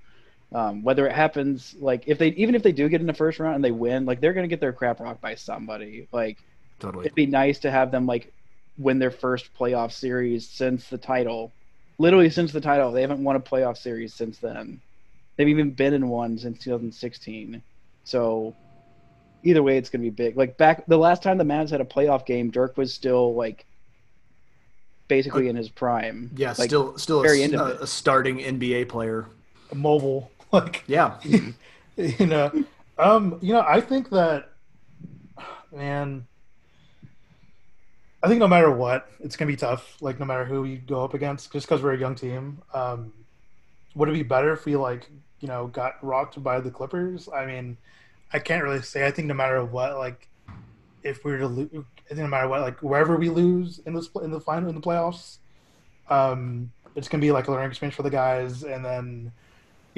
um, 0.53 0.83
whether 0.83 1.05
it 1.07 1.13
happens 1.13 1.75
like 1.79 2.03
if 2.07 2.17
they 2.17 2.29
even 2.29 2.55
if 2.55 2.63
they 2.63 2.71
do 2.71 2.87
get 2.89 3.01
in 3.01 3.07
the 3.07 3.13
first 3.13 3.39
round 3.39 3.55
and 3.55 3.63
they 3.63 3.71
win, 3.71 4.05
like 4.05 4.21
they're 4.21 4.33
gonna 4.33 4.47
get 4.47 4.59
their 4.61 4.73
crap 4.73 4.99
rocked 4.99 5.21
by 5.21 5.35
somebody. 5.35 6.07
Like 6.11 6.37
Totally. 6.79 7.05
it'd 7.05 7.15
be 7.15 7.25
nice 7.25 7.59
to 7.59 7.71
have 7.71 7.91
them 7.91 8.05
like 8.05 8.31
win 8.77 8.99
their 8.99 9.11
first 9.11 9.53
playoff 9.57 9.91
series 9.91 10.47
since 10.47 10.87
the 10.89 10.97
title. 10.97 11.51
Literally 11.97 12.29
since 12.29 12.51
the 12.51 12.61
title, 12.61 12.91
they 12.91 13.01
haven't 13.01 13.23
won 13.23 13.35
a 13.35 13.39
playoff 13.39 13.77
series 13.77 14.13
since 14.13 14.37
then. 14.37 14.79
They've 15.35 15.49
even 15.49 15.71
been 15.71 15.93
in 15.93 16.07
one 16.07 16.37
since 16.37 16.59
2016. 16.59 17.61
So 18.03 18.55
either 19.43 19.61
way, 19.63 19.77
it's 19.77 19.89
gonna 19.89 20.03
be 20.03 20.09
big. 20.11 20.37
Like 20.37 20.57
back 20.57 20.85
the 20.87 20.97
last 20.97 21.23
time 21.23 21.37
the 21.37 21.43
Mavs 21.43 21.71
had 21.71 21.81
a 21.81 21.85
playoff 21.85 22.25
game, 22.25 22.51
Dirk 22.51 22.77
was 22.77 22.93
still 22.93 23.35
like 23.35 23.65
basically 25.07 25.47
in 25.49 25.55
his 25.55 25.69
prime. 25.69 26.31
Yeah, 26.35 26.53
Like, 26.57 26.69
still 26.69 26.97
still 26.97 27.21
very 27.21 27.41
a, 27.41 27.45
into 27.45 27.65
it. 27.65 27.81
a 27.81 27.87
starting 27.87 28.37
NBA 28.39 28.89
player. 28.89 29.27
Mobile, 29.73 30.31
like 30.51 30.83
Yeah. 30.87 31.19
you 31.97 32.25
know, 32.25 32.51
um, 32.97 33.39
you 33.41 33.53
know, 33.53 33.65
I 33.67 33.81
think 33.81 34.09
that, 34.11 34.49
man, 35.75 36.25
I 38.23 38.27
think 38.27 38.39
no 38.39 38.47
matter 38.47 38.71
what, 38.71 39.09
it's 39.19 39.35
gonna 39.35 39.51
be 39.51 39.55
tough. 39.55 39.97
Like 40.01 40.19
no 40.19 40.25
matter 40.25 40.45
who 40.45 40.63
you 40.65 40.77
go 40.77 41.03
up 41.03 41.13
against, 41.13 41.51
just 41.51 41.67
because 41.67 41.81
we're 41.81 41.93
a 41.93 41.97
young 41.97 42.15
team. 42.15 42.61
Um, 42.73 43.13
would 43.95 44.09
it 44.09 44.13
be 44.13 44.23
better 44.23 44.53
if 44.53 44.65
we 44.65 44.75
like, 44.75 45.09
you 45.39 45.47
know, 45.47 45.67
got 45.67 46.03
rocked 46.03 46.41
by 46.43 46.59
the 46.59 46.71
Clippers? 46.71 47.29
I 47.33 47.45
mean, 47.45 47.77
I 48.33 48.39
can't 48.39 48.63
really 48.63 48.81
say. 48.81 49.05
I 49.07 49.11
think 49.11 49.27
no 49.27 49.33
matter 49.33 49.63
what, 49.63 49.97
like, 49.97 50.27
if 51.03 51.23
we 51.23 51.31
were 51.31 51.39
to 51.39 51.47
lose, 51.47 51.69
I 51.73 52.09
think 52.09 52.19
no 52.19 52.27
matter 52.27 52.47
what, 52.47 52.61
like 52.61 52.79
wherever 52.81 53.15
we 53.15 53.29
lose 53.29 53.79
in 53.85 53.93
this 53.93 54.09
in 54.21 54.31
the 54.31 54.39
final 54.39 54.69
in 54.69 54.75
the 54.75 54.81
playoffs, 54.81 55.37
um, 56.09 56.71
it's 56.95 57.07
gonna 57.07 57.21
be 57.21 57.31
like 57.31 57.47
a 57.47 57.51
learning 57.51 57.69
experience 57.69 57.95
for 57.95 58.03
the 58.03 58.09
guys, 58.09 58.63
and 58.63 58.83
then 58.83 59.31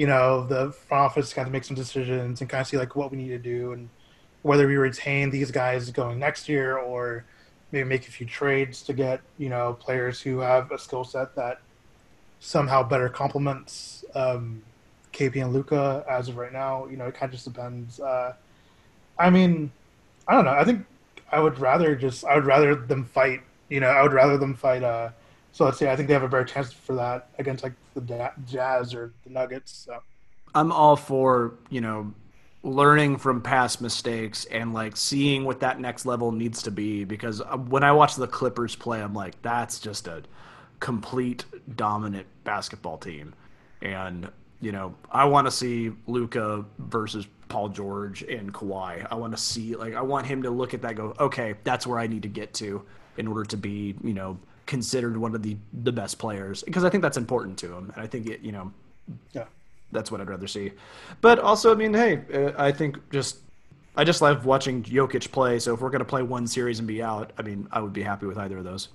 you 0.00 0.06
know, 0.06 0.46
the 0.46 0.72
front 0.72 1.02
office 1.02 1.34
kind 1.34 1.46
of 1.46 1.52
make 1.52 1.62
some 1.62 1.76
decisions 1.76 2.40
and 2.40 2.48
kind 2.48 2.62
of 2.62 2.66
see 2.66 2.78
like 2.78 2.96
what 2.96 3.10
we 3.10 3.18
need 3.18 3.28
to 3.28 3.38
do 3.38 3.72
and 3.72 3.90
whether 4.40 4.66
we 4.66 4.76
retain 4.76 5.28
these 5.28 5.50
guys 5.50 5.90
going 5.90 6.18
next 6.18 6.48
year 6.48 6.78
or 6.78 7.26
maybe 7.70 7.86
make 7.86 8.08
a 8.08 8.10
few 8.10 8.24
trades 8.24 8.80
to 8.80 8.94
get, 8.94 9.20
you 9.36 9.50
know, 9.50 9.74
players 9.74 10.18
who 10.18 10.38
have 10.38 10.72
a 10.72 10.78
skill 10.78 11.04
set 11.04 11.36
that 11.36 11.60
somehow 12.38 12.82
better 12.82 13.10
complements 13.10 14.02
um, 14.14 14.62
KP 15.12 15.42
and 15.42 15.52
Luka 15.52 16.02
as 16.08 16.30
of 16.30 16.38
right 16.38 16.50
now. 16.50 16.86
You 16.86 16.96
know, 16.96 17.04
it 17.04 17.14
kind 17.14 17.28
of 17.28 17.32
just 17.32 17.44
depends. 17.44 18.00
Uh, 18.00 18.32
I 19.18 19.28
mean, 19.28 19.70
I 20.26 20.32
don't 20.32 20.46
know. 20.46 20.52
I 20.52 20.64
think 20.64 20.86
I 21.30 21.40
would 21.40 21.58
rather 21.58 21.94
just, 21.94 22.24
I 22.24 22.36
would 22.36 22.46
rather 22.46 22.74
them 22.74 23.04
fight, 23.04 23.42
you 23.68 23.80
know, 23.80 23.88
I 23.88 24.02
would 24.02 24.14
rather 24.14 24.38
them 24.38 24.54
fight. 24.54 24.82
Uh, 24.82 25.10
so 25.52 25.64
let's 25.64 25.78
say 25.78 25.90
I 25.90 25.96
think 25.96 26.08
they 26.08 26.14
have 26.14 26.22
a 26.22 26.28
better 26.28 26.44
chance 26.44 26.72
for 26.72 26.94
that 26.96 27.28
against 27.38 27.64
like 27.64 27.74
the 27.94 28.32
Jazz 28.46 28.94
or 28.94 29.12
the 29.24 29.30
Nuggets. 29.30 29.72
So. 29.86 30.02
I'm 30.54 30.72
all 30.72 30.96
for, 30.96 31.54
you 31.68 31.80
know, 31.80 32.12
learning 32.62 33.16
from 33.16 33.40
past 33.40 33.80
mistakes 33.80 34.44
and 34.46 34.74
like 34.74 34.96
seeing 34.96 35.44
what 35.44 35.60
that 35.60 35.80
next 35.80 36.04
level 36.04 36.30
needs 36.30 36.62
to 36.62 36.70
be 36.70 37.04
because 37.04 37.40
uh, 37.40 37.56
when 37.56 37.82
I 37.82 37.92
watch 37.92 38.16
the 38.16 38.26
Clippers 38.26 38.76
play, 38.76 39.00
I'm 39.00 39.14
like, 39.14 39.40
that's 39.42 39.78
just 39.78 40.08
a 40.08 40.22
complete 40.78 41.44
dominant 41.76 42.26
basketball 42.44 42.98
team. 42.98 43.34
And, 43.82 44.30
you 44.60 44.72
know, 44.72 44.94
I 45.10 45.24
want 45.24 45.46
to 45.46 45.50
see 45.50 45.92
Luka 46.06 46.64
versus 46.78 47.26
Paul 47.48 47.70
George 47.70 48.22
and 48.22 48.52
Kawhi. 48.52 49.06
I 49.10 49.14
want 49.14 49.34
to 49.34 49.42
see, 49.42 49.74
like, 49.74 49.94
I 49.94 50.02
want 50.02 50.26
him 50.26 50.42
to 50.42 50.50
look 50.50 50.74
at 50.74 50.82
that 50.82 50.96
go, 50.96 51.14
okay, 51.18 51.54
that's 51.64 51.86
where 51.86 51.98
I 51.98 52.06
need 52.06 52.22
to 52.22 52.28
get 52.28 52.52
to 52.54 52.84
in 53.16 53.26
order 53.26 53.44
to 53.44 53.56
be, 53.56 53.94
you 54.02 54.14
know, 54.14 54.38
considered 54.70 55.16
one 55.16 55.34
of 55.34 55.42
the, 55.42 55.56
the 55.82 55.90
best 55.92 56.18
players 56.18 56.62
because 56.62 56.84
I 56.84 56.90
think 56.90 57.02
that's 57.02 57.16
important 57.18 57.58
to 57.58 57.66
him. 57.74 57.90
And 57.94 58.02
I 58.02 58.06
think 58.06 58.26
it, 58.28 58.40
you 58.40 58.52
know, 58.52 58.72
Yeah. 59.32 59.44
that's 59.92 60.10
what 60.12 60.20
I'd 60.20 60.30
rather 60.30 60.46
see. 60.46 60.70
But 61.20 61.40
also, 61.40 61.72
I 61.72 61.74
mean, 61.74 61.92
hey, 61.92 62.22
uh, 62.32 62.52
I 62.56 62.70
think 62.72 62.96
just 63.10 63.38
I 63.96 64.04
just 64.04 64.22
love 64.22 64.46
watching 64.46 64.84
Jokic 64.84 65.32
play. 65.32 65.58
So 65.58 65.74
if 65.74 65.80
we're 65.80 65.90
gonna 65.90 66.04
play 66.04 66.22
one 66.22 66.46
series 66.46 66.78
and 66.78 66.86
be 66.86 67.02
out, 67.02 67.32
I 67.36 67.42
mean, 67.42 67.66
I 67.72 67.80
would 67.80 67.92
be 67.92 68.02
happy 68.02 68.26
with 68.26 68.38
either 68.38 68.58
of 68.58 68.64
those. 68.64 68.88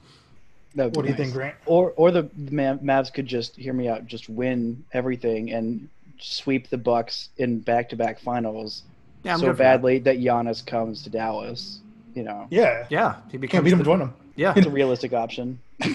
That 0.75 0.85
would 0.85 0.95
What 0.95 1.03
do 1.05 1.11
you 1.11 1.17
think, 1.17 1.33
Grant? 1.33 1.55
Or 1.65 1.91
or 1.97 2.09
the 2.11 2.23
Mavs 2.23 3.13
could 3.13 3.27
just 3.27 3.55
hear 3.57 3.73
me 3.73 3.89
out, 3.89 4.07
just 4.07 4.29
win 4.29 4.83
everything 4.93 5.51
and 5.51 5.89
sweep 6.19 6.69
the 6.69 6.77
Bucks 6.77 7.29
in 7.37 7.59
back-to-back 7.59 8.19
finals 8.19 8.83
Yeah, 9.23 9.35
so 9.35 9.51
badly 9.51 9.99
that. 9.99 10.17
Giannis 10.19 10.65
comes 10.65 11.03
to 11.03 11.09
Dallas. 11.09 11.79
You 12.15 12.23
know, 12.23 12.47
Yeah. 12.49 12.85
Yeah, 12.89 13.15
he 13.29 13.37
Can't 13.37 13.65
beat 13.65 13.73
him, 13.73 13.79
the- 13.79 13.83
join 13.83 13.99
him. 13.99 14.13
Yeah, 14.35 14.53
it's 14.55 14.67
a 14.67 14.69
realistic 14.69 15.13
option. 15.13 15.59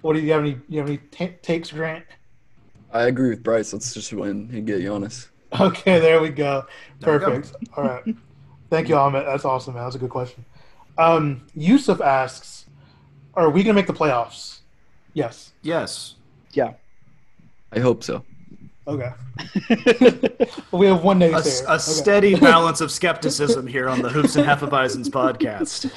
What 0.00 0.12
do 0.14 0.20
you 0.20 0.30
have 0.32 0.42
any? 0.42 0.56
You 0.68 0.78
have 0.78 0.88
any 0.88 0.98
ta 0.98 1.26
takes, 1.42 1.72
Grant? 1.72 2.04
I 2.92 3.02
agree 3.08 3.30
with 3.30 3.42
Brice. 3.42 3.72
Let's 3.72 3.92
just 3.92 4.12
win 4.12 4.48
and 4.52 4.64
get 4.66 4.80
Giannis. 4.80 5.28
Okay, 5.60 5.98
there 5.98 6.20
we 6.22 6.28
go. 6.28 6.64
There 7.00 7.14
we 7.14 7.18
go. 7.18 7.26
Perfect. 7.32 7.56
All 7.76 7.84
right. 7.84 8.04
Thank 8.70 8.88
you, 8.88 8.96
Ahmed. 8.96 9.26
That's 9.26 9.44
awesome, 9.44 9.74
man. 9.74 9.82
That's 9.84 9.96
a 9.96 9.98
good 9.98 10.10
question. 10.10 10.44
Um, 10.98 11.42
Yusuf 11.54 12.00
asks, 12.00 12.66
"Are 13.34 13.50
we 13.50 13.64
gonna 13.64 13.74
make 13.74 13.86
the 13.88 13.92
playoffs?" 13.92 14.60
Yes. 15.14 15.52
yes. 15.62 16.14
Yeah. 16.52 16.74
I 17.72 17.80
hope 17.80 18.04
so. 18.04 18.22
Okay. 18.86 19.10
we 20.72 20.86
have 20.86 21.02
one 21.02 21.18
day. 21.18 21.32
A, 21.32 21.36
naysayer. 21.36 21.38
s- 21.40 21.62
a 21.62 21.72
Okay. 21.72 21.78
steady 21.78 22.34
balance 22.40 22.80
of 22.80 22.92
skepticism 22.92 23.66
here 23.66 23.88
on 23.88 24.00
the 24.00 24.08
Hoops 24.10 24.36
and 24.36 24.46
Hefeweizens 24.46 25.08
podcast. 25.08 25.90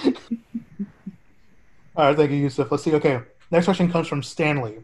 All 1.99 2.05
right, 2.05 2.15
thank 2.15 2.31
you, 2.31 2.37
Yusuf. 2.37 2.71
Let's 2.71 2.83
see. 2.83 2.95
Okay, 2.95 3.19
next 3.51 3.65
question 3.65 3.91
comes 3.91 4.07
from 4.07 4.23
Stanley. 4.23 4.77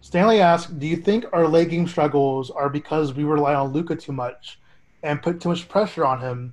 Stanley 0.00 0.40
asks, 0.40 0.68
"Do 0.68 0.84
you 0.84 0.96
think 0.96 1.26
our 1.32 1.46
late 1.46 1.70
game 1.70 1.86
struggles 1.86 2.50
are 2.50 2.68
because 2.68 3.14
we 3.14 3.22
rely 3.22 3.54
on 3.54 3.72
Luka 3.72 3.94
too 3.94 4.10
much 4.10 4.58
and 5.04 5.22
put 5.22 5.40
too 5.40 5.50
much 5.50 5.68
pressure 5.68 6.04
on 6.04 6.18
him, 6.20 6.52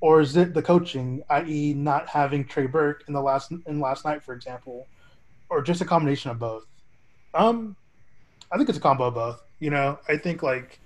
or 0.00 0.22
is 0.22 0.34
it 0.38 0.54
the 0.54 0.62
coaching, 0.62 1.22
i.e., 1.28 1.74
not 1.74 2.08
having 2.08 2.42
Trey 2.42 2.64
Burke 2.64 3.04
in 3.06 3.12
the 3.12 3.20
last 3.20 3.52
in 3.66 3.80
last 3.80 4.06
night, 4.06 4.22
for 4.22 4.32
example, 4.32 4.86
or 5.50 5.60
just 5.60 5.82
a 5.82 5.84
combination 5.84 6.30
of 6.30 6.38
both?" 6.38 6.64
Um, 7.34 7.76
I 8.50 8.56
think 8.56 8.70
it's 8.70 8.78
a 8.78 8.80
combo 8.80 9.08
of 9.08 9.14
both. 9.14 9.42
You 9.60 9.68
know, 9.68 9.98
I 10.08 10.16
think 10.16 10.42
like 10.42 10.80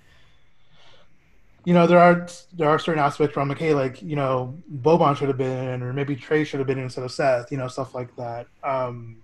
you 1.65 1.73
know, 1.73 1.87
there 1.87 1.99
are 1.99 2.27
there 2.53 2.69
are 2.69 2.77
certain 2.79 3.01
aspects 3.01 3.35
where 3.35 3.41
I'm 3.41 3.49
like, 3.49 3.59
hey, 3.59 3.73
like 3.73 4.01
you 4.01 4.15
know, 4.15 4.57
Boban 4.81 5.15
should 5.15 5.29
have 5.29 5.37
been, 5.37 5.81
or 5.81 5.93
maybe 5.93 6.15
Trey 6.15 6.43
should 6.43 6.59
have 6.59 6.67
been 6.67 6.79
instead 6.79 7.03
of 7.03 7.11
Seth, 7.11 7.51
you 7.51 7.57
know, 7.57 7.67
stuff 7.67 7.95
like 7.95 8.15
that. 8.17 8.47
Um, 8.63 9.23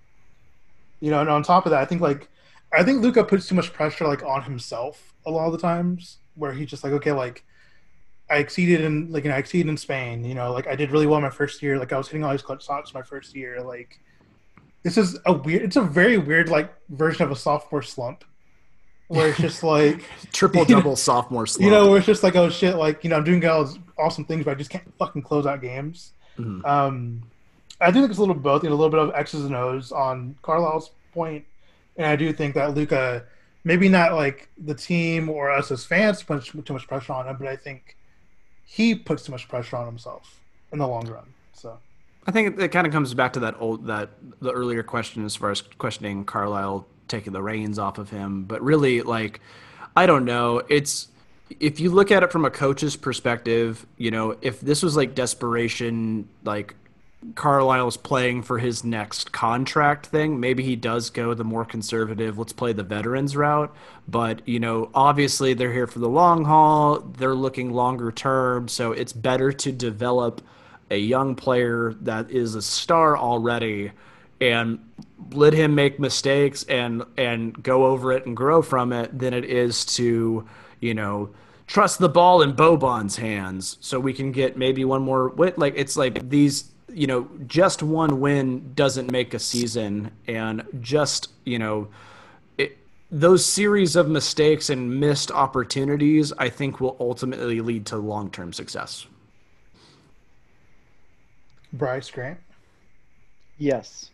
you 1.01 1.11
know, 1.11 1.21
and 1.21 1.29
on 1.29 1.43
top 1.43 1.65
of 1.65 1.71
that, 1.71 1.81
I 1.81 1.85
think 1.85 2.01
like 2.01 2.29
I 2.71 2.83
think 2.83 3.01
Luka 3.01 3.23
puts 3.23 3.47
too 3.47 3.55
much 3.55 3.73
pressure 3.73 4.07
like 4.07 4.23
on 4.23 4.43
himself 4.43 5.13
a 5.25 5.31
lot 5.31 5.47
of 5.47 5.51
the 5.51 5.57
times, 5.57 6.17
where 6.35 6.53
he's 6.53 6.69
just 6.69 6.83
like, 6.83 6.93
okay, 6.93 7.11
like 7.11 7.43
I 8.29 8.37
exceeded 8.37 8.81
in 8.81 9.11
like 9.11 9.23
you 9.23 9.29
know, 9.31 9.35
I 9.35 9.39
exceeded 9.39 9.69
in 9.69 9.77
Spain, 9.77 10.23
you 10.23 10.35
know, 10.35 10.53
like 10.53 10.67
I 10.67 10.75
did 10.75 10.91
really 10.91 11.07
well 11.07 11.19
my 11.19 11.29
first 11.29 11.61
year, 11.61 11.77
like 11.77 11.91
I 11.91 11.97
was 11.97 12.07
hitting 12.07 12.23
all 12.23 12.31
these 12.31 12.41
clutch 12.41 12.65
shots 12.65 12.93
my 12.93 13.01
first 13.01 13.35
year, 13.35 13.61
like 13.61 13.99
this 14.83 14.97
is 14.97 15.17
a 15.25 15.33
weird, 15.33 15.63
it's 15.63 15.75
a 15.75 15.81
very 15.81 16.17
weird 16.17 16.47
like 16.47 16.73
version 16.89 17.23
of 17.23 17.31
a 17.31 17.35
sophomore 17.35 17.81
slump, 17.81 18.23
where 19.09 19.27
it's 19.29 19.39
just 19.39 19.61
like. 19.63 20.05
Triple 20.31 20.63
double 20.63 20.95
sophomore 20.95 21.45
slump. 21.45 21.65
You 21.65 21.71
know, 21.71 21.89
where 21.89 21.97
it's 21.97 22.05
just 22.05 22.23
like, 22.23 22.35
oh 22.35 22.49
shit, 22.49 22.75
like 22.75 23.03
you 23.03 23.09
know, 23.09 23.17
I'm 23.17 23.23
doing 23.25 23.45
all 23.45 23.65
these 23.65 23.77
awesome 23.97 24.23
things, 24.23 24.45
but 24.45 24.51
I 24.51 24.55
just 24.55 24.69
can't 24.69 24.91
fucking 24.97 25.23
close 25.23 25.45
out 25.45 25.61
games. 25.61 26.13
Mhm. 26.37 26.65
Um, 26.65 27.23
I 27.81 27.91
do 27.91 27.99
think 27.99 28.09
it's 28.09 28.17
a 28.17 28.21
little 28.21 28.35
both, 28.35 28.63
you 28.63 28.69
know, 28.69 28.75
a 28.75 28.77
little 28.77 28.89
bit 28.91 28.99
of 28.99 29.11
X's 29.15 29.45
and 29.45 29.55
O's 29.55 29.91
on 29.91 30.35
Carlisle's 30.41 30.91
point, 31.13 31.45
and 31.97 32.05
I 32.05 32.15
do 32.15 32.31
think 32.31 32.55
that 32.55 32.75
Luka, 32.75 33.23
maybe 33.63 33.89
not 33.89 34.13
like 34.13 34.49
the 34.57 34.75
team 34.75 35.29
or 35.29 35.49
us 35.49 35.71
as 35.71 35.85
fans 35.85 36.21
put 36.23 36.45
too 36.45 36.73
much 36.73 36.87
pressure 36.87 37.13
on 37.13 37.27
him, 37.27 37.37
but 37.37 37.47
I 37.47 37.55
think 37.55 37.95
he 38.65 38.95
puts 38.95 39.23
too 39.23 39.31
much 39.31 39.47
pressure 39.47 39.77
on 39.77 39.85
himself 39.85 40.39
in 40.71 40.79
the 40.79 40.87
long 40.87 41.07
run. 41.07 41.25
So 41.53 41.77
I 42.27 42.31
think 42.31 42.55
it, 42.57 42.63
it 42.65 42.67
kind 42.69 42.85
of 42.85 42.93
comes 42.93 43.13
back 43.13 43.33
to 43.33 43.39
that 43.41 43.55
old 43.59 43.87
that 43.87 44.09
the 44.41 44.51
earlier 44.51 44.83
question 44.83 45.25
as 45.25 45.35
far 45.35 45.49
as 45.49 45.61
questioning 45.61 46.25
Carlisle 46.25 46.85
taking 47.09 47.33
the 47.33 47.41
reins 47.41 47.77
off 47.79 47.97
of 47.97 48.09
him, 48.09 48.43
but 48.43 48.61
really 48.61 49.01
like 49.01 49.41
I 49.95 50.05
don't 50.05 50.25
know, 50.25 50.61
it's 50.69 51.09
if 51.59 51.79
you 51.79 51.89
look 51.89 52.11
at 52.11 52.23
it 52.23 52.31
from 52.31 52.45
a 52.45 52.51
coach's 52.51 52.95
perspective, 52.95 53.85
you 53.97 54.11
know, 54.11 54.37
if 54.41 54.61
this 54.61 54.83
was 54.83 54.95
like 54.95 55.15
desperation, 55.15 56.29
like 56.43 56.75
Carlisle's 57.35 57.97
playing 57.97 58.43
for 58.43 58.59
his 58.59 58.83
next 58.83 59.31
contract 59.31 60.05
thing, 60.05 60.39
maybe 60.39 60.63
he 60.63 60.75
does 60.75 61.09
go 61.09 61.33
the 61.33 61.43
more 61.43 61.65
conservative, 61.65 62.37
let's 62.37 62.53
play 62.53 62.71
the 62.71 62.83
veterans 62.83 63.35
route. 63.35 63.75
But, 64.07 64.47
you 64.47 64.59
know, 64.59 64.89
obviously 64.93 65.53
they're 65.53 65.73
here 65.73 65.87
for 65.87 65.99
the 65.99 66.07
long 66.07 66.45
haul, 66.45 66.99
they're 66.99 67.35
looking 67.35 67.73
longer 67.73 68.11
term. 68.11 68.67
So 68.67 68.91
it's 68.91 69.13
better 69.13 69.51
to 69.51 69.71
develop 69.71 70.41
a 70.91 70.97
young 70.97 71.35
player 71.35 71.95
that 72.01 72.31
is 72.31 72.55
a 72.55 72.61
star 72.61 73.17
already 73.17 73.91
and 74.41 74.79
let 75.31 75.53
him 75.53 75.75
make 75.75 75.99
mistakes 75.99 76.63
and 76.63 77.03
and 77.17 77.61
go 77.61 77.85
over 77.85 78.11
it 78.11 78.25
and 78.25 78.35
grow 78.35 78.61
from 78.61 78.91
it 78.91 79.17
than 79.17 79.33
it 79.33 79.45
is 79.45 79.85
to 79.85 80.47
you 80.79 80.93
know 80.93 81.29
trust 81.67 81.99
the 81.99 82.09
ball 82.09 82.41
in 82.41 82.53
Boban's 82.53 83.15
hands 83.17 83.77
so 83.79 83.99
we 83.99 84.11
can 84.11 84.31
get 84.31 84.57
maybe 84.57 84.83
one 84.83 85.03
more 85.03 85.29
win. 85.29 85.53
Like 85.55 85.73
it's 85.77 85.95
like 85.95 86.29
these 86.29 86.71
you 86.91 87.05
know 87.05 87.29
just 87.45 87.83
one 87.83 88.19
win 88.19 88.73
doesn't 88.73 89.11
make 89.11 89.33
a 89.33 89.39
season 89.39 90.11
and 90.27 90.63
just 90.81 91.29
you 91.45 91.59
know 91.59 91.89
it, 92.57 92.77
those 93.11 93.45
series 93.45 93.95
of 93.95 94.09
mistakes 94.09 94.69
and 94.71 94.99
missed 94.99 95.31
opportunities 95.31 96.33
I 96.37 96.49
think 96.49 96.81
will 96.81 96.97
ultimately 96.99 97.61
lead 97.61 97.85
to 97.87 97.97
long-term 97.97 98.53
success. 98.53 99.05
Brice 101.71 102.09
Grant. 102.09 102.39
Yes. 103.59 104.09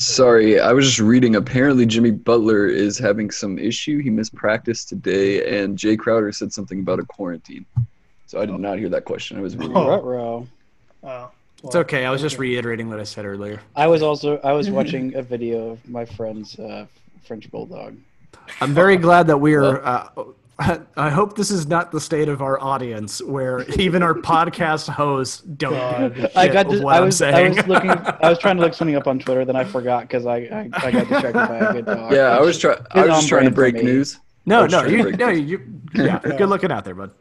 Sorry, 0.00 0.60
I 0.60 0.72
was 0.72 0.86
just 0.86 1.00
reading. 1.00 1.34
Apparently, 1.34 1.84
Jimmy 1.84 2.12
Butler 2.12 2.66
is 2.66 2.98
having 2.98 3.32
some 3.32 3.58
issue. 3.58 3.98
He 3.98 4.10
missed 4.10 4.32
practice 4.32 4.84
today, 4.84 5.60
and 5.60 5.76
Jae 5.76 5.98
Crowder 5.98 6.30
said 6.30 6.52
something 6.52 6.78
about 6.78 7.00
a 7.00 7.04
quarantine. 7.04 7.66
So 8.26 8.40
I 8.40 8.46
did 8.46 8.60
not 8.60 8.78
hear 8.78 8.88
that 8.90 9.04
question. 9.04 9.38
I 9.38 9.40
was 9.40 9.56
reading. 9.56 9.76
Oh. 9.76 9.94
it. 9.94 10.04
Ruh-roh. 10.04 10.46
Oh, 11.02 11.30
It's 11.64 11.74
okay. 11.74 12.04
I 12.04 12.10
was 12.10 12.20
just 12.20 12.38
reiterating 12.38 12.88
what 12.88 13.00
I 13.00 13.04
said 13.04 13.24
earlier. 13.24 13.60
I 13.74 13.88
was 13.88 14.02
also 14.02 14.38
I 14.44 14.52
was 14.52 14.70
watching 14.70 15.14
a 15.16 15.22
video 15.22 15.70
of 15.70 15.88
my 15.88 16.04
friend's 16.04 16.56
uh, 16.60 16.86
French 17.24 17.50
bulldog. 17.50 17.96
I'm 18.60 18.74
very 18.74 18.96
glad 18.96 19.26
that 19.26 19.38
we 19.38 19.54
are. 19.54 19.84
Uh, 19.84 20.08
I 20.60 21.10
hope 21.10 21.36
this 21.36 21.52
is 21.52 21.68
not 21.68 21.92
the 21.92 22.00
state 22.00 22.28
of 22.28 22.42
our 22.42 22.60
audience, 22.60 23.22
where 23.22 23.62
even 23.78 24.02
our 24.02 24.14
podcast 24.14 24.88
hosts 24.88 25.40
don't. 25.40 25.72
God. 25.72 26.14
give 26.16 26.24
a 26.24 26.38
I 26.38 26.48
got 26.48 26.68
dis- 26.68 26.80
what 26.82 26.94
I 26.94 26.98
I'm 26.98 27.04
was 27.06 27.22
I 27.22 27.48
was 27.48 27.66
looking 27.68 27.90
I 27.90 28.28
was 28.28 28.38
trying 28.40 28.56
to 28.56 28.62
look 28.62 28.74
something 28.74 28.96
up 28.96 29.06
on 29.06 29.20
Twitter, 29.20 29.44
then 29.44 29.54
I 29.54 29.62
forgot 29.64 30.02
because 30.02 30.26
I, 30.26 30.36
I 30.36 30.70
I 30.74 30.90
got 30.90 31.08
distracted 31.08 31.32
by 31.34 31.58
a 31.58 31.72
good 31.74 31.86
dog. 31.86 32.12
Yeah, 32.12 32.36
I 32.36 32.40
was 32.40 32.58
trying. 32.58 32.78
I 32.90 33.06
was 33.06 33.10
just 33.16 33.28
trying 33.28 33.44
to 33.44 33.50
break 33.52 33.76
news. 33.76 34.18
No, 34.46 34.66
no, 34.66 34.84
you, 34.84 35.02
break 35.02 35.18
no, 35.18 35.30
news. 35.30 35.48
you. 35.50 35.80
Yeah, 35.94 36.18
good 36.22 36.48
looking 36.48 36.72
out 36.72 36.84
there, 36.84 36.94
bud. 36.94 37.12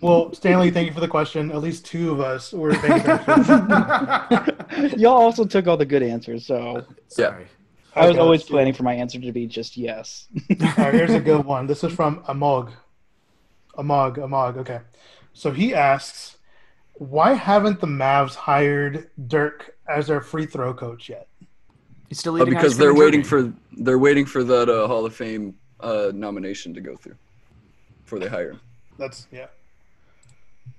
Well, 0.00 0.32
Stanley, 0.32 0.70
thank 0.70 0.86
you 0.88 0.94
for 0.94 1.00
the 1.00 1.08
question. 1.08 1.50
At 1.50 1.60
least 1.60 1.84
two 1.84 2.12
of 2.12 2.20
us 2.20 2.52
were 2.52 2.74
paying 2.74 3.00
attention. 3.00 4.98
Y'all 4.98 5.12
also 5.16 5.44
took 5.44 5.66
all 5.66 5.76
the 5.76 5.86
good 5.86 6.02
answers, 6.02 6.46
so 6.46 6.84
Sorry. 7.08 7.46
I 7.94 8.06
was 8.06 8.10
Okay, 8.10 8.18
always 8.20 8.42
planning 8.42 8.74
for 8.74 8.82
my 8.82 8.92
answer 8.94 9.18
to 9.18 9.32
be 9.32 9.46
just 9.46 9.76
yes. 9.76 10.28
All 10.60 10.66
right, 10.76 10.92
here's 10.94 11.14
a 11.14 11.20
good 11.20 11.44
one. 11.44 11.66
This 11.66 11.82
is 11.82 11.92
from 11.92 12.22
Amog. 12.24 12.72
Amog, 13.76 14.16
Amog. 14.16 14.56
Okay. 14.58 14.80
So 15.32 15.50
he 15.50 15.74
asks, 15.74 16.38
why 16.94 17.34
haven't 17.34 17.80
the 17.80 17.86
Mavs 17.86 18.34
hired 18.34 19.10
Dirk 19.26 19.76
as 19.88 20.06
their 20.06 20.20
free 20.20 20.46
throw 20.46 20.72
coach 20.72 21.08
yet? 21.08 21.28
He's 22.08 22.18
still 22.18 22.40
Uh, 22.40 22.44
because 22.44 22.78
they're 22.78 22.94
waiting 22.94 23.22
for 23.22 23.52
they're 23.78 23.98
waiting 23.98 24.24
for 24.24 24.44
that 24.44 24.68
uh, 24.68 24.86
Hall 24.86 25.04
of 25.04 25.14
Fame 25.14 25.54
uh, 25.80 26.12
nomination 26.14 26.72
to 26.74 26.80
go 26.80 26.96
through 26.96 27.16
before 28.04 28.18
they 28.18 28.28
hire 28.28 28.52
him. 28.52 28.60
That's 28.98 29.26
yeah. 29.30 29.46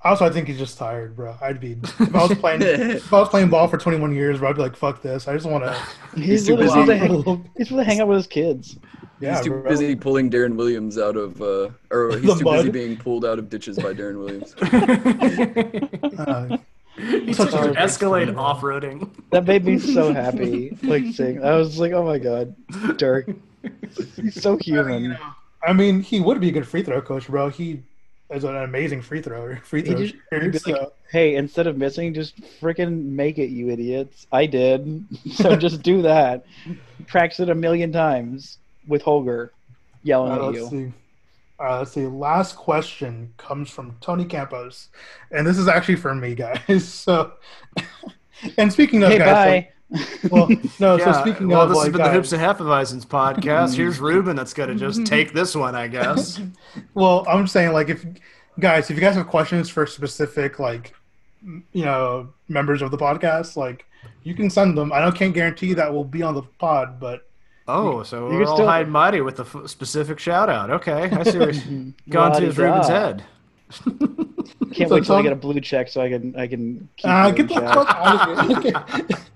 Also, 0.03 0.25
I 0.25 0.29
think 0.29 0.47
he's 0.47 0.57
just 0.57 0.77
tired, 0.77 1.15
bro. 1.15 1.35
I'd 1.41 1.59
be 1.59 1.73
if 1.83 2.15
I 2.15 2.25
was 2.25 2.37
playing 2.37 2.61
if 2.61 3.11
I 3.13 3.19
was 3.19 3.29
playing 3.29 3.49
ball 3.49 3.67
for 3.67 3.77
21 3.77 4.13
years, 4.13 4.39
bro, 4.39 4.49
I'd 4.49 4.55
be 4.55 4.61
like, 4.61 4.75
fuck 4.75 5.01
this. 5.01 5.27
I 5.27 5.33
just 5.33 5.45
want 5.45 5.63
to. 6.13 6.19
He's, 6.19 6.45
too 6.47 6.55
busy. 6.55 6.85
to 6.85 6.97
hang, 6.97 7.09
he's 7.57 7.67
supposed 7.67 7.69
to 7.69 7.83
hang 7.83 7.99
out 7.99 8.07
with 8.07 8.17
his 8.17 8.27
kids. 8.27 8.77
Yeah, 9.19 9.35
he's 9.37 9.45
too 9.45 9.49
bro. 9.51 9.63
busy 9.63 9.95
pulling 9.95 10.29
Deron 10.29 10.55
Williams 10.55 10.97
out 10.97 11.15
of, 11.17 11.41
uh, 11.41 11.69
or 11.91 12.11
The 12.13 12.19
he's 12.19 12.37
too 12.39 12.45
busy 12.45 12.69
being 12.69 12.97
pulled 12.97 13.25
out 13.25 13.39
of 13.39 13.49
ditches 13.49 13.77
by 13.77 13.93
Deron 13.93 14.19
Williams. 14.19 14.55
Uh, 16.17 16.57
He's 16.97 17.37
Such 17.37 17.51
such 17.51 17.67
an 17.67 17.77
Escalade 17.77 18.29
off-roading. 18.35 19.07
That 19.29 19.45
made 19.45 19.63
me 19.63 19.77
so 19.77 20.11
happy. 20.13 20.75
Like 20.81 21.05
saying, 21.13 21.43
I 21.45 21.55
was 21.55 21.77
like, 21.79 21.91
oh 21.91 22.03
my 22.03 22.17
god, 22.17 22.55
Dirk, 22.97 23.29
he's 24.15 24.41
so 24.41 24.57
human. 24.57 25.15
I 25.61 25.73
mean, 25.73 26.01
he 26.01 26.19
would 26.19 26.39
be 26.41 26.49
a 26.49 26.51
good 26.51 26.67
free 26.67 26.81
throw 26.81 26.99
coach, 26.99 27.27
bro. 27.27 27.49
He 27.49 27.83
is 28.31 28.43
an 28.43 28.55
amazing 28.55 29.03
free 29.03 29.21
thrower. 29.21 29.57
Free 29.57 29.83
He 29.83 29.89
throw. 29.91 29.97
just- 29.99 30.15
he'd 30.31 30.51
be 30.51 30.57
shooter, 30.57 30.71
like, 30.79 30.89
hey, 31.11 31.35
instead 31.35 31.67
of 31.67 31.77
missing, 31.77 32.15
just 32.15 32.35
freaking 32.59 33.03
make 33.05 33.37
it, 33.37 33.49
you 33.51 33.69
idiots. 33.69 34.25
I 34.31 34.47
did, 34.47 35.05
so 35.33 35.55
just 35.55 35.83
do 35.83 36.01
that. 36.01 36.45
Practice 37.05 37.41
it 37.41 37.49
a 37.49 37.55
million 37.55 37.91
times 37.91 38.57
with 38.87 39.01
Holger 39.01 39.51
yelling 40.03 40.31
Uh, 40.31 40.35
at 40.35 40.41
let's 40.43 40.57
you. 40.57 40.69
see. 40.69 40.93
Uh, 41.59 41.79
let's 41.79 41.91
see. 41.91 42.05
Last 42.05 42.55
question 42.55 43.33
comes 43.37 43.69
from 43.69 43.95
Tony 43.99 44.25
Campos, 44.25 44.89
and 45.31 45.45
this 45.45 45.57
is 45.57 45.67
actually 45.67 45.95
for 45.95 46.13
me, 46.13 46.35
guys. 46.35 46.85
So, 46.93 47.33
and 48.57 48.71
speaking 48.71 49.03
of 49.03 49.09
Hey, 49.11 49.17
guys, 49.17 49.27
bye. 49.33 49.49
like- 49.51 49.73
well, 50.31 50.47
no. 50.79 50.97
so 50.97 51.13
speaking 51.21 51.47
well, 51.47 51.61
of 51.61 51.69
this 51.69 51.77
like, 51.77 51.85
has 51.87 51.93
been 51.93 52.03
the 52.03 52.11
Hoops 52.11 52.31
and 52.33 52.41
Hefeweizens 52.41 53.05
podcast. 53.07 53.75
Here's 53.75 53.99
Ruben 53.99 54.35
that's 54.35 54.53
going 54.53 54.69
to 54.69 54.75
just 54.75 55.05
take 55.05 55.33
this 55.33 55.55
one, 55.55 55.75
I 55.75 55.87
guess. 55.87 56.39
Well, 56.93 57.25
I'm 57.27 57.47
saying 57.47 57.71
like 57.71 57.87
if 57.89 58.05
guys, 58.59 58.89
if 58.89 58.97
you 58.97 59.01
guys 59.01 59.15
have 59.15 59.27
questions 59.27 59.69
for 59.69 59.87
specific 59.87 60.59
like 60.59 60.93
you 61.71 61.85
know 61.85 62.27
members 62.49 62.81
of 62.81 62.91
the 62.91 62.97
podcast, 62.97 63.55
like 63.55 63.85
you 64.23 64.35
can 64.35 64.49
send 64.49 64.77
them. 64.77 64.91
I 64.91 64.99
don't 64.99 65.15
can't 65.15 65.33
guarantee 65.33 65.73
that 65.75 65.91
will 65.93 66.03
be 66.03 66.21
on 66.21 66.35
the 66.35 66.43
pod, 66.43 66.99
but 66.99 67.26
Oh, 67.67 68.03
so 68.03 68.27
You 68.29 68.35
we're 68.35 68.39
can 68.41 68.47
all 68.47 68.55
still- 68.57 68.67
high 68.67 68.81
and 68.81 68.91
mighty 68.91 69.21
with 69.21 69.37
the 69.37 69.43
f- 69.43 69.67
specific 69.69 70.19
shout 70.19 70.49
out. 70.49 70.69
Okay, 70.71 71.03
I 71.11 71.23
see 71.23 71.37
what's 71.39 71.59
gone 72.09 72.31
to 72.33 72.41
his 72.45 72.57
La-di-da. 72.57 72.63
Ruben's 72.63 72.87
head. 72.87 73.23
Can't 74.73 74.89
So 74.89 74.95
wait 74.95 75.03
till 75.05 75.15
I 75.15 75.21
get 75.23 75.33
a 75.33 75.35
blue 75.35 75.59
check 75.59 75.89
so 75.89 76.01
I 76.01 76.09
can 76.09 76.35
I 76.37 76.47
can 76.47 76.87
keep 76.95 77.09
uh, 77.09 77.31
get 77.31 77.47
the 77.49 77.55
fuck 77.55 77.89
out 77.89 78.49
of 78.51 78.63
here. 78.63 78.73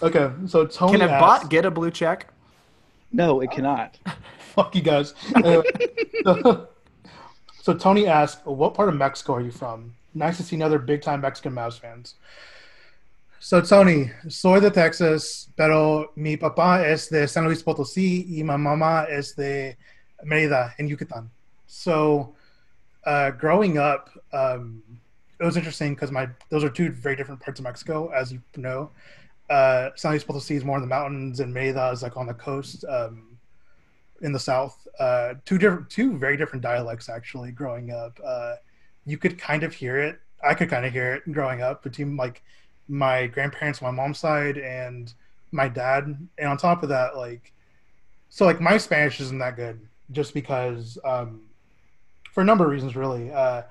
Okay. 0.00 0.20
okay, 0.20 0.34
so 0.46 0.64
Tony 0.64 0.92
Can 0.98 1.08
a 1.08 1.12
asked, 1.12 1.42
bot 1.42 1.50
get 1.50 1.64
a 1.64 1.70
blue 1.72 1.90
check? 1.90 2.28
No, 3.12 3.40
it 3.40 3.50
cannot. 3.50 3.98
fuck 4.54 4.74
you 4.76 4.80
guys. 4.82 5.12
Anyway, 5.34 5.64
so, 6.24 6.68
so 7.62 7.74
Tony 7.74 8.06
asked, 8.06 8.46
"What 8.46 8.74
part 8.74 8.88
of 8.88 8.94
Mexico 8.94 9.34
are 9.34 9.40
you 9.40 9.50
from?" 9.50 9.94
Nice 10.14 10.36
to 10.36 10.44
see 10.44 10.54
another 10.56 10.78
big 10.78 11.02
time 11.02 11.20
Mexican 11.22 11.52
Mavs 11.52 11.80
fans. 11.80 12.14
So 13.46 13.60
Tony, 13.60 14.10
soy 14.28 14.58
de 14.58 14.72
Texas, 14.72 15.52
pero 15.56 16.10
mi 16.16 16.36
papá 16.36 16.84
es 16.84 17.08
de 17.08 17.28
San 17.28 17.44
Luis 17.44 17.62
Potosí 17.62 18.26
y 18.28 18.42
mi 18.42 18.56
mamá 18.56 19.06
es 19.08 19.36
de 19.36 19.76
Mérida 20.24 20.74
in 20.80 20.88
Yucatan. 20.88 21.30
So, 21.68 22.34
uh, 23.04 23.30
growing 23.30 23.78
up, 23.78 24.10
um, 24.32 24.82
it 25.38 25.44
was 25.44 25.56
interesting 25.56 25.94
because 25.94 26.10
my 26.10 26.28
those 26.48 26.64
are 26.64 26.68
two 26.68 26.90
very 26.90 27.14
different 27.14 27.40
parts 27.40 27.60
of 27.60 27.62
Mexico, 27.62 28.08
as 28.08 28.32
you 28.32 28.42
know. 28.56 28.90
Uh, 29.48 29.90
San 29.94 30.10
Luis 30.10 30.24
Potosí 30.24 30.56
is 30.56 30.64
more 30.64 30.78
in 30.78 30.82
the 30.82 30.88
mountains, 30.88 31.38
and 31.38 31.54
Mérida 31.54 31.92
is 31.92 32.02
like 32.02 32.16
on 32.16 32.26
the 32.26 32.34
coast. 32.34 32.84
Um, 32.88 33.38
in 34.22 34.32
the 34.32 34.40
south 34.40 34.88
uh 34.98 35.34
two 35.44 35.58
different 35.58 35.90
two 35.90 36.16
very 36.16 36.38
different 36.38 36.62
dialects 36.62 37.10
actually 37.10 37.52
growing 37.52 37.90
up 37.90 38.18
uh 38.24 38.54
you 39.04 39.18
could 39.18 39.38
kind 39.38 39.62
of 39.62 39.74
hear 39.74 39.98
it 39.98 40.18
i 40.42 40.54
could 40.54 40.70
kind 40.70 40.86
of 40.86 40.92
hear 40.94 41.12
it 41.12 41.32
growing 41.32 41.60
up 41.60 41.82
between 41.82 42.16
like 42.16 42.42
my 42.88 43.26
grandparents 43.26 43.82
my 43.82 43.90
mom's 43.90 44.18
side 44.18 44.58
and 44.58 45.12
my 45.52 45.68
dad. 45.68 46.04
And 46.38 46.48
on 46.48 46.56
top 46.56 46.82
of 46.82 46.88
that 46.90 47.16
like 47.16 47.52
so 48.28 48.44
like 48.44 48.60
my 48.60 48.76
spanish 48.78 49.20
isn't 49.20 49.38
that 49.38 49.56
good 49.56 49.80
just 50.12 50.34
because 50.34 50.98
um 51.04 51.42
for 52.32 52.42
a 52.42 52.44
number 52.44 52.64
of 52.64 52.70
reasons 52.70 52.96
really. 52.96 53.30
Uh 53.32 53.62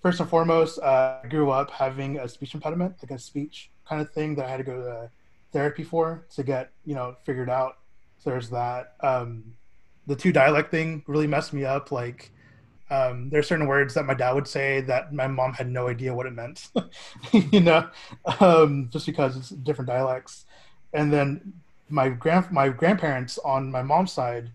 first 0.00 0.18
and 0.18 0.30
foremost 0.30 0.78
uh, 0.78 1.18
i 1.22 1.28
grew 1.28 1.50
up 1.50 1.70
having 1.70 2.18
a 2.18 2.26
speech 2.26 2.54
impediment 2.54 2.94
like 3.02 3.10
a 3.10 3.18
speech 3.18 3.70
kind 3.86 4.00
of 4.00 4.10
thing 4.10 4.34
that 4.34 4.46
i 4.46 4.48
had 4.48 4.56
to 4.56 4.64
go 4.64 4.80
to 4.80 5.10
therapy 5.52 5.82
for 5.82 6.24
to 6.34 6.42
get 6.42 6.70
you 6.84 6.94
know 6.94 7.16
figured 7.24 7.50
out. 7.50 7.78
So 8.18 8.30
there's 8.30 8.50
that. 8.50 8.94
Um 9.00 9.54
the 10.06 10.16
two 10.16 10.32
dialect 10.32 10.70
thing 10.70 11.04
really 11.06 11.26
messed 11.26 11.52
me 11.52 11.64
up. 11.64 11.92
Like, 11.92 12.32
Um, 12.90 13.30
are 13.32 13.42
certain 13.42 13.68
words 13.68 13.94
that 13.94 14.04
my 14.04 14.14
dad 14.14 14.32
would 14.32 14.48
say 14.48 14.80
that 14.82 15.12
my 15.12 15.28
mom 15.28 15.52
had 15.52 15.70
no 15.70 15.86
idea 15.86 16.12
what 16.12 16.26
it 16.26 16.32
meant, 16.32 16.70
you 17.32 17.60
know, 17.60 17.88
um, 18.40 18.88
just 18.90 19.06
because 19.06 19.36
it's 19.36 19.50
different 19.50 19.88
dialects. 19.88 20.44
And 20.92 21.12
then 21.12 21.52
my 21.88 22.08
grand 22.08 22.50
my 22.50 22.68
grandparents 22.68 23.38
on 23.38 23.70
my 23.70 23.82
mom's 23.82 24.12
side 24.12 24.50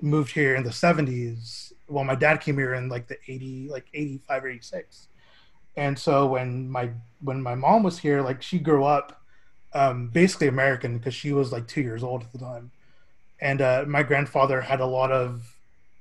moved 0.00 0.32
here 0.32 0.54
in 0.54 0.64
the 0.64 0.70
70s. 0.70 1.72
Well, 1.88 2.04
my 2.04 2.14
dad 2.14 2.40
came 2.40 2.56
here 2.56 2.74
in 2.74 2.88
like 2.88 3.08
the 3.08 3.18
80, 3.28 3.68
like 3.70 3.86
85 3.94 4.44
or 4.44 4.48
86. 4.48 5.08
And 5.76 5.98
so 5.98 6.26
when 6.26 6.70
my 6.70 6.90
when 7.20 7.42
my 7.42 7.54
mom 7.54 7.82
was 7.82 7.98
here, 7.98 8.20
like 8.20 8.42
she 8.42 8.58
grew 8.58 8.84
up 8.84 9.20
um, 9.72 10.08
basically 10.08 10.48
American 10.48 10.98
because 10.98 11.14
she 11.14 11.32
was 11.32 11.52
like 11.52 11.66
two 11.66 11.80
years 11.80 12.02
old 12.02 12.22
at 12.22 12.32
the 12.32 12.38
time. 12.38 12.70
And 13.40 13.60
uh, 13.60 13.84
my 13.86 14.02
grandfather 14.02 14.60
had 14.60 14.80
a 14.80 14.86
lot 14.86 15.10
of 15.10 15.56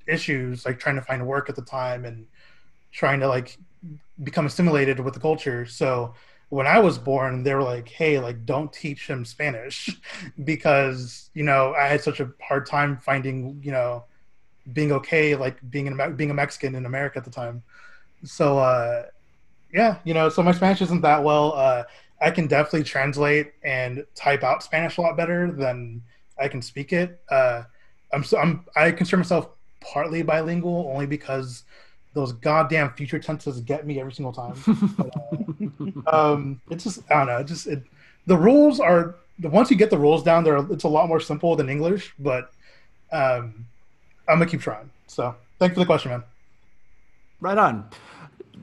issues, 0.08 0.66
like 0.66 0.80
trying 0.80 0.96
to 0.96 1.02
find 1.02 1.26
work 1.26 1.50
at 1.50 1.56
the 1.56 1.62
time 1.62 2.06
and 2.06 2.28
trying 2.92 3.20
to 3.22 3.28
like 3.28 3.58
become 4.24 4.46
assimilated 4.46 5.00
with 5.00 5.14
the 5.14 5.20
culture. 5.20 5.66
So 5.66 6.14
when 6.50 6.68
I 6.68 6.80
was 6.80 6.98
born, 6.98 7.44
they 7.44 7.54
were 7.56 7.64
like, 7.64 7.88
"Hey, 7.90 8.20
like, 8.20 8.46
don't 8.46 8.72
teach 8.74 9.08
him 9.08 9.26
Spanish," 9.26 9.90
because 10.44 11.30
you 11.34 11.44
know 11.44 11.74
I 11.74 11.88
had 11.88 12.02
such 12.02 12.20
a 12.20 12.32
hard 12.42 12.66
time 12.66 12.98
finding, 12.98 13.62
you 13.64 13.72
know, 13.72 14.06
being 14.74 14.92
okay, 14.94 15.36
like 15.36 15.58
being 15.70 15.88
in 15.88 16.16
being 16.16 16.32
a 16.32 16.34
Mexican 16.34 16.76
in 16.76 16.86
America 16.86 17.18
at 17.20 17.26
the 17.26 17.32
time. 17.32 17.64
So 18.24 18.60
uh, 18.60 19.06
yeah, 19.74 20.00
you 20.04 20.14
know, 20.14 20.30
so 20.30 20.44
my 20.44 20.52
Spanish 20.52 20.82
isn't 20.82 21.02
that 21.02 21.24
well. 21.24 21.54
Uh, 21.54 21.84
I 22.22 22.32
can 22.32 22.48
definitely 22.48 22.84
translate 22.84 23.54
and 23.64 24.06
type 24.16 24.44
out 24.44 24.64
Spanish 24.64 24.98
a 24.98 25.02
lot 25.02 25.18
better 25.18 25.52
than 25.52 26.04
I 26.40 26.48
can 26.48 26.62
speak 26.62 26.94
it. 26.94 27.20
Uh, 27.30 27.64
I'm 28.14 28.24
so 28.24 28.38
I'm 28.38 28.66
I 28.76 28.92
consider 28.92 29.18
myself 29.18 29.50
partly 29.82 30.22
bilingual 30.22 30.90
only 30.94 31.06
because 31.06 31.64
those 32.14 32.34
goddamn 32.34 32.92
future 32.94 33.20
tenses 33.20 33.60
get 33.62 33.86
me 33.86 34.00
every 34.00 34.14
single 34.14 34.34
time. 34.34 34.56
but, 34.98 36.14
uh, 36.14 36.34
um, 36.34 36.62
it's 36.70 36.84
just 36.84 37.00
I 37.12 37.18
don't 37.20 37.28
know. 37.28 37.44
Just 37.44 37.68
it, 37.68 37.84
the 38.28 38.38
rules 38.38 38.80
are 38.80 39.16
the 39.40 39.50
once 39.50 39.72
you 39.72 39.78
get 39.78 39.90
the 39.90 39.98
rules 39.98 40.24
down, 40.24 40.44
there 40.44 40.58
it's 40.72 40.84
a 40.84 40.90
lot 40.90 41.08
more 41.08 41.20
simple 41.20 41.56
than 41.56 41.70
English. 41.70 42.14
But 42.20 42.52
um, 43.12 43.66
I'm 44.28 44.38
gonna 44.38 44.46
keep 44.46 44.62
trying. 44.62 44.90
So 45.08 45.36
thanks 45.60 45.74
for 45.74 45.80
the 45.80 45.86
question, 45.86 46.12
man. 46.12 46.24
Right 47.40 47.58
on. 47.58 47.90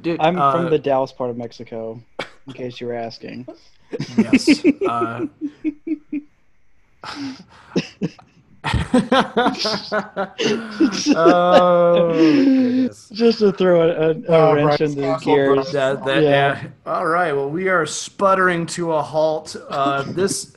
Dude, 0.03 0.21
I'm 0.21 0.39
uh, 0.39 0.53
from 0.53 0.71
the 0.71 0.79
Dallas 0.79 1.13
part 1.13 1.31
of 1.31 1.37
Mexico, 1.37 2.01
in 2.47 2.53
case 2.53 2.81
you 2.81 2.87
were 2.87 2.95
asking. 2.95 3.49
Yes. 4.17 4.65
Uh, 4.87 5.27
oh, 11.17 12.13
just 13.13 13.39
to 13.39 13.53
throw 13.53 13.83
a, 13.83 13.89
a, 13.89 14.11
a 14.11 14.25
oh, 14.29 14.55
wrench 14.55 14.81
in 14.81 14.95
the 14.95 15.17
gears. 15.23 15.73
That, 15.73 16.05
that, 16.05 16.23
yeah. 16.23 16.63
yeah. 16.63 16.69
All 16.87 17.07
right. 17.07 17.33
Well, 17.33 17.51
we 17.51 17.69
are 17.69 17.87
sputtering 17.87 18.67
to 18.67 18.93
a 18.93 19.03
halt. 19.03 19.57
Uh, 19.69 20.03
this, 20.03 20.55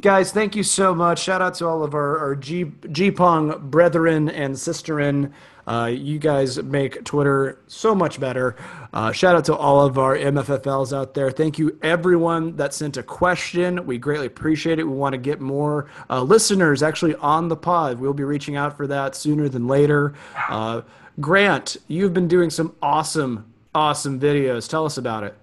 guys, 0.00 0.32
thank 0.32 0.56
you 0.56 0.62
so 0.62 0.94
much. 0.94 1.20
Shout 1.22 1.42
out 1.42 1.54
to 1.54 1.66
all 1.66 1.82
of 1.82 1.94
our, 1.94 2.18
our 2.18 2.34
G 2.34 2.72
G 2.92 3.10
Pong 3.10 3.68
brethren 3.70 4.28
and 4.28 4.54
sisterin. 4.54 5.32
Uh, 5.66 5.86
you 5.86 6.18
guys 6.18 6.62
make 6.62 7.04
Twitter 7.04 7.58
so 7.66 7.94
much 7.94 8.20
better. 8.20 8.56
Uh, 8.92 9.12
shout 9.12 9.34
out 9.34 9.44
to 9.46 9.54
all 9.54 9.84
of 9.84 9.98
our 9.98 10.16
MFFLs 10.16 10.96
out 10.96 11.14
there. 11.14 11.30
Thank 11.30 11.58
you, 11.58 11.78
everyone 11.82 12.56
that 12.56 12.72
sent 12.72 12.96
a 12.96 13.02
question. 13.02 13.84
We 13.84 13.98
greatly 13.98 14.26
appreciate 14.26 14.78
it. 14.78 14.84
We 14.84 14.94
want 14.94 15.14
to 15.14 15.18
get 15.18 15.40
more 15.40 15.90
uh, 16.08 16.22
listeners 16.22 16.82
actually 16.82 17.14
on 17.16 17.48
the 17.48 17.56
pod. 17.56 17.98
We'll 17.98 18.14
be 18.14 18.24
reaching 18.24 18.56
out 18.56 18.76
for 18.76 18.86
that 18.86 19.14
sooner 19.16 19.48
than 19.48 19.66
later. 19.66 20.14
Uh, 20.48 20.82
Grant, 21.20 21.78
you've 21.88 22.14
been 22.14 22.28
doing 22.28 22.50
some 22.50 22.76
awesome, 22.80 23.52
awesome 23.74 24.20
videos. 24.20 24.68
Tell 24.68 24.84
us 24.84 24.98
about 24.98 25.24
it. 25.24 25.34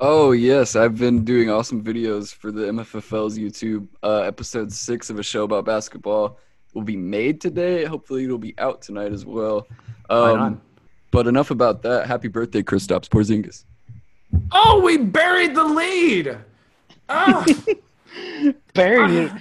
Oh 0.00 0.30
yes, 0.30 0.76
I've 0.76 0.96
been 0.96 1.24
doing 1.24 1.50
awesome 1.50 1.82
videos 1.82 2.32
for 2.32 2.52
the 2.52 2.62
MFFL's 2.66 3.36
YouTube. 3.36 3.88
Uh, 4.02 4.20
episode 4.20 4.72
six 4.72 5.10
of 5.10 5.18
a 5.18 5.24
show 5.24 5.42
about 5.42 5.64
basketball 5.64 6.38
will 6.74 6.82
be 6.82 6.96
made 6.96 7.40
today. 7.40 7.84
Hopefully, 7.84 8.24
it'll 8.24 8.38
be 8.38 8.54
out 8.58 8.82
tonight 8.82 9.12
as 9.12 9.24
well. 9.24 9.66
Um, 10.10 10.60
but 11.10 11.26
enough 11.26 11.50
about 11.50 11.82
that. 11.82 12.06
Happy 12.06 12.28
birthday, 12.28 12.62
Kristaps 12.62 13.08
Porzingis. 13.08 13.64
Oh, 14.52 14.82
we 14.84 14.98
buried 14.98 15.54
the 15.54 15.64
lead. 15.64 16.38
Oh. 17.08 17.44
buried 18.74 19.10
it. 19.10 19.32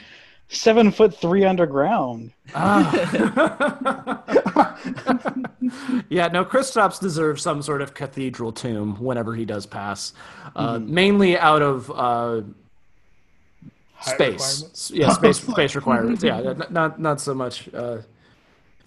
Seven 0.49 0.91
foot 0.91 1.13
three 1.13 1.43
underground. 1.43 2.31
Ah. 2.55 2.89
yeah, 6.09 6.29
no, 6.29 6.45
Kristaps 6.45 7.01
deserves 7.01 7.41
some 7.41 7.61
sort 7.61 7.81
of 7.81 7.93
cathedral 7.93 8.53
tomb 8.53 8.95
whenever 8.95 9.35
he 9.35 9.43
does 9.43 9.65
pass. 9.65 10.13
Uh, 10.55 10.75
mm-hmm. 10.75 10.93
Mainly 10.93 11.37
out 11.37 11.61
of 11.61 11.91
uh, 11.91 12.43
space. 14.01 14.91
Yeah, 14.93 15.09
space 15.11 15.37
space 15.51 15.75
requirements. 15.75 16.23
Yeah, 16.23 16.53
not 16.69 16.99
not 16.99 17.21
so 17.21 17.33
much 17.33 17.71
uh, 17.73 17.99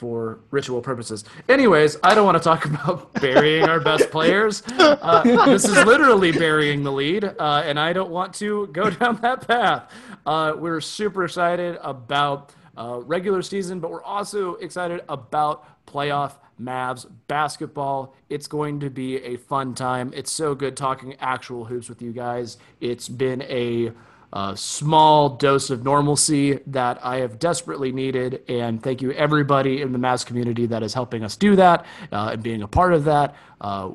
for 0.00 0.38
ritual 0.50 0.80
purposes. 0.80 1.24
Anyways, 1.46 1.98
I 2.02 2.14
don't 2.14 2.24
want 2.24 2.38
to 2.38 2.42
talk 2.42 2.64
about 2.70 3.12
burying 3.14 3.64
our 3.64 3.80
best 3.80 4.10
players. 4.10 4.62
Uh, 4.78 5.22
this 5.44 5.66
is 5.66 5.84
literally 5.84 6.32
burying 6.32 6.82
the 6.82 6.90
lead, 6.90 7.24
uh, 7.24 7.62
and 7.66 7.78
I 7.78 7.92
don't 7.92 8.10
want 8.10 8.32
to 8.36 8.68
go 8.68 8.88
down 9.00 9.16
that 9.16 9.46
path. 9.46 9.92
Uh, 10.24 10.54
we're 10.56 10.80
super 10.80 11.24
excited 11.24 11.78
about 11.82 12.54
uh, 12.78 13.00
regular 13.04 13.42
season, 13.42 13.78
but 13.78 13.90
we're 13.90 14.02
also 14.02 14.54
excited 14.54 15.02
about 15.08 15.66
playoff 15.86 16.32
Mavs 16.58 17.06
basketball. 17.26 18.14
It's 18.30 18.46
going 18.46 18.80
to 18.80 18.90
be 18.90 19.16
a 19.16 19.36
fun 19.36 19.74
time. 19.74 20.12
It's 20.14 20.30
so 20.30 20.54
good 20.54 20.78
talking 20.78 21.14
actual 21.20 21.66
hoops 21.66 21.88
with 21.90 22.00
you 22.00 22.12
guys. 22.12 22.56
It's 22.80 23.08
been 23.08 23.42
a 23.42 23.92
a 24.32 24.56
small 24.56 25.30
dose 25.30 25.70
of 25.70 25.84
normalcy 25.84 26.60
that 26.66 27.04
I 27.04 27.16
have 27.18 27.38
desperately 27.38 27.92
needed. 27.92 28.42
And 28.48 28.82
thank 28.82 29.02
you, 29.02 29.12
everybody 29.12 29.82
in 29.82 29.92
the 29.92 29.98
Mavs 29.98 30.24
community 30.24 30.66
that 30.66 30.82
is 30.82 30.94
helping 30.94 31.24
us 31.24 31.36
do 31.36 31.56
that 31.56 31.84
uh, 32.12 32.30
and 32.32 32.42
being 32.42 32.62
a 32.62 32.68
part 32.68 32.92
of 32.94 33.04
that. 33.04 33.34
Uh, 33.60 33.90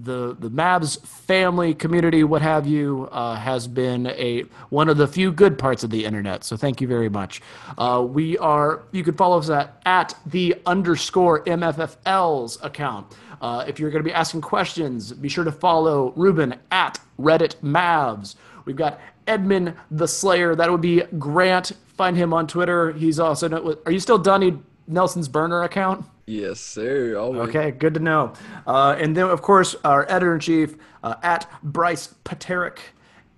the 0.00 0.36
the 0.38 0.50
Mavs 0.50 1.04
family 1.04 1.74
community, 1.74 2.22
what 2.22 2.40
have 2.42 2.66
you, 2.66 3.08
uh, 3.10 3.34
has 3.34 3.66
been 3.66 4.06
a 4.06 4.42
one 4.70 4.88
of 4.88 4.96
the 4.96 5.08
few 5.08 5.32
good 5.32 5.58
parts 5.58 5.82
of 5.82 5.90
the 5.90 6.04
internet. 6.04 6.44
So 6.44 6.56
thank 6.56 6.80
you 6.80 6.86
very 6.86 7.08
much. 7.08 7.42
Uh, 7.76 8.06
we 8.08 8.38
are 8.38 8.84
you 8.92 9.02
can 9.02 9.14
follow 9.14 9.38
us 9.38 9.50
at 9.50 9.80
at 9.84 10.14
the 10.26 10.56
underscore 10.66 11.44
MFFLs 11.44 12.62
account. 12.64 13.14
Uh, 13.40 13.64
if 13.68 13.78
you're 13.78 13.90
going 13.90 14.02
to 14.02 14.08
be 14.08 14.14
asking 14.14 14.40
questions, 14.40 15.12
be 15.12 15.28
sure 15.28 15.44
to 15.44 15.52
follow 15.52 16.12
Ruben 16.16 16.56
at 16.70 16.98
Reddit 17.18 17.56
Mavs. 17.56 18.36
We've 18.64 18.76
got 18.76 19.00
Edmond 19.28 19.74
the 19.90 20.08
Slayer. 20.08 20.56
That 20.56 20.70
would 20.70 20.80
be 20.80 21.02
Grant. 21.18 21.72
Find 21.96 22.16
him 22.16 22.32
on 22.32 22.46
Twitter. 22.46 22.92
He's 22.92 23.20
also. 23.20 23.78
Are 23.86 23.92
you 23.92 24.00
still 24.00 24.18
Donnie 24.18 24.58
Nelson's 24.86 25.28
burner 25.28 25.62
account? 25.62 26.04
Yes, 26.26 26.60
sir. 26.60 27.16
Always. 27.16 27.48
Okay, 27.48 27.70
good 27.70 27.94
to 27.94 28.00
know. 28.00 28.34
Uh, 28.66 28.96
and 28.98 29.16
then, 29.16 29.26
of 29.26 29.40
course, 29.40 29.74
our 29.84 30.04
editor 30.10 30.34
in 30.34 30.40
chief 30.40 30.76
uh, 31.02 31.14
at 31.22 31.48
Brice 31.62 32.14
Paterik. 32.24 32.78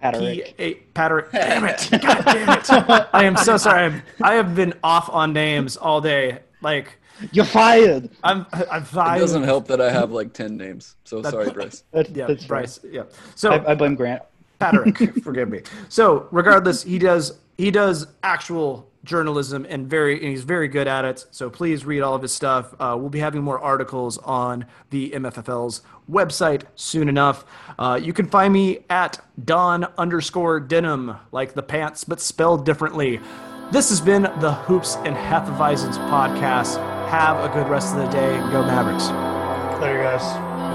Paterik. 0.03 0.57
P- 0.57 0.83
Paterik. 0.95 1.31
Damn 1.31 1.65
it! 1.65 1.89
God 1.91 2.25
damn 2.25 2.59
it! 2.59 3.09
I 3.13 3.25
am 3.25 3.37
so 3.37 3.57
sorry. 3.57 3.85
I'm, 3.85 4.03
I 4.23 4.35
have 4.35 4.55
been 4.55 4.75
off 4.83 5.11
on 5.11 5.33
names 5.33 5.77
all 5.77 6.01
day. 6.01 6.41
Like 6.63 6.99
you're 7.33 7.45
fired. 7.45 8.11
I'm 8.25 8.47
I'm 8.53 8.83
fired. 8.83 9.19
It 9.19 9.21
doesn't 9.21 9.43
help 9.45 9.69
that 9.69 9.81
I 9.81 9.93
have 9.93 10.11
like 10.11 10.33
ten 10.33 10.57
names. 10.57 10.97
So 11.05 11.21
that, 11.21 11.33
sorry, 11.33 11.51
Brice. 11.51 11.85
That, 11.93 12.11
yeah, 12.11 12.27
that's 12.27 12.45
Brice. 12.47 12.81
Yeah. 12.83 13.05
So 13.35 13.51
I, 13.51 13.73
I 13.73 13.75
blame 13.75 13.95
Grant. 13.95 14.23
Patrick, 14.61 14.99
forgive 15.23 15.49
me. 15.49 15.63
So, 15.89 16.29
regardless, 16.31 16.83
he 16.83 16.99
does 16.99 17.39
he 17.57 17.71
does 17.71 18.07
actual 18.23 18.91
journalism 19.05 19.67
and 19.69 19.89
very 19.89 20.15
and 20.15 20.29
he's 20.29 20.45
very 20.45 20.69
good 20.69 20.87
at 20.87 21.05
it. 21.05 21.27
So 21.31 21.49
please 21.51 21.85
read 21.85 22.01
all 22.01 22.15
of 22.15 22.23
his 22.23 22.33
stuff. 22.33 22.75
Uh, 22.79 22.97
we'll 22.99 23.11
be 23.11 23.19
having 23.19 23.43
more 23.43 23.59
articles 23.59 24.19
on 24.19 24.67
the 24.91 25.11
MFFL's 25.11 25.83
website 26.11 26.65
soon 26.75 27.09
enough. 27.09 27.45
Uh, 27.79 27.99
you 28.03 28.13
can 28.13 28.27
find 28.27 28.53
me 28.53 28.81
at 28.91 29.21
Don 29.45 29.85
underscore 29.97 30.61
Denham, 30.61 31.17
like 31.33 31.55
the 31.55 31.63
pants 31.63 32.05
but 32.05 32.21
spelled 32.21 32.67
differently. 32.67 33.21
This 33.73 33.89
has 33.91 34.01
been 34.01 34.23
the 34.23 34.53
Hoops 34.53 34.97
and 34.97 35.17
Hefeweizens 35.17 35.97
podcast. 36.11 36.77
Have 37.09 37.39
a 37.45 37.53
good 37.55 37.69
rest 37.69 37.95
of 37.95 38.03
the 38.03 38.09
day. 38.09 38.37
Go 38.53 38.63
Mavericks. 38.65 39.07
Later, 39.81 40.03
guys. 40.03 40.23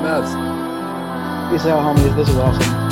Mavs. 0.01 1.51
Peace 1.51 1.65
out, 1.65 1.95
homies. 1.95 2.15
This 2.15 2.29
is 2.29 2.35
awesome. 2.37 2.84